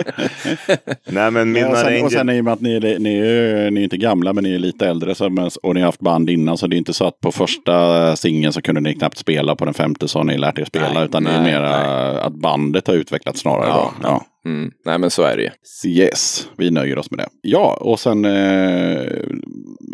nej, 1.05 1.31
men 1.31 1.36
Ja, 1.36 1.45
mina 1.45 1.69
och, 1.69 1.77
sen, 1.77 2.03
och 2.03 2.11
sen 2.11 2.29
i 2.29 2.39
och 2.39 2.43
med 2.43 2.53
att 2.53 2.61
ni 2.61 2.75
är, 2.75 2.99
ni 2.99 3.17
är, 3.17 3.71
ni 3.71 3.79
är 3.79 3.83
inte 3.83 3.97
gamla 3.97 4.33
men 4.33 4.43
ni 4.43 4.53
är 4.53 4.59
lite 4.59 4.88
äldre 4.88 5.15
så, 5.15 5.49
och 5.63 5.73
ni 5.73 5.81
har 5.81 5.86
haft 5.86 5.99
band 5.99 6.29
innan 6.29 6.57
så 6.57 6.67
det 6.67 6.75
är 6.75 6.77
inte 6.77 6.93
så 6.93 7.05
att 7.05 7.19
på 7.19 7.31
första 7.31 8.15
singeln 8.15 8.53
så 8.53 8.61
kunde 8.61 8.81
ni 8.81 8.93
knappt 8.93 9.17
spela 9.17 9.55
på 9.55 9.65
den 9.65 9.73
femte 9.73 10.07
så 10.07 10.19
har 10.19 10.23
ni 10.23 10.38
lärt 10.38 10.59
er 10.59 10.65
spela 10.65 10.93
Nej, 10.93 11.05
utan 11.05 11.23
det 11.23 11.29
är 11.29 11.41
nej, 11.41 11.53
mer 11.53 11.61
att 11.61 12.33
bandet 12.33 12.88
har 12.88 12.93
utvecklats 12.93 13.39
snarare. 13.39 13.67
Ja, 13.67 13.93
då. 14.01 14.07
Ja. 14.07 14.25
Mm. 14.45 14.71
Nej, 14.86 14.99
men 14.99 15.09
så 15.09 15.23
är 15.23 15.38
det 15.38 15.43
ju. 15.43 15.49
Yes, 15.91 16.47
vi 16.57 16.71
nöjer 16.71 16.97
oss 16.97 17.11
med 17.11 17.19
det. 17.19 17.27
Ja, 17.41 17.77
och 17.81 17.99
sen 17.99 18.25
eh, 18.25 19.01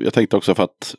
jag 0.04 0.14
tänkte 0.14 0.38
också 0.38 0.56
för 0.56 0.64
att 0.64 0.96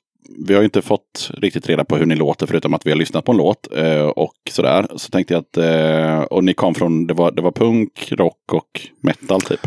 vi 0.47 0.55
har 0.55 0.61
ju 0.61 0.64
inte 0.64 0.83
fått 0.83 1.31
riktigt 1.37 1.68
reda 1.68 1.85
på 1.85 1.97
hur 1.97 2.07
ni 2.07 2.14
låter 2.16 2.47
förutom 2.47 2.75
att 2.75 2.87
vi 2.87 2.91
har 2.91 2.97
lyssnat 2.99 3.25
på 3.25 3.33
en 3.33 3.39
låt 3.39 3.68
eh, 3.77 4.03
och 4.07 4.35
sådär. 4.51 4.87
Så 4.97 5.11
tänkte 5.11 5.35
jag 5.35 5.41
att, 5.41 5.57
eh, 5.57 6.20
och 6.23 6.45
ni 6.45 6.55
kom 6.55 6.75
från, 6.75 7.07
det 7.07 7.14
var, 7.14 7.31
det 7.31 7.43
var 7.43 7.53
punk, 7.53 8.12
rock 8.12 8.53
och 8.53 8.81
metal 9.01 9.41
typ. 9.41 9.61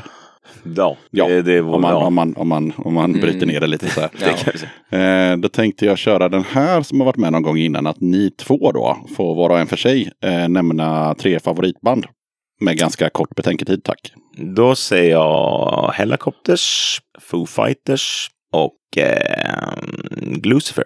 Ja, 0.75 0.97
Ja, 1.11 1.27
det, 1.27 1.41
det 1.41 1.61
var 1.61 1.73
Om 1.75 1.81
man, 1.81 1.91
ja. 1.91 2.05
om 2.05 2.13
man, 2.13 2.35
om 2.35 2.47
man, 2.47 2.73
om 2.77 2.93
man 2.93 3.09
Mm. 3.09 3.21
bryter 3.21 3.45
ner 3.45 3.59
det 3.59 3.67
lite 3.67 3.89
så 3.89 4.01
här. 4.01 4.09
Ja. 4.91 4.97
Eh, 4.97 5.37
då 5.37 5.49
tänkte 5.49 5.85
jag 5.85 5.97
köra 5.97 6.29
den 6.29 6.43
här 6.43 6.81
som 6.81 6.99
har 6.99 7.05
varit 7.05 7.17
med 7.17 7.31
någon 7.31 7.41
gång 7.43 7.57
innan. 7.57 7.87
Att 7.87 8.01
ni 8.01 8.31
två 8.31 8.71
då 8.71 8.97
får 9.17 9.35
var 9.35 9.49
och 9.49 9.59
en 9.59 9.67
för 9.67 9.77
sig 9.77 10.11
eh, 10.23 10.47
nämna 10.49 11.15
tre 11.15 11.39
favoritband. 11.39 12.05
Med 12.61 12.77
ganska 12.77 13.09
kort 13.09 13.35
betänketid 13.35 13.83
tack. 13.83 14.11
Då 14.55 14.75
säger 14.75 15.11
jag 15.11 15.91
Helicopters, 15.95 16.97
Foo 17.19 17.45
Fighters 17.45 18.27
och 18.63 18.97
eh, 18.97 19.73
Lucifer. 20.43 20.83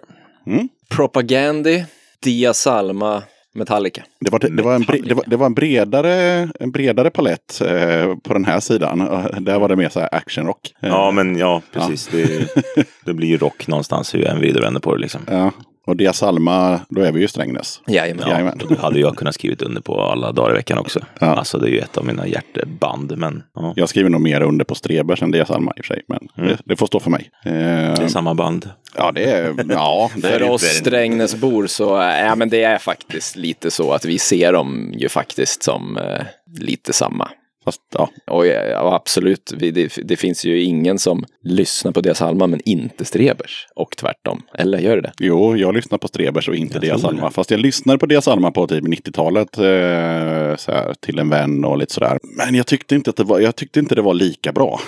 Propagandi, 0.88 1.84
Dia 2.22 2.54
Salma, 2.54 3.22
Metallica. 3.54 4.02
Det 4.20 4.30
var, 4.30 4.38
det, 4.38 4.62
var 4.62 4.74
en, 4.74 4.82
bre, 4.82 4.98
det, 5.04 5.14
var, 5.14 5.24
det 5.26 5.36
var 5.36 5.46
en 5.46 5.54
bredare, 5.54 6.14
en 6.60 6.70
bredare 6.70 7.10
palett 7.10 7.60
eh, 7.60 8.14
på 8.16 8.32
den 8.32 8.44
här 8.44 8.60
sidan. 8.60 9.00
Eh, 9.00 9.40
Där 9.40 9.58
var 9.58 9.68
det 9.68 9.76
mer 9.76 9.88
så 9.88 10.00
här 10.00 10.08
actionrock. 10.14 10.74
Ja, 10.80 11.10
men 11.10 11.36
ja, 11.36 11.62
precis. 11.72 12.08
Det, 12.08 12.48
det 13.04 13.14
blir 13.14 13.28
ju 13.28 13.36
rock 13.36 13.66
någonstans 13.66 14.14
hur 14.14 14.18
jag 14.18 14.30
än 14.32 14.38
vrider 14.38 14.60
och 14.60 14.64
vänder 14.64 14.80
på 14.80 14.94
det 14.94 15.00
liksom. 15.00 15.20
Ja. 15.26 15.52
Och 15.86 15.96
Dia 15.96 16.12
Salma, 16.12 16.80
då 16.88 17.00
är 17.02 17.12
vi 17.12 17.20
ju 17.20 17.28
Strängnäs. 17.28 17.80
Jajamän. 17.86 18.24
Ja, 18.26 18.32
Jajamän. 18.32 18.60
och 18.70 18.76
hade 18.76 19.00
jag 19.00 19.16
kunnat 19.16 19.34
skrivit 19.34 19.62
under 19.62 19.80
på 19.80 20.00
alla 20.02 20.32
dagar 20.32 20.50
i 20.50 20.54
veckan 20.54 20.78
också. 20.78 21.00
Ja. 21.20 21.26
Alltså 21.26 21.58
det 21.58 21.66
är 21.68 21.70
ju 21.70 21.78
ett 21.78 21.96
av 21.98 22.04
mina 22.04 22.26
hjärteband. 22.26 23.18
Men 23.18 23.42
ja, 23.54 23.72
Jag 23.76 23.88
skriver 23.88 24.10
nog 24.10 24.20
mer 24.20 24.40
under 24.40 24.64
på 24.64 24.74
Strebers 24.74 25.22
än 25.22 25.30
Dia 25.30 25.46
Salma 25.46 25.72
i 25.76 25.80
och 25.80 25.84
för 25.84 25.94
sig. 25.94 26.02
Men 26.08 26.46
det, 26.48 26.58
det 26.64 26.76
får 26.76 26.86
stå 26.86 27.00
för 27.00 27.10
mig. 27.10 27.30
Eh, 27.44 27.52
Mm. 27.52 27.94
det 27.94 28.02
är 28.04 28.08
samma 28.08 28.34
band. 28.34 28.70
ja, 28.96 29.12
det 29.12 29.24
är... 29.24 29.54
Ja, 29.68 30.10
det 30.14 30.20
För 30.20 30.40
är 30.40 30.50
oss 30.50 30.62
Strängnäsbor 30.62 31.66
så, 31.66 32.00
äh, 32.02 32.20
ja 32.26 32.34
men 32.34 32.48
det 32.48 32.62
är 32.62 32.78
faktiskt 32.78 33.36
lite 33.36 33.70
så 33.70 33.92
att 33.92 34.04
vi 34.04 34.18
ser 34.18 34.52
dem 34.52 34.94
ju 34.96 35.08
faktiskt 35.08 35.62
som 35.62 35.96
eh, 35.96 36.24
lite 36.58 36.92
samma. 36.92 37.28
Fast 37.64 37.80
ja, 37.94 38.10
Och 38.26 38.46
ja, 38.46 38.94
absolut, 38.94 39.52
Vi- 39.56 39.70
det, 39.70 39.92
det 40.04 40.16
finns 40.16 40.44
ju 40.44 40.62
ingen 40.62 40.98
som 40.98 41.24
lyssnar 41.44 41.92
på 41.92 42.00
deras 42.00 42.22
Alma 42.22 42.46
men 42.46 42.60
inte 42.64 43.04
Strebers. 43.04 43.66
Och 43.74 43.96
tvärtom. 43.96 44.42
Eller 44.58 44.78
gör 44.78 44.96
det 44.96 45.02
det? 45.02 45.12
Jo, 45.18 45.56
jag 45.56 45.74
lyssnar 45.74 45.98
på 45.98 46.08
Strebers 46.08 46.48
och 46.48 46.54
inte 46.54 46.86
Jag 46.86 47.00
tror 47.00 47.10
Alma. 47.10 47.30
Fast 47.30 47.50
jag 47.50 47.60
lyssnade 47.60 47.98
på 47.98 48.06
Diaz 48.06 48.28
Alma 48.28 48.50
på 48.50 48.66
typ 48.66 48.84
90-talet. 48.84 49.58
Eh, 49.58 50.56
så 50.56 50.72
här, 50.72 50.94
till 51.00 51.18
en 51.18 51.28
vän 51.28 51.64
och 51.64 51.78
lite 51.78 51.92
sådär. 51.94 52.18
Men 52.22 52.54
jag 52.54 52.66
tyckte 52.66 52.94
inte 52.94 53.10
att 53.10 53.16
det 53.16 53.24
var, 53.24 53.40
jag 53.40 53.56
tyckte 53.56 53.80
inte 53.80 53.94
det 53.94 54.02
var 54.02 54.14
lika 54.14 54.52
bra 54.52 54.80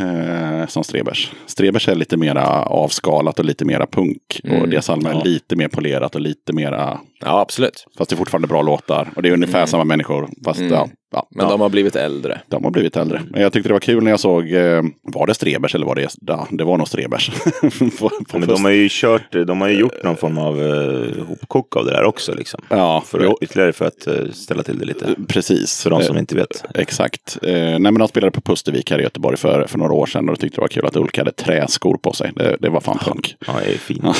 eh, 0.00 0.66
som 0.66 0.84
Strebers. 0.84 1.32
Strebers 1.46 1.88
är 1.88 1.94
lite 1.94 2.16
mera 2.16 2.62
avskalat 2.62 3.38
och 3.38 3.44
lite 3.44 3.64
mera 3.64 3.86
punk. 3.86 4.40
och 4.44 4.48
Mm, 4.50 4.70
Diaz 4.70 4.90
Alma 4.90 5.08
är 5.10 5.14
ja. 5.14 5.22
lite 5.24 5.56
mer 5.56 5.68
polerat 5.68 6.14
och 6.14 6.20
lite 6.20 6.52
mera... 6.52 7.00
Ja, 7.24 7.40
absolut. 7.40 7.84
Fast 7.98 8.10
det 8.10 8.14
är 8.14 8.18
fortfarande 8.18 8.48
bra 8.48 8.62
låtar. 8.62 9.08
Och 9.16 9.22
det 9.22 9.28
är 9.28 9.32
ungefär 9.32 9.66
samma 9.66 9.84
människor. 9.84 10.28
Fast 10.44 10.60
Mm. 10.60 10.72
ja, 10.72 10.88
ja, 11.12 11.26
Men 11.30 11.44
ja. 11.44 11.50
de 11.50 11.60
har 11.60 11.68
blivit 11.68 11.96
äldre. 11.96 12.40
De 12.48 12.64
har 12.64 12.70
blivit 12.70 12.96
äldre. 12.96 13.22
Men 13.30 13.42
jag 13.42 13.52
tyckte 13.52 13.68
det 13.68 13.72
var 13.72 13.80
kul 13.80 14.04
när 14.04 14.10
jag 14.10 14.20
såg, 14.20 14.52
eh, 14.52 14.82
var 15.02 15.26
det 15.26 15.34
Strebers 15.34 15.74
eller 15.74 15.86
var 15.86 15.94
det, 15.94 16.08
ja, 16.26 16.46
det 16.50 16.64
var 16.64 16.78
nog 16.78 16.88
Strebers. 16.88 17.30
På- 17.98 18.10
på 18.28 18.38
Men 18.38 18.48
de 18.48 18.64
har 18.64 18.70
ju 18.70 18.88
kört, 18.90 19.32
de 19.46 19.60
har 19.60 19.68
ju 19.68 19.78
gjort 19.78 20.02
någon 20.04 20.16
form 20.16 20.38
av 20.38 20.60
uh, 20.60 21.24
hopkok 21.28 21.76
av 21.76 21.84
det 21.84 21.90
där 21.90 22.04
också 22.04 22.34
liksom. 22.34 22.60
Ja, 22.68 23.02
För 23.06 23.20
jo. 23.24 23.30
att, 23.32 23.42
ytterligare 23.42 23.72
för 23.72 23.84
att 23.86 24.06
eh, 24.06 24.14
ställa 24.32 24.62
till 24.62 24.78
det 24.78 24.84
lite. 24.84 25.14
Precis. 25.28 25.82
För 25.82 25.90
de 25.90 26.02
som 26.02 26.16
Eh, 26.16 26.20
inte 26.20 26.34
vet. 26.36 26.64
Exakt. 26.74 27.38
Eh, 27.42 27.52
nej, 27.54 27.78
men 27.80 27.94
de 27.98 28.08
spelade 28.08 28.30
på 28.30 28.40
Pustervik 28.40 28.90
här 28.90 28.98
i 28.98 29.02
Göteborg 29.02 29.36
för, 29.36 29.66
för 29.66 29.78
några 29.78 29.92
år 29.92 30.06
sedan 30.06 30.28
och 30.28 30.32
jag 30.32 30.40
tyckte 30.40 30.56
det 30.56 30.60
var 30.60 30.68
kul 30.68 30.86
att 30.86 30.96
Ulka 30.96 31.20
hade 31.20 31.32
träskor 31.32 31.96
på 31.96 32.12
sig. 32.12 32.32
Det, 32.36 32.56
det 32.60 32.68
var 32.68 32.80
fan 32.80 32.98
punk. 32.98 33.36
Ja, 33.46 33.52
det 33.64 33.72
är 33.74 33.78
fin. 33.78 34.02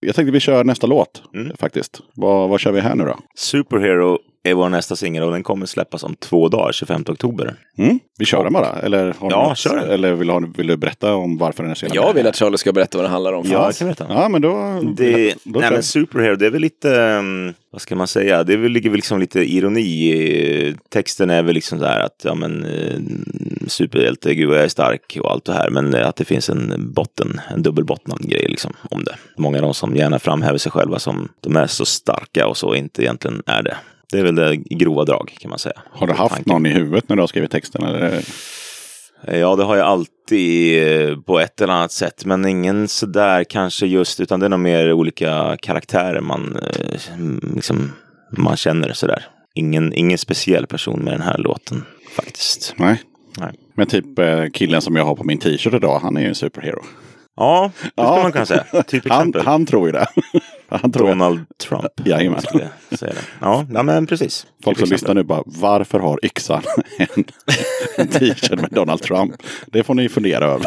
Jag 0.00 0.14
tänkte 0.14 0.32
vi 0.32 0.40
kör 0.48 0.64
nästa 0.64 0.86
låt 0.86 1.22
Mm. 1.34 1.56
faktiskt. 1.56 2.00
Vad, 2.14 2.48
vad 2.48 2.60
kör 2.60 2.72
vi 2.72 2.80
här 2.80 2.94
nu 2.94 3.04
då? 3.04 3.16
Superhero 3.36 4.18
är 4.50 4.54
vår 4.54 4.68
nästa 4.68 4.96
singel 4.96 5.22
och 5.22 5.32
den 5.32 5.42
kommer 5.42 5.66
släppas 5.66 6.02
om 6.04 6.14
två 6.14 6.48
dagar, 6.48 6.72
25 6.72 7.04
oktober. 7.08 7.54
Mm? 7.78 7.98
Vi 8.18 8.24
kör 8.24 8.44
den 8.44 8.52
bara? 8.52 8.72
Eller, 8.72 9.14
Ja, 9.20 9.28
något- 9.28 9.58
kör 9.58 9.76
den. 9.76 9.90
Eller 9.90 10.12
vill, 10.12 10.30
ha, 10.30 10.42
vill 10.56 10.66
du 10.66 10.76
berätta 10.76 11.14
om 11.14 11.38
varför 11.38 11.62
den 11.62 11.70
är 11.70 11.74
så 11.74 11.86
jävla 11.86 12.02
Jag 12.02 12.14
vill 12.14 12.26
att 12.26 12.36
Charlie 12.36 12.58
ska 12.58 12.72
berätta 12.72 12.98
vad 12.98 13.04
det 13.04 13.08
handlar 13.08 13.32
om. 13.32 13.46
Ja, 13.50 13.64
jag 13.64 13.76
kan 13.76 13.86
berätta. 13.86 14.06
Ja, 14.08 14.28
men 14.28 14.42
då... 14.42 14.80
Det, 14.96 15.34
då 15.44 15.60
nej, 15.60 15.70
men. 15.70 15.82
Superhero, 15.82 16.36
det 16.36 16.46
är 16.46 16.50
väl 16.50 16.60
lite, 16.60 16.88
um, 17.00 17.54
vad 17.70 17.80
ska 17.80 17.96
man 17.96 18.08
säga, 18.08 18.44
det 18.44 18.52
är 18.52 18.56
väl, 18.56 18.72
ligger 18.72 18.90
väl 18.90 18.96
liksom 18.96 19.20
lite 19.20 19.40
ironi 19.54 19.80
i 19.80 20.74
texten 20.88 21.30
är 21.30 21.42
väl 21.42 21.54
liksom 21.54 21.78
så 21.78 21.84
här 21.84 22.00
att, 22.00 22.22
ja 22.24 22.34
men, 22.34 22.64
eh, 22.64 22.98
superhjälte, 23.66 24.34
gud 24.34 24.50
jag 24.50 24.64
är 24.64 24.68
stark 24.68 25.18
och 25.22 25.30
allt 25.30 25.44
det 25.44 25.52
här, 25.52 25.70
men 25.70 25.94
eh, 25.94 26.08
att 26.08 26.16
det 26.16 26.24
finns 26.24 26.50
en 26.50 26.92
botten, 26.94 27.40
en 27.54 27.62
dubbelbottnad 27.62 28.28
grej 28.30 28.46
liksom 28.48 28.72
om 28.90 29.04
det. 29.04 29.14
Många 29.36 29.56
av 29.58 29.62
de 29.62 29.74
som 29.74 29.96
gärna 29.96 30.18
framhäver 30.18 30.58
sig 30.58 30.72
själva 30.72 30.98
som 30.98 31.28
de 31.40 31.56
är 31.56 31.66
så 31.66 31.84
starka 31.84 32.46
och 32.46 32.56
så 32.56 32.74
inte 32.74 33.02
egentligen 33.02 33.42
är 33.46 33.62
det. 33.62 33.76
Det 34.12 34.18
är 34.18 34.22
väl 34.22 34.34
det 34.34 34.54
i 34.54 34.74
grova 34.74 35.04
drag 35.04 35.36
kan 35.40 35.50
man 35.50 35.58
säga. 35.58 35.82
Har 35.90 36.06
du 36.06 36.12
haft 36.12 36.34
Tanken. 36.34 36.52
någon 36.52 36.66
i 36.66 36.68
huvudet 36.68 37.08
när 37.08 37.16
du 37.16 37.22
har 37.22 37.26
skrivit 37.26 37.50
texten? 37.50 37.84
Eller? 37.84 38.24
Ja, 39.26 39.56
det 39.56 39.64
har 39.64 39.76
jag 39.76 39.86
alltid 39.86 40.82
eh, 40.82 41.16
på 41.20 41.40
ett 41.40 41.60
eller 41.60 41.72
annat 41.72 41.92
sätt. 41.92 42.24
Men 42.24 42.44
ingen 42.46 42.88
sådär 42.88 43.44
kanske 43.44 43.86
just, 43.86 44.20
utan 44.20 44.40
det 44.40 44.46
är 44.46 44.50
nog 44.50 44.60
mer 44.60 44.92
olika 44.92 45.56
karaktärer 45.62 46.20
man, 46.20 46.56
eh, 46.56 47.00
liksom, 47.54 47.92
man 48.36 48.56
känner 48.56 48.92
sådär. 48.92 49.26
Ingen, 49.54 49.92
ingen 49.92 50.18
speciell 50.18 50.66
person 50.66 51.00
med 51.00 51.12
den 51.12 51.22
här 51.22 51.38
låten 51.38 51.84
faktiskt. 52.16 52.74
Nej. 52.76 53.02
Nej. 53.38 53.52
Men 53.74 53.86
typ 53.86 54.18
eh, 54.18 54.44
killen 54.52 54.80
som 54.80 54.96
jag 54.96 55.04
har 55.04 55.14
på 55.14 55.24
min 55.24 55.38
t-shirt 55.38 55.74
idag, 55.74 55.98
han 56.02 56.16
är 56.16 56.20
ju 56.20 56.28
en 56.28 56.34
superhero. 56.34 56.82
Ja, 57.38 57.70
det 57.82 57.88
skulle 57.90 58.06
Ja. 58.08 58.22
man 58.22 58.32
kunna 58.32 58.46
säga. 58.46 58.64
Typ 58.86 59.08
Han, 59.08 59.20
exempel. 59.20 59.46
han 59.46 59.66
tror 59.66 59.86
ju 59.88 59.92
det. 59.92 60.06
han 60.68 60.92
tror 60.92 61.08
jag. 61.08 61.18
Donald 61.18 61.44
Trump. 61.58 61.86
Jajamän. 62.04 62.40
jag 62.88 62.98
säga 62.98 63.12
det. 63.12 63.20
Ja, 63.40 63.66
ja, 63.74 63.82
men 63.82 64.06
precis. 64.06 64.46
Folk 64.64 64.78
som 64.78 64.84
Typ 64.86 64.92
lyssnar 64.92 65.14
nu 65.14 65.22
bara, 65.22 65.42
varför 65.46 65.98
har 65.98 66.20
yxan 66.24 66.62
en, 66.98 67.24
en 67.96 68.08
t-shirt 68.08 68.60
med 68.60 68.70
Donald 68.70 69.02
Trump? 69.02 69.34
Det 69.66 69.82
får 69.82 69.94
ni 69.94 70.08
fundera 70.08 70.44
över. 70.44 70.66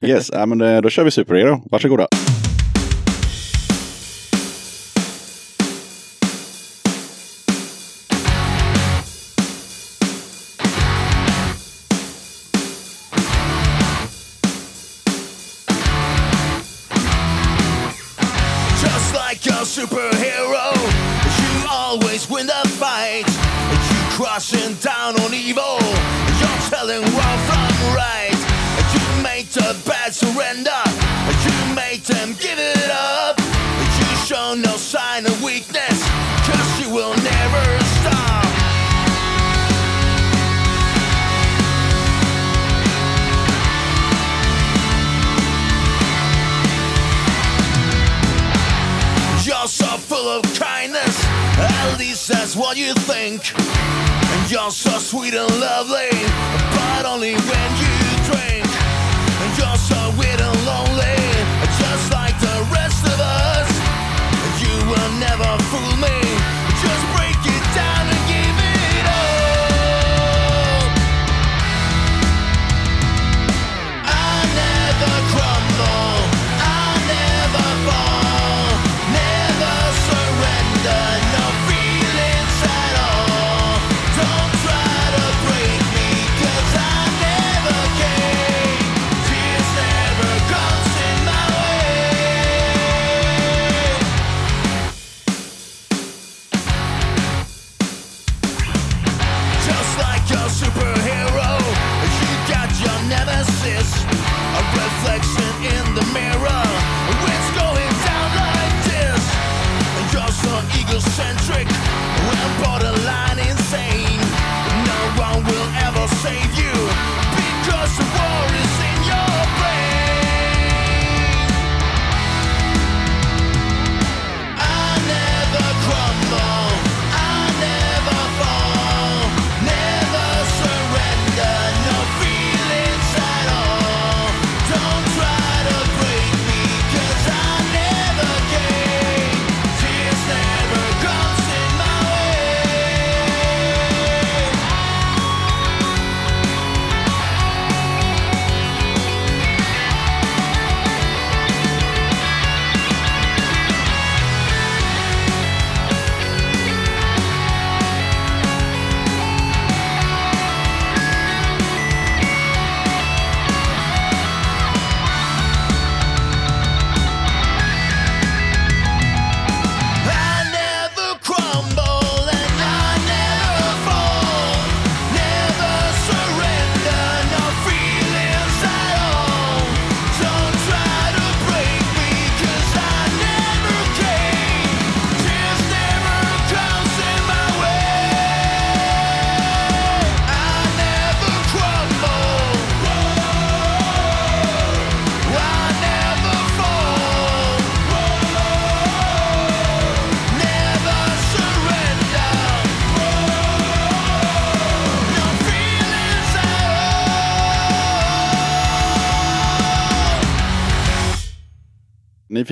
yes, 0.00 0.30
ja, 0.32 0.46
men 0.46 0.60
eh, 0.60 0.80
då 0.80 0.90
kör 0.90 1.04
vi 1.04 1.10
superhero. 1.10 1.62
Varsågoda. 1.70 2.06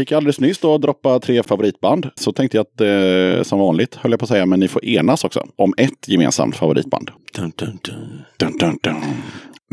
Fick 0.00 0.12
alldeles 0.12 0.40
nyss 0.40 0.58
då 0.58 0.78
droppa 0.78 1.20
tre 1.20 1.42
favoritband. 1.42 2.10
Så 2.14 2.32
tänkte 2.32 2.56
jag 2.56 2.62
att 2.66 2.80
eh, 2.80 3.42
som 3.42 3.58
vanligt 3.58 3.94
höll 3.94 4.10
jag 4.10 4.20
på 4.20 4.24
att 4.24 4.28
säga, 4.28 4.46
men 4.46 4.60
ni 4.60 4.68
får 4.68 4.84
enas 4.84 5.24
också 5.24 5.46
om 5.56 5.74
ett 5.76 6.08
gemensamt 6.08 6.56
favoritband. 6.56 7.10
Dun, 7.36 7.52
dun, 7.56 7.78
dun. 7.84 8.22
Dun, 8.36 8.56
dun, 8.58 8.78
dun. 8.82 8.94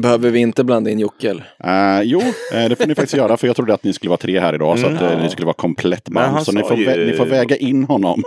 Behöver 0.01 0.29
vi 0.29 0.39
inte 0.39 0.63
blanda 0.63 0.89
in 0.89 0.99
Jocke? 0.99 1.29
eller? 1.29 1.45
Eh, 1.63 2.01
jo, 2.03 2.19
eh, 2.53 2.69
det 2.69 2.75
får 2.75 2.85
ni 2.87 2.95
faktiskt 2.95 3.17
göra 3.17 3.37
för 3.37 3.47
jag 3.47 3.55
trodde 3.55 3.73
att 3.73 3.83
ni 3.83 3.93
skulle 3.93 4.09
vara 4.09 4.17
tre 4.17 4.39
här 4.39 4.55
idag. 4.55 4.79
så 4.79 4.87
att 4.87 5.01
eh, 5.01 5.21
ni 5.21 5.29
skulle 5.29 5.45
vara 5.45 5.53
komplett 5.53 6.09
band. 6.09 6.43
Så 6.43 6.51
ni 6.51 6.61
får, 6.63 6.77
ju- 6.77 7.05
ni 7.05 7.13
får 7.13 7.25
väga 7.25 7.55
in 7.57 7.83
honom. 7.83 8.23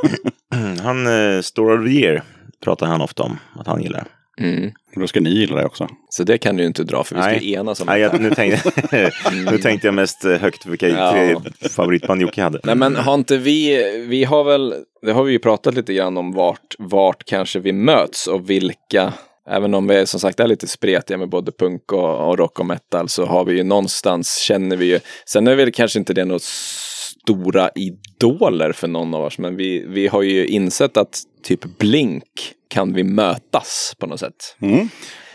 Han, 0.82 1.06
eh, 1.36 1.40
Story 1.40 1.78
of 1.78 1.84
the 1.84 1.90
Year 2.06 2.22
pratar 2.64 2.86
han 2.86 3.00
ofta 3.00 3.22
om 3.22 3.38
att 3.58 3.66
han 3.66 3.82
gillar. 3.82 4.04
Mm. 4.40 4.70
Då 4.94 5.06
ska 5.06 5.20
ni 5.20 5.30
gilla 5.30 5.56
det 5.56 5.64
också. 5.66 5.88
Så 6.08 6.24
det 6.24 6.38
kan 6.38 6.56
du 6.56 6.62
ju 6.62 6.66
inte 6.66 6.84
dra 6.84 7.04
för 7.04 7.14
vi 7.16 7.22
ska 7.22 7.30
Nej. 7.30 7.44
ju 7.44 7.54
enas 7.54 7.80
om 7.80 7.86
Nej, 7.86 8.00
jag, 8.00 8.20
nu, 8.20 8.30
tänkte, 8.30 8.72
nu 9.50 9.58
tänkte 9.58 9.86
jag 9.86 9.94
mest 9.94 10.24
eh, 10.24 10.32
högt 10.32 10.66
vilka 10.66 10.88
Ja. 10.88 11.42
favoritband 11.70 12.22
Jocke 12.22 12.42
hade. 12.42 12.60
Nej 12.64 12.74
men 12.74 12.96
har 12.96 13.14
inte 13.14 13.36
vi, 13.36 13.82
vi 14.08 14.24
har 14.24 14.44
väl, 14.44 14.74
det 15.02 15.12
har 15.12 15.24
vi 15.24 15.32
ju 15.32 15.38
pratat 15.38 15.74
lite 15.74 15.94
grann 15.94 16.16
om 16.16 16.32
vart, 16.32 16.74
vart 16.78 17.24
kanske 17.24 17.58
vi 17.58 17.72
möts 17.72 18.26
och 18.26 18.50
vilka, 18.50 19.12
även 19.48 19.74
om 19.74 19.86
vi 19.86 20.06
som 20.06 20.20
sagt 20.20 20.40
är 20.40 20.46
lite 20.46 20.68
spretiga 20.68 21.18
med 21.18 21.28
både 21.28 21.52
punk 21.52 21.92
och, 21.92 22.28
och 22.28 22.38
rock 22.38 22.60
och 22.60 22.66
metal 22.66 23.08
så 23.08 23.26
har 23.26 23.44
vi 23.44 23.56
ju 23.56 23.62
någonstans, 23.62 24.36
känner 24.36 24.76
vi 24.76 24.86
ju, 24.86 25.00
sen 25.26 25.46
är 25.46 25.54
väl 25.56 25.72
kanske 25.72 25.98
inte 25.98 26.14
det 26.14 26.24
något 26.24 26.42
stora 26.42 27.70
idoler 27.74 28.72
för 28.72 28.88
någon 28.88 29.14
av 29.14 29.24
oss, 29.24 29.38
men 29.38 29.56
vi, 29.56 29.84
vi 29.88 30.06
har 30.06 30.22
ju 30.22 30.46
insett 30.46 30.96
att 30.96 31.18
typ 31.42 31.78
Blink 31.78 32.24
kan 32.70 32.92
vi 32.92 33.04
mötas 33.04 33.94
på 33.98 34.06
något 34.06 34.20
sätt. 34.20 34.56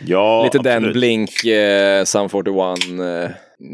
Ja, 0.06 0.44
Lite 0.44 0.58
den 0.58 0.76
absolut. 0.76 0.94
Blink, 0.94 1.44
eh, 1.44 2.04
Sum 2.04 2.28
41, 2.28 2.78
eh, 3.00 3.30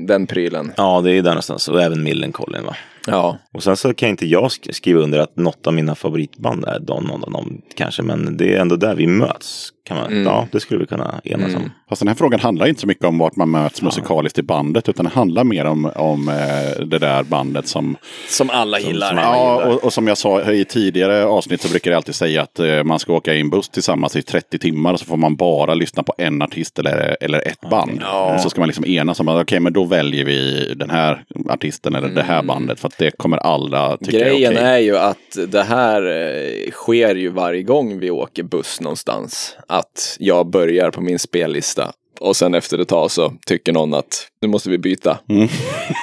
den 0.06 0.26
prylen. 0.26 0.72
Ja, 0.76 1.00
det 1.00 1.10
är 1.10 1.14
ju 1.14 1.22
där 1.22 1.30
någonstans. 1.30 1.68
Och 1.68 1.82
även 1.82 2.02
Millencolin 2.02 2.64
va? 2.64 2.76
Ja, 3.06 3.38
Och 3.52 3.62
sen 3.62 3.76
så 3.76 3.94
kan 3.94 4.08
inte 4.08 4.26
jag 4.26 4.44
sk- 4.44 4.72
skriva 4.72 5.00
under 5.00 5.18
att 5.18 5.36
något 5.36 5.66
av 5.66 5.74
mina 5.74 5.94
favoritband 5.94 6.64
är 6.64 6.78
Don 6.80 7.04
någon 7.04 7.24
av 7.24 7.30
dem 7.30 7.62
kanske. 7.74 8.02
Men 8.02 8.36
det 8.36 8.54
är 8.54 8.60
ändå 8.60 8.76
där 8.76 8.94
vi 8.94 9.06
möts. 9.06 9.68
Kan 9.84 9.96
man, 9.96 10.06
Mm. 10.12 10.24
Ja, 10.24 10.46
det 10.52 10.60
skulle 10.60 10.80
vi 10.80 10.86
kunna 10.86 11.20
enas 11.24 11.54
om. 11.54 11.70
Fast 11.88 12.00
den 12.00 12.08
här 12.08 12.14
frågan 12.14 12.40
handlar 12.40 12.66
inte 12.66 12.80
så 12.80 12.86
mycket 12.86 13.04
om 13.04 13.18
vart 13.18 13.36
man 13.36 13.50
möts 13.50 13.82
musikaliskt 13.82 14.38
i 14.38 14.42
bandet. 14.42 14.88
Utan 14.88 15.04
det 15.04 15.10
handlar 15.10 15.44
mer 15.44 15.64
om, 15.64 15.90
om 15.96 16.28
eh, 16.28 16.84
det 16.86 16.98
där 16.98 17.22
bandet 17.22 17.66
som... 17.68 17.96
som 18.28 18.50
alla 18.50 18.80
gillar. 18.80 19.08
som 19.08 19.18
Ja, 19.18 19.60
gillar. 19.60 19.74
och, 19.76 19.84
och 19.84 19.92
som 19.92 20.06
jag 20.08 20.18
sa 20.18 20.52
i 20.52 20.64
tidigare 20.64 21.24
avsnitt 21.24 21.60
så 21.62 21.68
brukar 21.68 21.90
jag 21.90 21.96
alltid 21.96 22.14
säga 22.14 22.42
att 22.42 22.58
eh, 22.58 22.84
man 22.84 22.98
ska 22.98 23.12
åka 23.12 23.34
i 23.34 23.40
en 23.40 23.50
buss 23.50 23.68
tillsammans 23.68 24.16
i 24.16 24.22
30 24.22 24.58
timmar. 24.58 24.92
Och 24.92 25.00
så 25.00 25.06
får 25.06 25.16
man 25.16 25.36
bara 25.36 25.74
lyssna 25.74 26.02
på 26.02 26.14
en 26.18 26.42
artist 26.42 26.78
eller, 26.78 27.16
eller 27.20 27.48
ett 27.48 27.60
band. 27.70 27.98
Ja. 28.02 28.38
Så 28.38 28.50
ska 28.50 28.60
man 28.60 28.68
liksom 28.68 28.84
enas 28.86 29.20
om 29.20 29.28
att 29.28 29.42
okej, 29.42 29.60
men 29.60 29.72
då 29.72 29.84
väljer 29.84 30.24
vi 30.24 30.72
den 30.76 30.90
här 30.90 31.24
artisten 31.50 31.94
eller 31.94 32.08
det 32.08 32.22
här 32.22 32.42
bandet. 32.42 32.80
För 32.80 32.88
att 32.88 32.98
det 32.98 33.10
kommer 33.10 33.36
alla 33.36 33.96
tycka 33.96 34.16
Mm. 34.16 34.28
Grejen 34.28 34.52
är 34.52 34.56
okej. 34.60 34.72
är 34.72 34.78
ju 34.78 34.98
att 34.98 35.38
det 35.52 35.62
här 35.62 36.02
eh, 36.06 36.70
sker 36.70 37.14
ju 37.14 37.28
varje 37.28 37.62
gång 37.62 37.98
vi 37.98 38.10
åker 38.10 38.42
buss 38.42 38.80
någonstans. 38.80 39.56
Att 39.72 40.16
jag 40.18 40.46
börjar 40.50 40.90
på 40.90 41.00
min 41.00 41.18
spellista 41.18 41.92
och 42.20 42.36
sen 42.36 42.54
efter 42.54 42.78
ett 42.78 42.88
tag 42.88 43.10
så 43.10 43.34
tycker 43.46 43.72
någon 43.72 43.94
att 43.94 44.26
nu 44.42 44.48
måste 44.48 44.70
vi 44.70 44.78
byta. 44.78 45.18
Mm. 45.28 45.48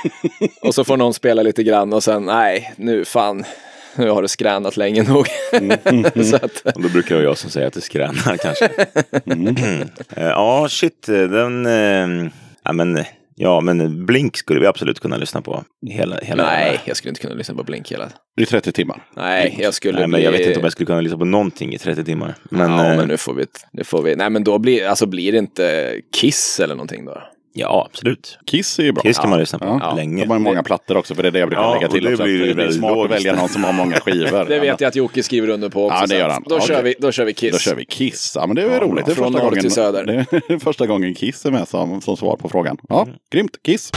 och 0.61 0.75
så 0.75 0.83
får 0.83 0.97
någon 0.97 1.13
spela 1.13 1.41
lite 1.41 1.63
grann 1.63 1.93
och 1.93 2.03
sen 2.03 2.25
nej, 2.25 2.73
nu 2.75 3.05
fan, 3.05 3.43
nu 3.95 4.09
har 4.09 4.21
det 4.21 4.27
skränat 4.27 4.77
länge 4.77 5.03
nog. 5.03 5.27
Mm. 5.53 6.03
så 6.23 6.35
att, 6.35 6.75
Och 6.75 6.81
då 6.81 6.89
brukar 6.89 7.21
jag 7.21 7.37
som 7.37 7.49
säger 7.49 7.67
att 7.67 7.73
det 7.73 7.81
skränar 7.81 8.37
kanske. 8.37 8.69
Mm. 9.25 9.55
Eh, 10.15 10.27
ja, 10.27 10.67
shit. 10.69 11.09
eh, 11.09 11.21
Den... 11.21 11.65
Ja, 12.63 12.73
men, 12.73 13.03
ja, 13.41 13.61
men 13.61 14.05
Blink 14.05 14.37
skulle 14.37 14.59
vi 14.59 14.65
absolut 14.65 14.99
kunna 14.99 15.17
lyssna 15.17 15.41
på. 15.41 15.63
Hela, 15.87 16.17
hela 16.17 16.43
nej, 16.43 16.81
jag 16.85 16.97
skulle 16.97 17.09
inte 17.09 17.21
kunna 17.21 17.35
lyssna 17.35 17.55
på 17.55 17.63
Blink 17.63 17.91
hela. 17.91 18.09
Är 18.41 18.45
30 18.45 18.71
timmar. 18.71 19.03
Nej, 19.15 19.57
jag 19.59 19.73
skulle 19.73 19.99
Nej, 19.99 20.07
men 20.07 20.17
bli... 20.17 20.23
jag 20.23 20.31
vet 20.31 20.47
inte 20.47 20.59
om 20.59 20.63
jag 20.63 20.71
skulle 20.71 20.87
kunna 20.87 21.01
lyssna 21.01 21.17
på 21.17 21.25
någonting 21.25 21.73
i 21.73 21.77
30 21.77 22.03
timmar. 22.03 22.35
Men, 22.51 22.71
ja, 22.71 22.91
eh, 22.91 22.97
men 22.97 23.07
nu 23.07 23.17
får 23.17 23.33
vi, 23.33 23.45
nu 23.71 23.83
får 23.83 24.01
vi, 24.01 24.15
nej 24.15 24.29
men 24.29 24.43
då 24.43 24.59
blir, 24.59 24.87
alltså 24.87 25.05
blir 25.05 25.31
det 25.31 25.37
inte 25.37 25.95
Kiss 26.15 26.59
eller 26.59 26.75
någonting 26.75 27.05
då? 27.05 27.23
Ja, 27.53 27.87
absolut. 27.91 28.39
Kiss 28.45 28.79
är 28.79 28.83
ju 28.83 28.91
bra. 28.91 29.03
Kiss 29.03 29.17
kan 29.19 29.29
man 29.29 29.39
lyssna 29.39 29.59
på 29.59 29.65
Ja. 29.81 29.93
länge. 29.95 30.23
De 30.23 30.29
har 30.29 30.37
ju 30.37 30.43
många 30.43 30.63
plattor 30.63 30.97
också, 30.97 31.15
för 31.15 31.23
det 31.23 31.29
är 31.29 31.31
det 31.31 31.39
jag 31.39 31.49
brukar 31.49 31.63
Ja, 31.63 31.73
lägga 31.73 31.87
till 31.87 32.03
det 32.03 32.09
också. 32.11 32.23
att 32.23 32.27
blir 32.27 32.37
ju 32.37 32.45
det 32.45 32.51
är 32.51 32.55
väldigt 32.55 32.75
smart 32.77 32.97
att 33.05 33.11
välja 33.11 33.35
någon 33.35 33.49
som 33.49 33.63
har 33.63 33.73
många 33.73 33.95
skivor. 33.99 34.45
Det 34.49 34.59
vet 34.59 34.81
jag 34.81 34.87
att 34.87 34.95
Jocke 34.95 35.23
skriver 35.23 35.49
under 35.49 35.69
på 35.69 35.85
också. 35.85 35.97
Ja, 36.01 36.07
det 36.07 36.15
gör 36.17 36.29
han. 36.29 36.43
Då, 36.47 36.55
Okej. 36.55 36.67
kör 36.67 36.83
vi, 36.83 36.95
då 36.99 37.11
kör 37.11 37.25
vi 37.25 37.33
Kiss. 37.33 37.51
Då 37.51 37.57
kör 37.59 37.75
vi 37.75 37.85
Kiss. 37.85 38.31
Ja, 38.35 38.47
men 38.47 38.55
det 38.55 38.61
är 38.61 38.69
väl 38.69 38.79
roligt. 38.79 39.05
Det 39.05 39.11
är 39.11 39.15
från 39.15 39.25
första 39.33 39.39
norr 39.43 39.49
gången, 39.49 39.61
till 39.61 39.71
söder. 39.71 40.05
Det 40.47 40.53
är 40.53 40.59
första 40.59 40.87
gången 40.87 41.15
Kiss 41.15 41.45
är 41.45 41.51
med 41.51 41.67
som, 41.67 42.01
som 42.01 42.17
svar 42.17 42.37
på 42.37 42.49
frågan. 42.49 42.77
Ja, 42.89 43.07
grymt. 43.31 43.57
Kiss. 43.65 43.91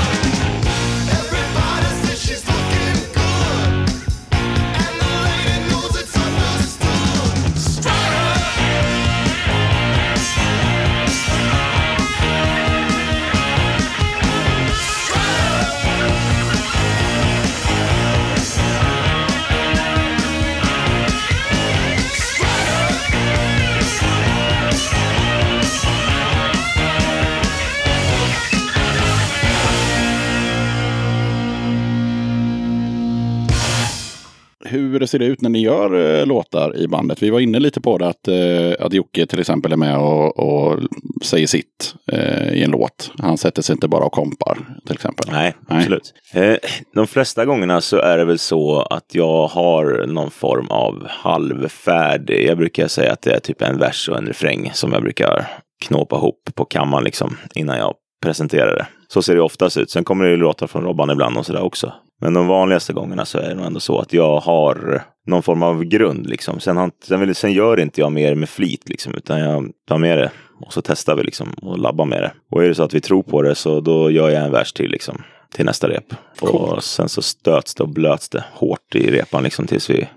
Ser 35.12 35.18
det 35.18 35.24
ut 35.24 35.40
när 35.40 35.50
ni 35.50 35.62
gör 35.62 36.20
eh, 36.20 36.26
låtar 36.26 36.76
i 36.76 36.88
bandet? 36.88 37.22
Vi 37.22 37.30
var 37.30 37.40
inne 37.40 37.58
lite 37.58 37.80
på 37.80 37.98
det 37.98 38.08
att, 38.08 38.28
eh, 38.28 38.86
att 38.86 38.92
Jocke 38.92 39.26
till 39.26 39.40
exempel 39.40 39.72
är 39.72 39.76
med 39.76 39.98
och, 39.98 40.38
och 40.38 40.80
säger 41.22 41.46
sitt 41.46 41.94
eh, 42.12 42.52
i 42.52 42.62
en 42.62 42.70
låt. 42.70 43.10
Han 43.18 43.38
sätter 43.38 43.62
sig 43.62 43.72
inte 43.72 43.88
bara 43.88 44.04
och 44.04 44.12
kompar 44.12 44.58
till 44.86 44.94
exempel. 44.94 45.26
Nej, 45.32 45.54
Nej. 45.68 45.78
absolut. 45.78 46.14
Eh, 46.34 46.56
de 46.94 47.06
flesta 47.06 47.44
gångerna 47.44 47.80
så 47.80 47.96
är 47.96 48.18
det 48.18 48.24
väl 48.24 48.38
så 48.38 48.82
att 48.82 49.14
jag 49.14 49.46
har 49.46 50.06
någon 50.06 50.30
form 50.30 50.66
av 50.70 51.06
halvfärdig. 51.08 52.46
Jag 52.48 52.58
brukar 52.58 52.88
säga 52.88 53.12
att 53.12 53.22
det 53.22 53.34
är 53.34 53.40
typ 53.40 53.62
en 53.62 53.78
vers 53.78 54.08
och 54.08 54.18
en 54.18 54.26
refräng 54.26 54.70
som 54.74 54.92
jag 54.92 55.02
brukar 55.02 55.46
knåpa 55.84 56.16
ihop 56.16 56.50
på 56.54 56.64
kammaren 56.64 57.04
liksom 57.04 57.36
innan 57.54 57.78
jag 57.78 57.94
presenterar 58.22 58.76
det. 58.76 58.86
Så 59.08 59.22
ser 59.22 59.34
det 59.34 59.42
oftast 59.42 59.76
ut. 59.76 59.90
Sen 59.90 60.04
kommer 60.04 60.24
det 60.24 60.30
ju 60.30 60.36
låtar 60.36 60.66
från 60.66 60.84
Robban 60.84 61.10
ibland 61.10 61.36
och 61.36 61.46
sådär 61.46 61.62
också. 61.62 61.92
Men 62.22 62.34
de 62.34 62.46
vanligaste 62.46 62.92
gångerna 62.92 63.24
så 63.24 63.38
är 63.38 63.48
det 63.48 63.54
nog 63.54 63.66
ändå 63.66 63.80
så 63.80 63.98
att 63.98 64.12
jag 64.12 64.40
har 64.40 65.02
någon 65.26 65.42
form 65.42 65.62
av 65.62 65.84
grund 65.84 66.26
liksom. 66.26 66.60
Sen, 66.60 66.76
har, 66.76 66.90
sen, 67.04 67.20
vill, 67.20 67.34
sen 67.34 67.52
gör 67.52 67.80
inte 67.80 68.00
jag 68.00 68.12
mer 68.12 68.34
med 68.34 68.48
flit 68.48 68.88
liksom, 68.88 69.14
utan 69.14 69.40
jag 69.40 69.70
tar 69.88 69.98
med 69.98 70.18
det 70.18 70.30
och 70.60 70.72
så 70.72 70.82
testar 70.82 71.16
vi 71.16 71.22
liksom 71.22 71.52
och 71.62 71.78
labbar 71.78 72.04
med 72.04 72.22
det. 72.22 72.32
Och 72.50 72.64
är 72.64 72.68
det 72.68 72.74
så 72.74 72.82
att 72.82 72.94
vi 72.94 73.00
tror 73.00 73.22
på 73.22 73.42
det 73.42 73.54
så 73.54 73.80
då 73.80 74.10
gör 74.10 74.30
jag 74.30 74.44
en 74.44 74.52
vers 74.52 74.72
till 74.72 74.90
liksom 74.90 75.22
till 75.54 75.64
nästa 75.64 75.88
rep. 75.88 76.14
Och 76.40 76.84
sen 76.84 77.08
så 77.08 77.22
stöts 77.22 77.74
det 77.74 77.82
och 77.82 77.88
blöts 77.88 78.28
det 78.28 78.44
hårt 78.52 78.94
i 78.94 79.10
repan 79.10 79.42
liksom 79.42 79.66
tills 79.66 79.90
vi 79.90 80.08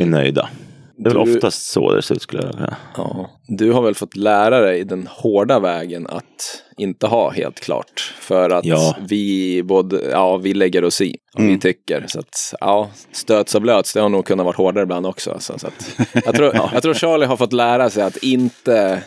är 0.00 0.06
nöjda. 0.06 0.48
Det 0.98 1.10
är 1.10 1.14
väl 1.14 1.24
Du- 1.26 1.34
oftast 1.36 1.66
så 1.70 1.92
det 1.94 2.02
ser 2.02 2.14
ut 2.14 2.22
skulle 2.22 2.42
jag 2.42 2.54
säga. 2.54 2.76
Ja. 2.96 3.30
Du 3.48 3.72
har 3.72 3.82
väl 3.82 3.94
fått 3.94 4.16
lära 4.16 4.60
dig 4.60 4.84
den 4.84 5.06
hårda 5.10 5.58
vägen 5.60 6.06
att 6.06 6.62
inte 6.76 7.06
ha 7.06 7.30
helt 7.30 7.60
klart. 7.60 8.14
För 8.20 8.50
att 8.50 8.64
Ja. 8.64 8.96
vi 9.08 9.62
både, 9.62 10.00
ja, 10.10 10.36
vi 10.36 10.54
lägger 10.54 10.84
oss 10.84 11.00
i 11.00 11.16
om 11.34 11.42
Mm. 11.42 11.54
vi 11.54 11.60
tycker. 11.60 12.04
Så 12.08 12.18
att, 12.20 12.54
ja, 12.60 12.88
stöts 13.12 13.54
och 13.54 13.62
blöts, 13.62 13.92
det 13.92 14.00
har 14.00 14.08
nog 14.08 14.26
kunnat 14.26 14.46
vara 14.46 14.56
hårdare 14.56 14.82
ibland 14.82 15.06
också. 15.06 15.36
Så, 15.40 15.58
så 15.58 15.66
att, 15.66 15.96
jag, 16.24 16.34
tror, 16.34 16.54
jag 16.72 16.82
tror 16.82 16.94
Charlie 16.94 17.26
har 17.26 17.36
fått 17.36 17.52
lära 17.52 17.90
sig 17.90 18.02
att 18.02 18.16
inte, 18.16 19.02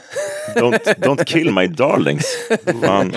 Don't, 0.55 0.80
don't 0.97 1.23
kill 1.23 1.51
my 1.53 1.68
darlings. 1.68 2.26
Fan. 2.84 3.13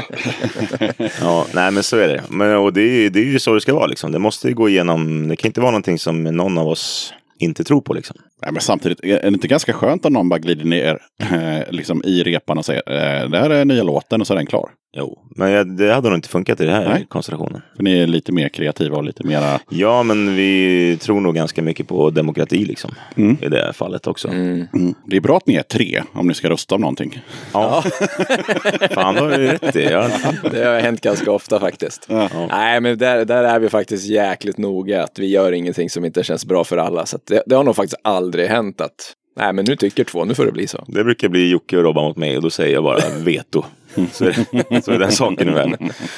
Ja, 1.21 1.47
nej 1.55 1.71
men 1.71 1.83
så 1.83 1.97
är 1.97 2.09
det. 2.09 2.23
Men, 2.29 2.57
och 2.57 2.73
det, 2.73 2.83
är, 2.83 3.11
det 3.11 3.19
är 3.21 3.25
ju 3.25 3.39
så 3.39 3.55
det 3.55 3.61
ska 3.61 3.75
vara 3.75 3.87
liksom. 3.87 4.13
Det 4.13 4.19
måste 4.19 4.49
ju 4.49 4.55
gå 4.55 4.69
igenom. 4.69 5.29
Det 5.29 5.37
kan 5.37 5.49
inte 5.49 5.61
vara 5.61 5.71
någonting 5.71 5.99
som 5.99 6.23
någon 6.25 6.59
av 6.59 6.69
oss 6.69 7.13
inte 7.39 7.65
tror 7.65 7.81
på 7.81 7.95
liksom. 7.95 8.17
Nej, 8.43 8.53
men 8.53 8.61
samtidigt, 8.61 9.01
är 9.05 9.23
det 9.23 9.29
inte 9.29 9.49
ganska 9.49 9.73
skönt 9.73 10.05
om 10.05 10.13
någon 10.13 10.29
bara 10.29 10.39
glider 10.39 10.65
ner 10.65 10.99
eh, 11.23 11.73
liksom 11.73 12.03
i 12.05 12.23
repan 12.23 12.59
och 12.59 12.65
säger 12.65 12.83
eh, 12.87 13.31
det 13.31 13.39
här 13.39 13.51
är 13.51 13.65
nya 13.65 13.83
låten 13.83 14.21
och 14.21 14.27
så 14.27 14.33
är 14.33 14.37
den 14.37 14.47
klar. 14.47 14.71
Jo, 14.97 15.19
men 15.37 15.77
det 15.77 15.95
hade 15.95 16.09
nog 16.09 16.19
inte 16.19 16.29
funkat 16.29 16.61
i 16.61 16.65
den 16.65 16.75
här 16.75 16.89
Nej. 16.89 17.07
konstellationen. 17.09 17.63
För 17.77 17.83
ni 17.83 17.99
är 17.99 18.07
lite 18.07 18.33
mer 18.33 18.49
kreativa 18.49 18.97
och 18.97 19.05
lite 19.05 19.27
mera... 19.27 19.61
Ja, 19.71 20.03
men 20.03 20.37
vi 20.37 20.99
tror 21.01 21.21
nog 21.21 21.35
ganska 21.35 21.63
mycket 21.63 21.89
på 21.89 22.11
demokrati 22.11 22.65
liksom. 22.65 22.91
Mm. 23.17 23.37
I 23.43 23.49
det 23.49 23.73
fallet 23.73 24.07
också. 24.07 24.29
Mm. 24.29 24.95
Det 25.07 25.17
är 25.17 25.21
bra 25.21 25.37
att 25.37 25.47
ni 25.47 25.55
är 25.55 25.63
tre 25.63 26.03
om 26.13 26.27
ni 26.27 26.35
ska 26.35 26.51
rösta 26.51 26.75
om 26.75 26.81
någonting. 26.81 27.21
Ja. 27.53 27.83
Fan, 28.91 29.15
det 29.15 29.21
har 29.21 29.31
du 29.31 29.47
rätt 29.47 29.77
i. 29.77 29.85
Ja. 29.85 30.11
det 30.51 30.65
har 30.65 30.81
hänt 30.81 31.01
ganska 31.01 31.33
ofta 31.33 31.61
faktiskt. 31.61 32.07
Nej, 32.51 32.81
men 32.81 32.99
där, 32.99 33.25
där 33.25 33.45
är 33.45 33.59
vi 33.59 33.69
faktiskt 33.69 34.07
jäkligt 34.07 34.59
noga. 34.59 35.03
Att 35.03 35.19
vi 35.19 35.27
gör 35.27 35.53
ingenting 35.53 35.91
som 35.91 36.05
inte 36.05 36.25
känns 36.25 36.47
bra 36.47 36.65
för 36.65 36.77
alla. 36.77 37.07
Så 37.07 37.17
att 37.17 37.27
det, 37.27 37.43
det 37.47 37.55
har 37.55 37.65
nog 37.65 37.77
faktiskt 37.77 38.01
aldrig 38.25 38.49
hänt 38.49 38.81
att, 38.81 39.13
nej 39.37 39.53
men 39.53 39.65
nu 39.69 39.77
tycker 39.77 40.05
två, 40.05 40.25
nu 40.25 40.35
får 40.35 40.47
det 40.47 40.53
bli 40.53 40.67
så. 40.67 40.85
Det 40.87 41.05
brukar 41.05 41.29
bli 41.29 41.51
Jocke 41.51 41.77
och 41.77 41.83
Robban 41.83 42.05
mot 42.05 42.17
mig 42.17 42.37
och 42.37 42.43
då 42.43 42.51
säger 42.51 42.75
jag 42.75 42.85
bara 42.85 42.99
veto. 43.25 43.65
Så 44.13 44.25
är, 44.25 44.37
det, 44.71 44.85
så 44.85 44.93
är 44.93 44.99
den 44.99 45.13
saken 45.13 45.47
nu 45.47 45.53
väl. 45.53 45.77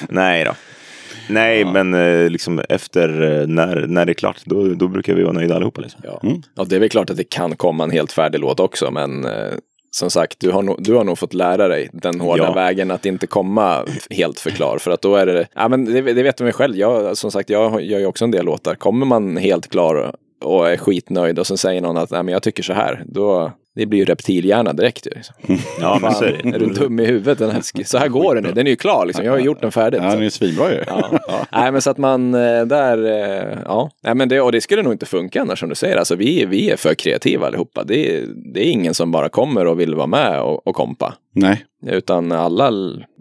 Nej 0.08 0.44
då. 0.44 0.52
Nej, 1.28 1.64
men 1.64 1.94
eh, 1.94 2.30
liksom 2.30 2.60
efter 2.68 3.08
eh, 3.40 3.46
när, 3.46 3.86
när 3.86 4.04
det 4.04 4.12
är 4.12 4.14
klart, 4.14 4.42
då, 4.44 4.68
då 4.68 4.88
brukar 4.88 5.14
vi 5.14 5.22
vara 5.22 5.32
nöjda 5.32 5.56
allihopa. 5.56 5.80
Liksom. 5.80 6.00
Ja. 6.04 6.20
ja, 6.54 6.64
det 6.64 6.76
är 6.76 6.80
väl 6.80 6.88
klart 6.88 7.10
att 7.10 7.16
det 7.16 7.24
kan 7.30 7.56
komma 7.56 7.84
en 7.84 7.90
helt 7.90 8.12
färdig 8.12 8.38
låt 8.40 8.60
också, 8.60 8.90
men 8.90 9.24
eh, 9.24 9.52
som 9.90 10.10
sagt, 10.10 10.40
du 10.40 10.50
har, 10.50 10.62
nog, 10.62 10.82
du 10.82 10.94
har 10.94 11.04
nog 11.04 11.18
fått 11.18 11.34
lära 11.34 11.68
dig 11.68 11.90
den 11.92 12.20
hårda 12.20 12.42
Ja. 12.44 12.52
vägen 12.52 12.90
att 12.90 13.06
inte 13.06 13.26
komma 13.26 13.84
helt 14.10 14.40
för 14.40 14.50
klar. 14.50 14.78
För 14.78 14.90
att 14.90 15.02
då 15.02 15.16
är 15.16 15.26
det, 15.26 15.46
ja 15.54 15.68
men 15.68 15.84
det, 15.84 16.00
det 16.00 16.22
vet 16.22 16.40
man 16.40 16.48
ju 16.48 16.52
själv, 16.52 16.76
jag, 16.76 17.16
som 17.16 17.30
sagt, 17.30 17.50
jag 17.50 17.82
gör 17.82 17.98
ju 17.98 18.06
också 18.06 18.24
en 18.24 18.30
del 18.30 18.44
låtar. 18.44 18.74
Kommer 18.74 19.06
man 19.06 19.36
helt 19.36 19.68
klar 19.70 20.14
och 20.40 20.70
är 20.70 20.76
skitnöjd 20.76 21.38
och 21.38 21.46
sen 21.46 21.58
säger 21.58 21.80
någon 21.80 21.96
att 21.96 22.10
Nej, 22.10 22.22
men 22.22 22.32
jag 22.32 22.42
tycker 22.42 22.62
så 22.62 22.72
här, 22.72 23.04
då 23.06 23.52
det 23.76 23.86
blir 23.86 23.98
ju 23.98 24.04
reptilhjärna 24.04 24.72
direkt 24.72 25.06
ju. 25.06 25.10
Liksom. 25.10 25.34
Ja, 25.80 25.98
men 26.02 26.14
så 26.14 26.24
är 26.24 26.40
det. 26.42 26.48
är 26.48 26.58
du 26.58 26.66
dum 26.66 27.00
i 27.00 27.04
huvudet? 27.06 27.38
Den 27.38 27.50
här, 27.50 27.84
så 27.84 27.98
här 27.98 28.08
går 28.08 28.34
den 28.34 28.44
ju, 28.44 28.52
den 28.52 28.66
är 28.66 28.70
ju 28.70 28.76
klar 28.76 29.06
liksom. 29.06 29.24
Jag 29.24 29.32
har 29.32 29.38
gjort 29.38 29.60
den 29.60 29.72
färdigt. 29.72 30.00
Ja, 30.02 30.10
så. 30.10 30.16
den 30.16 30.26
är 30.26 30.30
svinbra 30.30 30.72
ju. 30.72 30.82
Ja. 30.86 31.18
Nej 31.52 31.72
men 31.72 31.82
så 31.82 31.90
att 31.90 31.98
man 31.98 32.34
eh, 32.34 32.64
där, 32.64 33.04
eh, 33.04 33.58
ja. 33.64 33.90
Nej, 34.04 34.14
men 34.14 34.28
det, 34.28 34.40
och 34.40 34.52
det 34.52 34.60
skulle 34.60 34.82
nog 34.82 34.92
inte 34.92 35.06
funka 35.06 35.40
annars 35.40 35.60
som 35.60 35.68
du 35.68 35.74
säger. 35.74 35.96
Alltså 35.96 36.14
vi, 36.16 36.44
vi 36.46 36.70
är 36.70 36.76
för 36.76 36.94
kreativa 36.94 37.46
allihopa. 37.46 37.84
Det, 37.84 38.16
är- 38.16 38.26
det 38.54 38.66
är 38.66 38.70
ingen 38.70 38.94
som 38.94 39.12
bara 39.12 39.28
kommer 39.28 39.66
och 39.66 39.80
vill 39.80 39.94
vara 39.94 40.06
med 40.06 40.40
och, 40.42 40.66
och 40.66 40.74
kompa. 40.74 41.14
Nej. 41.34 41.64
Utan 41.86 42.32
alla, 42.32 42.72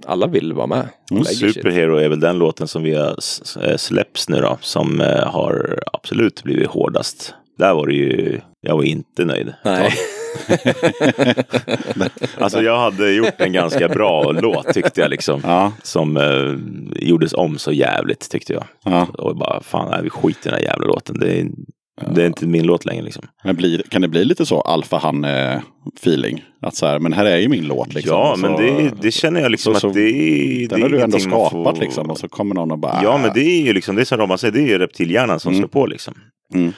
alla 0.05 0.27
vill 0.27 0.53
vara 0.53 0.67
med. 0.67 0.87
Superhero 1.25 1.97
är 1.97 2.09
väl 2.09 2.19
den 2.19 2.37
låten 2.37 2.67
som 2.67 2.83
vi 2.83 2.95
har 2.95 3.15
s- 3.17 3.57
släppts 3.77 4.29
nu 4.29 4.37
då, 4.41 4.57
som 4.61 5.01
eh, 5.01 5.07
har 5.27 5.79
absolut 5.93 6.43
blivit 6.43 6.67
hårdast. 6.67 7.33
Där 7.57 7.73
var 7.73 7.87
det 7.87 7.93
ju, 7.93 8.39
jag 8.61 8.75
var 8.75 8.83
inte 8.83 9.25
nöjd. 9.25 9.53
Nej. 9.65 9.93
Alltså 12.39 12.61
jag 12.61 12.79
hade 12.79 13.11
gjort 13.11 13.33
en 13.41 13.53
ganska 13.53 13.87
bra 13.87 14.31
låt 14.31 14.73
tyckte 14.73 15.01
jag 15.01 15.09
liksom. 15.09 15.41
Ja. 15.43 15.71
Som 15.83 16.17
eh, 16.17 16.53
gjordes 17.07 17.33
om 17.33 17.57
så 17.57 17.71
jävligt 17.71 18.29
tyckte 18.29 18.53
jag. 18.53 18.63
Ja. 18.83 19.07
Och 19.17 19.35
bara, 19.37 19.61
fan, 19.63 19.91
nej, 19.91 19.99
vi 20.03 20.09
skiter 20.09 20.49
i 20.49 20.51
den 20.51 20.59
här 20.59 20.67
jävla 20.67 20.87
låten. 20.87 21.19
Det 21.19 21.39
är, 21.39 21.47
det 22.15 22.21
är 22.23 22.27
inte 22.27 22.45
min 22.47 22.65
låt 22.65 22.85
längre 22.85 23.03
liksom. 23.03 23.23
Men 23.43 23.55
blir, 23.55 23.81
kan 23.89 24.01
det 24.01 24.07
bli 24.07 24.25
lite 24.25 24.45
så 24.45 24.61
alfa-han-feeling? 24.61 26.43
Att 26.61 26.75
så 26.75 26.85
här, 26.87 26.99
men 26.99 27.13
här 27.13 27.25
är 27.25 27.37
ju 27.37 27.49
min 27.49 27.67
låt 27.67 27.93
liksom. 27.93 28.15
ja, 28.17 28.35
Så- 28.35 28.41
men 28.41 28.55
det, 28.61 28.91
det 29.01 29.11
känner 29.11 29.41
jag 29.41 29.51
liksom 29.51 29.73
så- 29.73 29.79
så- 29.79 29.87
att 29.87 29.93
det 29.93 30.01
är... 30.01 30.67
Den 30.67 30.79
det 30.79 30.85
har 30.85 30.89
du 30.89 31.01
ändå 31.01 31.19
skapat 31.19 31.51
får- 31.75 31.81
liksom. 31.81 32.09
Och 32.09 32.17
så 32.17 32.27
kommer 32.27 32.55
någon 32.55 32.71
och 32.71 32.79
bara... 32.79 32.99
Ja, 33.03 33.17
men 33.17 33.31
det 33.33 33.41
är 33.41 33.61
ju 33.61 33.73
liksom, 33.73 33.95
det 33.95 34.01
är 34.01 34.05
som 34.05 34.17
Robban 34.17 34.37
säger, 34.37 34.51
det 34.51 34.59
är 34.59 34.67
ju 34.67 34.77
reptilhjärnan 34.77 35.39
som 35.39 35.55
slår 35.55 35.67
på 35.67 35.85
liksom. 35.85 36.13
Mm. 36.53 36.73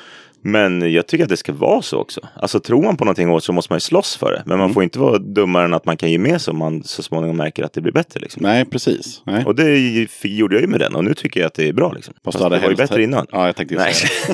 Men 0.47 0.91
jag 0.93 1.07
tycker 1.07 1.23
att 1.23 1.29
det 1.29 1.37
ska 1.37 1.53
vara 1.53 1.81
så 1.81 1.97
också. 1.97 2.21
Alltså 2.35 2.59
tror 2.59 2.83
man 2.83 2.97
på 2.97 3.05
någonting 3.05 3.29
åt 3.31 3.43
så 3.43 3.53
måste 3.53 3.71
man 3.71 3.75
ju 3.75 3.79
slåss 3.81 4.15
för 4.15 4.31
det. 4.31 4.41
Men 4.45 4.53
Mm. 4.53 4.59
man 4.59 4.73
får 4.73 4.83
inte 4.83 4.99
vara 4.99 5.17
dummare 5.17 5.65
än 5.65 5.73
att 5.73 5.85
man 5.85 5.97
kan 5.97 6.11
ge 6.11 6.17
med 6.17 6.41
sig 6.41 6.51
om 6.51 6.57
man 6.57 6.83
så 6.83 7.03
småningom 7.03 7.37
märker 7.37 7.63
att 7.63 7.73
det 7.73 7.81
blir 7.81 7.93
bättre. 7.93 8.19
Liksom. 8.19 8.43
Nej, 8.43 8.65
precis. 8.65 9.21
Nej. 9.25 9.45
Och 9.45 9.55
det 9.55 9.77
ju- 9.77 10.07
gjorde 10.23 10.55
jag 10.55 10.61
ju 10.61 10.67
med 10.67 10.79
den 10.79 10.95
och 10.95 11.03
nu 11.03 11.13
tycker 11.13 11.39
jag 11.39 11.47
att 11.47 11.53
det 11.53 11.67
är 11.67 11.73
bra. 11.73 11.91
Liksom. 11.91 12.13
Fast 12.25 12.39
det 12.39 12.49
var 12.49 12.69
ju 12.69 12.75
bättre 12.75 13.03
innan. 13.03 13.25
Ja, 13.31 13.45
jag 13.45 13.55
tänkte 13.55 13.75
ju 13.75 13.79
Nej. 13.79 13.93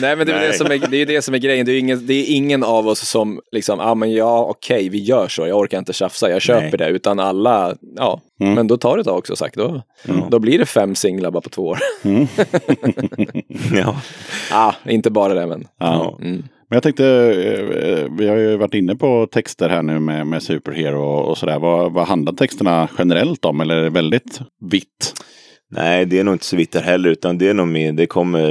Nej 0.00 0.16
men 0.16 0.26
det 0.26 0.32
är, 0.32 0.36
Nej. 0.38 0.48
det, 0.48 0.52
som 0.54 0.66
är, 0.66 0.78
det 0.78 0.96
är 0.96 0.98
ju 0.98 1.04
det 1.04 1.22
som 1.22 1.34
är 1.34 1.38
grejen. 1.38 1.66
Det 1.66 1.72
är, 1.72 1.74
ju 1.74 1.78
ingen, 1.80 2.06
det 2.06 2.14
är 2.14 2.34
ingen 2.36 2.64
av 2.64 2.88
oss 2.88 3.00
som 3.08 3.40
liksom, 3.52 3.78
ja 3.78 3.84
ah, 3.90 3.94
men 3.94 4.12
ja 4.12 4.44
okej 4.44 4.88
vi 4.88 4.98
gör 4.98 5.28
så, 5.28 5.46
jag 5.46 5.58
orkar 5.58 5.78
inte 5.78 5.92
tjafsa, 5.92 6.30
jag 6.30 6.42
köper 6.42 6.60
Nej. 6.60 6.70
det. 6.78 6.86
Utan 6.88 7.20
alla, 7.20 7.74
ja, 7.96 8.20
Mm. 8.40 8.54
men 8.54 8.66
då 8.66 8.76
tar 8.76 8.96
det 8.96 9.00
ett 9.00 9.06
tag 9.06 9.18
också 9.18 9.36
sagt. 9.36 9.56
Då, 9.56 9.82
då 10.30 10.38
blir 10.38 10.58
det 10.58 10.66
fem 10.66 10.94
singlar 10.94 11.30
bara 11.30 11.40
på 11.40 11.48
två 11.48 11.62
år. 11.62 11.78
Ja. 13.74 13.96
ah, 14.52 14.74
inte 14.86 15.10
bara 15.10 15.34
det 15.34 15.46
men. 15.46 15.66
Ja. 15.78 16.18
Mm. 16.22 16.42
Men 16.68 16.76
jag 16.76 16.82
tänkte, 16.82 17.06
eh, 17.06 18.16
vi 18.18 18.28
har 18.28 18.36
ju 18.36 18.56
varit 18.56 18.74
inne 18.74 18.96
på 18.96 19.26
texter 19.26 19.68
här 19.68 19.82
nu 19.82 19.98
med, 19.98 20.26
med 20.26 20.42
Superhero 20.42 21.02
och 21.02 21.38
sådär. 21.38 21.58
Vad, 21.58 21.92
vad 21.92 22.06
handlar 22.06 22.32
texterna 22.32 22.88
generellt 22.98 23.44
om? 23.44 23.60
Eller 23.60 23.76
är 23.76 23.82
det 23.82 23.90
väldigt 23.90 24.40
vitt? 24.70 25.14
Nej, 25.70 26.06
det 26.06 26.18
är 26.18 26.24
nog 26.24 26.34
inte 26.34 26.44
så 26.44 26.56
vitt 26.56 26.72
där 26.72 26.82
heller. 26.82 27.10
Utan 27.10 27.38
det 27.38 27.48
är 27.48 27.54
nog 27.54 27.68
mer, 27.68 27.92
det 27.92 28.06
kommer 28.06 28.50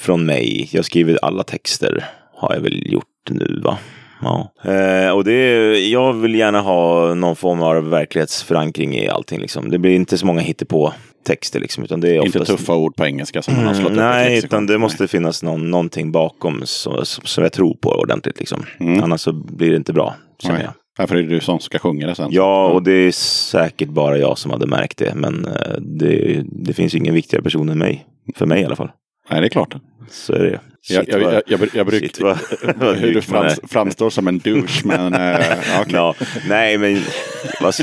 från 0.00 0.26
mig. 0.26 0.68
Jag 0.72 0.84
skriver 0.84 1.18
alla 1.22 1.42
texter. 1.42 2.04
Har 2.34 2.54
jag 2.54 2.60
väl 2.60 2.92
gjort 2.92 3.30
nu 3.30 3.60
va? 3.64 3.78
Ja. 4.20 4.52
Eh, 4.62 5.10
och 5.10 5.24
det 5.24 5.32
är, 5.32 5.92
jag 5.92 6.12
vill 6.12 6.34
gärna 6.34 6.60
ha 6.60 7.14
någon 7.14 7.36
form 7.36 7.62
av 7.62 7.90
verklighetsförankring 7.90 8.94
i 8.94 9.08
allting. 9.08 9.40
Liksom. 9.40 9.70
Det 9.70 9.78
blir 9.78 9.94
inte 9.94 10.18
så 10.18 10.26
många 10.26 10.40
hittepå 10.40 10.92
texter 11.24 11.60
liksom. 11.60 11.84
Utan 11.84 12.00
det 12.00 12.08
är 12.08 12.26
Inte 12.26 12.40
oftast... 12.40 12.58
tuffa 12.58 12.74
ord 12.76 12.96
på 12.96 13.06
engelska 13.06 13.42
som 13.42 13.54
man 13.54 13.66
har 13.66 13.74
slått 13.74 13.92
upp 13.92 13.98
i 13.98 14.00
ett 14.00 14.04
Nej, 14.04 14.38
utan 14.38 14.66
det 14.66 14.78
måste 14.78 15.08
finnas 15.08 15.42
någon, 15.42 15.70
någonting 15.70 16.12
bakom 16.12 16.62
som, 16.64 17.04
som 17.04 17.42
jag 17.42 17.52
tror 17.52 17.74
på 17.74 17.90
ordentligt. 17.90 18.38
Liksom. 18.38 18.64
Mm. 18.80 19.02
Annars 19.02 19.20
så 19.20 19.32
blir 19.32 19.70
det 19.70 19.76
inte 19.76 19.92
bra, 19.92 20.14
känner 20.38 20.62
jag. 20.62 20.72
Därför 20.98 21.16
är 21.16 21.22
det 21.22 21.28
du 21.28 21.40
som 21.40 21.60
ska 21.60 21.78
sjunga 21.78 22.06
det 22.06 22.14
sen. 22.14 22.28
Ja, 22.30 22.68
och 22.68 22.82
det 22.82 22.92
är 22.92 23.12
säkert 23.12 23.88
bara 23.88 24.18
jag 24.18 24.38
som 24.38 24.50
hade 24.50 24.66
märkt 24.66 24.98
det. 24.98 25.14
Men 25.14 25.44
eh, 25.44 25.80
det, 25.80 26.42
det 26.46 26.72
finns 26.72 26.94
ju 26.94 26.98
ingen 26.98 27.14
viktigare 27.14 27.42
person 27.42 27.68
än 27.68 27.78
mig. 27.78 28.06
För 28.34 28.46
mig 28.46 28.62
i 28.62 28.64
alla 28.64 28.76
fall. 28.76 28.90
Nej, 29.30 29.40
det 29.40 29.46
är 29.46 29.48
klart. 29.48 29.74
Så 30.10 30.32
är 30.32 30.38
det. 30.38 30.60
Jag, 30.88 31.04
Shit, 31.04 31.14
jag, 31.14 31.22
jag, 31.22 31.42
jag, 31.46 31.68
jag 31.74 31.86
brukar... 31.86 32.94
hur 33.00 33.14
du 33.14 33.22
frams, 33.22 33.60
framstår 33.68 34.10
som 34.10 34.28
en 34.28 34.38
douche, 34.38 34.82
men... 34.84 35.14
eh, 35.14 35.40
ja, 35.40 35.80
okej. 35.80 35.94
Ja, 35.94 36.14
nej, 36.48 36.78
men 36.78 36.94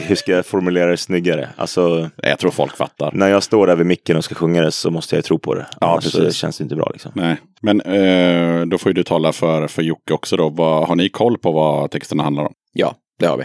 hur 0.02 0.16
ska 0.16 0.32
jag 0.32 0.46
formulera 0.46 0.92
det 0.92 0.98
snyggare? 0.98 1.50
Alltså, 1.56 2.10
Jag 2.18 2.40
tror 2.40 2.52
folk 2.52 2.78
fattar. 2.78 3.12
när 3.14 3.28
jag 3.28 3.44
står 3.44 3.68
där 3.68 3.76
vid 3.76 3.86
micken 3.86 4.18
och 4.18 4.24
ska 4.24 4.36
sjunga 4.36 4.62
det 4.62 4.72
så 4.72 4.92
måste 4.92 5.16
jag 5.16 5.26
tro 5.26 5.40
på 5.40 5.56
det. 5.56 5.66
Ja, 5.82 5.88
Annars 5.92 6.04
precis. 6.04 6.36
känns 6.36 6.58
det 6.58 6.64
inte 6.64 6.76
bra 6.76 6.90
liksom. 6.94 7.12
Nej, 7.16 7.38
men 7.62 7.82
eh, 7.82 8.66
då 8.66 8.78
får 8.78 8.90
ju 8.90 8.94
du 8.94 9.04
tala 9.04 9.34
för, 9.34 9.68
för 9.68 9.82
Jocke 9.82 10.14
också 10.14 10.38
då. 10.38 10.50
Vad, 10.50 10.88
har 10.88 10.96
ni 10.96 11.10
koll 11.10 11.38
på 11.38 11.52
vad 11.52 11.92
texterna 11.92 12.24
handlar 12.24 12.44
om? 12.44 12.54
Ja, 12.74 12.96
det 13.20 13.26
har 13.26 13.38
vi. 13.38 13.44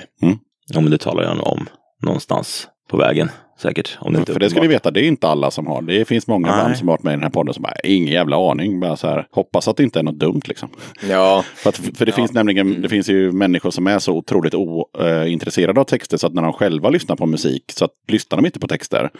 Ja, 0.66 0.80
men 0.80 0.90
det 0.90 0.98
talar 0.98 1.22
jag 1.22 1.36
nog 1.36 1.46
om 1.46 1.68
någonstans 2.02 2.68
på 2.90 2.96
vägen. 2.96 3.30
Säkert. 3.62 3.98
Om 4.00 4.12
det 4.12 4.18
inte 4.18 4.32
För 4.32 4.40
det 4.40 4.50
ska 4.50 4.60
ni 4.60 4.68
veta, 4.68 4.90
det 4.90 5.00
är 5.00 5.08
inte 5.08 5.28
alla 5.28 5.50
som 5.50 5.66
har. 5.66 5.82
Det 5.82 6.04
finns 6.04 6.26
många 6.26 6.48
Nej. 6.50 6.64
band 6.64 6.76
som 6.76 6.88
har 6.88 6.92
varit 6.92 7.02
med 7.02 7.12
i 7.12 7.16
den 7.16 7.22
här 7.22 7.30
podden 7.30 7.54
som 7.54 7.62
bara, 7.62 7.74
ingen 7.84 8.12
jävla 8.12 8.50
aning. 8.50 8.80
Bara 8.80 8.96
så 8.96 9.06
här, 9.06 9.26
hoppas 9.30 9.68
att 9.68 9.76
det 9.76 9.82
inte 9.82 9.98
är 9.98 10.02
något 10.02 10.18
dumt 10.18 10.40
liksom. 10.44 10.68
Ja, 11.08 11.44
För, 11.54 11.68
att, 11.68 11.76
för 11.76 12.06
det 12.06 12.12
finns 12.12 12.32
nämligen, 12.32 12.82
det 12.82 12.88
finns 12.88 13.08
ju 13.08 13.32
människor 13.32 13.70
som 13.70 13.86
är 13.86 13.98
så 13.98 14.12
otroligt 14.12 14.54
ointresserade 14.54 15.80
av 15.80 15.84
texter 15.84 16.16
så 16.16 16.26
att 16.26 16.34
när 16.34 16.42
de 16.42 16.52
själva 16.52 16.90
lyssnar 16.90 17.16
på 17.16 17.26
musik 17.26 17.64
så 17.76 17.84
att, 17.84 17.90
lyssnar 18.08 18.36
de 18.36 18.46
inte 18.46 18.60
på 18.60 18.68
texter. 18.68 19.10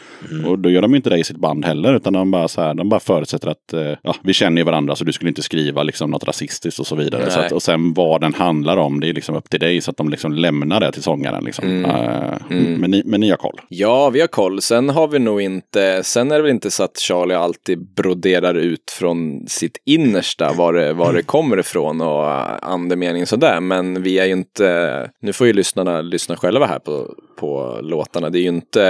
Och 0.47 0.59
då 0.59 0.71
gör 0.71 0.83
de 0.83 0.95
inte 0.95 1.11
det 1.11 1.19
i 1.19 1.25
sitt 1.25 1.37
band 1.37 1.65
heller 1.65 1.95
utan 1.95 2.13
de 2.13 2.31
bara, 2.31 2.49
så 2.49 2.61
här, 2.61 2.75
de 2.75 2.89
bara 2.89 3.01
förutsätter 3.01 3.49
att 3.49 3.73
eh, 3.73 3.93
ja, 4.03 4.15
vi 4.23 4.33
känner 4.33 4.61
ju 4.61 4.65
varandra 4.65 4.97
så 4.97 5.05
du 5.05 5.13
skulle 5.13 5.29
inte 5.29 5.43
skriva 5.43 5.83
liksom 5.83 6.11
något 6.11 6.25
rasistiskt 6.25 6.81
och 6.81 6.87
så 6.87 6.97
vidare. 6.97 7.31
Så 7.31 7.41
att, 7.41 7.53
och 7.53 7.63
sen 7.63 7.95
vad 7.95 8.21
den 8.21 8.35
handlar 8.35 8.77
om, 8.77 9.01
det 9.01 9.09
är 9.09 9.15
liksom 9.15 9.35
upp 9.37 9.51
till 9.51 9.61
dig 9.61 9.81
så 9.81 9.91
att 9.91 9.97
de 9.97 10.09
liksom 10.09 10.33
lämnar 10.33 10.81
det 10.81 10.93
till 10.93 11.03
sångaren. 11.03 11.45
Liksom. 11.45 11.85
Eh, 11.85 12.35
Men, 12.49 12.91
ni, 12.91 13.03
men 13.05 13.21
ni 13.21 13.31
har 13.31 13.37
koll. 13.37 13.61
Ja, 13.69 14.11
vi 14.11 14.21
har 14.21 14.30
koll. 14.31 14.63
Sen 14.63 14.89
har 14.89 15.09
vi 15.09 15.19
nog 15.19 15.41
inte, 15.41 16.03
sen 16.05 16.31
är 16.31 16.37
det 16.37 16.43
väl 16.43 16.51
inte 16.51 16.71
så 16.71 16.83
att 16.83 16.99
Charlie 16.99 17.35
alltid 17.35 17.95
broderar 17.95 18.55
ut 18.55 18.91
från 18.91 19.47
sitt 19.49 19.77
innersta 19.87 20.53
var 20.53 20.73
det, 20.73 20.93
var 20.93 21.13
det 21.13 21.23
kommer 21.23 21.59
ifrån 21.59 22.01
och 22.01 22.25
äh, 22.25 22.57
andemening 22.63 23.27
sådär. 23.27 23.61
Men 23.61 24.03
vi 24.03 24.19
är 24.19 24.25
ju 24.25 24.33
inte, 24.33 25.11
nu 25.23 25.33
får 25.33 25.47
ju 25.47 25.53
lyssnarna 25.53 26.01
lyssna 26.01 26.37
själva 26.37 26.67
här 26.67 26.79
på, 26.79 27.15
på 27.37 27.79
låtarna. 27.83 28.31
Det 28.31 28.39
är 28.39 28.43
ju 28.43 28.49
inte, 28.49 28.81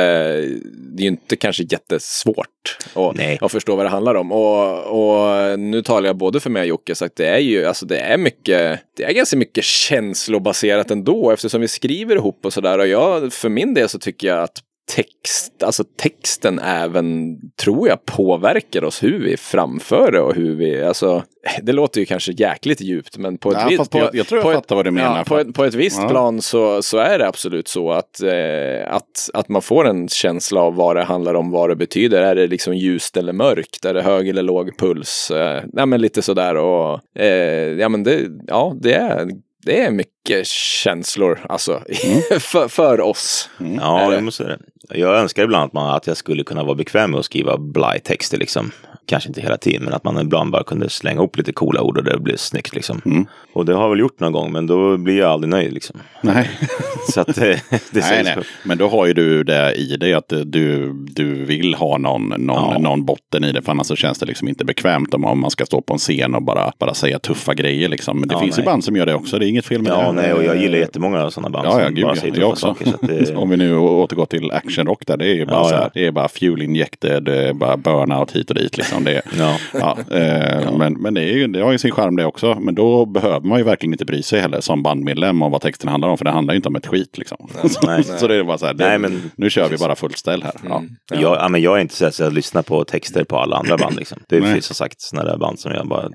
det 0.72 1.02
är 1.02 1.02
ju 1.02 1.08
inte 1.08 1.36
kanske 1.36 1.62
jättesvårt 1.62 2.78
att, 2.94 3.16
Nej. 3.16 3.38
att 3.40 3.52
förstå 3.52 3.76
vad 3.76 3.86
det 3.86 3.90
handlar 3.90 4.14
om. 4.14 4.32
Och, 4.32 4.86
och 4.86 5.58
nu 5.58 5.82
talar 5.82 6.06
jag 6.06 6.16
både 6.16 6.40
för 6.40 6.50
mig 6.50 6.62
och 6.62 6.68
Jocke, 6.68 6.94
så 6.94 7.04
att 7.04 7.16
det 7.16 7.26
är 7.26 7.38
ju, 7.38 7.64
alltså 7.64 7.86
det 7.86 7.98
är 7.98 8.18
mycket, 8.18 8.80
det 8.96 9.04
är 9.04 9.12
ganska 9.12 9.36
mycket 9.36 9.64
känslobaserat 9.64 10.90
ändå 10.90 11.30
eftersom 11.30 11.60
vi 11.60 11.68
skriver 11.68 12.16
ihop 12.16 12.44
och 12.44 12.52
sådär. 12.52 12.78
Och 12.78 12.86
jag, 12.86 13.32
för 13.32 13.48
min 13.48 13.74
del 13.74 13.88
så 13.88 13.98
tycker 13.98 14.28
jag 14.28 14.42
att 14.42 14.58
text, 14.96 15.62
alltså 15.62 15.84
texten 15.96 16.58
även, 16.58 17.36
tror 17.62 17.88
jag, 17.88 18.04
påverkar 18.04 18.84
oss 18.84 19.02
hur 19.02 19.18
vi 19.24 19.36
framför 19.36 20.12
det 20.12 20.20
och 20.20 20.34
hur 20.34 20.54
vi, 20.56 20.82
alltså, 20.82 21.22
det 21.62 21.72
låter 21.72 22.00
ju 22.00 22.06
kanske 22.06 22.32
jäkligt 22.32 22.80
djupt, 22.80 23.16
men 23.18 23.38
på 23.38 23.50
ett 23.50 23.58
Ja, 23.60 23.66
visst, 23.68 23.90
på- 23.90 24.10
jag 24.12 24.26
tror 24.26 24.38
jag 24.38 24.42
på 24.42 24.50
ett- 24.50 24.54
fattar 24.56 24.76
vad 24.76 24.84
du 24.84 24.90
menar. 24.90 25.18
Ja, 25.18 25.24
på, 25.24 25.38
ett, 25.38 25.54
på 25.54 25.64
ett 25.64 25.74
visst 25.74 26.02
Ja. 26.02 26.08
plan 26.08 26.42
så, 26.42 26.82
så 26.82 26.98
är 26.98 27.18
det 27.18 27.28
absolut 27.28 27.68
så 27.68 27.92
att, 27.92 28.22
eh, 28.22 28.94
att, 28.94 29.30
att 29.34 29.48
man 29.48 29.62
får 29.62 29.88
en 29.88 30.08
känsla 30.08 30.60
av 30.60 30.74
vad 30.74 30.96
det 30.96 31.02
handlar 31.02 31.34
om, 31.34 31.50
vad 31.50 31.68
det 31.70 31.76
betyder. 31.76 32.22
Är 32.22 32.34
det 32.34 32.46
liksom 32.46 32.74
ljust 32.76 33.16
eller 33.16 33.32
mörkt? 33.32 33.84
Är 33.84 33.94
det 33.94 34.02
hög 34.02 34.28
eller 34.28 34.42
låg 34.42 34.78
puls? 34.78 35.30
Eh, 35.30 35.62
ja, 35.72 35.86
men 35.86 36.00
lite 36.00 36.22
sådär 36.22 36.54
och, 36.56 37.00
eh, 37.20 37.68
ja 37.80 37.88
men 37.88 38.02
det, 38.02 38.20
ja, 38.46 38.76
det 38.80 38.94
är, 38.94 39.28
det 39.66 39.80
är 39.80 39.90
mycket 39.90 40.19
känslor, 40.44 41.38
alltså, 41.48 41.82
för, 42.40 42.68
för 42.68 43.00
oss. 43.00 43.50
Är 43.58 43.76
Ja, 43.80 44.08
det? 44.08 44.14
jag 44.14 44.24
måste 44.24 44.44
säga 44.44 44.56
det. 44.88 44.98
Jag 44.98 45.16
önskar 45.18 45.42
ibland 45.44 45.64
att, 45.64 45.72
man, 45.72 45.94
att 45.96 46.06
jag 46.06 46.16
skulle 46.16 46.44
kunna 46.44 46.64
vara 46.64 46.74
bekväm 46.74 47.10
med 47.10 47.18
att 47.20 47.24
skriva 47.24 47.58
blaj-texter 47.58 48.38
liksom. 48.38 48.70
Kanske 49.06 49.28
inte 49.28 49.40
hela 49.40 49.56
tiden, 49.56 49.84
men 49.84 49.92
att 49.94 50.04
man 50.04 50.18
ibland 50.20 50.50
bara 50.50 50.64
kunde 50.64 50.88
slänga 50.90 51.16
ihop 51.18 51.36
lite 51.36 51.52
coola 51.52 51.82
ord 51.82 51.98
och 51.98 52.04
det 52.04 52.18
blev 52.18 52.36
snyggt 52.36 52.74
liksom. 52.74 53.00
Mm. 53.04 53.26
Och 53.52 53.64
det 53.64 53.74
har 53.74 53.82
jag 53.82 53.90
väl 53.90 53.98
gjort 53.98 54.20
någon 54.20 54.32
gång, 54.32 54.52
men 54.52 54.66
då 54.66 54.96
blir 54.96 55.18
jag 55.18 55.30
aldrig 55.30 55.48
nöjd 55.50 55.72
liksom. 55.72 56.00
Nej. 56.22 56.50
Så 57.12 57.20
att 57.20 57.28
eh, 57.38 57.44
det 57.70 58.10
Nej, 58.10 58.22
nej. 58.24 58.36
Men 58.64 58.78
då 58.78 58.88
har 58.88 59.06
ju 59.06 59.12
du 59.12 59.44
det 59.44 59.74
i 59.74 59.96
dig 59.96 60.14
att 60.14 60.28
du, 60.44 60.92
du 60.92 61.44
vill 61.44 61.74
ha 61.74 61.98
någon, 61.98 62.28
någon, 62.28 62.72
Ja. 62.72 62.78
någon 62.78 63.04
botten 63.04 63.44
i 63.44 63.52
det. 63.52 63.62
För 63.62 63.72
annars 63.72 63.86
så 63.86 63.96
känns 63.96 64.18
det 64.18 64.26
liksom 64.26 64.48
inte 64.48 64.64
bekvämt 64.64 65.14
om, 65.14 65.40
man 65.40 65.50
ska 65.50 65.66
stå 65.66 65.80
på 65.82 65.92
en 65.92 65.98
scen 65.98 66.34
och 66.34 66.42
bara, 66.42 66.72
bara 66.78 66.94
säga 66.94 67.18
tuffa 67.18 67.54
grejer. 67.54 67.88
Liksom. 67.88 68.18
Men 68.20 68.28
det 68.28 68.34
Ja, 68.34 68.40
finns 68.40 68.58
ju 68.58 68.62
nej. 68.62 68.66
band 68.66 68.84
som 68.84 68.96
gör 68.96 69.06
det 69.06 69.14
också. 69.14 69.38
Det 69.38 69.46
är 69.46 69.48
inget 69.48 69.66
fel 69.66 69.82
med 69.82 69.92
Ja, 69.92 69.96
det. 70.09 70.09
Ja, 70.16 70.22
nej, 70.22 70.32
och 70.32 70.44
jag 70.44 70.56
gillar 70.56 70.78
jättemånga 70.78 71.30
sådana 71.30 71.50
band 71.50 71.66
Ja, 71.68 71.80
ja, 71.82 71.88
gud 71.88 72.04
bara 72.04 72.16
ja. 72.22 72.32
Jag 72.34 72.48
också. 72.50 72.66
saker. 72.66 72.94
Det, 73.00 73.34
Om 73.36 73.50
vi 73.50 73.56
nu 73.56 73.76
återgår 73.76 74.26
till 74.26 74.50
actionrock 74.52 75.06
där, 75.06 75.16
det 75.16 75.26
är 75.26 75.34
ju 75.34 75.46
bara 75.46 75.56
Ja, 75.56 75.68
så 75.68 75.74
här, 75.74 75.82
ja. 75.82 75.90
det 75.94 76.06
är 76.06 76.12
bara 76.12 76.28
fuel 76.28 76.62
injected, 76.62 77.28
är 77.28 77.52
bara 77.52 77.76
burnout 77.76 78.32
hit 78.36 78.50
och 78.50 78.56
dit 78.56 78.76
liksom. 78.76 79.04
Det 79.04 79.12
är, 79.16 79.22
Ja. 79.38 79.56
ja, 79.72 79.98
eh, 80.16 80.72
Men, 80.78 80.92
men 80.92 81.14
det, 81.14 81.22
är 81.22 81.32
ju, 81.36 81.46
det 81.46 81.60
har 81.62 81.72
ju 81.72 81.78
sin 81.78 81.90
charm 81.90 82.16
det 82.16 82.24
också. 82.24 82.56
Men 82.60 82.74
då 82.74 83.06
behöver 83.06 83.40
man 83.40 83.58
ju 83.58 83.64
verkligen 83.64 83.92
inte 83.94 84.04
bry 84.04 84.22
sig 84.22 84.40
heller 84.40 84.60
som 84.60 84.82
bandmedlem 84.82 85.42
om 85.42 85.52
vad 85.52 85.60
texten 85.60 85.88
handlar 85.88 86.08
om. 86.08 86.18
För 86.18 86.24
det 86.24 86.30
handlar 86.30 86.54
ju 86.54 86.56
inte 86.56 86.68
om 86.68 86.76
ett 86.76 86.86
skit 86.86 87.18
liksom. 87.18 87.48
nej. 87.82 88.04
så 88.18 88.26
det 88.26 88.34
är 88.34 88.42
bara 88.44 88.58
så 88.58 88.66
här, 88.66 88.74
det, 88.74 88.88
Nej, 88.88 88.98
men- 88.98 89.30
nu 89.36 89.50
kör 89.50 89.68
vi 89.68 89.76
bara 89.76 89.94
fullt 89.96 90.18
ställ 90.18 90.42
här. 90.42 90.52
Ja. 90.68 90.82
Jag, 91.12 91.20
ja, 91.22 91.48
men 91.48 91.62
jag 91.62 91.76
är 91.76 91.80
inte 91.80 91.94
så 91.94 92.06
att 92.06 92.18
jag 92.18 92.32
lyssnar 92.32 92.62
på 92.62 92.84
texter 92.84 93.24
på 93.24 93.36
alla 93.38 93.56
andra 93.56 93.76
band. 93.76 93.96
Liksom. 93.96 94.18
Det 94.28 94.40
Nej. 94.40 94.52
finns 94.52 94.64
som 94.66 94.74
sagt 94.76 95.00
sådana 95.00 95.30
där 95.30 95.36
band 95.38 95.58
som 95.60 95.72
jag 95.72 95.86
bara... 95.88 96.08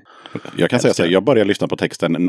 Jag 0.56 0.70
kan 0.70 0.80
säga 0.80 0.94
så 0.94 1.02
här, 1.02 1.10
jag 1.10 1.24
börjar 1.24 1.44
lyssna 1.44 1.68
på 1.68 1.76
texten 1.76 2.28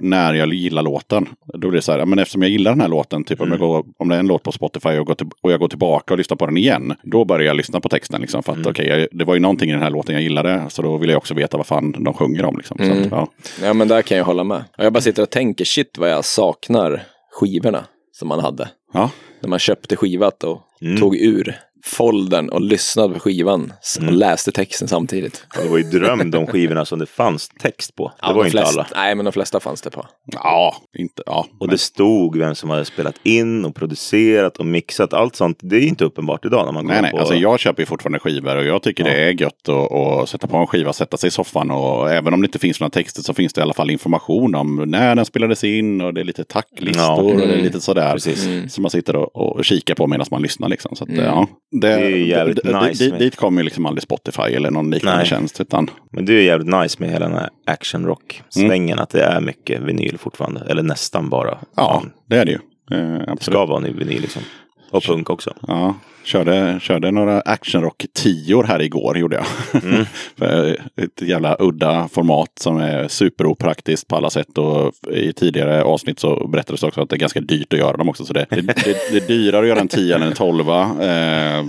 när 0.00 0.34
jag 0.34 0.54
gillar 0.54 0.82
låten. 0.82 1.05
Då 1.08 1.58
blir 1.58 1.70
det 1.70 1.82
så 1.82 1.92
här, 1.92 2.06
men 2.06 2.18
eftersom 2.18 2.42
jag 2.42 2.50
gillar 2.50 2.70
den 2.70 2.80
här 2.80 2.88
låten, 2.88 3.24
typ 3.24 3.40
om, 3.40 3.50
jag 3.50 3.58
går, 3.58 3.84
om 3.98 4.08
det 4.08 4.14
är 4.14 4.18
en 4.20 4.26
låt 4.26 4.42
på 4.42 4.52
Spotify 4.52 4.88
och, 4.88 5.06
går 5.06 5.16
och 5.40 5.52
jag 5.52 5.60
går 5.60 5.68
tillbaka 5.68 6.14
och 6.14 6.18
lyssnar 6.18 6.36
på 6.36 6.46
den 6.46 6.56
igen, 6.56 6.94
då 7.02 7.24
börjar 7.24 7.46
jag 7.46 7.56
lyssna 7.56 7.80
på 7.80 7.88
texten. 7.88 8.20
Liksom, 8.20 8.42
för 8.42 8.52
att 8.52 8.66
okej, 8.66 8.86
jag- 8.86 9.08
det 9.12 9.24
var 9.24 9.34
ju 9.34 9.40
någonting 9.40 9.70
i 9.70 9.72
den 9.72 9.82
här 9.82 9.90
låten 9.90 10.14
jag 10.14 10.22
gillade, 10.22 10.64
så 10.68 10.82
då 10.82 10.96
vill 10.96 11.10
jag 11.10 11.16
också 11.18 11.34
veta 11.34 11.56
vad 11.56 11.66
fan 11.66 11.92
de 12.04 12.14
sjunger 12.14 12.44
om. 12.44 12.56
Liksom. 12.56 12.78
Så 12.78 12.92
att, 12.92 13.10
ja. 13.10 13.28
Ja, 13.62 13.72
men 13.72 13.88
där 13.88 14.02
kan 14.02 14.18
jag 14.18 14.24
hålla 14.24 14.44
med. 14.44 14.64
Jag 14.76 14.92
bara 14.92 15.00
sitter 15.00 15.22
och 15.22 15.30
tänker, 15.30 15.64
shit 15.64 15.98
vad 15.98 16.10
jag 16.10 16.24
saknar 16.24 17.02
skivorna 17.32 17.84
som 18.12 18.28
man 18.28 18.40
hade. 18.40 18.68
Ja. 18.92 19.10
När 19.40 19.48
man 19.48 19.58
köpte 19.58 19.96
skivat 19.96 20.44
och 20.44 20.62
Mm. 20.82 21.00
tog 21.00 21.16
ur 21.16 21.56
foldern 21.86 22.48
och 22.48 22.60
lyssnade 22.60 23.14
på 23.14 23.20
skivan 23.20 23.72
och 24.06 24.12
läste 24.12 24.52
texten 24.52 24.88
samtidigt. 24.88 25.46
Det 25.62 25.68
var 25.68 25.78
ju 25.78 25.84
dröm 25.84 26.30
de 26.30 26.46
skivorna 26.46 26.84
som 26.84 26.98
det 26.98 27.06
fanns 27.06 27.48
text 27.48 27.96
på. 27.96 28.08
Det 28.08 28.14
Ja, 28.20 28.28
var 28.32 28.34
de 28.34 28.40
inte 28.46 28.50
flesta, 28.50 28.80
alla. 28.80 28.86
Nej, 28.94 29.14
men 29.14 29.24
de 29.24 29.32
flesta 29.32 29.60
fanns 29.60 29.80
det 29.82 29.90
på. 29.90 30.06
ja, 30.32 30.76
inte, 30.98 31.22
ja. 31.26 31.46
Och 31.60 31.68
det 31.68 31.78
stod 31.78 32.36
vem 32.38 32.54
som 32.54 32.70
hade 32.70 32.84
spelat 32.84 33.14
in 33.22 33.64
och 33.64 33.74
producerat 33.74 34.56
och 34.56 34.66
mixat. 34.66 35.12
Allt 35.12 35.36
sånt. 35.36 35.58
Det 35.62 35.76
är 35.76 35.80
ju 35.80 35.88
inte 35.88 36.04
uppenbart 36.04 36.44
idag 36.44 36.64
när 36.66 36.72
man 36.72 36.84
går 36.84 36.92
Nej, 36.92 37.02
nej, 37.02 37.10
på... 37.10 37.18
alltså 37.18 37.34
jag 37.34 37.60
köper 37.60 37.82
ju 37.82 37.86
fortfarande 37.86 38.18
skivor 38.18 38.56
och 38.56 38.64
jag 38.64 38.82
tycker 38.82 39.04
det 39.04 39.24
är 39.28 39.40
gött 39.42 39.68
att, 39.68 39.92
att 39.92 40.28
sätta 40.28 40.46
på 40.46 40.56
en 40.56 40.66
skiva, 40.66 40.92
sätta 40.92 41.16
sig 41.16 41.28
i 41.28 41.30
soffan 41.30 41.70
och 41.70 42.10
även 42.10 42.34
om 42.34 42.40
det 42.40 42.46
inte 42.46 42.58
finns 42.58 42.80
några 42.80 42.90
texter 42.90 43.22
så 43.22 43.34
finns 43.34 43.52
det 43.52 43.58
i 43.58 43.62
alla 43.62 43.74
fall 43.74 43.90
information 43.90 44.54
om 44.54 44.76
när 44.86 45.14
den 45.16 45.24
spelades 45.24 45.64
in 45.64 46.00
och 46.00 46.14
det 46.14 46.20
är 46.20 46.24
lite 46.24 46.44
tacklistor 46.44 47.02
Ja. 47.04 47.14
och 47.22 47.36
det 47.36 47.42
är 47.44 47.46
Mm. 47.52 47.64
lite 47.64 47.80
sådär. 47.80 48.12
Precis. 48.12 48.74
Som 48.74 48.82
man 48.82 48.90
sitter 48.90 49.16
och, 49.16 49.36
och 49.36 49.64
kikar 49.64 49.94
på 49.94 50.06
medan 50.06 50.26
man 50.30 50.42
lyssnar 50.42 50.68
liksom. 50.68 50.96
Så 50.96 51.04
att, 51.04 51.10
ja, 51.16 51.46
det, 51.80 51.88
är 51.92 52.08
ju 52.08 52.26
jävligt 52.26 52.56
d- 52.56 52.62
d- 52.72 52.80
nice 52.88 53.04
dit- 53.04 53.10
med- 53.12 53.20
Dit 53.20 53.36
kommer 53.36 53.60
ju 53.60 53.64
liksom 53.64 53.86
aldrig 53.86 54.02
Spotify 54.02 54.42
eller 54.42 54.70
någon 54.70 54.90
liknande 54.90 55.18
Nej. 55.18 55.26
tjänst. 55.26 55.60
Utan, 55.60 55.90
Men 56.12 56.24
det 56.24 56.32
är 56.32 56.36
ju 56.36 56.42
jävligt 56.42 56.74
nice 56.80 56.96
med 57.00 57.10
hela 57.10 57.28
den 57.28 57.38
här 57.38 57.48
action 57.66 58.06
rock-svängen. 58.06 58.98
Att 58.98 59.10
det 59.10 59.22
är 59.24 59.40
mycket 59.40 59.82
vinyl 59.82 60.18
fortfarande. 60.18 60.60
Eller 60.68 60.82
nästan 60.82 61.28
bara. 61.30 61.58
ja, 61.76 62.02
det 62.26 62.36
är 62.36 62.44
det 62.44 62.50
ju. 62.50 62.58
Eh, 62.98 63.34
det 63.34 63.42
ska 63.42 63.66
vara 63.66 63.80
vinyl 63.80 64.20
liksom. 64.20 64.42
Och 64.90 65.02
punk 65.02 65.30
också. 65.30 65.54
Ja, 65.68 65.94
körde, 66.26 66.78
körde 66.80 67.10
några 67.10 67.40
actionrock 67.40 68.06
tior 68.14 68.64
här 68.64 68.82
igår 68.82 69.18
gjorde 69.18 69.36
jag. 69.36 69.82
Mm. 69.84 70.04
Ett 70.96 71.22
jävla 71.22 71.56
udda 71.58 72.08
format 72.12 72.50
som 72.60 72.76
är 72.76 73.08
superopraktiskt 73.08 74.08
på 74.08 74.16
alla 74.16 74.30
sätt. 74.30 74.58
Och 74.58 74.92
i 75.12 75.32
tidigare 75.32 75.82
avsnitt 75.82 76.20
så 76.20 76.46
berättades 76.48 76.82
också 76.82 77.00
att 77.00 77.10
det 77.10 77.16
är 77.16 77.18
ganska 77.18 77.40
dyrt 77.40 77.72
att 77.72 77.78
göra 77.78 77.96
dem 77.96 78.08
också. 78.08 78.24
Så 78.24 78.32
det, 78.32 78.46
det, 78.50 78.60
det, 78.60 78.96
det 79.10 79.16
är 79.16 79.28
dyrare 79.28 79.62
att 79.62 79.68
göra 79.68 79.80
en 79.80 79.88
10 79.88 80.16
än 80.16 80.22
en 80.22 80.32
12. 80.32 80.68
Eh, 80.70 81.64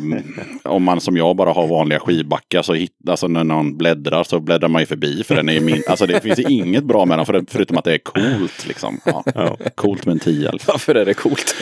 om 0.63 0.83
man 0.83 1.01
som 1.01 1.17
jag 1.17 1.35
bara 1.35 1.51
har 1.51 1.67
vanliga 1.67 1.99
skivbackar 1.99 2.61
så 2.61 2.73
hit, 2.73 2.91
alltså 3.09 3.27
när 3.27 3.43
någon 3.43 3.77
bläddrar 3.77 4.23
så 4.23 4.39
bläddrar 4.39 4.69
man 4.69 4.81
ju 4.81 4.85
förbi. 4.85 5.23
För 5.23 5.35
den 5.35 5.49
är 5.49 5.53
ju 5.53 5.59
min, 5.59 5.83
alltså 5.87 6.05
det 6.05 6.21
finns 6.21 6.39
inget 6.39 6.83
bra 6.83 7.05
med 7.05 7.19
den 7.19 7.25
för, 7.25 7.45
förutom 7.47 7.77
att 7.77 7.85
det 7.85 7.93
är 7.93 7.97
coolt. 7.97 8.67
Liksom. 8.67 8.99
Ja, 9.05 9.57
Coolt 9.75 10.05
med 10.05 10.13
en 10.13 10.19
10. 10.19 10.51
Liksom. 10.51 10.71
Varför 10.71 10.95
är 10.95 11.05
det 11.05 11.13
coolt? 11.13 11.55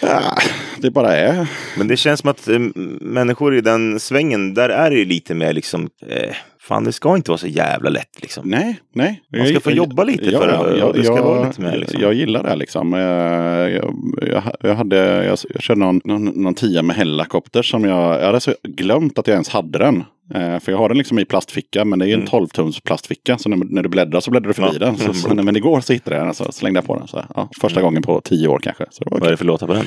Ja, 0.00 0.36
det 0.78 0.90
bara 0.90 1.16
är. 1.16 1.46
Men 1.76 1.88
det 1.88 1.96
känns 2.08 2.20
som 2.20 2.30
att 2.30 2.48
eh, 2.48 2.58
människor 3.00 3.54
i 3.54 3.60
den 3.60 4.00
svängen, 4.00 4.54
där 4.54 4.68
är 4.68 4.90
det 4.90 4.96
ju 4.96 5.04
lite 5.04 5.34
mer 5.34 5.52
liksom, 5.52 5.88
eh, 6.06 6.34
fan 6.60 6.84
det 6.84 6.92
ska 6.92 7.16
inte 7.16 7.30
vara 7.30 7.38
så 7.38 7.46
jävla 7.46 7.90
lätt 7.90 8.22
liksom. 8.22 8.48
Nej, 8.48 8.80
nej. 8.94 9.22
Man 9.36 9.46
ska 9.46 9.60
få 9.60 9.70
jobba 9.70 10.04
lite 10.04 10.30
för 10.30 10.46
det, 10.46 10.82
och 10.82 10.94
det 10.94 11.04
ska 11.04 11.22
vara 11.22 11.48
lite 11.48 11.60
mer, 11.60 11.76
liksom. 11.76 12.00
Jag 12.00 12.14
gillar 12.14 12.42
det 12.42 12.56
liksom. 12.56 12.94
Eh, 12.94 13.00
Jag, 13.00 13.94
jag, 14.32 14.42
jag, 14.60 14.74
hade, 14.74 14.96
jag, 15.24 15.38
jag 15.54 15.62
körde 15.62 15.80
någon, 15.80 16.00
någon, 16.04 16.24
någon 16.24 16.54
tia 16.54 16.82
med 16.82 16.96
Hellacopter 16.96 17.62
som 17.62 17.84
jag, 17.84 18.20
jag 18.20 18.26
hade 18.26 18.40
så 18.40 18.54
glömt 18.62 19.18
att 19.18 19.26
jag 19.26 19.34
ens 19.34 19.48
hade 19.48 19.78
den. 19.78 20.04
Eh, 20.34 20.58
för 20.58 20.72
jag 20.72 20.78
har 20.78 20.88
den 20.88 20.98
liksom 20.98 21.18
i 21.18 21.24
plastficka, 21.24 21.84
men 21.84 21.98
det 21.98 22.04
är 22.04 22.06
ju 22.06 22.14
en 22.14 22.26
12-tums 22.26 22.82
plastficka. 22.84 23.38
Så 23.38 23.48
när, 23.48 23.56
när 23.56 23.82
du 23.82 23.88
bläddrar 23.88 24.20
så 24.20 24.30
bläddrar 24.30 24.48
du 24.48 24.54
förbi 24.54 24.68
Ja. 24.72 24.78
den. 24.78 24.96
Så, 24.96 25.14
så, 25.14 25.34
men 25.34 25.56
igår 25.56 25.80
så 25.80 25.92
hittade 25.92 26.16
jag 26.16 26.26
den, 26.26 26.34
så 26.34 26.52
slängde 26.52 26.78
jag 26.78 26.86
på 26.86 26.96
den. 26.98 27.08
Så, 27.08 27.24
ja, 27.34 27.48
första 27.60 27.82
gången 27.82 28.02
på 28.02 28.20
tio 28.20 28.48
år 28.48 28.58
kanske. 28.58 28.84
Så 28.90 29.04
Vad 29.10 29.26
är 29.26 29.30
det 29.30 29.36
för 29.36 29.44
låtar 29.44 29.66
på 29.66 29.72
den? 29.72 29.84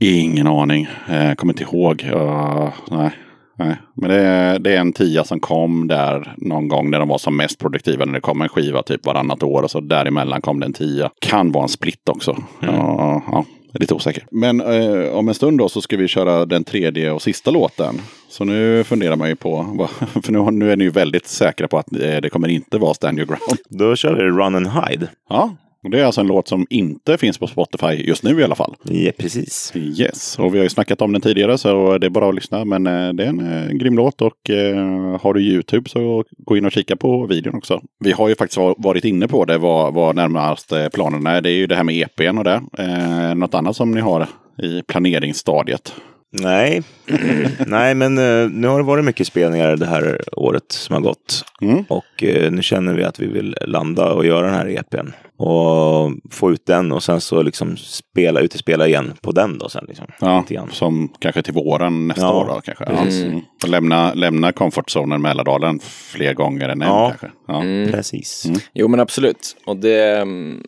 Ingen 0.00 0.46
aning. 0.46 0.88
Eh, 1.08 1.34
kommer 1.34 1.52
inte 1.52 1.62
ihåg. 1.62 2.02
Uh, 2.02 2.68
nej. 2.90 3.10
Nej. 3.58 3.76
Men 3.94 4.10
det 4.10 4.20
är, 4.20 4.58
det 4.58 4.76
är 4.76 4.80
en 4.80 4.92
tia 4.92 5.24
som 5.24 5.40
kom 5.40 5.88
där 5.88 6.34
någon 6.36 6.68
gång 6.68 6.90
när 6.90 6.98
de 6.98 7.08
var 7.08 7.18
som 7.18 7.36
mest 7.36 7.58
produktiva. 7.58 8.04
När 8.04 8.12
det 8.12 8.20
kom 8.20 8.42
en 8.42 8.48
skiva 8.48 8.82
typ 8.82 9.06
varannat 9.06 9.42
år. 9.42 9.62
Och 9.62 9.70
så 9.70 9.80
däremellan 9.80 10.40
kom 10.40 10.60
det 10.60 10.66
en 10.66 10.72
tia. 10.72 11.10
Kan 11.20 11.52
vara 11.52 11.62
en 11.62 11.68
split 11.68 12.08
också. 12.08 12.36
Ja, 12.60 13.22
ja, 13.32 13.44
är 13.76 13.80
lite 13.80 13.94
osäker. 13.94 14.24
Men 14.30 14.60
eh, 14.60 15.08
om 15.12 15.28
en 15.28 15.34
stund 15.34 15.58
då 15.58 15.68
så 15.68 15.80
ska 15.80 15.96
vi 15.96 16.08
köra 16.08 16.46
den 16.46 16.64
tredje 16.64 17.10
och 17.12 17.22
sista 17.22 17.50
låten. 17.50 18.00
Så 18.36 18.44
nu 18.44 18.84
funderar 18.84 19.16
man 19.16 19.28
ju 19.28 19.36
på. 19.36 19.88
För 20.24 20.32
nu, 20.32 20.50
nu 20.50 20.72
är 20.72 20.76
ni 20.76 20.84
ju 20.84 20.90
väldigt 20.90 21.26
säkra 21.26 21.68
på 21.68 21.78
att 21.78 21.92
eh, 21.92 22.16
det 22.22 22.30
kommer 22.30 22.48
inte 22.48 22.78
vara 22.78 22.94
Stand 22.94 23.18
Your 23.18 23.26
Ground. 23.26 23.60
Då 23.68 23.96
kör 23.96 24.14
vi 24.14 24.22
Run 24.22 24.54
and 24.54 24.66
Hide. 24.68 25.08
Ja. 25.28 25.56
Och 25.84 25.90
det 25.90 26.00
är 26.00 26.04
alltså 26.04 26.20
en 26.20 26.26
låt 26.26 26.48
som 26.48 26.66
inte 26.70 27.18
finns 27.18 27.38
på 27.38 27.46
Spotify 27.46 27.86
just 27.86 28.22
nu 28.22 28.40
i 28.40 28.44
alla 28.44 28.54
fall. 28.54 28.74
Ja, 28.82 29.10
precis. 29.18 29.72
Yes, 29.74 30.38
och 30.38 30.54
vi 30.54 30.58
har 30.58 30.62
ju 30.64 30.68
snackat 30.68 31.02
om 31.02 31.12
den 31.12 31.22
tidigare 31.22 31.58
så 31.58 31.98
det 31.98 32.06
är 32.06 32.10
bara 32.10 32.28
att 32.28 32.34
lyssna. 32.34 32.64
Men 32.64 32.86
eh, 32.86 33.12
det 33.12 33.24
är 33.24 33.28
en 33.28 33.52
eh, 33.52 33.68
grym 33.72 33.96
låt 33.96 34.22
och 34.22 34.50
eh, 34.50 35.20
har 35.20 35.34
du 35.34 35.40
YouTube 35.40 35.88
så 35.90 36.24
gå 36.38 36.56
in 36.56 36.64
och 36.64 36.72
kika 36.72 36.96
på 36.96 37.26
videon 37.26 37.54
också. 37.54 37.80
Vi 38.04 38.12
har 38.12 38.28
ju 38.28 38.34
faktiskt 38.34 38.58
va- 38.58 38.74
varit 38.78 39.04
inne 39.04 39.28
på 39.28 39.44
det, 39.44 39.58
vad, 39.58 39.94
vad 39.94 40.16
närmast 40.16 40.72
planerna 40.92 41.30
är. 41.30 41.40
Det 41.40 41.50
är 41.50 41.56
ju 41.56 41.66
det 41.66 41.76
här 41.76 41.84
med 41.84 41.94
EPn 42.18 42.38
och 42.38 42.44
det. 42.44 42.62
Eh, 42.78 43.34
något 43.34 43.54
annat 43.54 43.76
som 43.76 43.90
ni 43.90 44.00
har 44.00 44.26
i 44.62 44.82
planeringsstadiet? 44.82 45.94
Nej, 46.32 46.82
nej 47.66 47.94
men 47.94 48.18
eh, 48.18 48.50
nu 48.50 48.68
har 48.68 48.78
det 48.78 48.84
varit 48.84 49.04
mycket 49.04 49.26
spelningar 49.26 49.76
det 49.76 49.86
här 49.86 50.20
året 50.32 50.72
som 50.72 50.94
har 50.94 51.00
gått. 51.02 51.44
Mm. 51.62 51.84
Och 51.88 52.22
eh, 52.24 52.52
nu 52.52 52.62
känner 52.62 52.94
vi 52.94 53.04
att 53.04 53.18
vi 53.20 53.26
vill 53.26 53.56
landa 53.66 54.12
och 54.12 54.26
göra 54.26 54.46
den 54.46 54.54
här 54.54 54.68
EPn. 54.78 55.08
Och 55.38 56.12
få 56.30 56.52
ut 56.52 56.66
den 56.66 56.92
och 56.92 57.02
sen 57.02 57.20
så 57.20 57.42
liksom 57.42 57.76
spela, 57.76 58.40
utespela 58.40 58.86
igen 58.86 59.12
på 59.22 59.32
den 59.32 59.58
då 59.58 59.68
sen. 59.68 59.84
Liksom. 59.88 60.06
Ja, 60.20 60.44
som 60.70 61.12
kanske 61.18 61.42
till 61.42 61.52
våren 61.54 62.08
nästa 62.08 62.22
Ja, 62.22 62.32
år 62.32 62.46
då 62.46 62.60
kanske. 62.64 62.84
Precis. 62.84 63.24
mm. 63.24 63.40
Och 63.62 63.68
lämna, 63.68 64.14
lämna 64.14 64.52
comfortzonen 64.52 65.22
Mälardalen 65.22 65.80
fler 65.84 66.34
gånger 66.34 66.68
än 66.68 66.82
en 66.82 66.88
Ja. 66.88 67.08
kanske. 67.08 67.30
Ja. 67.48 67.62
Mm. 67.62 67.92
Precis. 67.92 68.46
Jo 68.74 68.88
men 68.88 69.00
absolut. 69.00 69.56
Och 69.66 69.76
det, 69.76 70.26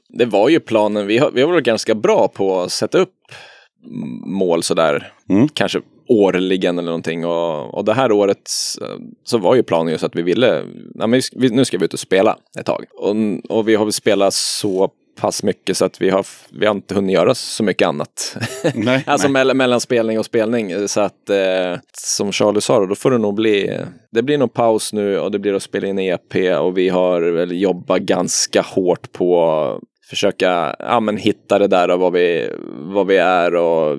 det 0.09 0.25
var 0.27 0.49
ju 0.49 0.61
planen. 0.61 1.07
Vi 1.07 1.19
har, 1.19 1.31
vi 1.31 1.41
har 1.43 1.49
varit 1.49 1.65
ganska 1.65 1.95
bra 1.95 2.29
på 2.29 2.61
att 2.61 2.73
sätta 2.73 2.99
upp 2.99 3.15
mål 4.27 4.63
sådär. 4.63 5.13
Mm. 5.29 5.49
Kanske 5.49 5.81
årligen 6.09 6.79
eller 6.79 6.91
någonting. 6.91 7.27
Och, 7.27 7.75
och 7.75 7.85
det 7.85 7.95
här 7.95 8.13
året 8.13 8.51
så 9.25 9.39
var 9.39 9.55
ju 9.55 9.63
planen 9.63 9.93
just 9.93 10.05
att 10.05 10.17
vi 10.17 10.23
ville, 10.23 10.65
nej, 10.95 11.21
vi, 11.37 11.51
nu 11.51 11.65
ska 11.65 11.79
vi 11.79 11.85
ut 11.85 11.93
och 11.93 12.01
spela 12.01 12.37
ett 12.59 12.67
tag. 12.67 12.85
Och, 12.95 13.17
och 13.49 13.69
vi 13.69 13.75
har 13.75 13.85
väl 13.85 13.93
spelat 13.93 14.35
så 14.35 14.91
pass 15.21 15.43
mycket 15.43 15.77
så 15.77 15.85
att 15.85 16.01
vi 16.01 16.11
har, 16.11 16.27
vi 16.51 16.67
har 16.67 16.75
inte 16.75 16.95
hunnit 16.95 17.15
göra 17.15 17.35
så 17.35 17.63
mycket 17.63 17.89
annat. 17.89 18.37
Nej, 18.75 19.05
alltså 19.07 19.29
nej. 19.29 19.55
mellan, 19.55 19.81
spelning 19.81 20.19
och 20.19 20.25
spelning. 20.25 20.89
Så 20.89 21.01
att 21.01 21.31
eh, 21.31 21.81
som 21.93 22.33
Charlie 22.33 22.61
sa 22.61 22.81
då, 22.81 22.87
då 22.87 22.95
får 22.95 23.11
det 23.11 23.19
nog 23.19 23.35
bli, 23.35 23.81
det 24.11 24.23
blir 24.23 24.39
nog 24.39 24.53
paus 24.53 24.93
nu 24.93 25.19
och 25.19 25.31
det 25.31 25.39
blir 25.39 25.55
att 25.55 25.63
spela 25.63 25.87
in 25.87 25.99
EP 25.99 26.35
och 26.61 26.79
vi 26.79 26.89
har 26.89 27.21
väl 27.21 27.61
jobbat 27.63 28.01
ganska 28.01 28.63
hårt 28.63 29.13
på 29.13 29.81
försöka 30.09 30.77
ja, 30.79 31.01
men 31.01 31.17
hitta 31.17 31.59
det 31.59 31.67
där 31.67 31.91
och 31.91 32.01
vad 32.01 32.13
vi, 32.13 32.51
vad 32.69 33.07
vi 33.07 33.17
är 33.17 33.55
och 33.55 33.99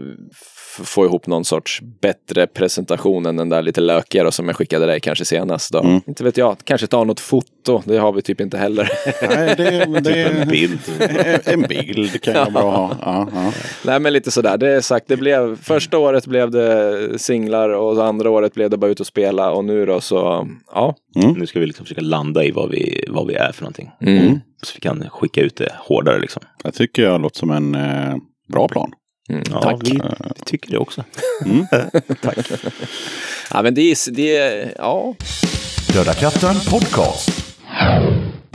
få 0.70 1.06
ihop 1.06 1.28
någon 1.28 1.46
sorts 1.46 1.82
bättre 2.02 2.48
presentation 2.48 3.26
än 3.26 3.36
den 3.36 3.50
där 3.50 3.62
lite 3.62 3.82
lökigare 3.82 4.32
som 4.32 4.48
jag 4.48 4.56
skickade 4.56 4.86
dig 4.86 5.00
kanske 5.00 5.26
senast. 5.26 5.74
Då. 5.74 5.80
Mm. 5.80 6.02
Inte 6.08 6.24
vet 6.24 6.38
jag, 6.38 6.58
kanske 6.64 6.88
ta 6.88 7.04
något 7.04 7.20
foto, 7.20 7.82
det 7.86 7.98
har 7.98 8.12
vi 8.12 8.22
typ 8.22 8.42
inte 8.42 8.58
heller. 8.58 8.90
Nej, 9.30 9.56
det, 9.58 10.00
det 10.00 10.24
En 10.24 10.50
bild. 10.50 10.80
en 11.46 11.62
bild 11.62 12.22
kan 12.22 12.34
jag 12.34 12.54
bra 12.54 12.72
ha. 12.72 12.96
Ja, 13.02 13.28
ja. 13.34 13.52
Nej 13.86 14.00
men 14.00 14.14
lite 14.14 14.32
sådär, 14.32 14.58
det 14.58 14.70
är 14.70 14.82
sagt, 14.82 15.08
det 15.08 15.18
blev, 15.18 15.62
första 15.62 15.98
året 15.98 16.26
blev 16.26 16.52
det 16.52 17.20
singlar 17.20 17.70
och 17.70 18.06
andra 18.06 18.30
året 18.30 18.54
blev 18.54 18.70
det 18.70 18.78
bara 18.78 18.92
ut 18.92 19.00
och 19.00 19.08
spela 19.08 19.52
och 19.52 19.66
nu 19.66 19.86
då 19.86 20.02
så, 20.02 20.48
ja. 20.74 20.96
Nu 21.16 21.48
ska 21.48 21.60
vi 21.60 21.66
liksom 21.66 21.86
försöka 21.86 22.02
landa 22.02 22.44
i 22.44 22.52
vad 22.52 22.70
vi, 22.70 23.06
vad 23.08 23.28
vi 23.28 23.34
är 23.34 23.52
för 23.52 23.62
någonting. 23.62 23.92
Mm. 24.02 24.40
Så 24.64 24.72
vi 24.76 24.82
kan 24.82 25.10
skicka 25.10 25.42
ut 25.42 25.56
det 25.56 25.72
hårdare 25.80 26.20
liksom. 26.20 26.42
Jag 26.64 26.74
tycker 26.74 27.04
jag 27.04 27.22
låter 27.22 27.40
som 27.40 27.52
en 27.52 27.76
eh, 27.76 28.16
bra 28.48 28.68
plan. 28.68 28.92
Mm, 29.30 29.44
Ja, 29.52 29.62
tack. 29.62 29.76
Vi, 29.84 29.92
vi 29.92 30.46
tycker 30.46 30.72
det 30.72 30.78
också. 30.78 31.04
Tack. 32.22 32.38
Ja 33.54 33.62
men 33.62 33.74
det 33.74 33.82
är, 33.82 34.12
det 34.12 34.38
är, 34.38 34.74
ja. 34.78 35.16
Döda 35.94 36.14
katten 36.14 36.56
podcast. 36.70 37.46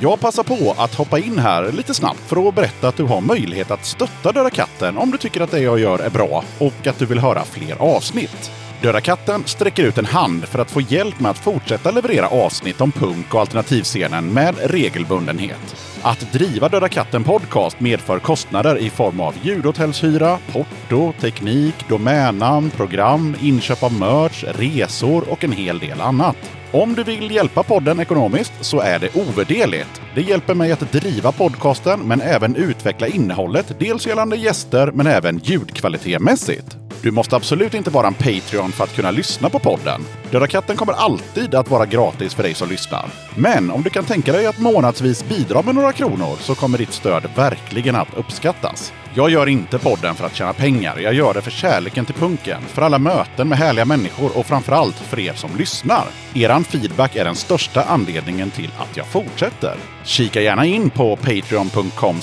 Jag 0.01 0.21
passar 0.21 0.43
på 0.43 0.75
att 0.79 0.95
hoppa 0.95 1.19
in 1.19 1.39
här 1.39 1.73
lite 1.73 1.95
snabbt 1.95 2.21
för 2.27 2.49
att 2.49 2.55
berätta 2.55 2.89
att 2.89 2.97
du 2.97 3.03
har 3.05 3.21
möjlighet 3.21 3.71
att 3.71 3.85
stötta 3.85 4.33
Döda 4.33 4.51
katten 4.51 4.99
om 4.99 5.11
du 5.11 5.19
tycker 5.19 5.41
att 5.41 5.51
det 5.51 5.61
jag 5.61 5.79
gör 5.79 5.99
är 5.99 6.11
bra 6.11 6.45
och 6.59 6.87
att 6.87 6.99
du 6.99 7.07
vill 7.07 7.19
höra 7.19 7.45
fler 7.45 7.77
avsnitt. 7.83 8.51
Döda 8.83 9.01
katten 9.01 9.43
sträcker 9.47 9.85
ut 9.85 9.99
en 9.99 10.05
hand 10.05 10.45
för 10.45 10.59
att 10.59 10.71
få 10.71 10.81
hjälp 10.81 11.21
med 11.21 11.31
att 11.31 11.39
fortsätta 11.39 11.91
leverera 11.91 12.29
avsnitt 12.29 12.81
om 12.81 12.93
punk 12.93 13.35
och 13.35 13.41
alternativscenen 13.41 14.33
med 14.33 14.55
regelbundenhet. 14.65 15.77
Att 16.07 16.33
driva 16.33 16.69
Döda 16.69 16.89
katten 16.89 17.25
podcast 17.25 17.81
medför 17.81 18.19
kostnader 18.19 18.79
i 18.79 18.91
form 18.91 19.21
av 19.21 19.35
ljudhotellshyra, 19.43 20.39
porto, 20.53 21.13
teknik, 21.21 21.75
domännamn, 21.89 22.71
program, 22.71 23.37
inköp 23.41 23.83
av 23.83 23.93
merch, 23.93 24.45
resor 24.45 25.25
och 25.31 25.45
en 25.45 25.53
hel 25.53 25.79
del 25.79 26.01
annat. 26.01 26.37
Om 26.73 26.95
du 26.95 27.05
vill 27.05 27.31
hjälpa 27.31 27.63
podden 27.63 28.01
ekonomiskt 28.01 28.53
så 28.61 28.81
är 28.81 28.99
det 28.99 29.17
ovärderligt. 29.17 30.03
Det 30.15 30.23
hjälper 30.23 30.55
mig 30.55 30.73
att 30.73 30.93
driva 30.93 31.33
podcasten 31.33 32.01
men 32.01 32.21
även 32.21 32.57
utveckla 32.57 33.07
innehållet, 33.07 33.77
dels 33.79 34.07
gällande 34.07 34.37
gäster 34.37 34.91
men 34.95 35.07
även 35.07 35.39
ljudkvalitetmässigt. 35.39 36.77
Du 37.03 37.11
måste 37.11 37.37
absolut 37.37 37.75
inte 37.75 37.91
vara 37.91 38.07
en 38.07 38.15
Patreon 38.15 38.73
för 38.73 38.85
att 38.85 38.97
kunna 38.97 39.11
lyssna 39.11 39.51
på 39.51 39.59
podden. 39.59 40.01
Döda 40.35 40.47
katten 40.47 40.77
kommer 40.77 40.93
alltid 40.93 41.55
att 41.55 41.71
vara 41.71 41.87
gratis 41.87 42.35
för 42.35 42.43
dig 42.43 42.55
som 42.55 42.69
lyssnar. 42.69 43.07
Men 43.35 43.71
om 43.71 43.83
du 43.83 43.91
kan 43.91 44.05
tänka 44.05 44.33
dig 44.33 44.47
att 44.47 44.59
månadsvis 44.59 45.29
bidra 45.29 45.63
med 45.63 45.75
några 45.75 45.93
kronor 45.93 46.37
så 46.41 46.55
kommer 46.55 46.79
ditt 46.79 46.93
stöd 46.93 47.31
verkligen 47.37 47.97
att 47.97 48.15
uppskattas. 48.17 48.93
Jag 49.17 49.31
gör 49.31 49.47
inte 49.47 49.79
podden 49.79 50.15
för 50.15 50.27
att 50.27 50.35
tjäna 50.35 50.53
pengar. 50.53 50.99
Jag 50.99 51.15
gör 51.15 51.35
det 51.35 51.43
för 51.43 51.51
kärleken 51.51 52.05
till 52.05 52.15
punken, 52.15 52.63
för 52.67 52.83
alla 52.83 52.99
möten 52.99 53.49
med 53.49 53.59
härliga 53.59 53.85
människor 53.85 54.39
och 54.39 54.47
framförallt 54.47 54.95
för 54.95 55.19
er 55.19 55.33
som 55.33 55.51
lyssnar. 55.59 56.05
Eran 56.35 56.65
feedback 56.65 57.17
är 57.17 57.25
den 57.25 57.35
största 57.35 57.83
anledningen 57.83 58.51
till 58.51 58.71
att 58.79 58.97
jag 58.97 59.07
fortsätter. 59.07 59.77
Kika 60.05 60.41
gärna 60.41 60.65
in 60.65 60.91
på 60.91 61.17
patreon.com 61.17 62.21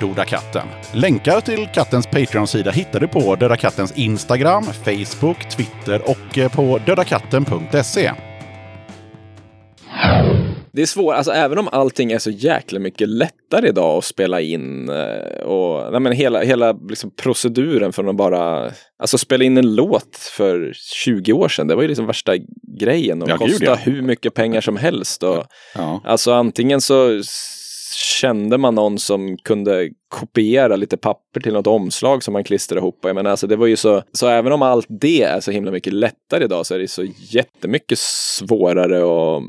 dodakatten. 0.00 0.66
Länkar 0.92 1.40
till 1.40 1.68
kattens 1.74 2.06
Patreon-sida 2.06 2.70
hittar 2.70 3.00
du 3.00 3.08
på 3.08 3.36
Döda 3.36 3.56
Kattens 3.56 3.92
Instagram, 3.92 4.64
Facebook, 4.64 5.48
Twitter 5.48 6.10
och 6.10 6.38
eh, 6.38 6.52
på 6.52 6.78
dödakatten 6.86 7.44
dödakatten.se. 7.48 8.12
Det 10.72 10.82
är 10.82 10.86
svårt, 10.86 11.14
alltså 11.14 11.32
även 11.32 11.58
om 11.58 11.68
allting 11.72 12.12
är 12.12 12.18
så 12.18 12.30
jäkla 12.30 12.78
mycket 12.78 13.08
lättare 13.08 13.68
idag 13.68 13.98
att 13.98 14.04
spela 14.04 14.40
in 14.40 14.88
eh, 14.88 15.42
och 15.42 15.92
nej, 15.92 16.00
men 16.00 16.12
hela, 16.12 16.42
hela 16.42 16.72
liksom 16.72 17.10
proceduren 17.10 17.92
från 17.92 18.08
att 18.08 18.16
bara, 18.16 18.70
alltså 18.98 19.18
spela 19.18 19.44
in 19.44 19.58
en 19.58 19.74
låt 19.74 20.16
för 20.16 20.72
20 20.74 21.32
år 21.32 21.48
sedan, 21.48 21.66
det 21.66 21.74
var 21.74 21.82
ju 21.82 21.88
liksom 21.88 22.06
värsta 22.06 22.32
grejen 22.78 23.22
och 23.22 23.28
Ja, 23.28 23.36
gud, 23.36 23.50
kosta 23.50 23.64
ja. 23.64 23.74
hur 23.74 24.02
mycket 24.02 24.34
pengar 24.34 24.60
som 24.60 24.76
helst. 24.76 25.22
Och, 25.22 25.44
Ja. 25.74 26.00
Alltså 26.04 26.32
antingen 26.32 26.80
så 26.80 27.22
kände 27.98 28.58
man 28.58 28.74
någon 28.74 28.98
som 28.98 29.36
kunde 29.36 29.90
kopiera 30.08 30.76
lite 30.76 30.96
papper 30.96 31.40
till 31.40 31.52
något 31.52 31.66
omslag 31.66 32.22
som 32.22 32.32
man 32.32 32.44
klistrade 32.44 32.78
ihop. 32.78 32.98
Jag 33.02 33.14
menar, 33.14 33.30
alltså 33.30 33.46
det 33.46 33.56
var 33.56 33.66
ju 33.66 33.76
så, 33.76 34.02
så 34.12 34.28
även 34.28 34.52
om 34.52 34.62
allt 34.62 34.86
det 34.88 35.22
är 35.22 35.40
så 35.40 35.50
himla 35.50 35.70
mycket 35.70 35.92
lättare 35.92 36.44
idag 36.44 36.66
så 36.66 36.74
är 36.74 36.78
det 36.78 36.88
så 36.88 37.04
jättemycket 37.18 37.98
svårare 37.98 39.02
och 39.04 39.42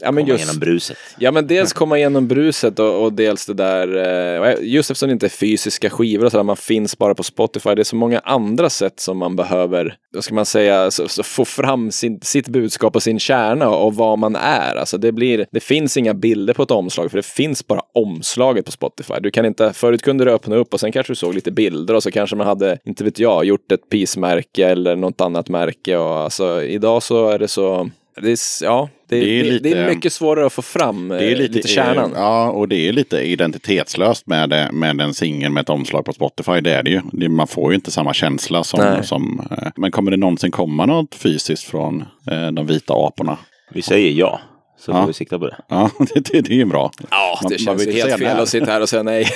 Ja 0.00 0.12
men 0.12 0.24
Komma 0.24 0.32
just, 0.32 0.44
igenom 0.44 0.60
bruset. 0.60 0.96
ja 1.18 1.32
men 1.32 1.46
dels 1.46 1.72
komma 1.72 1.98
igenom 1.98 2.28
bruset 2.28 2.78
och, 2.78 3.02
och 3.04 3.12
dels 3.12 3.46
det 3.46 3.54
där, 3.54 3.96
eh, 3.96 4.54
just 4.60 4.90
eftersom 4.90 5.08
det 5.08 5.12
inte 5.12 5.26
är 5.26 5.30
fysiska 5.30 5.90
skivor 5.90 6.24
och 6.24 6.30
sådär, 6.30 6.44
man 6.44 6.56
finns 6.56 6.98
bara 6.98 7.14
på 7.14 7.22
Spotify, 7.22 7.74
det 7.74 7.82
är 7.82 7.84
så 7.84 7.96
många 7.96 8.18
andra 8.18 8.70
sätt 8.70 9.00
som 9.00 9.18
man 9.18 9.36
behöver, 9.36 9.96
vad 10.14 10.24
ska 10.24 10.34
man 10.34 10.46
säga, 10.46 10.90
så, 10.90 11.08
så 11.08 11.22
få 11.22 11.44
fram 11.44 11.90
sin, 11.90 12.20
sitt 12.22 12.48
budskap 12.48 12.96
och 12.96 13.02
sin 13.02 13.18
kärna 13.18 13.68
och, 13.68 13.86
och 13.86 13.94
vad 13.94 14.18
man 14.18 14.36
är. 14.36 14.76
Alltså 14.76 14.98
det 14.98 15.12
blir, 15.12 15.46
det 15.52 15.60
finns 15.60 15.96
inga 15.96 16.14
bilder 16.14 16.54
på 16.54 16.62
ett 16.62 16.70
omslag 16.70 17.10
för 17.10 17.18
det 17.18 17.26
finns 17.26 17.66
bara 17.66 17.80
omslaget 17.94 18.64
på 18.64 18.72
Spotify. 18.72 19.14
Du 19.20 19.30
kan 19.30 19.46
inte, 19.46 19.72
förut 19.72 20.02
kunde 20.02 20.24
du 20.24 20.30
öppna 20.30 20.56
upp 20.56 20.74
och 20.74 20.80
sen 20.80 20.92
kanske 20.92 21.12
du 21.12 21.16
såg 21.16 21.34
lite 21.34 21.52
bilder 21.52 21.94
och 21.94 22.02
så 22.02 22.10
kanske 22.10 22.36
man 22.36 22.46
hade, 22.46 22.78
inte 22.84 23.04
vet 23.04 23.18
jag, 23.18 23.44
gjort 23.44 23.72
ett 23.72 23.88
pismärke 23.90 24.68
eller 24.68 24.96
något 24.96 25.20
annat 25.20 25.48
märke 25.48 25.96
och 25.96 26.16
alltså 26.16 26.62
idag 26.62 27.02
så 27.02 27.28
är 27.28 27.38
det 27.38 27.48
så 27.48 27.90
det 28.22 28.30
är, 28.30 28.64
ja, 28.64 28.88
det, 29.08 29.20
Det 29.20 29.40
är 29.40 29.44
det, 29.44 29.58
det 29.58 29.70
är 29.70 29.76
lite- 29.82 29.94
mycket 29.94 30.12
svårare 30.12 30.46
att 30.46 30.52
få 30.52 30.62
fram 30.62 31.08
Det 31.08 31.18
är 31.18 31.32
eh, 31.32 31.38
lite, 31.38 31.52
lite 31.54 31.68
kärnan. 31.68 32.12
Ja, 32.14 32.50
och 32.50 32.68
det 32.68 32.88
är 32.88 32.92
lite 32.92 33.20
identitetslöst 33.20 34.26
med, 34.26 34.50
det- 34.50 34.68
med 34.72 35.00
en 35.00 35.14
singel 35.14 35.52
med 35.52 35.60
ett 35.60 35.70
omslag 35.70 36.04
på 36.04 36.12
Spotify. 36.12 36.60
Det 36.60 36.72
är 36.72 36.82
det 36.82 36.90
ju. 36.90 37.28
Man 37.28 37.46
får 37.46 37.72
ju 37.72 37.74
inte 37.74 37.90
samma 37.90 38.14
känsla 38.14 38.64
som... 38.64 38.80
Nej. 38.80 39.04
som 39.04 39.46
eh, 39.50 39.68
men 39.76 39.90
kommer 39.90 40.10
det 40.10 40.16
någonsin 40.16 40.50
komma 40.50 40.86
något 40.86 41.14
fysiskt 41.14 41.64
från 41.64 42.04
eh, 42.30 42.46
de 42.52 42.66
vita 42.66 42.94
aporna? 42.94 43.38
Vi 43.72 43.82
säger 43.82 44.10
ja. 44.12 44.40
Så 44.78 44.90
Ja. 44.90 45.00
får 45.00 45.06
vi 45.06 45.12
sikta 45.12 45.38
på 45.38 45.46
det. 45.46 45.56
Ja, 45.68 45.90
det, 46.14 46.20
det, 46.32 46.40
det 46.40 46.52
är 46.52 46.56
ju 46.56 46.64
bra. 46.64 46.90
Ja, 47.10 47.38
Man- 47.42 47.50
det 47.50 47.54
man 47.54 47.58
känns 47.58 47.80
vill 47.82 47.88
ju 47.88 47.92
inte 48.00 48.08
helt 48.08 48.18
säga 48.20 48.30
fel 48.34 48.42
att 48.42 48.48
sitta 48.48 48.72
här 48.72 48.80
och 48.80 48.88
säga 48.88 49.02
nej. 49.02 49.26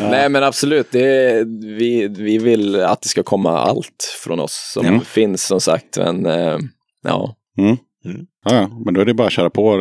Nej, 0.00 0.28
men 0.28 0.44
absolut. 0.44 0.88
Det, 0.92 1.44
vi, 1.78 2.08
vi 2.08 2.38
vill 2.38 2.80
att 2.80 3.02
det 3.02 3.08
ska 3.08 3.22
komma 3.22 3.58
allt 3.58 4.16
från 4.24 4.40
oss 4.40 4.70
som 4.74 4.86
Mm. 4.86 5.00
finns 5.00 5.46
som 5.46 5.60
sagt. 5.60 5.98
Men 5.98 6.26
eh, 6.26 6.58
ja, 7.04 7.34
Mm. 7.58 7.76
Mm. 8.04 8.26
Ja, 8.44 8.70
men 8.84 8.94
då 8.94 9.00
är 9.00 9.04
det 9.04 9.14
bara 9.14 9.26
att 9.26 9.32
köra 9.32 9.50
på. 9.50 9.72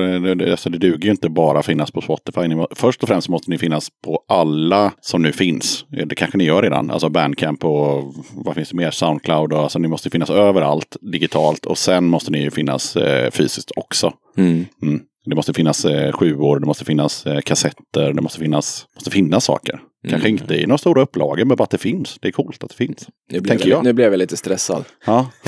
Alltså 0.52 0.70
det 0.70 0.78
duger 0.78 1.06
ju 1.06 1.12
inte 1.12 1.30
bara 1.30 1.60
att 1.60 1.66
finnas 1.66 1.92
på 1.92 2.02
Spotify. 2.02 2.42
Först 2.76 3.04
och 3.04 3.10
främst 3.10 3.30
måste 3.30 3.50
ni 3.52 3.58
finnas 3.58 3.90
på 4.06 4.24
alla 4.28 4.92
som 5.02 5.22
nu 5.22 5.32
finns. 5.32 5.86
Det 6.06 6.16
kanske 6.16 6.38
ni 6.38 6.44
gör 6.44 6.62
redan. 6.62 6.92
Alltså 6.92 7.10
Bandcamp 7.10 7.66
och 7.66 8.14
vad 8.34 8.56
finns 8.56 8.70
det 8.70 8.76
mer? 8.76 8.92
Soundcloud. 8.92 9.54
Och, 9.54 9.60
alltså 9.60 9.80
ni 9.80 9.88
måste 9.88 10.10
finnas 10.10 10.30
överallt 10.30 10.98
digitalt. 11.02 11.66
Och 11.66 11.78
sen 11.78 12.06
måste 12.06 12.32
ni 12.32 12.42
ju 12.42 12.52
finnas 12.52 12.96
eh, 12.96 13.32
fysiskt 13.32 13.72
också. 13.76 14.14
mm. 14.38 14.66
Mm. 14.82 15.02
Det 15.26 15.36
måste 15.36 15.54
finnas 15.54 15.86
eh, 15.86 16.12
sjuor, 16.12 16.60
det 16.60 16.66
måste 16.66 16.86
finnas 16.86 17.26
eh, 17.26 17.40
kassetter, 17.40 18.14
det 18.14 18.22
måste 18.22 18.40
finnas, 18.40 18.86
måste 18.96 19.12
finnas 19.12 19.46
saker. 19.46 19.80
Kanske 20.10 20.28
Mm. 20.30 20.42
inte 20.42 20.56
i 20.56 20.66
några 20.66 20.78
stora 20.78 21.02
upplagor, 21.02 21.46
men 21.46 21.58
bara 21.58 21.64
att 21.64 21.70
det 21.70 21.78
finns. 21.78 22.18
Det 22.22 22.28
är 22.28 22.32
coolt 22.32 22.64
att 22.64 22.70
det 22.70 22.76
finns. 22.76 23.08
nu, 23.32 23.40
blev 23.40 23.50
Tänker 23.52 23.70
jag, 23.70 23.78
jag. 23.78 23.84
nu 23.84 23.94
blev 23.94 24.12
jag 24.12 24.18
lite 24.20 24.38
stressad. 24.38 24.84
Ja. 25.06 25.30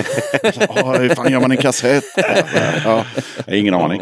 Ja, 0.76 0.95
hur 0.99 1.10
fan 1.10 1.32
gör 1.32 1.40
man 1.41 1.52
en 1.52 1.57
kassett? 1.57 2.03
Ja, 2.86 3.06
ingen 3.48 3.73
aning. 3.73 4.02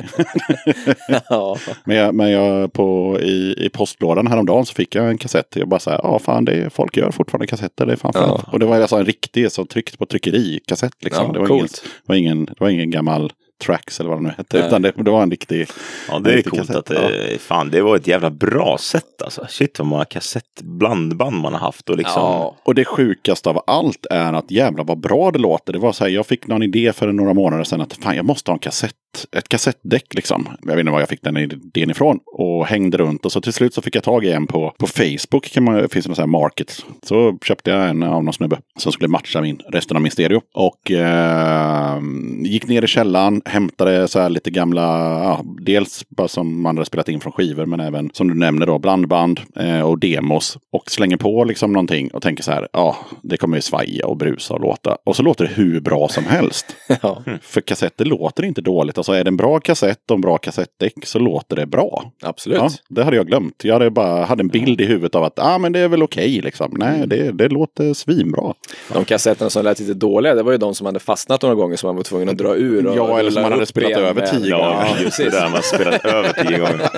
ja. 1.30 1.58
Men, 1.86 1.98
jag, 1.98 2.16
men 2.16 2.32
jag 2.32 2.74
på, 2.74 3.20
i, 3.22 3.56
i 3.66 3.70
postlådan 3.70 4.28
häromdagen 4.28 4.66
så 4.66 4.74
fick 4.74 4.96
jag 4.96 5.10
en 5.10 5.18
kassett. 5.18 5.56
Jag 5.56 5.68
bara 5.68 5.80
så 5.80 5.90
här, 5.90 6.00
ja 6.04 6.20
fan 6.20 6.46
det 6.46 6.54
är, 6.54 6.70
folk 6.70 6.98
gör 6.98 7.12
fortfarande 7.12 7.48
kassetter. 7.48 7.86
Det 7.86 7.92
är 7.94 7.98
fan 7.98 8.12
Ja. 8.16 8.44
Och 8.52 8.60
det 8.60 8.66
var 8.66 8.80
alltså 8.82 8.96
en 8.96 9.06
riktig, 9.06 9.52
så 9.52 9.66
tryckt 9.66 9.98
på 9.98 10.06
tryckeri-kassett 10.06 10.94
liksom. 11.04 11.26
Ja, 11.28 11.34
det, 11.34 11.40
var 11.40 11.48
coolt. 11.48 11.62
ingen, 11.62 11.70
det, 12.06 12.08
var 12.08 12.16
ingen, 12.16 12.46
det 12.46 12.56
var 12.60 12.70
ingen 12.70 12.92
gammal 12.92 13.32
tracks 13.66 14.00
eller 14.00 14.10
vad 14.10 14.20
det 14.20 14.24
nu 14.24 14.34
hette. 14.38 14.58
Nej. 14.58 14.68
Utan 14.68 14.82
det, 14.82 14.94
det 14.96 15.12
var 15.12 15.24
en 15.24 15.32
riktig... 15.32 15.68
Ja, 16.10 16.20
det 16.20 16.34
är 16.34 16.42
coolt 16.42 16.56
kassett. 16.56 16.76
att 16.76 16.86
det, 16.86 17.42
fan, 17.42 17.72
det 17.72 17.82
var 17.82 17.96
ett 17.96 18.08
jävla 18.08 18.30
bra 18.30 18.78
sätt 18.80 19.22
alltså. 19.22 19.46
Shit 19.50 19.80
vad 19.80 19.88
många 19.88 20.06
kassettblandband 20.06 21.42
man 21.42 21.54
har 21.54 21.60
haft 21.60 21.90
och 21.90 21.98
liksom. 21.98 22.22
Ja. 22.22 22.58
Och 22.64 22.76
det 22.76 22.86
sjukaste 22.86 23.50
av 23.50 23.64
allt 23.68 24.06
är 24.10 24.34
att 24.34 24.52
jävla 24.52 24.84
vad 24.84 25.00
bra 25.00 25.32
det 25.32 25.40
låter. 25.40 25.74
Det 25.74 25.80
var 25.80 25.92
så 25.92 26.04
här, 26.04 26.12
jag 26.12 26.26
fick 26.26 26.48
någon 26.48 26.64
idé 26.64 26.94
för 26.94 27.12
några 27.12 27.34
månader 27.34 27.64
sedan 27.64 27.82
att 27.82 27.94
fan 27.94 28.16
jag 28.16 28.26
måste 28.26 28.52
ha 28.52 28.56
en 28.56 28.60
kassett, 28.60 28.96
ett 29.32 29.50
kassettdäck 29.50 30.14
liksom. 30.14 30.48
Jag 30.62 30.72
vet 30.76 30.80
inte 30.80 30.92
var 30.92 31.00
jag 31.00 31.10
fick 31.10 31.24
den 31.24 31.38
idén 31.38 31.92
ifrån. 31.92 32.20
Och 32.26 32.66
hängde 32.68 32.98
runt 32.98 33.26
och 33.26 33.32
så 33.32 33.42
till 33.42 33.54
slut 33.54 33.74
så 33.74 33.82
fick 33.82 33.96
jag 33.96 34.04
tag 34.04 34.26
i 34.26 34.32
en 34.32 34.48
på, 34.48 34.74
på 34.78 34.88
Facebook. 34.88 35.52
Kan 35.52 35.64
man, 35.64 35.90
finns 35.90 36.06
det 36.06 36.10
någon 36.10 36.16
sån 36.16 36.24
här 36.24 36.28
market. 36.28 36.86
Så 37.04 37.38
köpte 37.44 37.72
jag 37.72 37.90
en 37.90 38.04
av 38.04 38.24
någon 38.24 38.34
snubbe 38.34 38.58
som 38.78 38.92
skulle 38.92 39.08
matcha 39.08 39.42
min, 39.42 39.60
resten 39.70 39.98
av 39.98 40.04
min 40.04 40.12
stereo. 40.12 40.42
Och 40.54 40.92
eh, 40.92 42.00
gick 42.40 42.68
ner 42.68 42.84
i 42.84 42.88
källaren, 42.88 43.42
hämtade 43.46 44.08
så 44.08 44.20
här 44.20 44.30
lite 44.30 44.52
gamla, 44.52 44.82
ja, 45.24 45.42
dels 45.62 46.06
bara 46.10 46.28
som 46.28 46.62
man 46.62 46.78
hade 46.78 46.86
spelat 46.86 47.10
in 47.10 47.20
från 47.20 47.34
skivor 47.34 47.66
men 47.66 47.80
även 47.80 48.10
som 48.14 48.28
du 48.28 48.34
nämner 48.34 48.66
då 48.66 48.80
blandband 48.80 49.40
eh, 49.56 49.82
och 49.82 50.00
demos. 50.00 50.58
Och 50.72 50.92
slänger 50.92 51.18
på 51.18 51.44
liksom 51.44 51.74
någonting 51.74 52.10
och 52.14 52.22
tänker 52.22 52.44
så 52.44 52.52
här, 52.52 52.68
ja 52.74 52.98
det 53.22 53.38
kommer 53.38 53.58
ju 53.58 53.62
svaja 53.62 54.08
och 54.08 54.18
brusa 54.18 54.54
och 54.54 54.62
låta. 54.62 54.98
Och 55.04 55.16
så 55.16 55.24
låter 55.24 55.46
det 55.46 55.52
hur 55.54 55.80
bra 55.80 56.08
som 56.08 56.26
helst. 56.26 56.76
ja, 57.02 57.24
För 57.42 57.62
kassetter 57.62 58.06
låter 58.06 58.46
inte 58.46 58.62
dåligt. 58.62 58.98
Alltså 59.04 59.12
är 59.14 59.24
det 59.24 59.28
en 59.30 59.38
bra 59.38 59.60
kassett 59.60 60.12
och 60.12 60.16
en 60.16 60.22
bra 60.22 60.38
kassettdäck 60.38 60.94
så 61.06 61.20
låter 61.20 61.56
det 61.56 61.66
bra. 61.66 62.12
absolut. 62.22 62.58
Ja, 62.60 62.70
det 62.90 63.04
hade 63.04 63.16
jag 63.18 63.28
glömt. 63.28 63.64
Jag 63.64 63.74
hade 63.74 63.90
bara 63.90 64.26
hade 64.26 64.42
en 64.42 64.48
bild 64.48 64.82
i 64.82 64.86
huvudet 64.86 65.16
av 65.16 65.24
att 65.24 65.40
ah, 65.40 65.58
men 65.58 65.72
det 65.72 65.80
är 65.80 65.88
väl 65.88 66.04
okej 66.04 66.42
liksom. 66.42 66.72
Nej, 66.78 67.08
det, 67.08 67.32
det 67.32 67.50
låter 67.50 67.94
svinbra. 67.94 68.54
De 68.94 69.06
kassetterna 69.06 69.50
som 69.50 69.64
lät 69.64 69.80
lite 69.80 69.94
dåliga, 69.94 70.36
det 70.36 70.44
var 70.44 70.52
ju 70.52 70.58
de 70.58 70.76
som 70.76 70.86
hade 70.86 71.00
fastnat 71.00 71.42
några 71.42 71.56
gånger 71.56 71.76
som 71.78 71.88
man 71.88 71.96
var 71.96 72.04
tvungen 72.04 72.30
att 72.30 72.38
dra 72.38 72.56
ur. 72.56 72.88
Och 72.88 72.98
Ja, 72.98 73.20
eller 73.20 73.32
som 73.32 73.42
man 73.42 73.52
hade 73.52 73.66
spelat 73.66 73.92
över 73.92 74.28
tio 74.28 74.50
Ja, 74.50 74.58
gånger. 74.88 75.04
just 75.04 75.18
det 75.24 75.30
där 75.30 75.50
man 75.50 75.62
spelat 75.64 76.06
över 76.06 76.34
tio 76.44 76.58
gånger. 76.58 76.90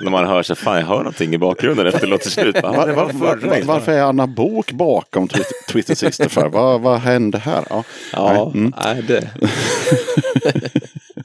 När 0.04 0.10
man 0.10 0.26
hör 0.26 0.42
sig, 0.42 0.56
fan 0.56 0.78
jag 0.78 0.86
hör 0.86 0.98
någonting 0.98 1.34
i 1.34 1.38
bakgrunden 1.38 1.86
efter 1.86 2.06
låtens 2.06 2.34
slut. 2.34 2.62
Bara, 2.62 2.72
Var, 2.72 2.86
var, 2.94 3.36
var 3.36 3.62
varför 3.64 3.92
är 3.92 4.02
Anna 4.02 4.26
Bok 4.26 4.72
bakom 4.72 5.26
Twi- 5.28 5.42
Twisted 5.72 5.98
Sister 5.98 6.28
för? 6.28 6.48
vad, 6.48 6.80
vad 6.80 6.98
hände 6.98 7.38
här? 7.38 7.64
Ja. 7.70 7.84
Ja, 8.12 8.50
mm. 8.54 8.72
nej, 8.84 9.02
det. 9.08 9.28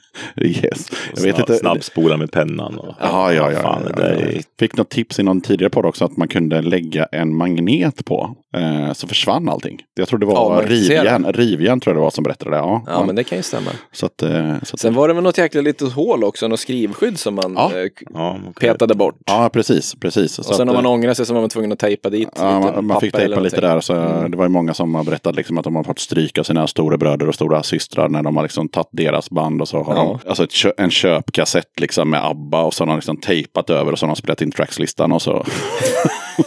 Yes. 0.42 0.90
Jag 1.16 1.22
vet 1.22 1.38
inte. 1.38 1.54
Snabbspola 1.56 2.16
med 2.16 2.32
pennan. 2.32 2.78
Och, 2.78 2.94
Ja, 3.00 3.32
ja, 3.32 3.52
ja. 3.52 3.62
Fan, 3.62 3.82
ja, 3.96 4.02
ja. 4.02 4.04
är, 4.06 4.42
Fick 4.58 4.76
något 4.76 4.88
tips 4.90 5.18
i 5.18 5.22
någon 5.22 5.40
tidigare 5.40 5.70
podd 5.70 5.86
också 5.86 6.04
att 6.04 6.16
man 6.16 6.28
kunde 6.28 6.62
lägga 6.62 7.04
en 7.04 7.36
magnet 7.36 8.04
på. 8.04 8.36
Eh, 8.56 8.92
så 8.92 9.06
försvann 9.08 9.48
allting. 9.48 9.80
Jag 9.94 10.08
tror 10.08 10.18
det 10.18 10.26
var 10.26 10.36
Avmagnetisera. 10.36 11.00
rivjärn. 11.00 11.26
Rivjärn 11.32 11.80
tror 11.80 11.90
jag 11.94 12.00
det 12.00 12.04
var 12.04 12.10
som 12.10 12.24
berättade 12.24 12.50
det. 12.50 12.56
Ja, 12.56 12.82
Ja, 12.86 13.04
men 13.06 13.14
det 13.16 13.24
kan 13.24 13.38
ju 13.38 13.42
stämma. 13.42 13.70
Så 13.92 14.06
att, 14.06 14.22
eh, 14.22 14.54
så 14.62 14.74
att, 14.74 14.80
Sen 14.80 14.94
var 14.94 15.08
det 15.08 15.14
väl 15.14 15.22
något 15.22 15.38
jäkla 15.38 15.60
litet 15.60 15.92
hål 15.92 16.24
också, 16.24 16.48
något 16.48 16.60
skrivskydd 16.60 17.18
som 17.18 17.34
man 17.34 17.54
Ja. 17.56 17.70
eh, 17.76 17.88
ja, 18.14 18.38
petade 18.60 18.94
bort. 18.94 19.14
ja, 19.26 19.50
precis. 19.52 19.94
precis. 20.00 20.38
och 20.38 20.44
sen 20.44 20.68
om 20.68 20.74
man 20.74 20.86
ångrar 20.86 21.14
sig 21.14 21.26
så 21.26 21.34
var 21.34 21.40
man 21.40 21.50
tvungen 21.50 21.72
att 21.72 21.78
tejpa 21.78 22.10
dit 22.10 22.28
Ja, 22.36 22.58
lite 22.60 22.72
man, 22.72 22.86
man 22.86 23.00
fick 23.00 23.12
tejpa 23.14 23.40
lite 23.40 23.60
där. 23.60 23.80
Så 23.80 23.94
Det 24.28 24.36
var 24.36 24.44
ju 24.44 24.48
många 24.50 24.74
som 24.74 24.94
har 24.94 25.04
berättat 25.04 25.34
liksom 25.36 25.58
att 25.58 25.64
de 25.64 25.76
har 25.76 25.84
fått 25.84 25.98
stryka 25.98 26.44
sina 26.44 26.66
stora 26.66 26.96
bröder 26.96 27.28
och 27.28 27.34
stora 27.34 27.62
systrar 27.62 28.08
när 28.08 28.22
de 28.22 28.36
har 28.36 28.42
liksom 28.42 28.68
tagit 28.68 28.88
deras 28.90 29.30
band. 29.30 29.60
Och 29.60 29.68
så 29.68 29.82
har 29.84 29.94
Ja. 29.96 30.20
de 30.22 30.28
alltså 30.28 30.44
ett 30.44 30.52
kö 30.52 30.72
en 30.76 30.90
köpkassett 30.90 31.80
liksom 31.80 32.10
med 32.10 32.24
ABBA 32.24 32.60
och 32.62 32.74
så 32.74 32.82
har 32.84 32.86
de 32.86 32.96
liksom 32.96 33.16
tejpat 33.16 33.70
över 33.70 33.92
och 33.92 33.98
så 33.98 34.06
har 34.06 34.08
de 34.08 34.16
spelat 34.16 34.40
in 34.42 34.50
trackslistan 34.50 35.12
och 35.12 35.22
så. 35.22 35.44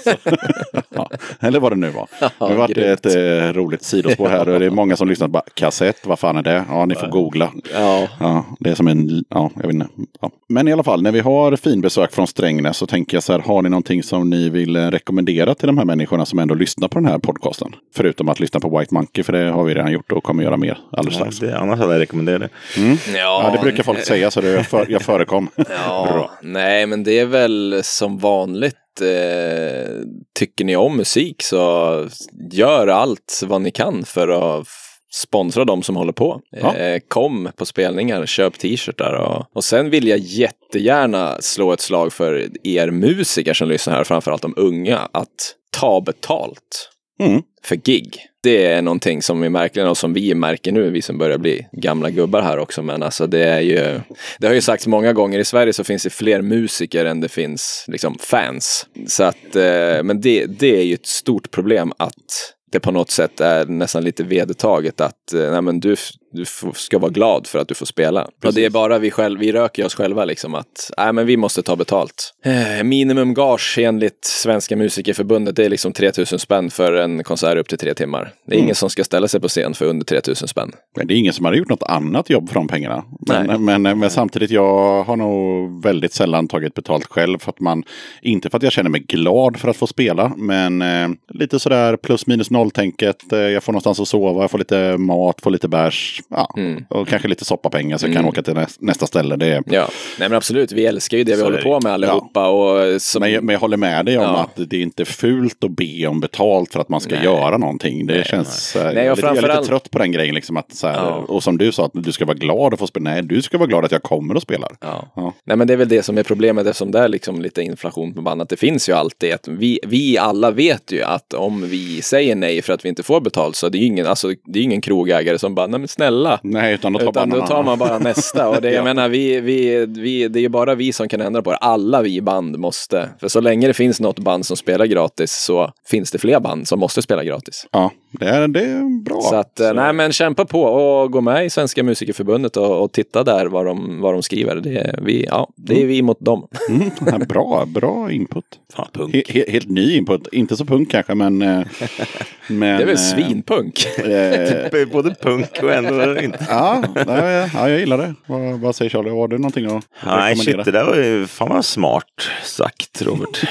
ja, 0.97 1.17
eller 1.39 1.59
vad 1.59 1.71
det 1.71 1.75
nu 1.75 1.89
var. 1.89 2.07
Ja, 2.39 2.47
nu 2.49 2.55
var 2.55 2.67
det 2.67 2.91
ett 2.91 3.05
eh, 3.05 3.53
roligt 3.53 3.83
sidospår 3.83 4.27
här 4.29 4.49
och 4.49 4.59
det 4.59 4.65
är 4.65 4.69
många 4.69 4.95
som 4.95 5.07
lyssnar 5.07 5.27
på 5.27 5.31
bara 5.31 5.43
kassett, 5.53 6.07
vad 6.07 6.19
fan 6.19 6.37
är 6.37 6.41
det? 6.43 6.63
Ja, 6.69 6.85
ni 6.85 6.95
får 6.95 7.07
googla. 7.07 7.51
Ja, 7.73 8.07
Ja, 8.19 8.45
det 8.59 8.69
är 8.69 8.75
som 8.75 8.87
en, 8.87 9.23
ja, 9.29 9.51
jag 9.55 9.63
vet 9.63 9.73
inte. 9.73 9.87
Ja. 10.21 10.31
Men 10.49 10.67
i 10.67 10.73
alla 10.73 10.83
fall, 10.83 11.01
när 11.03 11.11
vi 11.11 11.19
har 11.19 11.55
finbesök 11.55 12.11
från 12.11 12.27
Strängnäs 12.27 12.77
så 12.77 12.87
tänker 12.87 13.15
jag 13.17 13.23
så 13.23 13.33
här, 13.33 13.39
har 13.39 13.61
ni 13.61 13.69
någonting 13.69 14.03
som 14.03 14.29
ni 14.29 14.49
vill 14.49 14.75
eh, 14.75 14.87
rekommendera 14.91 15.55
till 15.55 15.67
de 15.67 15.77
här 15.77 15.85
människorna 15.85 16.25
som 16.25 16.39
ändå 16.39 16.55
lyssnar 16.55 16.87
på 16.87 16.99
den 16.99 17.05
här 17.07 17.17
podcasten? 17.19 17.71
Förutom 17.95 18.29
att 18.29 18.39
lyssna 18.39 18.59
på 18.59 18.79
White 18.79 18.93
Monkey, 18.93 19.23
för 19.23 19.33
det 19.33 19.51
har 19.51 19.63
vi 19.63 19.73
redan 19.73 19.91
gjort 19.91 20.11
och 20.11 20.23
kommer 20.23 20.43
göra 20.43 20.57
mer 20.57 20.77
alldeles 20.91 21.19
Ja, 21.19 21.25
strax. 21.25 21.39
det, 21.39 21.57
annars 21.59 21.79
hade 21.79 21.93
jag 21.93 21.99
rekommenderat 22.01 22.51
det. 22.75 23.17
Ja, 23.17 23.49
det 23.55 23.61
brukar 23.61 23.83
folk 23.83 23.99
säga, 23.99 24.31
så 24.31 24.41
det, 24.41 24.49
jag, 24.49 24.65
för, 24.65 24.85
jag 24.89 25.01
förekom. 25.01 25.49
Ja, 25.85 26.31
nej 26.41 26.85
men 26.87 27.03
det 27.03 27.19
är 27.19 27.25
väl 27.25 27.81
som 27.83 28.17
vanligt. 28.17 28.75
Eh, 29.01 30.01
tycker 30.39 30.65
ni 30.65 30.75
om 30.75 30.97
musik 30.97 31.43
så 31.43 32.05
gör 32.51 32.87
allt 32.87 33.43
vad 33.45 33.61
ni 33.61 33.71
kan 33.71 34.05
för 34.05 34.27
att 34.27 34.67
sponsra 35.13 35.65
de 35.65 35.83
som 35.83 35.95
håller 35.95 36.13
på. 36.13 36.41
Ja. 36.51 36.75
Eh, 36.75 36.99
kom 37.07 37.49
på 37.55 37.65
spelningar, 37.65 38.25
köp 38.25 38.59
t-shirtar 38.59 39.13
och, 39.13 39.45
och 39.53 39.63
sen 39.63 39.89
vill 39.89 40.07
jag 40.07 40.19
jättegärna 40.19 41.41
slå 41.41 41.73
ett 41.73 41.81
slag 41.81 42.13
för 42.13 42.47
er 42.63 42.91
musiker 42.91 43.53
som 43.53 43.69
lyssnar 43.69 43.95
här, 43.95 44.03
framförallt 44.03 44.41
de 44.41 44.53
unga, 44.57 44.97
att 45.11 45.55
ta 45.71 46.01
betalt 46.01 46.89
Mm. 47.19 47.41
för 47.63 47.75
gig. 47.75 48.17
Det 48.43 48.65
är 48.65 48.81
någonting 48.81 49.21
som 49.21 49.41
vi 49.41 49.49
märker 49.49 49.89
och 49.89 49.97
som 49.97 50.13
vi 50.13 50.35
märker 50.35 50.71
nu, 50.71 50.89
vi 50.89 51.01
som 51.01 51.17
börjar 51.17 51.37
bli 51.37 51.67
gamla 51.71 52.09
gubbar 52.09 52.41
här 52.41 52.57
också. 52.57 52.83
Men 52.83 53.03
alltså 53.03 53.27
det 53.27 53.43
är 53.43 53.59
ju, 53.59 53.99
det 54.39 54.47
har 54.47 54.53
ju 54.53 54.61
sagts 54.61 54.87
många 54.87 55.13
gånger, 55.13 55.39
i 55.39 55.45
Sverige 55.45 55.73
så 55.73 55.83
finns 55.83 56.03
det 56.03 56.09
fler 56.09 56.41
musiker 56.41 57.05
än 57.05 57.21
det 57.21 57.29
finns 57.29 57.85
liksom 57.87 58.17
fans. 58.19 58.87
Så 59.07 59.23
att, 59.23 59.55
eh, 59.55 60.03
men 60.03 60.21
det, 60.21 60.45
det 60.45 60.77
är 60.77 60.83
ju 60.83 60.93
ett 60.93 61.05
stort 61.05 61.51
problem 61.51 61.93
att 61.97 62.53
det 62.71 62.79
på 62.79 62.91
något 62.91 63.11
sätt 63.11 63.39
är 63.39 63.65
nästan 63.65 64.03
lite 64.03 64.23
vedertaget 64.23 65.01
att 65.01 65.33
eh, 65.33 65.51
nej, 65.51 65.61
men 65.61 65.79
du, 65.79 65.95
du 66.31 66.45
ska 66.75 66.99
vara 66.99 67.11
glad 67.11 67.47
för 67.47 67.59
att 67.59 67.67
du 67.67 67.75
får 67.75 67.85
spela. 67.85 68.27
Och 68.45 68.53
det 68.53 68.65
är 68.65 68.69
bara 68.69 68.99
vi 68.99 69.11
själva, 69.11 69.39
vi 69.39 69.51
röker 69.51 69.85
oss 69.85 69.95
själva 69.95 70.25
liksom 70.25 70.55
att 70.55 70.91
nej, 70.97 71.13
men 71.13 71.25
vi 71.25 71.37
måste 71.37 71.63
ta 71.63 71.75
betalt. 71.75 72.33
Eh, 72.45 72.83
minimum 72.83 73.33
gage 73.33 73.77
enligt 73.77 74.25
Svenska 74.25 74.75
Musikerförbundet 74.75 75.55
det 75.55 75.65
är 75.65 75.69
liksom 75.69 75.93
3000 75.93 76.39
spänn 76.39 76.69
för 76.69 76.93
en 76.93 77.23
konsert 77.23 77.57
upp 77.57 77.69
till 77.69 77.77
tre 77.77 77.93
timmar. 77.93 78.33
Det 78.47 78.55
är 78.55 78.59
ingen 78.59 78.75
som 78.75 78.89
ska 78.89 79.03
ställa 79.03 79.27
sig 79.27 79.39
på 79.39 79.47
scen 79.47 79.73
för 79.73 79.85
under 79.85 80.05
3000 80.05 80.47
spänn. 80.47 80.71
Men 80.97 81.07
det 81.07 81.13
är 81.13 81.17
ingen 81.17 81.33
som 81.33 81.45
har 81.45 81.53
gjort 81.53 81.69
något 81.69 81.83
annat 81.83 82.29
jobb 82.29 82.47
för 82.47 82.55
de 82.55 82.67
pengarna. 82.67 83.03
Men, 83.27 83.65
men, 83.65 83.81
men 83.81 84.09
samtidigt, 84.09 84.51
jag 84.51 85.03
har 85.03 85.15
nog 85.15 85.83
väldigt 85.83 86.13
sällan 86.13 86.47
tagit 86.47 86.73
betalt 86.73 87.05
själv. 87.05 87.39
För 87.39 87.49
att 87.49 87.59
man, 87.59 87.83
inte 88.21 88.49
för 88.49 88.57
att 88.57 88.63
jag 88.63 88.71
känner 88.71 88.89
mig 88.89 89.01
glad 89.01 89.57
för 89.57 89.67
att 89.67 89.77
få 89.77 89.87
spela, 89.87 90.33
men 90.37 90.81
eh, 90.81 91.09
lite 91.29 91.59
sådär 91.59 91.97
plus 91.97 92.27
minus 92.27 92.51
noll-tänket. 92.51 93.33
Eh, 93.33 93.39
jag 93.39 93.63
får 93.63 93.73
någonstans 93.73 93.99
att 93.99 94.07
sova, 94.07 94.41
jag 94.41 94.51
får 94.51 94.57
lite 94.57 94.97
mat, 94.97 95.41
får 95.41 95.51
lite 95.51 95.67
bärs. 95.67 96.16
Ja, 96.29 96.53
Mm. 96.57 96.85
Och 96.89 97.07
kanske 97.07 97.27
lite 97.27 97.45
soppapengar 97.45 97.97
så 97.97 98.05
jag 98.07 98.13
kan 98.15 98.25
åka 98.25 98.41
till 98.43 98.53
näs- 98.53 98.77
nästa 98.79 99.07
ställe. 99.07 99.35
Det 99.35 99.45
är, 99.45 99.63
Ja, 99.65 99.87
nej 100.19 100.29
men 100.29 100.33
absolut, 100.37 100.71
vi 100.71 100.85
älskar 100.85 101.17
ju 101.17 101.23
det 101.23 101.31
vi 101.31 101.37
Så 101.37 101.43
håller 101.43 101.57
det. 101.57 101.63
på 101.63 101.79
med 101.83 101.93
allihopa. 101.93 102.47
Och 102.47 103.01
som, 103.01 103.19
men, 103.19 103.31
jag, 103.31 103.43
men 103.43 103.53
jag 103.53 103.59
håller 103.59 103.77
med 103.77 104.05
dig 104.05 104.17
om 104.17 104.23
Ja. 104.23 104.37
att 104.55 104.69
det 104.69 104.77
är 104.77 104.81
inte 104.81 105.05
fult 105.05 105.63
att 105.63 105.71
be 105.71 106.07
om 106.07 106.19
betalt 106.19 106.73
för 106.73 106.79
att 106.79 106.89
man 106.89 107.01
ska 107.01 107.15
Nej. 107.15 107.23
göra 107.23 107.57
någonting. 107.57 108.05
Det 108.07 108.27
känns... 108.27 108.75
eh, 108.75 108.93
Nej, 108.93 109.05
jag, 109.05 109.15
lite, 109.15 109.27
jag 109.27 109.31
är 109.31 109.33
lite 109.35 109.47
framförallt- 109.47 109.67
trött 109.67 109.91
på 109.91 109.99
den 109.99 110.11
grejen. 110.11 110.35
Liksom, 110.35 110.57
att, 110.57 110.73
så 110.75 110.87
här, 110.87 110.95
Ja. 110.95 111.15
Och 111.27 111.43
som 111.43 111.57
du 111.57 111.71
sa, 111.71 111.85
att 111.85 111.91
du 111.93 112.11
ska 112.11 112.25
vara 112.25 112.37
glad 112.37 112.73
att 112.73 112.79
få 112.79 112.87
spela. 112.87 113.09
Nej, 113.09 113.21
du 113.23 113.41
ska 113.41 113.57
vara 113.57 113.67
glad 113.67 113.85
att 113.85 113.91
jag 113.91 114.03
kommer 114.03 114.35
och 114.35 114.41
spelar. 114.41 114.71
Ja. 114.81 115.11
Ja. 115.15 115.33
Nej 115.43 115.57
men 115.57 115.67
det 115.67 115.73
är 115.73 115.77
väl 115.77 115.87
det 115.89 116.03
som 116.03 116.17
är 116.17 116.23
problemet 116.23 116.67
eftersom 116.67 116.91
det 116.91 116.99
är 116.99 117.07
liksom 117.07 117.41
lite 117.41 117.61
inflation 117.61 118.13
på 118.13 118.21
bandet. 118.21 118.49
Det 118.49 118.57
finns 118.57 118.89
ju 118.89 118.93
alltid 118.93 119.33
att 119.33 119.47
vi, 119.47 119.79
vi 119.87 120.17
alla 120.17 120.51
vet 120.51 120.91
ju 120.91 121.03
att 121.03 121.33
om 121.33 121.67
vi 121.69 122.01
säger 122.01 122.35
nej 122.35 122.61
för 122.61 122.73
att 122.73 122.85
vi 122.85 122.89
inte 122.89 123.03
får 123.03 123.21
betalt 123.21 123.55
så 123.55 123.69
det 123.69 123.77
är 123.77 123.79
ju 123.79 123.85
ingen, 123.85 124.07
alltså, 124.07 124.33
det 124.45 124.59
är 124.59 124.63
ingen 124.63 124.81
krogägare 124.81 125.37
som 125.39 125.55
bara, 125.55 125.67
nej 125.67 125.79
men 125.79 125.87
snälla. 125.87 126.06
Nej, 126.43 126.73
utan 126.73 126.93
då 126.93 126.99
tar, 126.99 127.09
Utan 127.09 127.29
man 127.29 127.39
då 127.39 127.47
tar 127.47 127.63
man 127.63 127.79
bara 127.79 127.99
nästa. 127.99 128.49
Och 128.49 128.61
det, 128.61 128.67
jag 128.71 128.75
Ja. 128.79 128.83
menar, 128.83 129.09
vi, 129.09 129.39
vi, 129.41 129.85
vi, 129.85 130.27
det 130.27 130.39
är 130.39 130.41
ju 130.41 130.49
bara 130.49 130.75
vi 130.75 130.93
som 130.93 131.09
kan 131.09 131.21
ändra 131.21 131.41
på 131.41 131.51
det. 131.51 131.57
Alla 131.57 132.01
vi 132.01 132.21
band 132.21 132.59
måste. 132.59 133.09
För 133.19 133.27
så 133.27 133.39
länge 133.39 133.67
det 133.67 133.73
finns 133.73 133.99
något 133.99 134.19
band 134.19 134.45
som 134.45 134.57
spelar 134.57 134.85
gratis 134.85 135.31
så 135.31 135.71
finns 135.89 136.11
det 136.11 136.17
fler 136.17 136.39
band 136.39 136.67
som 136.67 136.79
måste 136.79 137.01
spela 137.01 137.23
gratis. 137.23 137.67
Ja, 137.71 137.91
det 138.11 138.25
är, 138.25 138.47
det 138.47 138.61
är 138.61 139.03
bra. 139.03 139.21
Så 139.21 139.35
att, 139.35 139.59
eh, 139.59 139.73
nej 139.73 139.93
men 139.93 140.11
kämpa 140.11 140.45
på 140.45 140.63
och 140.63 141.11
gå 141.11 141.21
med 141.21 141.45
i 141.45 141.49
Svenska 141.49 141.83
Musikerförbundet 141.83 142.57
och, 142.57 142.83
och 142.83 142.91
titta 142.91 143.23
där 143.23 143.45
vad 143.45 143.65
de, 143.65 144.01
vad 144.01 144.13
de 144.13 144.23
skriver. 144.23 144.55
Det 144.55 144.77
är, 144.77 144.99
vi, 145.01 145.25
ja, 145.29 145.49
det 145.55 145.81
är 145.81 145.85
vi 145.85 146.01
mot 146.01 146.19
dem. 146.19 146.47
Mm, 146.69 146.91
ja, 147.05 147.17
bra, 147.17 147.65
bra 147.67 148.11
input. 148.11 148.43
Fan, 148.73 148.87
punk. 148.93 149.15
He, 149.15 149.23
he, 149.27 149.51
helt 149.51 149.69
ny 149.69 149.97
input. 149.97 150.27
Inte 150.31 150.57
så 150.57 150.65
punk 150.65 150.91
kanske, 150.91 151.15
men... 151.15 151.41
eh, 151.41 151.61
men 152.47 152.59
Det 152.77 152.83
är 152.83 152.85
väl 152.85 152.89
eh, 152.89 152.95
svinpunk. 152.95 153.85
eh, 153.97 154.87
Både 154.91 155.15
punk 155.21 155.49
och 155.63 155.73
ändå 155.73 156.21
inte. 156.21 156.45
ja, 156.49 156.83
nej, 157.07 157.49
ja, 157.53 157.69
jag 157.69 157.79
gillar 157.79 157.97
det. 157.97 158.13
Vad, 158.25 158.59
vad 158.59 158.75
säger 158.75 158.89
Charlie? 158.89 159.09
Har 159.09 159.27
du 159.27 159.37
någonting 159.37 159.65
att 159.65 159.71
Nej, 160.05 160.31
rekommendera? 160.33 160.63
shit, 160.63 160.65
det 160.65 160.71
där 160.71 160.85
var 160.85 160.95
ju 160.95 161.27
fan 161.27 161.49
vad 161.49 161.65
smart 161.65 162.03
sagt, 162.43 163.01
Robert. 163.01 163.43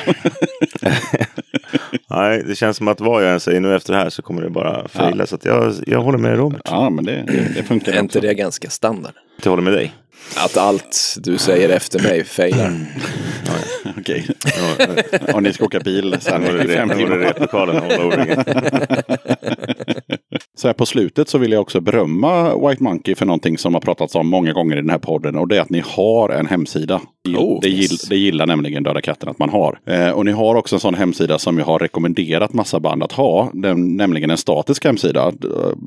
Nej, 2.10 2.42
det 2.46 2.54
känns 2.54 2.76
som 2.76 2.88
att 2.88 3.00
vad 3.00 3.24
jag 3.24 3.32
än 3.32 3.40
säger 3.40 3.60
nu 3.60 3.76
efter 3.76 3.92
det 3.92 3.98
här 3.98 4.10
så 4.10 4.22
kommer 4.22 4.42
det 4.42 4.50
bara 4.56 4.88
fejla. 4.88 5.26
Så 5.26 5.34
att 5.34 5.44
jag, 5.44 5.74
jag 5.86 6.02
håller 6.02 6.18
med 6.18 6.36
Robert. 6.36 6.62
Ja, 6.64 6.90
men 6.90 7.04
det, 7.04 7.12
det, 7.12 7.54
det 7.54 7.62
funkar 7.62 7.92
Är 7.92 8.00
inte 8.00 8.20
det 8.20 8.34
ganska 8.34 8.70
standard? 8.70 9.12
Jag 9.42 9.50
håller 9.50 9.62
med 9.62 9.72
dig. 9.72 9.94
Att 10.36 10.56
allt 10.56 11.16
du 11.18 11.38
säger 11.38 11.68
efter 11.68 12.02
mig 12.02 12.24
failar. 12.24 12.72
Okej. 13.98 14.26
Ja, 14.44 15.34
Och 15.34 15.42
ni 15.42 15.52
ska 15.52 15.64
åka 15.64 15.80
bil 15.80 16.16
sen 16.20 16.60
i 16.62 16.68
fem 16.68 16.88
timmar. 16.88 17.34
Så 20.58 20.68
här 20.68 20.72
på 20.72 20.86
slutet 20.86 21.28
så 21.28 21.38
vill 21.38 21.52
jag 21.52 21.60
också 21.60 21.80
berömma 21.80 22.56
White 22.68 22.82
Monkey 22.82 23.14
för 23.14 23.26
någonting 23.26 23.58
som 23.58 23.74
har 23.74 23.80
pratats 23.80 24.14
om 24.14 24.28
många 24.28 24.52
gånger 24.52 24.76
i 24.76 24.80
den 24.80 24.90
här 24.90 24.98
podden. 24.98 25.36
Och 25.36 25.48
det 25.48 25.56
är 25.56 25.60
att 25.60 25.70
ni 25.70 25.82
har 25.86 26.28
en 26.28 26.46
hemsida. 26.46 27.00
Oh, 27.36 27.60
det, 27.62 27.68
yes. 27.68 27.90
gill, 27.90 27.98
det 28.08 28.16
gillar 28.16 28.46
nämligen 28.46 28.82
Döda 28.82 29.00
katten 29.00 29.28
att 29.28 29.38
man 29.38 29.50
har. 29.50 29.78
Eh, 29.86 30.10
och 30.10 30.24
ni 30.24 30.32
har 30.32 30.54
också 30.54 30.76
en 30.76 30.80
sån 30.80 30.94
hemsida 30.94 31.38
som 31.38 31.58
jag 31.58 31.64
har 31.64 31.78
rekommenderat 31.78 32.52
massa 32.52 32.80
band 32.80 33.02
att 33.02 33.12
ha. 33.12 33.50
Den, 33.54 33.96
nämligen 33.96 34.30
en 34.30 34.36
statisk 34.36 34.84
hemsida. 34.84 35.32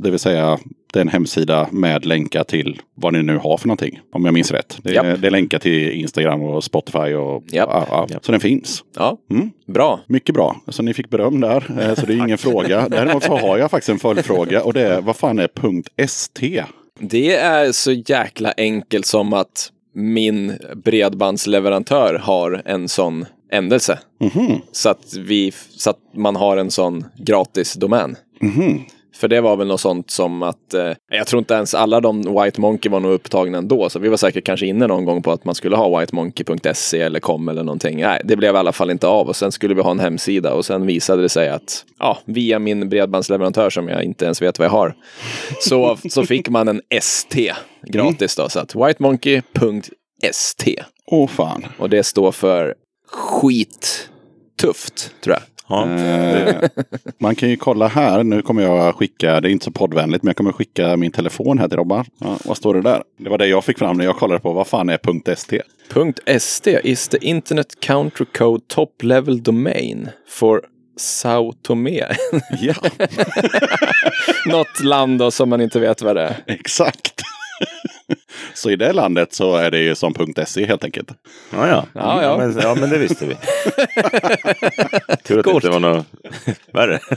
Det 0.04 0.10
vill 0.12 0.20
säga 0.20 0.60
det 0.94 1.00
är 1.00 1.02
en 1.02 1.08
hemsida 1.08 1.68
med 1.72 2.06
länkar 2.06 2.44
till 2.44 2.82
vad 2.96 3.14
ni 3.14 3.24
nu 3.24 3.38
har 3.38 3.58
för 3.58 3.68
någonting. 3.68 4.00
Om 4.14 4.26
jag 4.26 4.34
minns 4.34 4.52
rätt. 4.52 4.78
Det, 4.84 4.96
är- 4.96 5.18
det 5.18 5.28
är 5.28 5.32
länkar 5.32 5.60
till 5.60 5.90
Instagram 5.92 6.42
och 6.42 6.64
Spotify 6.64 7.14
och 7.14 7.44
ja, 7.52 7.86
ja. 7.90 8.08
Så 8.22 8.32
den 8.32 8.42
finns. 8.42 8.84
Ja, 8.96 9.18
Mm. 9.32 9.50
bra. 9.68 10.00
Mycket 10.08 10.36
bra. 10.36 10.56
Så 10.68 10.84
ni 10.84 10.94
fick 10.94 11.10
beröm 11.10 11.40
där. 11.42 11.82
Eh, 11.82 11.96
Så 11.96 12.06
det 12.06 12.14
är 12.14 12.18
ingen 12.26 12.38
fråga. 12.38 12.90
Däremot 12.90 13.24
så 13.24 13.38
har 13.38 13.58
jag 13.58 13.72
faktiskt 13.72 13.90
en 13.90 14.00
följdfråga. 14.00 14.64
Och 14.64 14.74
det 14.74 14.82
är 14.82 15.02
vad 15.02 15.16
fan 15.16 15.40
är 15.40 15.50
.st? 15.98 16.64
Det 17.00 17.36
är 17.36 17.72
så 17.72 17.92
jäkla 17.92 18.54
enkelt 18.58 19.06
som 19.06 19.34
att 19.34 19.72
min 19.96 20.54
bredbandsleverantör 21.24 22.20
har 22.24 22.62
en 22.66 22.88
sån 22.90 23.26
ändelse. 23.52 24.00
Mhm. 24.22 24.62
Så, 24.72 24.90
att 24.90 25.14
vi, 25.18 25.52
så 25.70 25.90
att 25.90 25.98
man 26.16 26.36
har 26.36 26.58
en 26.58 26.72
sån 26.72 27.06
gratis 27.18 27.74
domän. 27.74 28.16
Mhm. 28.42 28.82
För 29.16 29.28
det 29.28 29.42
var 29.42 29.56
väl 29.56 29.68
något 29.68 29.82
sånt 29.82 30.12
som 30.12 30.44
att, 30.44 30.74
eh, 30.74 30.92
jag 31.12 31.28
tror 31.28 31.40
inte 31.40 31.54
ens 31.54 31.74
alla 31.74 32.02
de 32.02 32.22
White 32.22 32.62
Monkey 32.62 32.92
var 32.92 33.00
nog 33.00 33.12
upptagna 33.12 33.58
ändå. 33.58 33.90
Så 33.90 34.00
vi 34.00 34.10
var 34.10 34.18
säkert 34.18 34.46
kanske 34.46 34.66
inne 34.66 34.88
någon 34.88 35.06
gång 35.06 35.22
på 35.22 35.32
att 35.32 35.46
man 35.46 35.56
skulle 35.56 35.76
ha 35.76 36.00
whitemonkey.se 36.00 37.02
eller 37.02 37.20
com 37.20 37.50
eller 37.50 37.64
någonting. 37.64 38.02
Nej, 38.02 38.22
det 38.24 38.36
blev 38.36 38.56
i 38.56 38.58
alla 38.58 38.72
fall 38.72 38.92
inte 38.92 39.08
av. 39.08 39.28
Och 39.28 39.36
sen 39.36 39.52
skulle 39.52 39.76
vi 39.76 39.82
ha 39.82 39.92
en 39.92 40.00
hemsida 40.00 40.54
och 40.54 40.66
sen 40.66 40.86
visade 40.86 41.22
det 41.22 41.30
sig 41.30 41.50
att, 41.50 41.86
ja, 42.00 42.18
via 42.26 42.60
min 42.60 42.90
bredbandsleverantör 42.90 43.70
som 43.70 43.88
jag 43.88 44.04
inte 44.04 44.26
ens 44.26 44.42
vet 44.42 44.60
vad 44.60 44.66
jag 44.66 44.72
har. 44.72 44.96
Så, 45.62 45.98
så 46.10 46.26
fick 46.26 46.50
man 46.50 46.68
en 46.68 46.82
ST 46.90 47.54
gratis 47.88 48.36
då. 48.36 48.50
Så 48.50 48.60
att 48.60 48.76
whitemonkey.st. 48.76 50.84
Åh 51.06 51.28
fan. 51.28 51.66
Och 51.78 51.90
det 51.90 52.04
står 52.04 52.32
för 52.32 52.76
skittufft, 53.12 55.12
tror 55.24 55.36
jag. 55.36 55.42
Ja, 55.70 55.90
Eh, 55.90 56.56
man 57.20 57.36
kan 57.36 57.50
ju 57.50 57.56
kolla 57.58 57.88
här. 57.88 58.24
Nu 58.24 58.42
kommer 58.42 58.64
jag 58.64 58.96
skicka, 58.96 59.42
det 59.42 59.50
är 59.50 59.52
inte 59.52 59.66
så 59.66 59.72
poddvänligt, 59.72 60.24
men 60.24 60.30
jag 60.30 60.36
kommer 60.36 60.52
skicka 60.52 60.98
min 60.98 61.12
telefon 61.12 61.60
här 61.60 61.68
till 61.68 61.78
Robban. 61.78 62.06
Ja, 62.20 62.38
vad 62.46 62.58
står 62.58 62.74
det 62.74 62.82
där? 62.82 63.04
Det 63.18 63.30
var 63.30 63.38
det 63.38 63.48
jag 63.48 63.64
fick 63.64 63.78
fram 63.80 63.98
när 63.98 64.06
jag 64.06 64.18
kollade 64.18 64.40
på 64.40 64.54
vad 64.54 64.68
fan 64.68 64.90
är 64.90 65.00
.st. 65.34 65.62
.st 66.26 66.80
is 66.84 67.08
the 67.08 67.18
internet 67.18 67.80
counter 67.80 68.26
code 68.26 68.64
top 68.68 69.04
level 69.04 69.44
domain 69.44 70.10
for 70.28 70.62
Sao 70.98 71.54
Tomé. 71.62 72.04
Ja, 72.62 72.74
Något 74.46 74.84
land 74.84 75.20
då 75.20 75.32
som 75.32 75.50
man 75.50 75.62
inte 75.62 75.80
vet 75.80 76.02
vad 76.02 76.16
det 76.16 76.22
är. 76.22 76.36
exakt. 76.48 77.22
Så 78.60 78.70
i 78.72 78.76
det 78.76 78.94
landet 78.94 79.34
så 79.34 79.56
är 79.56 79.72
det 79.72 79.80
ju 79.80 79.96
som 79.96 80.14
.se 80.48 80.66
helt 80.66 80.84
enkelt. 80.84 81.10
ja, 81.52 81.68
ja. 81.68 81.86
Ja, 81.94 82.24
ja. 82.24 82.38
Men, 82.38 82.60
ja, 82.62 82.76
men 82.76 82.90
det 82.90 82.98
visste 82.98 83.26
vi. 83.26 83.36
Tur 85.24 85.40
att 85.40 85.46
det 85.46 85.52
inte 85.52 85.70
var 85.70 85.80
något 85.80 86.06
värre. 86.74 87.00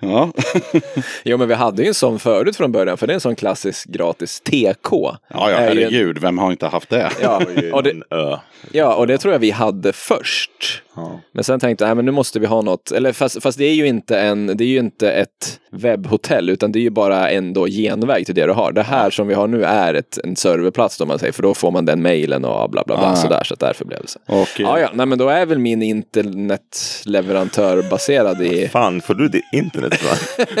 Ja, 0.00 0.32
Jo 1.24 1.36
men 1.38 1.48
vi 1.48 1.54
hade 1.54 1.82
ju 1.82 1.88
en 1.88 1.94
sån 1.94 2.18
förut 2.18 2.56
från 2.56 2.72
början 2.72 2.96
för 2.98 3.06
det 3.06 3.12
är 3.12 3.14
en 3.14 3.20
sån 3.20 3.36
klassisk 3.36 3.88
gratis 3.88 4.40
TK. 4.40 4.90
ja, 4.92 5.16
ja 5.28 5.46
herregud. 5.56 6.18
Vem 6.18 6.38
har 6.38 6.50
inte 6.50 6.66
haft 6.66 6.90
det? 6.90 7.10
Ja, 7.22 7.42
och 7.72 7.82
det, 7.82 7.90
En 7.90 8.02
ö. 8.10 8.36
ja, 8.72 8.94
och 8.94 9.06
det 9.06 9.18
tror 9.18 9.34
jag 9.34 9.38
vi 9.38 9.50
hade 9.50 9.92
först. 9.92 10.82
Ja. 10.96 11.20
Men 11.32 11.44
sen 11.44 11.60
tänkte 11.60 11.84
jag, 11.84 11.96
men 11.96 12.04
nu 12.04 12.10
måste 12.10 12.40
vi 12.40 12.46
ha 12.46 12.62
något, 12.62 12.90
eller 12.92 13.12
fast, 13.12 13.42
fast 13.42 13.58
det 13.58 13.64
är 13.64 13.74
ju 13.74 13.86
inte 13.86 14.20
en, 14.20 14.46
det 14.46 14.64
är 14.64 14.68
ju 14.68 14.78
inte 14.78 15.12
ett 15.12 15.60
webbhotell 15.70 16.50
utan 16.50 16.72
det 16.72 16.78
är 16.78 16.82
ju 16.82 16.90
bara 16.90 17.30
en 17.30 17.52
då 17.52 17.66
genväg 17.66 18.26
till 18.26 18.34
det 18.34 18.46
du 18.46 18.52
har. 18.52 18.72
Det 18.72 18.82
här 18.82 19.10
som 19.10 19.26
vi 19.28 19.34
har 19.34 19.46
nu 19.46 19.64
är 19.64 19.94
ett, 19.94 20.18
en 20.24 20.36
serverplats 20.36 21.00
om 21.00 21.08
man 21.08 21.18
säger, 21.18 21.32
för 21.32 21.42
då 21.42 21.54
får 21.54 21.70
man 21.70 21.84
den 21.84 22.02
mailen 22.02 22.44
och 22.44 22.70
bla 22.70 22.82
bla 22.86 22.96
bla 22.96 23.10
Ah. 23.12 23.16
sådär, 23.16 23.42
så 23.44 23.54
därför 23.54 23.84
blev 23.84 24.00
det 24.02 24.08
så. 24.08 24.18
Och, 24.26 24.48
Ja, 24.58 24.78
ja, 24.80 24.88
nej 24.94 25.06
men 25.06 25.18
då 25.18 25.28
är 25.28 25.46
väl 25.46 25.58
min 25.58 25.82
internetleverantör 25.82 27.90
baserad 27.90 28.42
i, 28.42 28.68
Fan, 28.68 29.00
får 29.00 29.14
du 29.14 29.28
ditt 29.28 29.44
internet? 29.52 30.04
Va? 30.04 30.10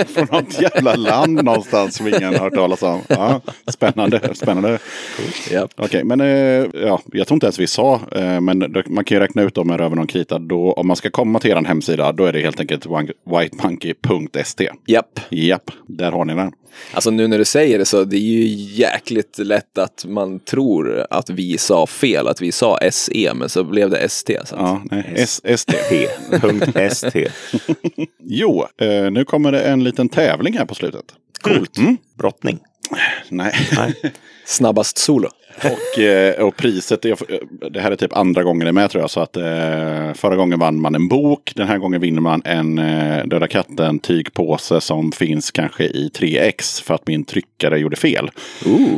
Från 0.06 0.26
något 0.30 0.60
jävla 0.60 0.94
land 0.94 1.44
någonstans 1.44 1.96
som 1.96 2.08
ingen 2.08 2.24
har 2.34 2.40
hört 2.40 2.54
talas 2.54 2.82
om. 2.82 3.00
Ja, 3.08 3.40
spännande, 3.66 4.20
spännande. 4.34 4.78
ja. 5.50 5.68
Okej, 5.76 6.04
men 6.04 6.20
eh, 6.20 6.26
ja, 6.86 7.00
jag 7.12 7.26
tror 7.26 7.36
inte 7.36 7.46
ens 7.46 7.58
vi 7.58 7.66
sa, 7.66 8.00
eh, 8.12 8.40
men 8.40 8.74
man 8.86 9.04
kan 9.04 9.16
ju 9.16 9.20
räkna 9.20 9.42
ut 9.42 9.58
om 9.58 9.66
med 9.68 9.80
röven 9.80 9.98
och 9.98 10.08
krita. 10.24 10.38
Då, 10.38 10.72
om 10.72 10.86
man 10.86 10.96
ska 10.96 11.10
komma 11.10 11.38
till 11.38 11.50
er 11.50 11.64
hemsida, 11.64 12.12
då 12.12 12.24
är 12.24 12.32
det 12.32 12.40
helt 12.40 12.60
enkelt 12.60 12.86
whitemonkey.st. 13.30 14.70
Japp. 14.86 15.20
Japp, 15.30 15.70
där 15.86 16.12
har 16.12 16.24
ni 16.24 16.34
den. 16.34 16.52
Alltså 16.92 17.10
nu 17.10 17.26
när 17.26 17.38
du 17.38 17.44
säger 17.44 17.78
det 17.78 17.84
så 17.84 18.04
det 18.04 18.16
är 18.16 18.20
ju 18.20 18.44
jäkligt 18.74 19.38
lätt 19.38 19.78
att 19.78 20.04
man 20.08 20.40
tror 20.40 21.06
att 21.10 21.30
vi 21.30 21.58
sa 21.58 21.86
fel, 21.86 22.28
att 22.28 22.40
vi 22.40 22.52
sa 22.52 22.78
SE, 22.90 23.34
men 23.34 23.48
så 23.48 23.64
blev 23.64 23.90
det 23.90 23.98
ST. 23.98 24.38
Så 24.44 24.54
Ja, 24.58 24.82
nej, 24.90 25.12
S- 25.16 25.40
ST. 25.44 25.72
P.st. 26.74 27.28
Jo, 28.22 28.66
eh, 28.80 29.10
nu 29.10 29.24
kommer 29.24 29.52
det 29.52 29.62
en 29.62 29.84
liten 29.84 30.08
tävling 30.08 30.58
här 30.58 30.64
på 30.66 30.74
slutet. 30.74 31.04
Coolt. 31.40 31.78
Mm. 31.78 31.96
Brottning. 32.18 32.58
Nej. 33.28 33.54
Snabbast 34.46 34.98
solo. 34.98 35.28
Och, 35.56 35.98
eh, 35.98 36.44
och 36.44 36.56
priset, 36.56 37.04
är, 37.04 37.16
det 37.70 37.80
här 37.80 37.90
är 37.90 37.96
typ 37.96 38.16
andra 38.16 38.42
gången 38.42 38.64
det 38.64 38.70
är 38.70 38.72
med 38.72 38.90
tror 38.90 39.02
jag. 39.02 39.10
Så 39.10 39.20
att 39.20 39.36
eh, 39.36 40.12
förra 40.14 40.36
gången 40.36 40.58
vann 40.58 40.80
man 40.80 40.94
en 40.94 41.08
bok. 41.08 41.52
Den 41.56 41.68
här 41.68 41.78
gången 41.78 42.00
vinner 42.00 42.20
man 42.20 42.42
en 42.44 42.78
eh, 42.78 43.24
Döda 43.24 43.46
katten 43.46 43.98
tygpåse 43.98 44.80
som 44.80 45.12
finns 45.12 45.50
kanske 45.50 45.84
i 45.84 46.10
3x. 46.18 46.82
För 46.82 46.94
att 46.94 47.06
min 47.06 47.24
tryckare 47.24 47.78
gjorde 47.78 47.96
fel. 47.96 48.30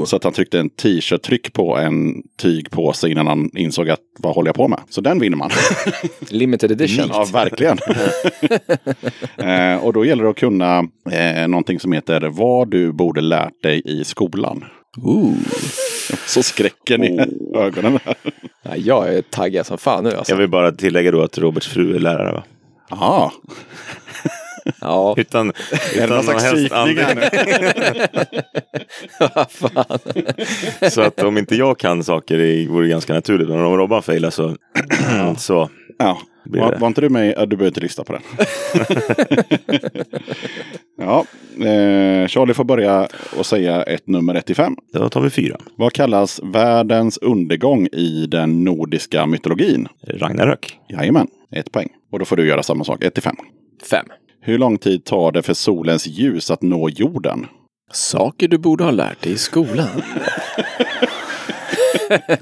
Så 0.05 0.17
att 0.17 0.25
han 0.25 0.33
tryckte 0.33 0.59
en 0.59 0.71
t-shirt-tryck 0.71 1.53
på 1.53 1.77
en 1.77 2.23
tygpåse 2.43 3.09
innan 3.09 3.27
han 3.27 3.51
insåg 3.57 3.91
att 3.91 4.01
vad 4.19 4.35
håller 4.35 4.49
jag 4.49 4.57
på 4.57 4.69
med. 4.69 4.81
Så 4.89 5.01
den 5.01 5.21
vinner 5.21 5.37
man. 5.37 5.51
Limited 6.29 6.71
edition. 6.71 7.11
Ja, 7.13 7.27
verkligen. 7.33 7.79
och 9.83 9.93
då 9.93 10.05
gäller 10.05 10.25
det 10.25 10.31
att 10.31 10.37
kunna 10.37 10.79
eh, 11.11 11.49
någonting 11.49 11.81
som 11.81 11.93
heter 11.93 12.21
Vad 12.21 12.71
du 12.71 12.93
borde 12.93 13.21
lärt 13.21 13.63
dig 13.63 13.83
i 13.85 14.05
skolan. 14.05 14.65
Så 16.27 16.43
skräcken 16.43 17.05
i 17.05 17.21
ögonen. 17.55 17.99
här. 18.05 18.17
Ja, 18.63 18.77
jag 18.77 19.15
är 19.15 19.23
taggad 19.23 19.67
som 19.67 19.79
fan 19.79 20.05
nu 20.05 20.11
alltså. 20.15 20.33
Jag 20.33 20.39
vill 20.39 20.49
bara 20.49 20.73
tillägga 20.73 21.11
då 21.11 21.23
att 21.23 21.39
Roberts 21.39 21.69
fru 21.69 21.95
är 21.97 21.99
lärare. 21.99 22.33
Va? 22.33 22.45
Jaha, 22.91 23.31
Ja, 24.81 25.15
Utan, 25.19 25.53
utan 25.95 26.09
någon 26.09 26.23
slags 26.25 26.45
helst 26.45 26.73
anledning. 26.73 27.17
nu? 27.17 27.43
vad 29.35 29.51
fan. 29.51 29.99
Så 30.91 31.01
att 31.01 31.23
om 31.23 31.39
inte 31.39 31.57
jag 31.57 31.79
kan 31.79 32.05
saker 32.05 32.39
det 32.39 32.67
vore 32.67 32.89
ganska 32.89 33.15
naturligt. 33.15 33.49
Men 33.49 33.65
om 33.65 33.77
Robban 33.77 34.03
failar 34.03 34.31
så, 34.31 34.57
så 35.39 35.71
Ja, 35.99 36.19
var, 36.45 36.73
det. 36.73 36.79
var 36.79 36.87
inte 36.89 37.01
du 37.01 37.09
med? 37.09 37.35
Ja, 37.37 37.47
Du 37.47 37.57
behöver 37.57 37.67
inte 37.71 37.81
lyssna 37.81 38.05
på 38.05 38.13
den. 38.13 38.23
ja, 40.99 41.25
eh, 41.67 42.27
Charlie 42.29 42.55
får 42.55 42.65
börja 42.65 43.09
och 43.39 43.47
säga 43.47 43.83
ett 43.83 44.07
nummer 44.07 44.35
1 44.35 44.47
till 44.47 44.57
5. 44.57 44.77
då 44.93 45.09
tar 45.09 45.21
vi 45.21 45.31
fyra. 45.31 45.57
Vad 45.77 45.93
kallas 45.93 46.41
världens 46.43 47.19
undergång 47.19 47.87
i 47.87 48.27
den 48.27 48.65
nordiska 48.65 49.27
mytologin? 49.27 49.89
Ragnarök. 50.07 50.79
Jajamän, 50.89 51.27
ett 51.53 51.73
poäng. 51.73 51.89
Och 52.13 52.19
då 52.19 52.25
får 52.25 52.37
du 52.37 52.47
göra 52.49 52.63
samma 52.63 52.85
sak, 52.85 53.05
1 53.05 53.15
till 53.15 53.23
5. 53.23 53.37
Fem. 53.91 54.07
Hur 54.41 54.59
lång 54.59 54.79
tid 54.79 55.05
tar 55.05 55.33
det 55.33 55.43
för 55.43 55.55
solens 55.55 56.07
ljus 56.07 56.51
att 56.51 56.63
nå 56.63 56.89
jorden? 56.89 57.47
Saker 57.93 58.49
du 58.49 58.59
borde 58.59 58.85
ha 58.85 58.91
lärt 58.91 59.23
dig 59.23 59.33
i 59.33 59.37
skolan. 59.39 59.89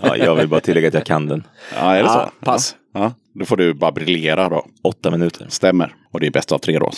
Ja, 0.02 0.16
jag 0.16 0.34
vill 0.34 0.48
bara 0.48 0.60
tillägga 0.60 0.88
att 0.88 0.94
jag 0.94 1.04
kan 1.06 1.26
den. 1.26 1.46
Ja, 1.74 1.94
är 1.94 2.02
det 2.02 2.08
Ja, 2.08 2.30
så? 2.40 2.44
pass. 2.44 2.76
Ja, 2.94 3.12
då 3.34 3.44
får 3.44 3.56
du 3.56 3.74
bara 3.74 3.92
briljera 3.92 4.48
då. 4.48 4.66
Åtta 4.82 5.10
minuter. 5.10 5.46
Stämmer. 5.48 5.94
Och 6.12 6.20
det 6.20 6.26
är 6.26 6.30
bäst 6.30 6.52
av 6.52 6.58
tre 6.58 6.78
då. 6.78 6.90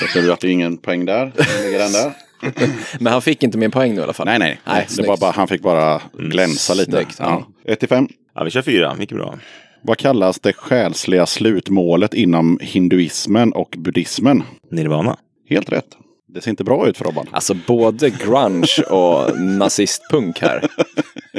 Så 0.00 0.06
ser 0.06 0.22
du 0.22 0.32
att 0.32 0.40
det 0.40 0.48
är 0.48 0.52
ingen 0.52 0.76
poäng 0.76 1.04
där. 1.04 1.32
Lägger 1.64 1.78
den 1.78 1.92
där. 1.92 2.12
Men 3.00 3.12
han 3.12 3.22
fick 3.22 3.42
inte 3.42 3.58
min 3.58 3.70
poäng 3.70 3.94
nu 3.94 4.00
i 4.00 4.04
alla 4.04 4.12
fall. 4.12 4.26
Nej, 4.26 4.38
nej. 4.38 4.60
Nej, 4.64 4.86
det 4.96 5.06
var 5.06 5.16
bara, 5.16 5.30
han 5.30 5.48
fick 5.48 5.62
bara 5.62 6.02
glänsa 6.18 6.74
lite. 6.74 6.90
Snyggt, 6.90 7.16
ja. 7.18 7.46
Ja. 7.64 7.72
1 7.72 7.80
till 7.80 7.88
5. 7.88 8.08
Ja, 8.34 8.44
vi 8.44 8.50
kör 8.50 8.62
fyra. 8.62 8.94
Mycket 8.94 9.16
bra. 9.16 9.38
Vad 9.82 9.98
kallas 9.98 10.40
det 10.40 10.52
själsliga 10.52 11.26
slutmålet 11.26 12.14
inom 12.14 12.58
hinduismen 12.62 13.52
och 13.52 13.74
buddhismen? 13.78 14.42
Nirvana. 14.70 15.16
Helt 15.48 15.72
rätt. 15.72 15.86
Det 16.34 16.40
ser 16.40 16.50
inte 16.50 16.64
bra 16.64 16.88
ut 16.88 16.96
för 16.98 17.04
Robban. 17.04 17.26
Alltså 17.30 17.54
både 17.54 18.10
grunge 18.10 18.82
och 18.90 19.40
nazistpunk 19.40 20.38
här. 20.40 20.68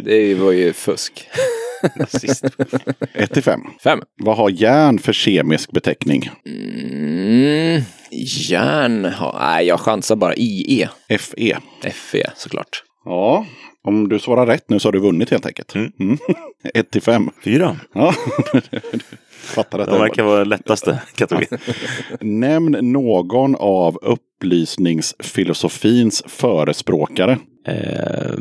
Det 0.04 0.36
var 0.36 0.52
ju 0.52 0.74
fusk. 0.74 1.28
Sist. 2.08 2.46
1 3.14 3.34
till 3.34 3.44
5. 3.44 3.62
Fem. 3.84 4.00
Vad 4.24 4.38
har 4.38 4.50
järn 4.50 5.00
för 5.00 5.14
kemisk 5.14 5.72
beteckning? 5.72 6.30
Mm, 6.46 7.82
järn. 8.50 9.06
har- 9.06 9.40
Nej, 9.40 9.66
jag 9.68 9.80
chansar 9.80 10.16
bara 10.16 10.34
IE. 10.36 10.90
FE. 11.20 11.58
FE 11.94 12.32
såklart. 12.36 12.84
Ja, 13.06 13.46
om 13.84 14.10
du 14.10 14.20
svarar 14.20 14.46
rätt 14.46 14.70
nu 14.70 14.80
så 14.80 14.88
har 14.88 14.94
du 14.94 15.00
vunnit 15.00 15.30
helt 15.30 15.46
enkelt. 15.46 15.76
Mm. 15.76 16.18
1 16.74 16.92
till 16.92 17.02
5. 17.02 17.30
Fyra. 17.44 17.78
Ja, 17.94 18.14
fattar 19.30 19.80
att 19.80 19.90
De 19.90 20.02
verkar 20.02 20.24
vara 20.24 20.44
lättaste 20.44 21.02
kategorin. 21.16 21.58
Nämn 22.22 22.78
någon 22.82 23.56
av 23.56 23.98
upplysningsfilosofins 24.02 26.24
förespråkare. 26.28 27.38
Eh, 27.70 28.32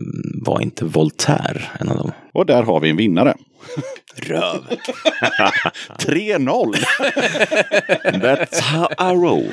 var 0.43 0.61
inte 0.61 0.85
Voltaire 0.85 1.63
en 1.81 1.89
av 1.89 1.97
dem? 1.97 2.13
Och 2.33 2.47
där 2.47 2.63
har 2.63 2.81
vi 2.81 2.91
en 2.91 2.97
vinnare. 2.97 3.35
Röv. 4.17 4.65
3-0! 5.99 6.75
That's 8.05 8.61
how 8.61 8.89
I 9.11 9.15
roll. 9.15 9.53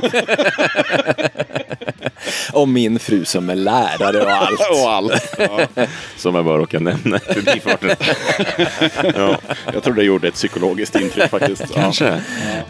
Och 2.54 2.68
min 2.70 3.00
fru 3.00 3.26
som 3.26 3.50
är 3.50 3.56
lärare 3.56 4.22
och 4.22 4.32
allt. 4.32 4.60
Och 4.72 4.92
allt. 4.92 5.36
Ja, 5.38 5.86
Som 6.18 6.36
jag 6.36 6.46
bara 6.46 6.58
råkar 6.58 6.80
nämna 6.80 7.18
i 7.18 7.20
förbifarten. 7.20 7.90
ja, 9.16 9.38
jag 9.74 9.84
tror 9.84 9.94
det 9.94 10.04
gjorde 10.04 10.28
ett 10.28 10.34
psykologiskt 10.34 10.96
intryck 10.96 11.30
faktiskt. 11.30 11.64
Ja. 11.70 11.82
kanske. 11.82 12.22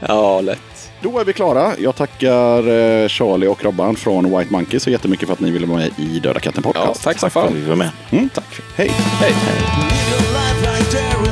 Ja, 0.08 0.42
lätt. 0.42 0.60
Då 1.06 1.20
är 1.20 1.26
vi 1.26 1.34
klara. 1.34 1.72
Jag 1.80 1.96
tackar 1.96 2.58
eh, 2.58 3.08
Charlie 3.08 3.48
och 3.48 3.64
Robban 3.64 3.96
från 3.96 4.38
White 4.38 4.52
Monkey 4.54 4.80
så 4.80 4.90
jättemycket 4.90 5.28
för 5.28 5.34
att 5.34 5.40
ni 5.40 5.52
ville 5.52 5.66
vara 5.68 5.78
med 5.80 5.92
i 5.98 6.20
Döda 6.20 6.40
katten 6.40 6.64
Ja, 6.66 6.72
podcast. 6.74 7.04
tack 7.04 7.20
så 7.20 7.30
Fan, 7.30 7.44
fan. 7.48 7.56
vi 7.56 7.62
var 7.62 7.76
med. 7.76 7.90
Tack. 8.34 8.46
Hej! 8.76 8.92
Hej. 9.20 9.34
Live 10.34 11.25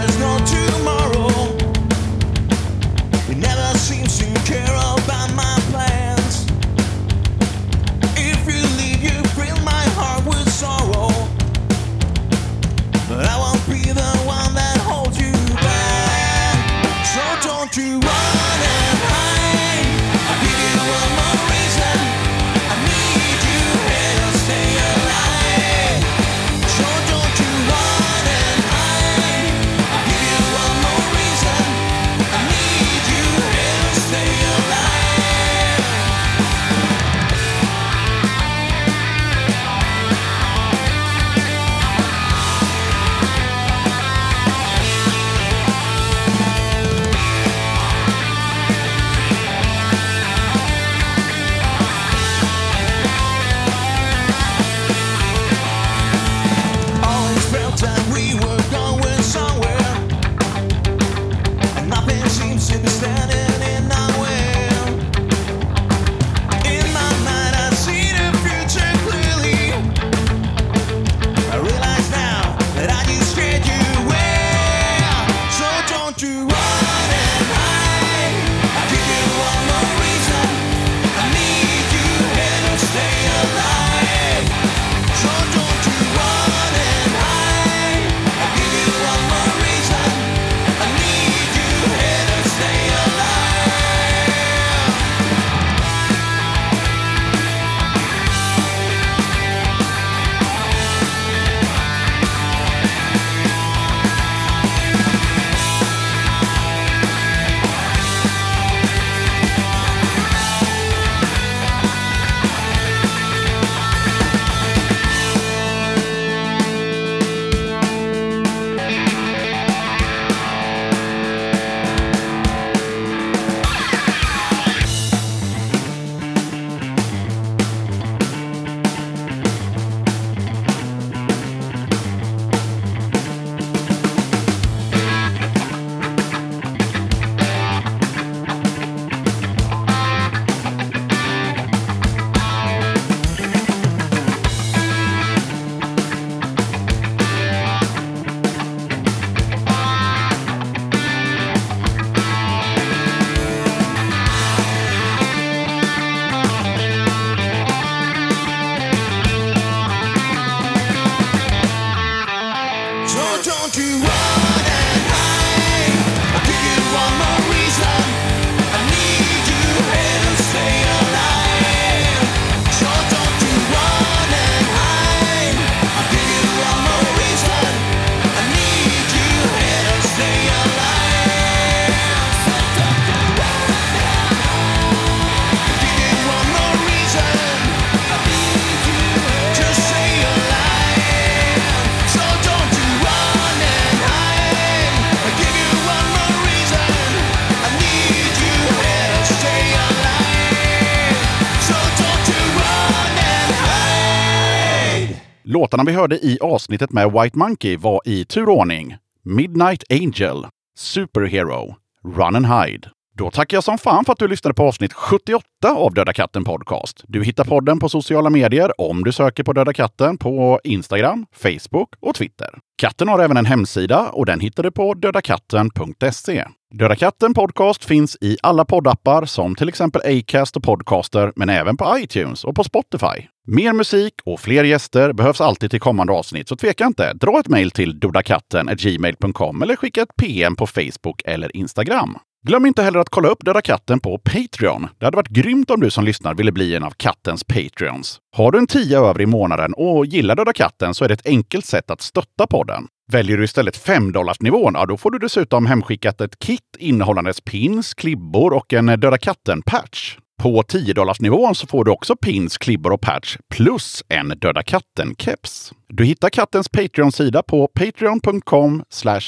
vi 205.94 205.98
hörde 205.98 206.26
i 206.26 206.38
avsnittet 206.42 206.92
med 206.92 207.12
White 207.12 207.38
Monkey 207.38 207.78
var 207.78 208.02
i 208.06 208.26
turordning 208.26 208.98
Midnight 209.24 209.84
Angel, 209.90 210.46
Superhero, 210.78 211.76
Run 212.04 212.36
and 212.36 212.46
Hide. 212.46 212.90
Då 213.18 213.32
tackar 213.32 213.58
jag 213.58 213.64
som 213.64 213.78
fan 213.78 214.06
för 214.06 214.14
att 214.14 214.20
du 214.20 214.28
lyssnade 214.28 214.54
på 214.54 214.64
avsnitt 214.64 214.94
78 214.94 215.46
av 215.76 215.94
Döda 215.94 216.14
katten 216.14 216.44
Podcast. 216.44 217.04
Du 217.08 217.24
hittar 217.24 217.44
podden 217.44 217.80
på 217.80 217.90
sociala 217.90 218.30
medier 218.30 218.82
om 218.82 219.04
du 219.04 219.12
söker 219.12 219.44
på 219.44 219.54
Döda 219.54 219.74
katten 219.74 220.18
på 220.18 220.60
Instagram, 220.64 221.26
Facebook 221.36 221.90
och 222.00 222.16
Twitter. 222.16 222.50
Katten 222.78 223.08
har 223.08 223.20
även 223.20 223.38
en 223.38 223.46
hemsida 223.46 224.10
och 224.10 224.26
den 224.26 224.40
hittar 224.40 224.64
du 224.64 224.72
på 224.72 224.94
dödakatten.se. 224.94 226.46
Döda 226.80 226.96
katten 226.96 227.34
Podcast 227.34 227.86
finns 227.86 228.18
i 228.22 228.38
alla 228.44 228.66
poddappar 228.66 229.26
som 229.26 229.56
till 229.56 229.70
exempel 229.70 230.02
Acast 230.06 230.58
och 230.58 230.64
Podcaster, 230.64 231.34
men 231.36 231.50
även 231.50 231.78
på 231.78 231.98
iTunes 231.98 232.44
och 232.44 232.56
på 232.56 232.64
Spotify. 232.64 233.28
Mer 233.48 233.74
musik 233.74 234.14
och 234.26 234.40
fler 234.40 234.64
gäster 234.64 235.14
behövs 235.14 235.42
alltid 235.42 235.72
till 235.72 235.80
kommande 235.80 236.14
avsnitt, 236.14 236.48
så 236.48 236.56
tveka 236.56 236.86
inte. 236.86 237.14
Dra 237.14 237.40
ett 237.40 237.48
mejl 237.48 237.72
till 237.72 238.00
dodakatten.gmail.com 238.00 239.62
eller 239.62 239.76
skicka 239.76 240.02
ett 240.02 240.16
PM 240.16 240.56
på 240.56 240.68
Facebook 240.68 241.22
eller 241.26 241.58
Instagram. 241.58 242.18
Glöm 242.48 242.66
inte 242.66 242.84
heller 242.84 243.00
att 243.00 243.10
kolla 243.10 243.28
upp 243.28 243.46
Döda 243.46 243.62
katten 243.62 244.00
på 244.00 244.18
Patreon. 244.18 244.88
Det 245.00 245.06
hade 245.06 245.18
varit 245.18 245.28
grymt 245.28 245.70
om 245.70 245.80
du 245.80 245.90
som 245.90 246.04
lyssnar 246.04 246.34
ville 246.34 246.52
bli 246.52 246.76
en 246.76 246.84
av 246.84 246.94
kattens 246.98 247.44
Patreons. 247.44 248.20
Har 248.36 248.52
du 248.52 248.58
en 248.58 248.68
tia 248.68 249.00
över 249.00 249.22
i 249.22 249.26
månaden 249.26 249.74
och 249.74 250.06
gillar 250.06 250.36
Döda 250.36 250.54
katten 250.54 250.94
så 250.94 251.04
är 251.04 251.08
det 251.08 251.14
ett 251.14 251.28
enkelt 251.28 251.66
sätt 251.66 251.92
att 251.92 252.02
stötta 252.02 252.48
podden. 252.48 252.88
Väljer 253.14 253.38
du 253.38 253.44
istället 253.44 253.78
5 253.78 254.14
nivån, 254.40 254.74
ja, 254.76 254.86
då 254.86 254.98
får 254.98 255.12
du 255.12 255.20
dessutom 255.20 255.66
hemskickat 255.66 256.22
ett 256.22 256.40
kit 256.40 256.78
innehållandes 256.80 257.42
pins, 257.42 257.94
klibbor 257.94 258.54
och 258.54 258.74
en 258.74 258.86
Döda 258.86 259.18
katten-patch. 259.18 260.18
På 260.42 260.64
10 260.64 260.94
nivån 261.20 261.56
så 261.56 261.68
får 261.68 261.86
du 261.86 261.92
också 261.92 262.16
pins, 262.16 262.58
klibbor 262.58 262.92
och 262.92 263.02
patch 263.02 263.38
plus 263.50 264.04
en 264.10 264.28
Döda 264.28 264.62
katten-keps. 264.62 265.74
Du 265.88 266.06
hittar 266.06 266.30
kattens 266.30 266.70
Patreon-sida 266.70 267.44
på 267.44 267.68
patreon.com 267.68 268.84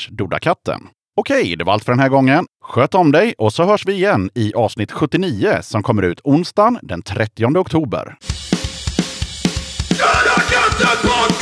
dodakatten. 0.10 0.82
Okej, 1.18 1.56
det 1.56 1.64
var 1.64 1.74
allt 1.74 1.84
för 1.84 1.91
den 1.91 1.99
här 1.99 2.10
gången. 2.10 2.45
Sköt 2.64 2.95
om 2.95 3.12
dig 3.12 3.34
och 3.38 3.53
så 3.53 3.64
hörs 3.64 3.86
vi 3.86 3.94
igen 3.94 4.30
i 4.36 4.53
avsnitt 4.53 4.91
79 4.91 5.60
som 5.62 5.84
kommer 5.84 6.03
ut 6.03 6.22
onsdagen 6.24 6.80
den 6.82 7.02
30 7.02 7.57
oktober. 7.57 8.18
Döda 9.90 10.41
katten! 10.49 11.35